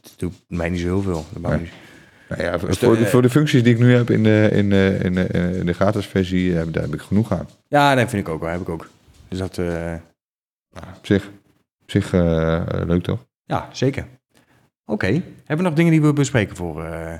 dat 0.00 0.12
doet 0.16 0.34
mij 0.48 0.68
niet 0.70 0.80
zo 0.80 0.86
heel 0.86 1.02
veel. 1.02 1.26
Dat 1.32 1.50
Nee. 1.56 1.70
Nou 2.28 2.42
ja, 2.42 2.58
voor, 2.58 2.68
Dus 2.68 2.78
de- 2.78 2.86
voor, 2.86 2.96
de, 2.96 3.06
voor 3.06 3.22
de 3.22 3.30
functies 3.30 3.62
die 3.62 3.72
ik 3.74 3.78
nu 3.80 3.94
heb 3.94 4.10
in 4.10 4.22
de, 4.22 4.48
in 4.52 4.70
de, 4.70 4.98
in 5.02 5.14
de, 5.14 5.26
in 5.58 5.66
de 5.66 5.72
gratis 5.72 6.06
versie, 6.06 6.52
heb, 6.54 6.72
daar 6.72 6.82
heb 6.82 6.94
ik 6.94 7.00
genoeg 7.00 7.32
aan. 7.32 7.48
Ja, 7.68 7.94
nee, 7.94 8.06
vind 8.06 8.26
ik 8.26 8.32
ook 8.32 8.40
wel. 8.40 8.50
Heb 8.50 8.60
ik 8.60 8.68
ook. 8.68 8.88
Dus 9.28 9.38
dat... 9.38 9.58
eh, 9.58 9.94
Op 10.76 11.06
zich, 11.06 11.24
op 11.82 11.90
zich 11.90 12.12
eh, 12.12 12.54
eh, 12.56 12.62
leuk 12.86 13.02
toch? 13.02 13.24
ja, 13.44 13.68
zeker. 13.72 14.06
Oké. 14.90 15.06
Hebben 15.06 15.56
we 15.56 15.62
nog 15.62 15.72
dingen 15.74 15.92
die 15.92 16.02
we 16.02 16.12
bespreken 16.12 16.56
voor... 16.56 16.84
eh, 16.84 17.12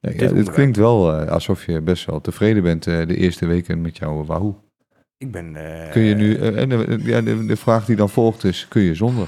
Ja, 0.00 0.34
het 0.34 0.50
klinkt 0.50 0.76
wel 0.76 1.20
eh, 1.20 1.28
alsof 1.30 1.66
je 1.66 1.80
best 1.80 2.04
wel 2.04 2.20
tevreden 2.20 2.62
bent 2.62 2.86
eh, 2.86 3.06
de 3.06 3.16
eerste 3.16 3.46
weken 3.46 3.80
met 3.80 3.96
jouw 3.96 4.24
Wahoo. 4.24 4.60
ik 5.18 5.30
ben... 5.32 5.56
eh, 5.56 5.90
Kun 5.90 6.02
je 6.02 6.14
nu, 6.14 6.36
en 6.36 6.68
de, 6.68 6.98
ja, 7.02 7.20
de, 7.20 7.46
de 7.46 7.56
vraag 7.56 7.84
die 7.84 7.96
dan 7.96 8.08
volgt 8.10 8.44
is, 8.44 8.66
kun 8.68 8.82
je 8.82 8.94
zonder? 8.94 9.26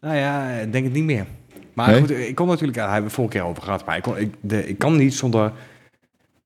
Nou 0.00 0.16
ja, 0.16 0.50
ik 0.50 0.72
denk 0.72 0.84
het 0.84 0.92
niet 0.94 1.04
meer. 1.04 1.26
Maar 1.74 1.90
Nee? 1.90 2.00
goed, 2.00 2.10
ik 2.10 2.34
kon 2.34 2.46
natuurlijk, 2.48 2.78
daar 2.78 2.92
hebben 2.92 3.08
we 3.08 3.14
vorige 3.16 3.32
keer 3.38 3.44
over 3.46 3.62
gehad, 3.62 3.84
maar 3.86 3.96
ik, 3.96 4.02
kon, 4.02 4.16
ik, 4.18 4.34
de, 4.40 4.68
ik 4.68 4.78
kan 4.78 4.96
niet 4.96 5.14
zonder... 5.14 5.52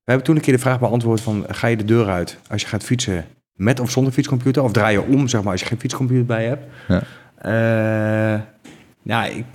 We 0.03 0.13
hebben 0.13 0.25
toen 0.25 0.35
een 0.35 0.41
keer 0.41 0.53
de 0.53 0.59
vraag 0.59 0.79
beantwoord 0.79 1.21
van, 1.21 1.45
ga 1.47 1.67
je 1.67 1.77
de 1.77 1.85
deur 1.85 2.07
uit 2.07 2.39
als 2.49 2.61
je 2.61 2.67
gaat 2.67 2.83
fietsen 2.83 3.25
met 3.53 3.79
of 3.79 3.91
zonder 3.91 4.13
fietscomputer? 4.13 4.63
Of 4.63 4.71
draai 4.71 4.93
je 4.99 5.01
om, 5.03 5.27
zeg 5.27 5.43
maar, 5.43 5.51
als 5.51 5.61
je 5.61 5.67
geen 5.67 5.79
fietscomputer 5.79 6.25
bij 6.25 6.45
hebt? 6.45 6.63
Ja. 6.87 7.01
Eh, 7.37 8.41
ja, 9.01 9.25
ik, 9.25 9.45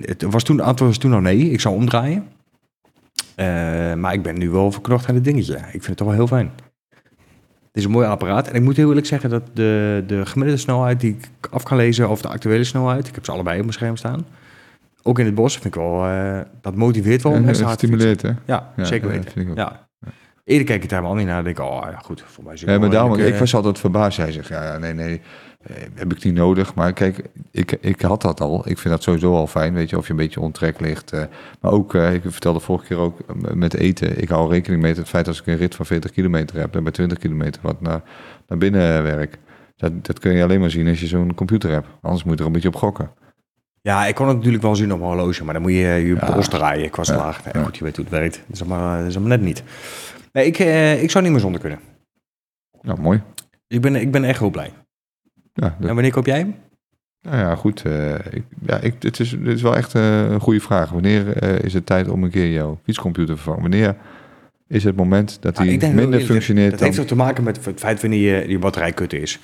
het 0.00 0.22
was 0.22 0.42
toen, 0.42 0.60
antwoord 0.60 0.90
was 0.90 0.98
toen 0.98 1.12
al 1.12 1.20
nee, 1.20 1.50
ik 1.50 1.60
zou 1.60 1.74
omdraaien. 1.74 2.26
Eh, 3.34 3.46
maar 3.94 4.12
ik 4.12 4.22
ben 4.22 4.38
nu 4.38 4.50
wel 4.50 4.72
verknocht 4.72 5.08
aan 5.08 5.14
het 5.14 5.24
dingetje. 5.24 5.54
Ik 5.54 5.62
vind 5.70 5.86
het 5.86 5.96
toch 5.96 6.06
wel 6.06 6.16
heel 6.16 6.26
fijn. 6.26 6.50
Het 6.88 7.82
is 7.82 7.84
een 7.84 7.90
mooi 7.90 8.06
apparaat. 8.06 8.48
En 8.48 8.54
ik 8.54 8.62
moet 8.62 8.76
heel 8.76 8.88
eerlijk 8.88 9.06
zeggen 9.06 9.30
dat 9.30 9.42
de, 9.52 10.04
de 10.06 10.26
gemiddelde 10.26 10.60
snelheid 10.60 11.00
die 11.00 11.16
ik 11.38 11.48
af 11.50 11.62
kan 11.62 11.76
lezen 11.76 12.08
over 12.08 12.22
de 12.22 12.32
actuele 12.32 12.64
snelheid, 12.64 13.08
ik 13.08 13.14
heb 13.14 13.24
ze 13.24 13.32
allebei 13.32 13.56
op 13.56 13.62
mijn 13.62 13.74
scherm 13.74 13.96
staan. 13.96 14.26
Ook 15.02 15.18
in 15.18 15.24
het 15.24 15.34
bos 15.34 15.52
vind 15.52 15.64
ik 15.64 15.74
wel, 15.74 16.06
eh, 16.06 16.40
dat 16.60 16.74
motiveert 16.74 17.22
wel 17.22 17.32
om 17.32 17.38
En, 17.38 17.48
extra 17.48 17.62
eh, 17.62 17.68
hard 17.68 17.80
te 17.80 17.86
fietsen. 17.86 18.10
stimuleert, 18.10 18.38
hè? 18.46 18.52
Ja, 18.54 18.72
Ja, 18.76 18.84
zeker 18.84 19.12
ja, 19.12 19.18
weten. 19.18 19.48
ik. 19.48 19.56
Ja. 19.56 19.88
Eerder 20.44 20.66
keek 20.66 20.82
ik 20.82 20.88
daar 20.88 20.98
helemaal 20.98 21.18
niet 21.20 21.28
naar. 21.28 21.44
Denk 21.44 21.58
ik, 21.58 21.64
oh 21.64 21.86
ja, 21.90 21.98
goed, 21.98 22.22
voor 22.26 22.44
mij 22.44 22.52
is 22.54 22.60
het 22.60 22.68
Ja, 22.70 22.78
maar 22.78 22.90
wel 22.90 22.98
daarom, 23.00 23.18
ik 23.18 23.32
eh, 23.32 23.38
was 23.38 23.54
altijd 23.54 23.78
verbaasd. 23.78 24.16
Hij 24.16 24.32
zegt, 24.32 24.48
ja, 24.48 24.78
nee, 24.78 24.92
nee, 24.92 25.14
eh, 25.18 25.24
heb 25.94 26.12
ik 26.12 26.24
niet 26.24 26.34
nodig. 26.34 26.74
Maar 26.74 26.92
kijk, 26.92 27.22
ik, 27.50 27.72
ik 27.80 28.00
had 28.00 28.22
dat 28.22 28.40
al. 28.40 28.68
Ik 28.68 28.78
vind 28.78 28.94
dat 28.94 29.02
sowieso 29.02 29.34
al 29.34 29.46
fijn, 29.46 29.74
weet 29.74 29.90
je, 29.90 29.96
of 29.98 30.04
je 30.06 30.10
een 30.10 30.16
beetje 30.18 30.40
ontrek 30.40 30.80
ligt. 30.80 31.12
eh. 31.12 31.24
maar 31.60 31.72
ook, 31.72 31.94
eh, 31.94 32.14
ik 32.14 32.22
vertelde 32.26 32.60
vorige 32.60 32.86
keer 32.86 32.96
ook 32.96 33.20
eh, 33.20 33.52
met 33.52 33.74
eten. 33.74 34.22
Ik 34.22 34.28
hou 34.28 34.50
rekening 34.50 34.82
met 34.82 34.96
het 34.96 35.08
feit 35.08 35.28
als 35.28 35.40
ik 35.40 35.46
een 35.46 35.56
rit 35.56 35.74
van 35.74 35.86
40 35.86 36.10
kilometer 36.10 36.58
heb... 36.58 36.76
en 36.76 36.82
bij 36.82 36.92
20 36.92 37.18
kilometer 37.18 37.60
wat 37.62 37.80
naar, 37.80 38.02
naar 38.48 38.58
binnen 38.58 39.02
werk. 39.02 39.38
Dat, 39.76 40.04
dat 40.04 40.18
kun 40.18 40.32
je 40.32 40.42
alleen 40.42 40.60
maar 40.60 40.70
zien 40.70 40.88
als 40.88 41.00
je 41.00 41.06
zo'n 41.06 41.34
computer 41.34 41.70
hebt. 41.70 41.86
Anders 42.00 42.24
moet 42.24 42.34
je 42.34 42.40
er 42.40 42.46
een 42.46 42.52
beetje 42.52 42.68
op 42.68 42.76
gokken. 42.76 43.10
Ja, 43.80 44.06
ik 44.06 44.14
kon 44.14 44.26
het 44.28 44.36
natuurlijk 44.36 44.62
wel 44.62 44.76
zien 44.76 44.92
op 44.92 44.98
mijn 44.98 45.10
horloge, 45.10 45.44
maar 45.44 45.54
dan 45.54 45.62
moet 45.62 45.70
je 45.72 45.78
je 45.78 46.16
Ja. 46.20 46.40
draaien 46.40 46.90
qua 46.90 47.02
Ja. 47.06 47.12
slaag. 47.14 47.44
Nee, 47.44 47.52
Ja. 47.54 47.62
Goed, 47.62 47.76
je 47.76 47.84
weet 47.84 47.96
hoe 47.96 48.04
het 48.04 48.14
werkt. 48.14 48.34
Dat 48.34 48.42
is 48.52 48.58
dat 48.58 49.06
is 49.06 49.14
allemaal 49.16 49.28
net 49.36 49.40
niet. 49.40 49.62
Nee, 50.32 50.46
ik, 50.46 50.58
eh, 50.58 51.02
ik 51.02 51.10
zou 51.10 51.24
niet 51.24 51.32
meer 51.32 51.42
zonder 51.42 51.60
kunnen. 51.60 51.78
Nou, 52.82 53.00
mooi. 53.00 53.22
Ik 53.68 53.80
ben, 53.80 53.94
ik 53.96 54.10
ben 54.10 54.24
echt 54.24 54.38
heel 54.38 54.50
blij. 54.50 54.72
Ja, 55.54 55.76
dat- 55.78 55.88
En 55.88 55.94
wanneer 55.94 56.12
koop 56.12 56.26
jij 56.26 56.38
hem? 56.38 56.54
Nou 57.22 57.36
ja, 57.36 57.54
goed. 57.54 57.82
eh, 57.84 58.14
ik, 58.30 58.42
ja, 58.66 58.78
ik, 58.80 58.94
het, 58.98 59.20
is, 59.20 59.30
het 59.30 59.46
is 59.46 59.62
wel 59.62 59.76
echt 59.76 59.94
eh, 59.94 60.30
een 60.30 60.40
goede 60.40 60.60
vraag. 60.60 60.90
Wanneer 60.90 61.36
eh, 61.36 61.58
is 61.64 61.74
het 61.74 61.86
tijd 61.86 62.08
om 62.08 62.24
een 62.24 62.30
keer 62.30 62.52
jouw 62.52 62.78
fietscomputer 62.84 63.34
te 63.34 63.40
vervangen? 63.42 63.60
Wanneer 63.70 63.96
is 64.68 64.84
het 64.84 64.96
moment 64.96 65.38
dat 65.40 65.58
hij 65.58 65.66
minder 65.66 66.10
dat- 66.10 66.22
functioneert 66.22 66.70
Dat 66.70 66.78
dan... 66.78 66.88
heeft 66.88 67.00
ook 67.00 67.06
te 67.06 67.14
maken 67.16 67.44
met 67.44 67.64
het 67.64 67.80
feit 67.80 68.00
wanneer 68.00 68.36
je, 68.42 68.48
je 68.48 68.58
batterij 68.58 68.92
kut 68.92 69.12
is. 69.12 69.38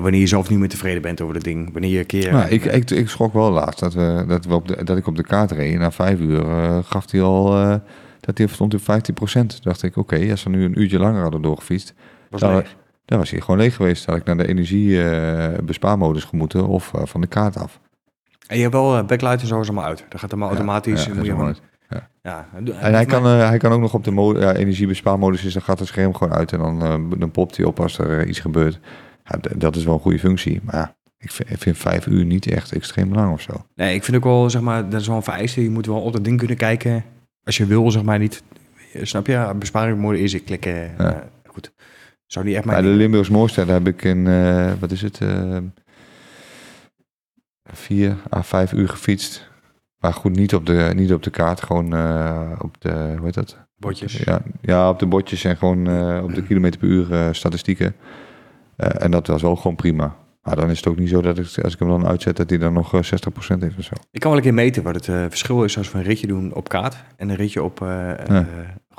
Wanneer 0.00 0.20
je 0.20 0.26
zelf 0.26 0.48
niet 0.50 0.58
meer 0.58 0.68
tevreden 0.68 1.02
bent 1.02 1.20
over 1.20 1.34
het 1.34 1.44
ding. 1.44 1.72
Wanneer 1.72 1.90
je 1.90 1.98
een 1.98 2.06
keer... 2.06 2.32
Nou, 2.32 2.48
ik, 2.48 2.64
ik, 2.64 2.90
ik 2.90 3.08
schrok 3.08 3.32
wel 3.32 3.50
laatst 3.50 3.80
dat, 3.80 3.94
we, 3.94 4.24
dat, 4.28 4.44
we 4.44 4.54
op 4.54 4.68
de, 4.68 4.84
dat 4.84 4.96
ik 4.96 5.06
op 5.06 5.16
de 5.16 5.22
kaart 5.24 5.50
reed. 5.50 5.78
Na 5.78 5.90
vijf 5.90 6.18
uur 6.20 6.42
gaf 6.84 7.10
hij 7.10 7.22
al... 7.22 7.50
dat 8.20 8.38
hij 8.38 8.46
stond 8.46 8.74
op 8.74 8.82
15 8.82 9.14
Toen 9.14 9.46
dacht 9.62 9.82
ik, 9.82 9.96
oké, 9.96 10.30
als 10.30 10.42
we 10.42 10.50
nu 10.50 10.64
een 10.64 10.80
uurtje 10.80 10.98
langer 10.98 11.22
hadden 11.22 11.42
doorgefietst... 11.42 11.94
was 12.30 12.40
leeg. 12.40 12.76
Dan 13.10 13.18
was 13.18 13.30
hij 13.30 13.40
gewoon 13.40 13.60
leeg 13.60 13.76
geweest. 13.76 14.06
Dan 14.06 14.14
had 14.14 14.22
ik 14.22 14.34
naar 14.34 14.46
de 14.46 14.50
energiebespaarmodus 14.52 16.24
gemoeten 16.24 16.66
of 16.66 16.94
eh, 16.94 17.00
van 17.04 17.20
de 17.20 17.26
kaart 17.26 17.56
af. 17.56 17.80
En 18.46 18.56
je 18.56 18.62
hebt 18.62 18.74
wel 18.74 18.96
eh, 18.96 19.04
backlight 19.04 19.40
en 19.40 19.46
zo 19.46 19.54
allemaal 19.54 19.84
uit. 19.84 20.04
Dat 20.08 20.20
gaat 20.20 20.30
allemaal 20.30 20.48
automatisch. 20.48 21.04
Ja, 21.04 21.14
moet 21.14 21.26
je 21.26 21.34
mooi. 21.34 21.54
ja. 22.22 22.48
En 22.52 22.94
hij 22.94 23.04
kan, 23.04 23.24
eh, 23.26 23.48
hij 23.48 23.58
kan 23.58 23.72
ook 23.72 23.80
nog 23.80 23.94
op 23.94 24.04
de 24.04 24.36
ja, 24.38 24.54
energiebespaarmodus 24.54 25.44
is, 25.44 25.52
dan 25.52 25.62
gaat 25.62 25.78
het 25.78 25.88
scherm 25.88 26.14
gewoon 26.14 26.32
uit 26.32 26.52
en 26.52 26.58
dan, 26.58 27.08
dan 27.18 27.30
popt 27.30 27.56
hij 27.56 27.66
op 27.66 27.80
als 27.80 27.98
er 27.98 28.26
iets 28.26 28.40
gebeurt. 28.40 28.80
Ja, 29.24 29.38
dat 29.56 29.76
is 29.76 29.84
wel 29.84 29.94
een 29.94 30.00
goede 30.00 30.18
functie, 30.18 30.60
maar 30.64 30.74
ja, 30.74 30.94
ik 31.18 31.30
vind, 31.30 31.50
ik 31.50 31.58
vind 31.58 31.78
vijf 31.78 32.06
uur 32.06 32.24
niet 32.24 32.46
echt 32.46 32.72
extreem 32.72 33.14
lang 33.14 33.32
of 33.32 33.40
zo. 33.40 33.64
Nee, 33.74 33.94
ik 33.94 34.04
vind 34.04 34.16
ook 34.16 34.24
wel, 34.24 34.50
zeg 34.50 34.62
maar, 34.62 34.88
dat 34.88 35.00
is 35.00 35.06
wel 35.06 35.16
een 35.16 35.22
vereiste. 35.22 35.62
Je 35.62 35.70
moet 35.70 35.86
wel 35.86 36.00
op 36.00 36.12
dat 36.12 36.24
ding 36.24 36.38
kunnen 36.38 36.56
kijken. 36.56 37.04
Als 37.44 37.56
je 37.56 37.66
wil, 37.66 37.90
zeg 37.90 38.02
maar, 38.02 38.18
niet... 38.18 38.42
Snap 39.02 39.26
je? 39.26 39.52
Besparing 39.58 39.98
mode 39.98 40.20
is 40.20 40.34
ik 40.34 40.44
klikken. 40.44 40.94
Ja. 40.98 41.28
goed. 41.46 41.72
Zou 42.32 42.44
niet 42.44 42.54
echt 42.54 42.64
Bij 42.64 42.74
mijn 42.74 42.92
de 42.92 42.98
Limburgs 42.98 43.28
Mooiste, 43.28 43.64
daar 43.64 43.74
heb 43.74 43.86
ik 43.86 44.02
in, 44.02 44.26
eh, 44.26 44.72
wat 44.78 44.90
is 44.90 45.02
het, 45.02 45.20
eh, 45.20 45.56
vier 47.62 48.16
à 48.34 48.42
vijf 48.42 48.72
uur 48.72 48.88
gefietst. 48.88 49.50
Maar 49.98 50.12
goed, 50.12 50.36
niet 50.36 50.54
op 50.54 50.66
de, 50.66 50.92
niet 50.94 51.12
op 51.12 51.22
de 51.22 51.30
kaart, 51.30 51.62
gewoon 51.62 51.94
eh, 51.94 52.52
op 52.58 52.80
de, 52.80 53.14
hoe 53.16 53.24
heet 53.24 53.34
dat? 53.34 53.58
botjes. 53.76 54.16
Ja, 54.16 54.42
ja, 54.60 54.88
op 54.88 54.98
de 54.98 55.06
botjes 55.06 55.44
en 55.44 55.56
gewoon 55.56 55.78
op 56.22 56.34
de 56.34 56.42
kilometer 56.42 56.80
per 56.80 56.88
uur 56.88 57.34
statistieken. 57.34 57.94
En 58.76 59.10
dat 59.10 59.26
was 59.26 59.42
wel 59.42 59.56
gewoon 59.56 59.76
prima. 59.76 60.16
Maar 60.42 60.56
dan 60.56 60.70
is 60.70 60.76
het 60.76 60.86
ook 60.86 60.98
niet 60.98 61.08
zo 61.08 61.20
dat 61.20 61.38
ik, 61.38 61.58
als 61.62 61.72
ik 61.72 61.78
hem 61.78 61.88
dan 61.88 62.06
uitzet, 62.06 62.36
dat 62.36 62.50
hij 62.50 62.58
dan 62.58 62.72
nog 62.72 62.94
eh, 62.94 63.02
60% 63.02 63.58
heeft 63.58 63.78
of 63.78 63.84
zo. 63.84 63.94
Ik 64.10 64.20
kan 64.20 64.30
wel 64.30 64.38
een 64.38 64.44
keer 64.44 64.54
meten 64.54 64.82
wat 64.82 64.94
het 64.94 65.04
verschil 65.04 65.64
is 65.64 65.78
als 65.78 65.92
we 65.92 65.98
een 65.98 66.04
ritje 66.04 66.26
doen 66.26 66.54
op 66.54 66.68
kaart 66.68 66.96
en 67.16 67.28
een 67.28 67.36
ritje 67.36 67.62
op 67.62 67.78
Ja. 67.78 68.46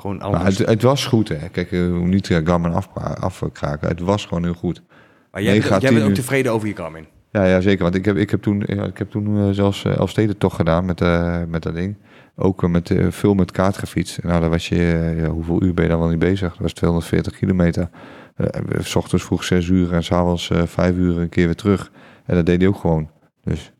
Gewoon 0.02 0.16
Maar 0.16 0.26
anders. 0.26 0.58
het, 0.58 0.68
het 0.68 0.82
was 0.82 1.06
goed, 1.06 1.28
hè. 1.28 1.48
Kijk, 1.48 1.72
eh, 1.72 1.80
hoe 1.80 2.06
niet 2.06 2.28
uh, 2.28 2.38
Garmin 2.44 2.72
af, 2.72 2.88
afkraken. 3.20 3.88
Het 3.88 4.00
was 4.00 4.26
gewoon 4.26 4.44
heel 4.44 4.54
goed. 4.54 4.82
maar 5.30 5.42
jij, 5.42 5.60
bent, 5.60 5.82
jij 5.82 5.92
bent 5.92 6.04
ook 6.04 6.14
tevreden 6.14 6.52
over 6.52 6.68
je 6.68 6.76
Garmin. 6.76 7.06
Ja, 7.32 7.44
ja 7.44 7.60
zeker. 7.60 7.82
Want 7.82 7.94
ik 7.94 8.04
heb, 8.04 8.16
ik 8.16 8.30
heb 8.30 8.42
toen, 8.42 8.62
ik 8.62 8.98
heb 8.98 9.10
toen 9.10 9.38
eh, 9.38 9.50
zelfs 9.50 9.84
uh, 9.84 9.96
Elfsteden 9.96 10.38
toch 10.38 10.56
gedaan 10.56 10.84
met, 10.84 11.00
uh, 11.00 11.42
met 11.48 11.62
dat 11.62 11.74
ding. 11.74 11.96
Ook 12.36 12.68
met, 12.68 12.90
uh, 12.90 13.06
veel 13.10 13.34
met 13.34 13.50
kaart 13.50 13.78
gefietst. 13.78 14.22
Nou, 14.22 14.40
dan 14.40 14.50
was 14.50 14.68
je, 14.68 15.14
ja, 15.16 15.28
hoeveel 15.28 15.62
uur 15.62 15.74
ben 15.74 15.84
je 15.84 15.90
dan 15.90 15.98
wel 15.98 16.08
niet 16.08 16.18
bezig? 16.18 16.48
Dat 16.48 16.58
was 16.58 16.72
240 16.72 17.36
kilometer. 17.36 17.90
Uh, 18.36 18.46
s 18.80 18.94
ochtends 18.94 19.24
vroeg 19.24 19.44
6 19.44 19.68
uur 19.68 19.92
en 19.92 20.04
s'avonds 20.04 20.50
uh, 20.50 20.62
5 20.66 20.94
uur 20.94 21.18
een 21.18 21.28
keer 21.28 21.46
weer 21.46 21.54
terug. 21.54 21.92
En 22.26 22.34
dat 22.34 22.46
deed 22.46 22.60
hij 22.60 22.68
ook 22.68 22.76
gewoon. 22.76 23.10
Dus 23.42 23.72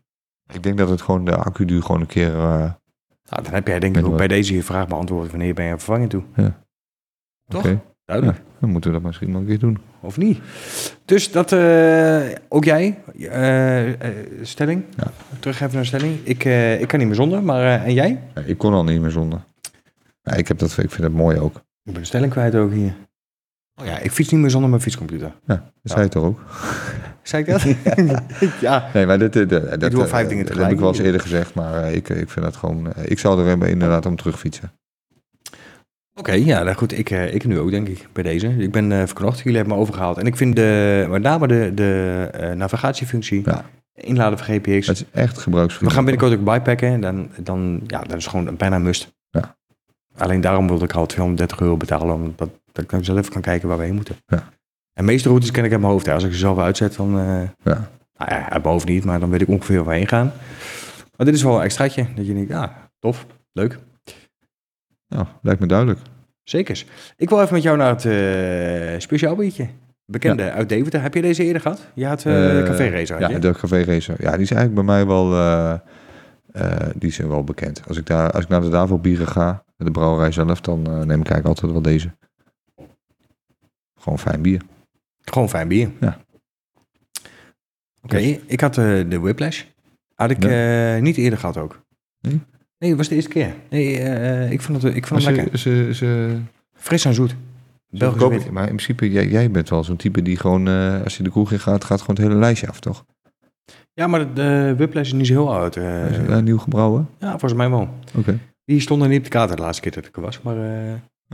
ik 0.53 0.63
denk 0.63 0.77
dat 0.77 0.89
het 0.89 1.01
gewoon 1.01 1.25
de 1.25 1.35
accuduur 1.35 1.81
gewoon 1.81 2.01
een 2.01 2.07
keer... 2.07 2.33
Nou, 3.33 3.45
dan 3.45 3.53
heb 3.53 3.67
jij 3.67 3.79
denk 3.79 3.97
ik 3.97 4.05
ook 4.05 4.17
bij 4.17 4.27
deze 4.27 4.55
je 4.55 4.63
vraag 4.63 4.87
beantwoord. 4.87 5.29
Wanneer 5.29 5.53
ben 5.53 5.65
je 5.65 5.71
aan 5.71 5.77
vervanging 5.77 6.09
toe? 6.09 6.23
Ja. 6.35 6.63
Toch? 7.47 7.61
Okay. 7.61 7.79
Duidelijk. 8.05 8.37
Ja, 8.37 8.43
dan 8.59 8.69
moeten 8.69 8.89
we 8.89 8.95
dat 8.95 9.05
misschien 9.05 9.31
nog 9.31 9.41
een 9.41 9.47
keer 9.47 9.59
doen. 9.59 9.77
Of 9.99 10.17
niet? 10.17 10.39
Dus 11.05 11.31
dat, 11.31 11.51
uh, 11.51 12.25
ook 12.49 12.63
jij, 12.63 12.99
uh, 13.15 13.87
uh, 13.87 13.95
stelling. 14.41 14.83
Ja. 14.97 15.11
Terug 15.39 15.61
even 15.61 15.75
naar 15.75 15.85
stelling. 15.85 16.19
Ik, 16.23 16.43
ik 16.79 16.87
kan 16.87 16.99
niet 16.99 17.07
meer 17.07 17.17
zonder, 17.17 17.43
maar 17.43 17.83
en 17.83 17.93
jij? 17.93 18.19
Ja, 18.35 18.41
ik 18.41 18.57
kon 18.57 18.73
al 18.73 18.83
niet 18.83 19.01
meer 19.01 19.11
zonder. 19.11 19.43
Ja, 20.21 20.33
ik, 20.33 20.47
heb 20.47 20.57
dat, 20.57 20.69
ik 20.69 20.91
vind 20.91 21.03
het 21.03 21.13
mooi 21.13 21.39
ook. 21.39 21.55
Ik 21.55 21.93
ben 21.93 21.93
de 21.93 22.05
stelling 22.05 22.31
kwijt 22.31 22.55
ook 22.55 22.71
hier. 22.71 22.93
Oh 23.75 23.85
ja, 23.85 23.99
ik 23.99 24.11
fiets 24.11 24.31
niet 24.31 24.41
meer 24.41 24.49
zonder 24.49 24.69
mijn 24.69 24.81
fietscomputer. 24.81 25.27
Ja, 25.45 25.55
dat 25.55 25.71
ja. 25.81 25.91
zei 25.91 26.03
je 26.03 26.09
toch 26.09 26.23
ook? 26.23 26.39
Zei 27.23 27.43
ik 27.43 27.49
dat? 27.49 27.63
ja. 28.61 28.89
Nee, 28.93 29.05
maar 29.05 29.19
dit, 29.19 29.33
dit, 29.33 29.49
dit, 29.49 29.83
ik 29.83 29.91
doe 29.91 30.07
vijf 30.07 30.27
dingen 30.27 30.45
Dat 30.45 30.57
heb 30.57 30.71
ik 30.71 30.79
wel 30.79 30.87
eens 30.87 30.99
eerder 30.99 31.21
gezegd, 31.21 31.53
maar 31.53 31.91
ik, 31.91 32.09
ik 32.09 32.29
vind 32.29 32.45
dat 32.45 32.55
gewoon... 32.55 32.93
Ik 33.03 33.19
zou 33.19 33.47
er 33.47 33.67
inderdaad 33.67 34.05
om 34.05 34.15
terugfietsen. 34.15 34.71
Oké, 36.15 36.29
okay, 36.29 36.43
ja, 36.43 36.63
nou 36.63 36.75
goed. 36.75 36.97
Ik, 36.97 37.09
ik 37.09 37.45
nu 37.45 37.59
ook, 37.59 37.69
denk 37.69 37.87
ik, 37.87 38.07
bij 38.13 38.23
deze. 38.23 38.47
Ik 38.47 38.71
ben 38.71 38.91
uh, 38.91 38.97
verknocht. 39.05 39.37
Jullie 39.37 39.55
hebben 39.57 39.75
me 39.75 39.81
overgehaald. 39.81 40.17
En 40.17 40.25
ik 40.25 40.37
vind 40.37 40.55
de, 40.55 41.05
met 41.09 41.21
name 41.21 41.47
de, 41.47 41.71
de 41.75 42.29
uh, 42.41 42.51
navigatiefunctie, 42.51 43.41
ja. 43.45 43.65
inladen 43.93 44.37
van 44.37 44.47
GPX... 44.47 44.87
Het 44.87 44.95
is 44.95 45.05
echt 45.11 45.37
gebruiksvriendelijk. 45.37 45.79
We 45.79 45.89
gaan 45.89 46.05
binnenkort 46.05 46.33
ook 46.33 46.53
bikepacken. 46.53 46.87
En 46.87 47.01
dan, 47.01 47.29
dan, 47.43 47.81
ja, 47.87 48.01
dat 48.01 48.17
is 48.17 48.27
gewoon 48.27 48.55
bijna 48.57 48.79
must. 48.79 49.13
Ja. 49.29 49.55
Alleen 50.17 50.41
daarom 50.41 50.67
wilde 50.67 50.85
ik 50.85 50.93
al 50.93 51.05
230 51.05 51.59
euro 51.59 51.77
betalen, 51.77 52.15
omdat 52.15 52.49
dat 52.73 52.83
ik 52.83 52.89
dan 52.89 53.03
zelf 53.03 53.29
kan 53.29 53.41
kijken 53.41 53.67
waar 53.67 53.77
we 53.77 53.83
heen 53.83 53.95
moeten. 53.95 54.15
Ja. 54.27 54.37
En 54.93 55.05
de 55.05 55.11
meeste 55.11 55.27
routes 55.29 55.51
ken 55.51 55.63
ik 55.63 55.71
uit 55.71 55.79
mijn 55.79 55.91
hoofd. 55.91 56.05
Hè. 56.05 56.13
Als 56.13 56.23
ik 56.23 56.31
ze 56.31 56.37
zelf 56.37 56.57
uitzet, 56.57 56.95
dan... 56.95 57.19
Uh, 57.19 57.41
ja. 57.63 57.89
Nou 58.17 58.31
ja, 58.31 58.41
uit 58.41 58.63
mijn 58.63 58.73
hoofd 58.73 58.87
niet, 58.87 59.05
maar 59.05 59.19
dan 59.19 59.29
weet 59.29 59.41
ik 59.41 59.47
ongeveer 59.47 59.75
waar 59.75 59.93
we 59.93 59.95
heen 59.95 60.07
gaan. 60.07 60.31
Maar 61.17 61.25
dit 61.25 61.35
is 61.35 61.43
wel 61.43 61.55
een 61.55 61.63
extraatje. 61.63 62.07
Dat 62.15 62.25
je 62.25 62.33
denkt, 62.33 62.49
ja, 62.49 62.89
tof, 62.99 63.25
leuk. 63.51 63.79
Nou, 65.07 65.25
lijkt 65.41 65.59
me 65.59 65.67
duidelijk. 65.67 65.99
Zekers. 66.43 66.85
Ik 67.17 67.29
wil 67.29 67.41
even 67.41 67.53
met 67.53 67.63
jou 67.63 67.77
naar 67.77 67.89
het 67.89 68.05
uh, 68.05 68.99
speciaal 68.99 69.35
biertje. 69.35 69.67
Bekende 70.05 70.43
ja. 70.43 70.51
uit 70.51 70.69
Deventer. 70.69 71.01
Heb 71.01 71.13
je 71.13 71.21
deze 71.21 71.43
eerder 71.43 71.61
gehad? 71.61 71.87
Je 71.93 72.05
had 72.05 72.25
uh, 72.25 72.59
uh, 72.59 72.65
Café 72.65 72.89
Racer, 72.89 73.19
Ja, 73.19 73.39
de 73.39 73.51
Café 73.51 73.83
Racer. 73.83 74.15
Ja, 74.19 74.31
die 74.31 74.41
is 74.41 74.51
eigenlijk 74.51 74.73
bij 74.73 74.95
mij 74.95 75.05
wel, 75.05 75.33
uh, 75.33 75.73
die 76.95 77.09
is 77.09 77.17
wel 77.17 77.43
bekend. 77.43 77.81
Als 77.87 77.97
ik, 77.97 78.05
daar, 78.05 78.31
als 78.31 78.43
ik 78.43 78.49
naar 78.49 78.61
de 78.61 78.69
Davo 78.69 78.97
bieren 78.97 79.27
ga, 79.27 79.63
de 79.75 79.91
brouwerij 79.91 80.31
zelf, 80.31 80.61
dan 80.61 80.81
neem 80.81 81.01
ik 81.01 81.29
eigenlijk 81.29 81.45
altijd 81.45 81.71
wel 81.71 81.81
deze. 81.81 82.11
Gewoon 84.03 84.19
fijn 84.19 84.41
bier. 84.41 84.61
Gewoon 85.21 85.49
fijn 85.49 85.67
bier? 85.67 85.91
Ja. 85.99 86.17
Oké, 88.01 88.15
okay, 88.15 88.41
ik 88.45 88.61
had 88.61 88.73
de 88.75 89.19
Whiplash. 89.21 89.63
Had 90.15 90.29
ik 90.29 90.43
ja. 90.43 90.99
niet 90.99 91.17
eerder 91.17 91.39
gehad 91.39 91.57
ook. 91.57 91.81
Nee? 92.21 92.41
Nee, 92.77 92.89
het 92.89 92.97
was 92.97 93.07
de 93.07 93.15
eerste 93.15 93.29
keer. 93.29 93.55
Nee, 93.69 93.99
uh, 93.99 94.51
ik 94.51 94.61
vond 94.61 94.81
het, 94.81 94.95
ik 94.95 95.07
vond 95.07 95.25
het 95.25 95.35
ze, 95.35 95.41
lekker. 95.41 95.59
Ze, 95.59 95.89
ze, 95.93 96.39
Fris 96.73 97.05
en 97.05 97.13
zoet. 97.13 97.35
Belgisch 97.89 98.27
wit. 98.27 98.51
Maar 98.51 98.63
in 98.63 98.75
principe, 98.75 99.11
jij, 99.11 99.27
jij 99.27 99.51
bent 99.51 99.69
wel 99.69 99.83
zo'n 99.83 99.95
type 99.95 100.21
die 100.21 100.37
gewoon, 100.37 100.67
als 101.03 101.17
je 101.17 101.23
de 101.23 101.29
kroeg 101.29 101.51
in 101.51 101.59
gaat, 101.59 101.83
gaat 101.83 102.01
gewoon 102.01 102.15
het 102.15 102.25
hele 102.25 102.39
lijstje 102.39 102.67
af, 102.67 102.79
toch? 102.79 103.05
Ja, 103.93 104.07
maar 104.07 104.33
de, 104.33 104.73
Whiplash 104.77 105.05
is 105.05 105.13
niet 105.13 105.27
zo 105.27 105.33
heel 105.33 105.53
oud. 105.53 105.75
Is 105.75 106.17
het 106.17 106.43
nieuw 106.43 106.57
gebrouwen? 106.57 107.09
Ja, 107.19 107.29
volgens 107.29 107.53
mij 107.53 107.69
wel. 107.69 107.81
Oké. 107.81 108.19
Okay. 108.19 108.39
Die 108.65 108.79
stonden 108.79 109.09
niet 109.09 109.17
op 109.17 109.23
de 109.23 109.29
kaart 109.29 109.49
de 109.49 109.63
laatste 109.63 109.81
keer 109.81 109.91
dat 109.91 110.05
ik 110.05 110.15
er 110.15 110.21
was, 110.21 110.41
maar 110.41 110.55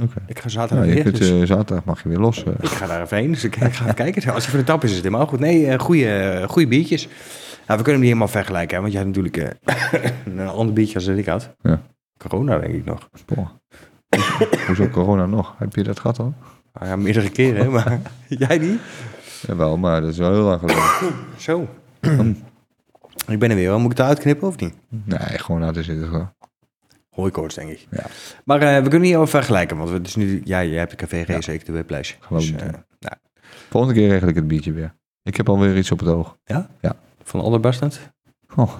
okay. 0.02 0.24
ik 0.28 0.40
ga 0.40 0.50
zaterdag 0.50 0.86
ja, 0.86 0.94
weer. 0.94 1.04
Kunt, 1.04 1.18
dus... 1.18 1.48
zaterdag 1.48 1.86
mag 1.86 2.04
je 2.04 2.10
weer 2.10 2.18
los. 2.18 2.44
Ik 2.44 2.70
ga 2.70 2.88
daar 2.88 3.02
even 3.02 3.18
heen, 3.18 3.32
dus 3.32 3.44
ik, 3.44 3.56
ik 3.72 3.74
ga 3.74 3.92
kijken. 3.92 4.34
Als 4.34 4.46
je 4.46 4.50
van 4.50 4.60
de 4.60 4.66
tap 4.66 4.84
is, 4.84 4.90
is 4.90 4.96
het 4.96 5.06
helemaal 5.06 5.28
goed. 5.28 5.40
Nee, 5.40 5.80
goede, 5.80 6.44
goede 6.48 6.68
biertjes. 6.68 7.08
Nou, 7.68 7.82
we 7.82 7.86
kunnen 7.86 7.86
hem 7.86 8.00
niet 8.00 8.04
helemaal 8.04 8.28
vergelijken, 8.28 8.76
hè, 8.76 8.82
want 8.82 8.94
jij 8.94 9.04
hebt 9.04 9.16
natuurlijk 9.16 9.58
een 10.26 10.48
ander 10.48 10.74
biertje 10.74 10.96
als 10.96 11.08
ik 11.08 11.26
had. 11.26 11.56
Ja. 11.62 11.82
Corona, 12.18 12.60
denk 12.60 12.74
ik 12.74 12.86
nog. 12.86 13.10
Hoezo 14.68 14.88
corona 14.88 15.26
nog? 15.26 15.56
Heb 15.58 15.76
je 15.76 15.84
dat 15.84 16.00
gehad 16.00 16.20
al? 16.20 16.34
Nou 16.74 16.88
ja, 16.88 16.96
meerdere 16.96 17.30
keren, 17.30 17.72
maar 17.72 18.00
jij 18.28 18.58
niet? 18.58 18.80
Jawel, 19.48 19.78
maar 19.78 20.02
dat 20.02 20.10
is 20.10 20.18
wel 20.18 20.32
heel 20.32 20.44
lang 20.44 20.60
geleden. 20.60 20.84
Zo. 21.38 21.68
ik 23.28 23.40
ben 23.40 23.50
er 23.50 23.56
weer. 23.56 23.72
Moet 23.72 23.92
ik 23.92 23.98
het 23.98 24.00
eruit 24.00 24.20
knippen 24.20 24.48
of 24.48 24.60
niet? 24.60 24.74
Nee, 24.90 25.20
gewoon 25.20 25.62
laten 25.62 25.84
zitten. 25.84 26.34
Hooikoorts, 27.20 27.56
denk 27.56 27.70
ik. 27.70 27.88
Ja. 27.92 28.06
Maar 28.44 28.62
uh, 28.62 28.76
we 28.76 28.90
kunnen 28.90 29.08
niet 29.08 29.16
over 29.16 29.30
vergelijken, 29.30 29.78
want 29.78 29.90
het 29.90 30.08
is 30.08 30.16
nu, 30.16 30.42
ja, 30.44 30.64
jij 30.64 30.80
hebt 30.80 30.92
de 30.92 30.98
café 30.98 31.24
race, 31.24 31.52
ja. 31.52 31.58
ik 31.58 31.66
de 31.66 31.72
weblijst. 31.72 32.18
Gewoon 32.20 32.42
dus, 32.42 32.52
uh, 32.52 32.58
nou. 33.00 33.16
Volgende 33.70 33.96
keer 33.96 34.10
regel 34.10 34.28
ik 34.28 34.36
het 34.36 34.48
biertje 34.48 34.74
weer. 34.74 34.96
Ik 35.24 35.38
heb 35.38 35.50
alweer 35.50 35.78
iets 35.78 35.92
op 35.92 36.00
het 36.00 36.10
oog. 36.10 36.38
Ja? 36.46 36.70
Ja. 36.82 36.96
Van 37.24 37.42
Alderbastend? 37.42 38.00
Oh. 38.56 38.74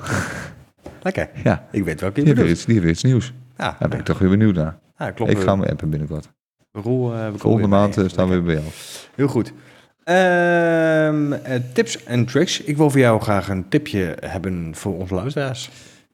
Lekker. 1.02 1.30
Ja. 1.44 1.68
Ik 1.72 1.84
weet 1.84 2.02
welke 2.02 2.20
je 2.20 2.26
die 2.26 2.34
bedoelt. 2.34 2.52
Iets, 2.52 2.66
die 2.66 2.80
heeft 2.80 2.92
iets 2.92 3.04
nieuws. 3.04 3.34
Ja. 3.58 3.76
Daar 3.80 3.90
ben 3.90 4.00
ik 4.00 4.06
toch 4.06 4.20
weer 4.20 4.30
benieuwd 4.30 4.56
naar. 4.56 4.80
Ja, 4.98 5.12
klopt. 5.12 5.32
Ik 5.32 5.40
ga 5.40 5.52
hem 5.58 5.64
appen 5.64 5.90
binnenkort. 5.90 6.30
Roel, 6.72 7.14
eh, 7.14 7.18
we 7.18 7.24
komen 7.24 7.40
Volgende 7.40 7.68
bij 7.68 7.78
maand 7.80 7.98
eh, 7.98 8.08
staan 8.08 8.30
we 8.30 8.34
weer 8.34 8.44
bij 8.44 8.54
jou. 8.54 8.66
Heel 9.16 9.28
goed. 9.28 9.54
Ehm, 10.04 11.34
eh, 11.34 11.62
tips 11.74 12.04
en 12.04 12.26
tricks. 12.26 12.62
Ik 12.62 12.78
wil 12.78 12.90
voor 12.90 13.00
jou 13.00 13.22
graag 13.22 13.50
een 13.50 13.70
tipje 13.70 14.18
hebben 14.20 14.76
voor 14.76 14.98
onze 14.98 15.14
luisteraars. 15.14 15.70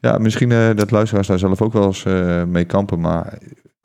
Ja, 0.05 0.17
misschien 0.17 0.51
eh, 0.51 0.69
dat 0.75 0.91
luisteraars 0.91 1.27
daar 1.27 1.39
zelf 1.39 1.61
ook 1.61 1.73
wel 1.73 1.85
eens 1.85 2.05
eh, 2.05 2.43
mee 2.43 2.65
kampen. 2.65 2.99
Maar 2.99 3.37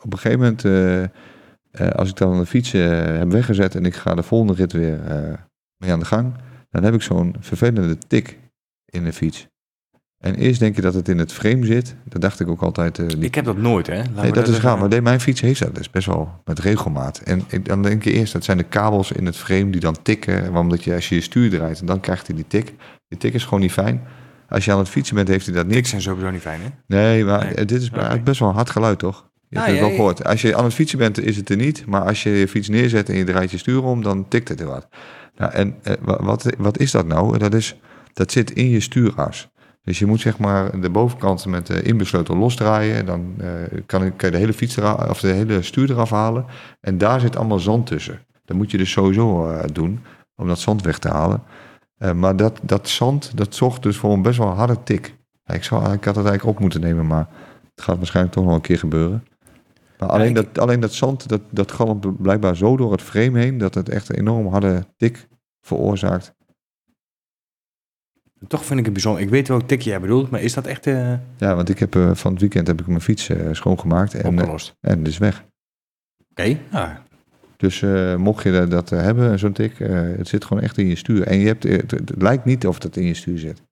op 0.02 0.12
een 0.12 0.18
gegeven 0.18 0.38
moment, 0.38 0.64
eh, 0.64 1.90
als 1.90 2.08
ik 2.08 2.16
dan 2.16 2.38
de 2.38 2.46
fiets 2.46 2.72
heb 2.72 3.30
weggezet 3.30 3.74
en 3.74 3.84
ik 3.84 3.94
ga 3.94 4.14
de 4.14 4.22
volgende 4.22 4.52
rit 4.54 4.72
weer 4.72 4.98
mee 5.76 5.92
aan 5.92 5.98
de 5.98 6.04
gang, 6.04 6.32
dan 6.70 6.84
heb 6.84 6.94
ik 6.94 7.02
zo'n 7.02 7.34
vervelende 7.40 7.98
tik 8.06 8.38
in 8.84 9.04
de 9.04 9.12
fiets. 9.12 9.48
En 10.18 10.34
eerst 10.34 10.60
denk 10.60 10.76
je 10.76 10.80
dat 10.82 10.94
het 10.94 11.08
in 11.08 11.18
het 11.18 11.32
frame 11.32 11.66
zit. 11.66 11.94
Dat 12.04 12.20
dacht 12.20 12.40
ik 12.40 12.48
ook 12.48 12.62
altijd. 12.62 12.96
die- 12.96 13.18
Ik 13.18 13.34
heb 13.34 13.44
dat 13.44 13.56
nooit, 13.56 13.86
hè? 13.86 13.96
Laat 13.96 14.22
nee, 14.22 14.32
dat 14.32 14.48
is 14.48 14.60
raar. 14.60 14.78
Maar 14.78 14.88
nee, 14.88 15.02
mijn 15.02 15.20
fiets 15.20 15.40
heeft 15.40 15.60
dat 15.60 15.90
best 15.90 16.06
wel 16.06 16.40
met 16.44 16.58
regelmaat. 16.58 17.18
En 17.18 17.42
ik, 17.48 17.64
dan 17.64 17.82
denk 17.82 18.04
je 18.04 18.12
eerst, 18.12 18.32
dat 18.32 18.44
zijn 18.44 18.56
de 18.56 18.62
kabels 18.64 19.12
in 19.12 19.26
het 19.26 19.36
frame 19.36 19.70
die 19.70 19.80
dan 19.80 19.96
tikken. 20.02 20.56
Omdat 20.56 20.84
je 20.84 20.94
als 20.94 21.08
je 21.08 21.14
je 21.14 21.20
stuur 21.20 21.50
draait, 21.50 21.80
en 21.80 21.86
dan 21.86 22.00
krijgt 22.00 22.26
hij 22.26 22.36
die 22.36 22.46
tik. 22.48 22.74
Die 23.08 23.18
tik 23.18 23.34
is 23.34 23.44
gewoon 23.44 23.60
niet 23.60 23.72
fijn. 23.72 24.02
Als 24.50 24.64
je 24.64 24.72
aan 24.72 24.78
het 24.78 24.88
fietsen 24.88 25.14
bent, 25.14 25.28
heeft 25.28 25.46
hij 25.46 25.54
dat 25.54 25.64
niet. 25.66 25.74
Tiks 25.74 25.88
zijn 25.88 26.02
sowieso 26.02 26.30
niet 26.30 26.40
fijn, 26.40 26.60
hè? 26.60 26.68
Nee, 26.86 27.24
maar 27.24 27.44
Nee. 27.44 27.64
dit 27.64 27.82
is 27.82 27.90
best 28.24 28.40
wel 28.40 28.48
een 28.48 28.54
hard 28.54 28.70
geluid, 28.70 28.98
toch? 28.98 29.28
Je 29.48 29.56
Ja, 29.58 29.64
hebt 29.64 29.70
het 29.72 29.80
ja, 29.80 29.86
wel 29.86 29.96
gehoord. 29.96 30.24
Als 30.24 30.42
je 30.42 30.56
aan 30.56 30.64
het 30.64 30.74
fietsen 30.74 30.98
bent, 30.98 31.20
is 31.24 31.36
het 31.36 31.48
er 31.50 31.56
niet. 31.56 31.86
Maar 31.86 32.02
als 32.02 32.22
je 32.22 32.30
je 32.30 32.48
fiets 32.48 32.68
neerzet 32.68 33.08
en 33.08 33.16
je 33.16 33.24
draait 33.24 33.50
je 33.50 33.58
stuur 33.58 33.82
om, 33.82 34.02
dan 34.02 34.28
tikt 34.28 34.48
het 34.48 34.60
er 34.60 34.66
wat. 34.66 34.88
Nou, 35.36 35.52
en 35.52 35.74
eh, 35.82 35.94
wa- 36.00 36.22
wat, 36.22 36.46
wat 36.58 36.78
is 36.78 36.90
dat 36.90 37.06
nou? 37.06 37.38
Dat, 37.38 37.54
is, 37.54 37.76
dat 38.12 38.32
zit 38.32 38.50
in 38.50 38.68
je 38.68 38.80
stuuras. 38.80 39.48
Dus 39.82 39.98
je 39.98 40.06
moet 40.06 40.20
zeg 40.20 40.38
maar 40.38 40.80
de 40.80 40.90
bovenkant 40.90 41.46
met 41.46 41.66
de 41.66 41.82
inbesleutel 41.82 42.36
losdraaien. 42.36 43.06
Dan 43.06 43.34
eh, 43.38 43.46
kan, 43.86 44.04
je- 44.04 44.10
kan 44.10 44.28
je 44.28 44.34
de 44.34 44.40
hele, 44.40 44.52
fiets 44.52 44.76
eraf, 44.76 45.08
of 45.10 45.20
de 45.20 45.28
hele 45.28 45.62
stuur 45.62 45.90
eraf 45.90 46.10
halen. 46.10 46.44
En 46.80 46.98
daar 46.98 47.20
zit 47.20 47.36
allemaal 47.36 47.58
zand 47.58 47.86
tussen. 47.86 48.18
Dat 48.44 48.56
moet 48.56 48.70
je 48.70 48.78
dus 48.78 48.90
sowieso 48.90 49.50
eh, 49.50 49.64
doen, 49.72 50.00
om 50.36 50.46
dat 50.48 50.58
zand 50.58 50.82
weg 50.82 50.98
te 50.98 51.08
halen. 51.08 51.42
Eh, 52.00 52.12
maar 52.12 52.36
dat, 52.36 52.60
dat 52.62 52.88
zand, 52.88 53.36
dat 53.36 53.54
zorgt 53.54 53.82
dus 53.82 53.96
voor 53.96 54.12
een 54.12 54.22
best 54.22 54.38
wel 54.38 54.48
harde 54.48 54.82
tik. 54.82 55.16
Ik, 55.46 55.64
zou, 55.64 55.82
ik 55.92 56.04
had 56.04 56.16
het 56.16 56.26
eigenlijk 56.26 56.44
op 56.44 56.58
moeten 56.58 56.80
nemen, 56.80 57.06
maar 57.06 57.28
het 57.74 57.84
gaat 57.84 57.96
waarschijnlijk 57.96 58.34
toch 58.34 58.44
nog 58.44 58.54
een 58.54 58.60
keer 58.60 58.78
gebeuren. 58.78 59.24
Maar 59.98 60.08
alleen, 60.08 60.28
ik- 60.28 60.34
dat, 60.34 60.58
alleen 60.58 60.80
dat 60.80 60.92
zand, 60.92 61.28
dat, 61.28 61.40
dat 61.50 61.72
galmt 61.72 62.22
blijkbaar 62.22 62.56
zo 62.56 62.76
door 62.76 62.92
het 62.92 63.02
frame 63.02 63.38
heen, 63.38 63.58
dat 63.58 63.74
het 63.74 63.88
echt 63.88 64.08
een 64.08 64.16
enorm 64.16 64.46
harde 64.46 64.86
tik 64.96 65.28
veroorzaakt. 65.60 66.34
Toch 68.46 68.64
vind 68.64 68.78
ik 68.78 68.84
het 68.84 68.94
bijzonder. 68.94 69.22
Ik 69.22 69.28
weet 69.28 69.48
welk 69.48 69.62
tikje 69.68 69.90
jij 69.90 70.00
bedoelt, 70.00 70.30
maar 70.30 70.40
is 70.40 70.54
dat 70.54 70.66
echt 70.66 70.86
eh, 70.86 71.12
Ja, 71.36 71.54
want 71.54 71.68
ik 71.68 71.78
heb 71.78 71.94
eh, 71.96 72.14
van 72.14 72.30
het 72.32 72.40
weekend 72.40 72.66
heb 72.66 72.80
ik 72.80 72.86
mijn 72.86 73.00
fiets 73.00 73.30
schoongemaakt 73.52 74.14
en, 74.14 74.26
opgelost? 74.26 74.76
en 74.80 74.98
het 74.98 75.08
is 75.08 75.18
weg. 75.18 75.44
Oké, 76.30 76.58
nou, 76.70 76.90
Dus 77.60 77.82
eh, 77.82 78.14
mocht 78.16 78.42
je 78.42 78.50
dat, 78.52 78.70
dat 78.70 78.92
eh, 78.92 79.00
hebben, 79.00 79.38
zo'n 79.38 79.52
tik, 79.52 79.80
eh, 79.80 79.88
het 80.16 80.28
zit 80.28 80.44
gewoon 80.44 80.62
echt 80.62 80.78
in 80.78 80.86
je 80.86 80.96
stuur. 80.96 81.22
En 81.26 81.38
je 81.38 81.46
hebt, 81.46 81.62
het, 81.62 81.90
het 81.90 82.12
lijkt 82.18 82.44
niet 82.44 82.66
of 82.66 82.82
het 82.82 82.96
in 82.96 83.04
je 83.06 83.14
stuur 83.14 83.38
zit. 83.38 83.62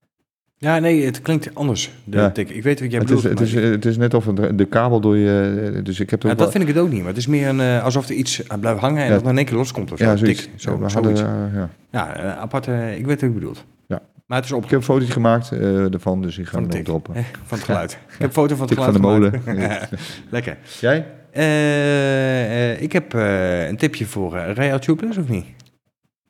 Ja, 0.56 0.78
nee, 0.78 1.04
het 1.04 1.22
klinkt 1.22 1.54
anders, 1.54 1.90
de 2.04 2.16
Ja. 2.16 2.30
tik. 2.30 2.50
Ik 2.50 2.62
weet 2.62 2.80
wat 2.80 2.90
jij 2.90 3.00
Het 3.00 3.10
is, 3.10 3.22
het, 3.22 3.40
is, 3.40 3.54
het 3.54 3.84
is 3.84 3.96
net 3.96 4.14
of 4.14 4.26
een, 4.26 4.56
de 4.56 4.64
kabel 4.64 5.00
door 5.00 5.16
je... 5.16 5.80
Dus 5.82 6.00
ik 6.00 6.10
heb 6.10 6.22
Ja, 6.22 6.28
dat 6.28 6.38
wel- 6.38 6.50
vind 6.50 6.62
ik 6.68 6.74
het 6.74 6.78
ook 6.78 6.90
niet, 6.90 6.98
maar 6.98 7.08
het 7.08 7.16
is 7.16 7.26
meer 7.26 7.48
een, 7.48 7.80
alsof 7.80 8.08
er 8.08 8.14
iets 8.14 8.42
blijft 8.60 8.80
hangen 8.80 8.98
en 9.02 9.06
Ja. 9.08 9.12
dat 9.12 9.20
dan 9.22 9.30
in 9.30 9.36
één 9.36 9.46
keer 9.46 9.56
loskomt 9.56 9.92
of 9.92 9.98
zo. 9.98 10.04
ja, 10.04 10.10
Tik, 10.14 10.20
zoiets. 10.20 10.42
Zo, 10.56 10.78
we 10.78 10.88
zoiets. 10.88 11.20
hadden, 11.22 11.50
ja. 11.54 11.68
Ja, 11.90 12.34
apart, 12.36 12.66
eh, 12.66 12.96
ik 12.98 13.06
weet 13.06 13.20
wat 13.20 13.30
je 13.30 13.34
bedoelt. 13.38 13.64
Ja. 13.86 14.00
Maar 14.26 14.36
het 14.36 14.46
is 14.46 14.52
op 14.52 14.64
Ik 14.64 14.70
heb 14.70 14.78
een 14.78 14.84
fotootje 14.84 15.12
gemaakt 15.12 15.50
ervan, 15.52 16.22
dus 16.22 16.38
ik 16.38 16.46
ga 16.46 16.60
van 16.60 16.68
hem 16.70 16.84
droppen. 16.84 17.14
van 17.46 17.58
het 17.58 17.62
geluid. 17.66 17.92
Ik 18.12 18.18
heb 18.18 18.26
een 18.26 18.32
foto 18.32 18.56
van 18.56 18.66
het 18.66 18.74
Tik 18.76 18.84
van 18.84 18.94
geluid 18.94 19.32
de 19.32 19.38
gemaakt. 19.50 19.90
Lekker. 20.30 20.56
Jij? 20.80 21.06
Eh, 21.30 22.82
ik 22.82 22.92
heb 22.92 23.14
eh, 23.14 23.66
een 23.66 23.76
tipje 23.76 24.06
voor 24.06 24.34
uh, 24.36 24.52
Real 24.52 24.78
Tubeless, 24.78 25.18
of 25.18 25.28
niet? 25.28 25.46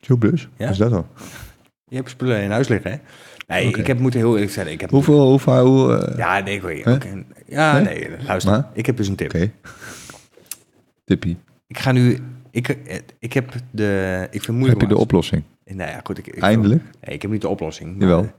Tubeless? 0.00 0.42
Ja? 0.56 0.64
Wat 0.64 0.70
is 0.72 0.78
dat 0.78 0.90
dan? 0.90 1.06
Je 1.84 1.96
hebt 1.96 2.10
spullen 2.10 2.42
in 2.42 2.50
huis 2.50 2.68
liggen, 2.68 2.90
hè? 2.90 2.96
Nee, 3.46 3.68
ik 3.68 3.86
heb 3.86 3.98
moeten 3.98 4.20
heel 4.20 4.32
eerlijk 4.34 4.52
zeggen. 4.52 4.72
Ik 4.72 4.80
heb 4.80 4.90
Hoeveel, 4.90 5.28
hoeveel, 5.28 5.66
hoe, 5.66 6.12
Ja, 6.16 6.38
nee, 6.40 6.54
ik 6.54 6.62
weet 6.62 6.84
Hè? 6.84 6.92
oké. 6.92 7.24
Ja, 7.46 7.74
Hè? 7.74 7.80
nee, 7.80 8.08
luister. 8.26 8.52
Maar? 8.52 8.68
Ik 8.72 8.86
heb 8.86 8.96
dus 8.96 9.08
een 9.08 9.14
tip. 9.16 9.34
Oké. 9.34 9.50
Tippie. 11.04 11.36
Ik 11.66 11.78
ga 11.78 11.92
nu... 11.92 12.18
Ik, 12.50 12.78
ik 13.18 13.32
heb 13.32 13.52
de... 13.70 14.18
Ik 14.24 14.30
vind 14.30 14.46
het 14.46 14.56
moeilijk 14.56 14.80
Heb 14.80 14.88
je 14.88 14.94
de 14.94 15.00
oplossing? 15.00 15.42
Nou 15.64 15.90
ja, 15.90 16.00
goed. 16.04 16.18
Ik, 16.18 16.26
ik, 16.26 16.38
Eindelijk? 16.42 16.82
Nee, 17.00 17.14
ik 17.14 17.22
heb 17.22 17.30
niet 17.30 17.40
de 17.40 17.48
oplossing. 17.48 17.96
maar, 17.96 18.08
Jawel. 18.08 18.30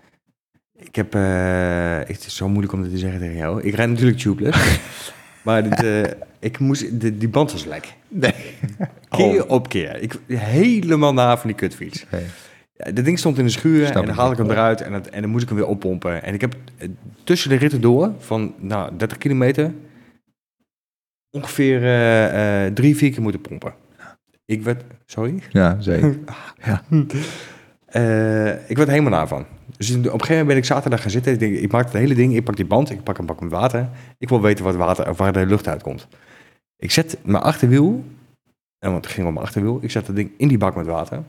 Ik 0.75 0.95
heb... 0.95 1.15
eh, 1.15 1.97
het 1.97 2.25
is 2.25 2.35
zo 2.35 2.47
moeilijk 2.49 2.73
om 2.73 2.81
dit 2.81 2.91
te 2.91 2.97
zeggen 2.97 3.19
tegen 3.19 3.35
jou. 3.35 3.61
Ik 3.61 3.75
rijd 3.75 3.89
natuurlijk 3.89 4.17
tubeless. 4.17 4.57
maar 5.41 5.65
eh, 5.65 6.11
ik 6.39 6.59
moest... 6.59 7.01
De, 7.01 7.17
die 7.17 7.29
band 7.29 7.51
was 7.51 7.65
lek. 7.65 7.93
Nee. 8.07 8.33
Keer 9.09 9.47
op 9.47 9.69
keer. 9.69 10.01
Ik, 10.01 10.19
helemaal 10.33 11.13
na 11.13 11.37
van 11.37 11.47
die 11.47 11.57
kutfiets. 11.57 12.05
Nee. 12.11 12.25
Ja, 12.83 12.91
dat 12.91 13.05
ding 13.05 13.19
stond 13.19 13.37
in 13.37 13.45
de 13.45 13.51
schuur 13.51 13.85
Snap 13.85 14.01
en 14.01 14.05
dan 14.07 14.15
haal 14.15 14.31
ik 14.31 14.37
hem 14.37 14.49
eruit 14.49 14.81
en, 14.81 14.91
dat, 14.91 15.07
en 15.07 15.21
dan 15.21 15.29
moest 15.29 15.43
ik 15.43 15.49
hem 15.49 15.57
weer 15.57 15.67
oppompen. 15.67 16.23
En 16.23 16.33
ik 16.33 16.41
heb 16.41 16.55
eh, 16.77 16.89
tussen 17.23 17.49
de 17.49 17.55
ritten 17.55 17.81
door 17.81 18.11
van 18.19 18.53
nou, 18.57 18.97
30 18.97 19.17
kilometer 19.17 19.73
ongeveer 21.31 21.83
eh, 21.83 22.65
eh, 22.65 22.73
drie, 22.73 22.95
vier 22.95 23.11
keer 23.11 23.21
moeten 23.21 23.41
pompen. 23.41 23.73
Ik 24.45 24.63
werd, 24.63 24.83
sorry? 25.05 25.39
Ja, 25.49 25.81
zeker. 25.81 26.17
Ja. 26.65 26.83
Ik 28.67 28.77
werd 28.77 28.87
er 28.87 28.95
helemaal 28.95 29.19
na 29.19 29.27
van. 29.27 29.45
Dus 29.79 29.89
op 29.89 29.95
een 29.95 30.03
gegeven 30.03 30.29
moment 30.29 30.47
ben 30.47 30.57
ik 30.57 30.65
zaterdag 30.65 31.01
gaan 31.01 31.09
zitten. 31.09 31.33
Ik, 31.33 31.39
denk, 31.39 31.55
ik 31.55 31.71
maak 31.71 31.83
het 31.83 31.93
hele 31.93 32.15
ding, 32.15 32.35
ik 32.35 32.43
pak 32.43 32.55
die 32.55 32.65
band, 32.65 32.89
ik 32.89 33.03
pak 33.03 33.17
een 33.17 33.25
bak 33.25 33.41
met 33.41 33.51
water. 33.51 33.89
Ik 34.17 34.29
wil 34.29 34.41
weten 34.41 34.63
wat 34.63 34.75
water, 34.75 35.13
waar 35.13 35.33
de 35.33 35.45
lucht 35.45 35.67
uitkomt. 35.67 36.07
Ik 36.75 36.91
zet 36.91 37.17
mijn 37.23 37.43
achterwiel, 37.43 38.03
en 38.77 38.91
want 38.91 39.05
het 39.05 39.13
ging 39.13 39.27
om 39.27 39.33
mijn 39.33 39.45
achterwiel, 39.45 39.79
ik 39.81 39.91
zet 39.91 40.05
dat 40.05 40.15
ding 40.15 40.31
in 40.37 40.47
die 40.47 40.57
bak 40.57 40.75
met 40.75 40.85
water. 40.85 41.23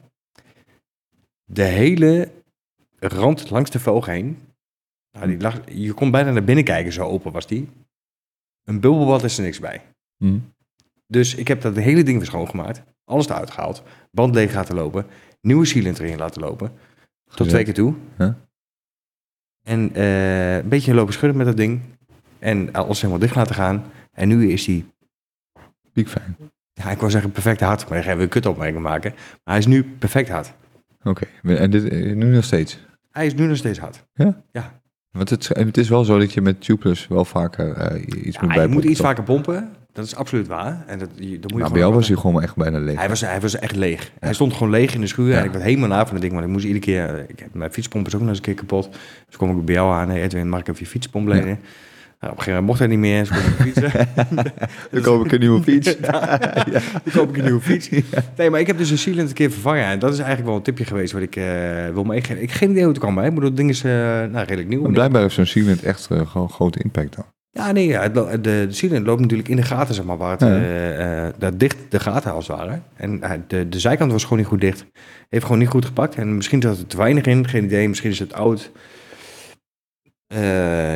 De 1.44 1.62
hele 1.62 2.30
rand 2.98 3.50
langs 3.50 3.70
de 3.70 3.78
velg 3.78 4.06
heen, 4.06 4.38
nou, 5.12 5.26
die 5.26 5.40
lag, 5.40 5.60
je 5.66 5.92
kon 5.92 6.10
bijna 6.10 6.30
naar 6.30 6.44
binnen 6.44 6.64
kijken, 6.64 6.92
zo 6.92 7.06
open 7.06 7.32
was 7.32 7.46
die. 7.46 7.68
Een 8.64 8.80
bubbelbad 8.80 9.24
is 9.24 9.36
er 9.38 9.44
niks 9.44 9.60
bij. 9.60 9.82
Hm. 10.16 10.38
Dus 11.06 11.34
ik 11.34 11.48
heb 11.48 11.60
dat 11.60 11.76
hele 11.76 12.02
ding 12.02 12.16
weer 12.16 12.26
schoongemaakt. 12.26 12.82
Alles 13.04 13.28
eruit 13.28 13.50
gehaald. 13.50 13.82
Band 14.10 14.34
leeg 14.34 14.54
laten 14.54 14.74
lopen. 14.74 15.06
Nieuwe 15.40 15.66
sealant 15.66 15.98
erin 15.98 16.18
laten 16.18 16.42
lopen. 16.42 16.72
Tot 17.34 17.48
twee 17.48 17.64
keer 17.64 17.74
toe. 17.74 17.94
Ja. 18.18 18.36
En 19.62 19.94
eh, 19.94 20.56
een 20.56 20.68
beetje 20.68 20.94
lopen 20.94 21.12
schudden 21.12 21.36
met 21.38 21.46
dat 21.46 21.56
ding. 21.56 21.80
En 22.38 22.72
alles 22.72 22.98
helemaal 23.00 23.20
dicht 23.20 23.34
laten 23.34 23.54
gaan. 23.54 23.84
En 24.12 24.28
nu 24.28 24.50
is 24.52 24.64
die, 24.64 24.86
Piekfijn. 25.92 26.36
ja, 26.72 26.90
ik 26.90 26.98
wou 26.98 27.10
zeggen 27.10 27.30
perfect 27.32 27.60
hard. 27.60 27.80
Maar 27.88 27.98
daar 27.98 28.06
gaan 28.06 28.16
we 28.16 28.22
een 28.22 28.28
kutopmerking 28.28 28.82
maken. 28.82 29.10
Maar 29.12 29.40
hij 29.44 29.58
is 29.58 29.66
nu 29.66 29.84
perfect 29.84 30.28
hard. 30.28 30.52
Oké. 31.02 31.26
En 31.42 31.70
dit, 31.70 31.88
eh, 31.88 32.14
nu 32.16 32.34
nog 32.34 32.44
steeds? 32.44 32.78
Hij 33.10 33.26
is 33.26 33.34
nu 33.34 33.46
nog 33.46 33.56
steeds 33.56 33.78
hard. 33.78 34.04
Want 35.10 35.30
het, 35.30 35.48
het 35.48 35.76
is 35.76 35.88
wel 35.88 36.04
zo 36.04 36.18
dat 36.18 36.32
je 36.32 36.40
met 36.40 36.60
Tubeless 36.60 37.08
wel 37.08 37.24
vaker 37.24 37.72
eh, 37.72 38.02
iets 38.02 38.14
moet 38.16 38.24
Ja, 38.24 38.40
je 38.40 38.46
bijpompen, 38.46 38.70
moet 38.70 38.84
iets 38.84 38.96
toch? 38.98 39.06
vaker 39.06 39.24
pompen. 39.24 39.72
Dat 39.92 40.04
is 40.04 40.14
absoluut 40.14 40.46
waar. 40.46 40.84
En 40.86 40.98
dat, 40.98 41.08
dat 41.08 41.18
moet 41.18 41.28
je 41.30 41.38
Maar 41.40 41.50
gewoon 41.50 41.70
bij 41.72 41.80
jou 41.80 41.92
was 41.94 42.08
hij 42.08 42.16
gewoon 42.16 42.42
echt 42.42 42.56
bijna 42.56 42.78
leeg. 42.78 42.98
Hij 42.98 43.08
was, 43.08 43.20
hij 43.20 43.40
was 43.40 43.58
echt 43.58 43.76
leeg. 43.76 44.10
Hij 44.20 44.34
stond 44.34 44.52
gewoon 44.52 44.70
leeg 44.70 44.94
in 44.94 45.00
de 45.00 45.06
schuur. 45.06 45.28
Ja. 45.28 45.38
En 45.38 45.44
ik 45.44 45.50
werd 45.50 45.64
helemaal 45.64 45.88
na 45.88 46.02
van 46.04 46.12
het 46.12 46.20
ding. 46.22 46.32
Want 46.32 46.44
ik 46.44 46.50
moest 46.50 46.64
iedere 46.64 46.84
keer... 46.84 47.14
eh, 47.14 47.22
Ik 47.28 47.38
heb, 47.38 47.54
mijn 47.54 47.72
fietspomp 47.72 48.06
is 48.06 48.14
ook 48.14 48.20
nog 48.20 48.28
eens 48.28 48.38
een 48.38 48.44
keer 48.44 48.54
kapot. 48.54 48.88
Dus 49.26 49.36
kom 49.36 49.58
ik 49.58 49.64
bij 49.64 49.74
jou 49.74 49.92
aan. 49.92 50.08
Hey 50.08 50.22
Edwin, 50.22 50.48
mag 50.48 50.60
ik 50.60 50.68
even 50.68 50.80
je 50.80 50.86
fietspomp 50.90 51.28
lenen? 51.28 51.58
Nou, 52.20 52.32
op 52.32 52.38
een 52.38 52.44
gegeven 52.44 52.64
moment 52.64 52.66
mocht 52.66 52.78
hij 52.78 52.88
niet 52.88 52.98
meer. 52.98 53.18
Dus 53.20 53.28
kon 53.30 53.66
ik 53.66 53.72
fietsen. 53.74 54.08
Dan 54.92 55.02
koop 55.02 55.24
ik 55.24 55.32
een 55.32 55.40
nieuwe 55.40 55.62
fiets. 55.62 55.96
Dan 57.04 57.12
koop 57.12 57.28
ik 57.28 57.36
een 57.36 57.44
nieuwe 57.44 57.60
fiets. 57.60 57.88
Nee, 58.36 58.50
maar 58.50 58.60
ik 58.60 58.66
heb 58.66 58.78
dus 58.78 58.90
een 58.90 58.98
sealant 58.98 59.28
een 59.28 59.34
keer 59.34 59.50
vervangen. 59.50 59.84
En 59.84 59.98
dat 59.98 60.12
is 60.12 60.18
eigenlijk 60.18 60.48
wel 60.48 60.56
een 60.56 60.62
tipje 60.62 60.84
geweest 60.84 61.12
wat 61.12 61.22
ik 61.22 61.36
eh, 61.36 61.44
wil 61.92 62.04
meegeven. 62.04 62.42
Ik 62.42 62.48
heb 62.48 62.58
geen 62.58 62.70
idee 62.70 62.82
hoe 62.82 62.92
het 62.92 63.00
kwam. 63.00 63.18
Hè. 63.18 63.24
Ik 63.26 63.34
bedoel, 63.34 63.48
het 63.48 63.56
ding 63.56 63.70
is 63.70 63.84
eh, 63.84 63.90
nou, 63.92 64.32
redelijk 64.38 64.68
nieuw. 64.68 64.80
Maar 64.82 64.90
blijkbaar 64.92 65.22
heeft 65.22 65.34
zo'n 65.34 65.46
sealant 65.46 65.82
echt 65.82 66.08
eh, 66.10 66.26
gewoon 66.30 66.50
grote 66.50 66.78
impact 66.82 67.16
dan. 67.16 67.24
Ja, 67.52 67.72
nee, 67.72 67.86
ja, 67.86 68.08
de, 68.08 68.38
de 68.40 69.00
loopt 69.02 69.20
natuurlijk 69.20 69.48
in 69.48 69.56
de 69.56 69.62
gaten, 69.62 69.94
zeg 69.94 70.04
maar, 70.04 70.16
waar 70.16 70.30
het, 70.30 70.40
Ja. 70.40 70.46
eh, 70.46 71.26
eh, 71.26 71.34
daar 71.38 71.56
dicht 71.56 71.76
de 71.88 72.00
gaten 72.00 72.32
als 72.32 72.46
het 72.48 72.56
ware. 72.56 72.80
En 72.94 73.22
eh, 73.22 73.38
de, 73.46 73.68
de 73.68 73.78
zijkant 73.80 74.12
was 74.12 74.22
gewoon 74.22 74.38
niet 74.38 74.46
goed 74.46 74.60
dicht. 74.60 74.84
Heeft 75.28 75.44
gewoon 75.44 75.58
niet 75.58 75.68
goed 75.68 75.84
gepakt. 75.84 76.14
En 76.14 76.36
misschien 76.36 76.62
zat 76.62 76.78
er 76.78 76.86
te 76.86 76.96
weinig 76.96 77.24
in, 77.24 77.48
geen 77.48 77.64
idee. 77.64 77.88
Misschien 77.88 78.10
is 78.10 78.18
het 78.18 78.32
oud. 78.32 78.70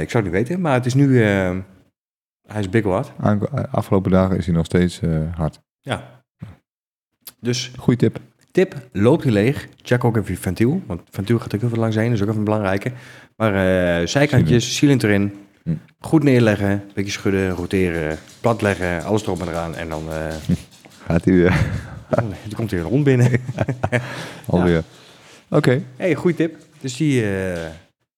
Ik 0.01 0.11
zou 0.11 0.25
het 0.25 0.33
niet 0.33 0.33
weten, 0.33 0.61
maar 0.61 0.75
het 0.75 0.87
is 0.87 0.95
nu, 0.95 1.23
hij 1.23 2.61
is 2.61 2.69
big 2.71 2.85
eh, 2.85 3.65
Afgelopen 3.71 4.11
dagen 4.11 4.37
is 4.37 4.47
hij 4.47 4.55
nog 4.55 4.65
steeds 4.65 5.01
hard. 5.35 5.61
Ja. 5.81 6.23
Dus 7.41 7.73
Goeie 7.77 7.99
tip. 7.99 8.19
tip, 8.51 8.75
loopt 8.93 9.23
hij 9.23 9.33
leeg. 9.33 9.69
Check 9.83 10.05
ook 10.05 10.17
even 10.17 10.33
je 10.33 10.39
ventiel, 10.41 10.83
want 10.87 11.01
ventiel 11.11 11.39
gaat 11.39 11.55
ook 11.55 11.61
heel 11.61 11.69
veel 11.69 11.79
langs 11.79 11.97
heen, 11.97 12.05
dat 12.05 12.15
is 12.15 12.21
ook 12.23 12.27
even 12.29 12.39
een 12.39 12.45
belangrijke. 12.45 12.93
Maar 13.37 14.09
zijkantjes, 14.09 14.77
sealant 14.77 15.03
erin, 15.03 15.33
Hm. 15.65 15.75
goed 16.01 16.23
neerleggen, 16.23 16.71
een 16.71 16.83
beetje 16.95 17.13
schudden, 17.13 17.51
roteren, 17.51 18.19
plat 18.41 18.63
leggen, 18.63 19.05
alles 19.05 19.23
erop 19.23 19.41
en 19.41 19.49
eraan. 19.49 19.75
En 19.75 19.89
dan, 19.89 20.13
eh, 20.13 20.35
Gaat 21.07 21.25
hij 21.25 21.35
weer. 21.35 21.67
dan 22.09 22.33
komt 22.57 22.73
er 22.73 22.79
een 22.79 22.85
hond 22.85 23.05
binnen. 23.05 23.31
Alweer. 24.47 24.83
Oké. 25.51 25.83
hey, 25.97 26.15
goede 26.15 26.37
tip. 26.37 26.57
Dus 26.81 26.97
die, 26.97 27.23
eh, 27.39 27.71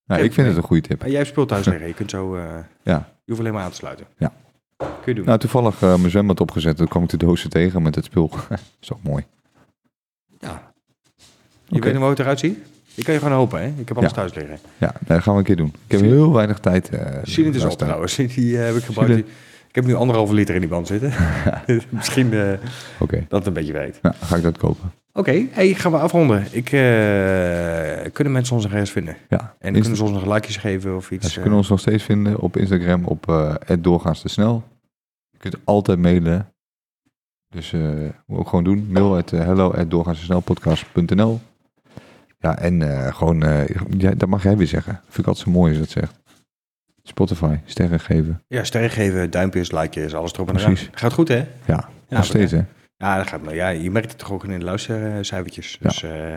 Nou, 0.06 0.22
ik 0.22 0.32
vind 0.32 0.46
het 0.46 0.56
een 0.56 0.62
goede 0.62 0.88
tip. 0.88 1.02
jij 1.02 1.16
hebt 1.16 1.28
spul 1.28 1.46
thuis 1.46 1.66
liggen, 1.72 1.86
je 1.86 1.94
kunt 1.94 2.10
zo, 2.10 2.34
eh, 2.36 2.42
Ja. 2.82 2.96
je 2.96 3.22
hoeft 3.24 3.40
alleen 3.40 3.52
maar 3.52 3.62
aan 3.62 3.70
te 3.70 3.76
sluiten. 3.76 4.06
Kun 4.76 4.88
je 5.04 5.14
doen. 5.14 5.24
Nou, 5.24 5.38
toevallig 5.38 5.82
eh, 5.82 5.96
mijn 5.96 6.10
zwembad 6.10 6.40
opgezet. 6.40 6.76
Toen 6.76 6.88
kwam 6.88 7.02
ik 7.02 7.08
de 7.08 7.16
dozen 7.16 7.50
tegen 7.50 7.82
met 7.82 7.94
het 7.94 8.04
spul. 8.04 8.30
is 8.80 8.92
ook 8.92 9.02
mooi. 9.02 9.24
ja. 10.38 10.72
Je 11.68 11.76
Oké. 11.76 11.84
weet 11.84 11.92
nog 11.92 12.00
hoe 12.02 12.10
het 12.10 12.18
eruit 12.18 12.38
ziet? 12.38 12.58
Ik 12.96 13.04
kan 13.04 13.14
je 13.14 13.20
gewoon 13.20 13.34
hopen, 13.38 13.60
hè? 13.60 13.66
Ik 13.76 13.88
heb 13.88 13.96
alles 13.96 14.10
Ja. 14.10 14.16
thuis 14.16 14.34
liggen. 14.34 14.58
Ja, 14.78 14.94
dat 15.06 15.22
gaan 15.22 15.32
we 15.32 15.38
een 15.38 15.44
keer 15.44 15.56
doen. 15.56 15.72
Ik 15.86 15.92
heb 15.92 16.00
heel 16.00 16.32
weinig 16.32 16.58
tijd. 16.58 16.88
eh 16.88 17.06
Silent 17.22 17.54
is 17.54 17.64
op 17.64 17.70
trouwens. 17.78 18.14
Die 18.34 18.58
eh, 18.58 18.64
heb 18.66 18.74
ik 18.76 18.82
gebruikt. 18.84 19.18
Ik 19.68 19.74
heb 19.74 19.84
nu 19.84 19.94
anderhalve 19.94 20.34
liter 20.34 20.54
in 20.54 20.60
die 20.60 20.70
band 20.70 20.86
zitten. 20.86 21.12
Misschien 21.90 22.32
eh, 22.32 22.48
dat 22.98 23.38
het 23.38 23.46
een 23.46 23.52
beetje 23.52 23.72
weet. 23.72 23.98
nou, 24.02 24.14
ga 24.20 24.36
ik 24.36 24.42
dat 24.42 24.58
kopen. 24.58 24.92
Oké, 25.12 25.46
hey, 25.50 25.74
gaan 25.74 25.92
we 25.92 25.98
afronden. 25.98 26.46
Ik, 26.50 26.64
kunnen 28.12 28.32
mensen 28.32 28.54
ons 28.54 28.62
nog 28.64 28.72
ergens 28.72 28.90
vinden? 28.90 29.16
Ja, 29.28 29.38
En 29.58 29.74
Insta- 29.74 29.80
kunnen 29.80 29.96
ze 29.96 30.02
ons 30.02 30.12
nog 30.12 30.34
likejes 30.34 30.56
geven 30.56 30.96
of 30.96 31.10
iets? 31.10 31.26
Ja, 31.26 31.32
ze 31.32 31.40
kunnen 31.40 31.58
ons 31.58 31.68
nog 31.68 31.80
steeds 31.80 32.02
vinden 32.02 32.40
op 32.40 32.56
Instagram 32.56 33.04
op 33.04 33.28
eh 33.28 33.54
doorgaans 33.78 34.20
te 34.20 34.28
snel. 34.28 34.62
Je 35.30 35.38
kunt 35.38 35.56
altijd 35.64 35.98
mailen. 35.98 36.52
Dus 37.48 37.72
eh 37.72 37.80
moet 38.26 38.38
ook 38.38 38.48
gewoon 38.48 38.64
doen. 38.64 38.86
Mail 38.90 39.16
at 39.16 39.32
uh, 39.32 39.40
hello 39.44 39.70
at 39.72 39.90
doorgaanstesnelpodcast.nl 39.90 41.40
Ja, 42.46 42.58
en 42.58 42.82
eh, 42.82 43.14
gewoon, 43.14 43.42
eh, 43.42 43.68
ja, 43.98 44.10
dat 44.10 44.28
mag 44.28 44.42
jij 44.42 44.56
weer 44.56 44.66
zeggen. 44.66 45.00
Vind 45.04 45.18
ik 45.18 45.26
altijd 45.26 45.46
zo 45.46 45.50
mooi 45.52 45.70
als 45.70 45.78
dat 45.78 45.88
zegt. 45.90 46.18
Spotify, 47.02 47.56
sterren 47.64 48.00
geven. 48.00 48.42
Ja, 48.48 48.64
sterren 48.64 48.90
geven, 48.90 49.30
duimpjes, 49.30 49.72
likejes, 49.72 50.14
alles 50.14 50.32
erop 50.32 50.48
en 50.48 50.56
eraan. 50.56 50.72
Precies. 50.72 50.90
Gaat 50.92 51.12
goed, 51.12 51.28
hè? 51.28 51.36
Ja, 51.36 51.88
Ja, 52.08 52.16
nog 52.16 52.24
steeds 52.24 52.52
hè. 52.52 52.60
Ja, 52.96 53.16
dat 53.16 53.26
gaat, 53.26 53.42
maar 53.42 53.54
ja, 53.54 53.68
je 53.68 53.90
merkt 53.90 54.10
het 54.10 54.18
toch 54.18 54.32
ook 54.32 54.44
in 54.44 54.58
de 54.58 54.64
luistercijfertjes. 54.64 55.78
Dus 55.80 56.02
eh, 56.02 56.34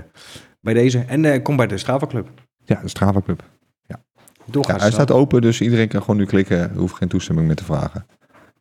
bij 0.61 0.73
deze. 0.73 1.03
En 1.07 1.41
kom 1.41 1.55
bij 1.55 1.67
de 1.67 1.77
Strava 1.77 2.07
Club. 2.07 2.29
Ja, 2.65 2.79
de 2.81 2.87
Strava 2.87 3.21
Club. 3.21 3.43
Ja, 3.87 3.99
Doorgaans 4.45 4.81
hij 4.81 4.91
staat 4.91 5.11
open, 5.11 5.41
dus 5.41 5.61
iedereen 5.61 5.87
kan 5.87 6.01
gewoon 6.01 6.17
nu 6.17 6.25
klikken. 6.25 6.71
Hoeft 6.75 6.95
geen 6.95 7.07
toestemming 7.07 7.47
meer 7.47 7.55
te 7.55 7.63
vragen. 7.63 8.05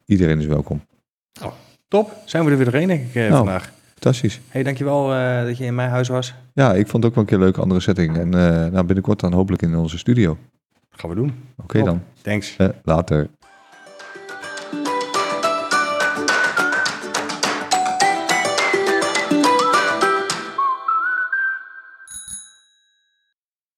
Iedereen 0.04 0.38
is 0.40 0.46
welkom. 0.46 0.82
Top, 1.88 2.12
zijn 2.24 2.44
we 2.44 2.50
er 2.50 2.56
weer 2.56 2.64
doorheen, 2.70 2.88
denk 2.88 3.06
ik, 3.08 3.14
Nou. 3.14 3.32
vandaag. 3.32 3.72
Fantastisch. 4.00 4.40
hey, 4.48 4.62
dankjewel 4.62 5.14
eh 5.14 5.44
dat 5.44 5.58
je 5.58 5.64
in 5.64 5.74
mijn 5.74 5.90
huis 5.90 6.08
was. 6.08 6.34
Ja, 6.52 6.74
ik 6.74 6.88
vond 6.88 7.02
het 7.02 7.04
ook 7.04 7.14
wel 7.14 7.24
een 7.24 7.28
keer 7.30 7.38
een 7.38 7.44
leuke 7.44 7.60
andere 7.60 7.80
setting. 7.80 8.16
En 8.16 8.34
eh 8.34 8.72
nou, 8.72 8.84
binnenkort 8.84 9.20
dan 9.20 9.32
hopelijk 9.32 9.62
in 9.62 9.76
onze 9.76 9.98
studio. 9.98 10.36
gaan 10.90 11.10
we 11.10 11.16
doen. 11.16 11.34
Oké 11.62 11.82
dan. 11.82 12.02
Thanks. 12.22 12.56
Eh, 12.56 12.68
later. 12.82 13.28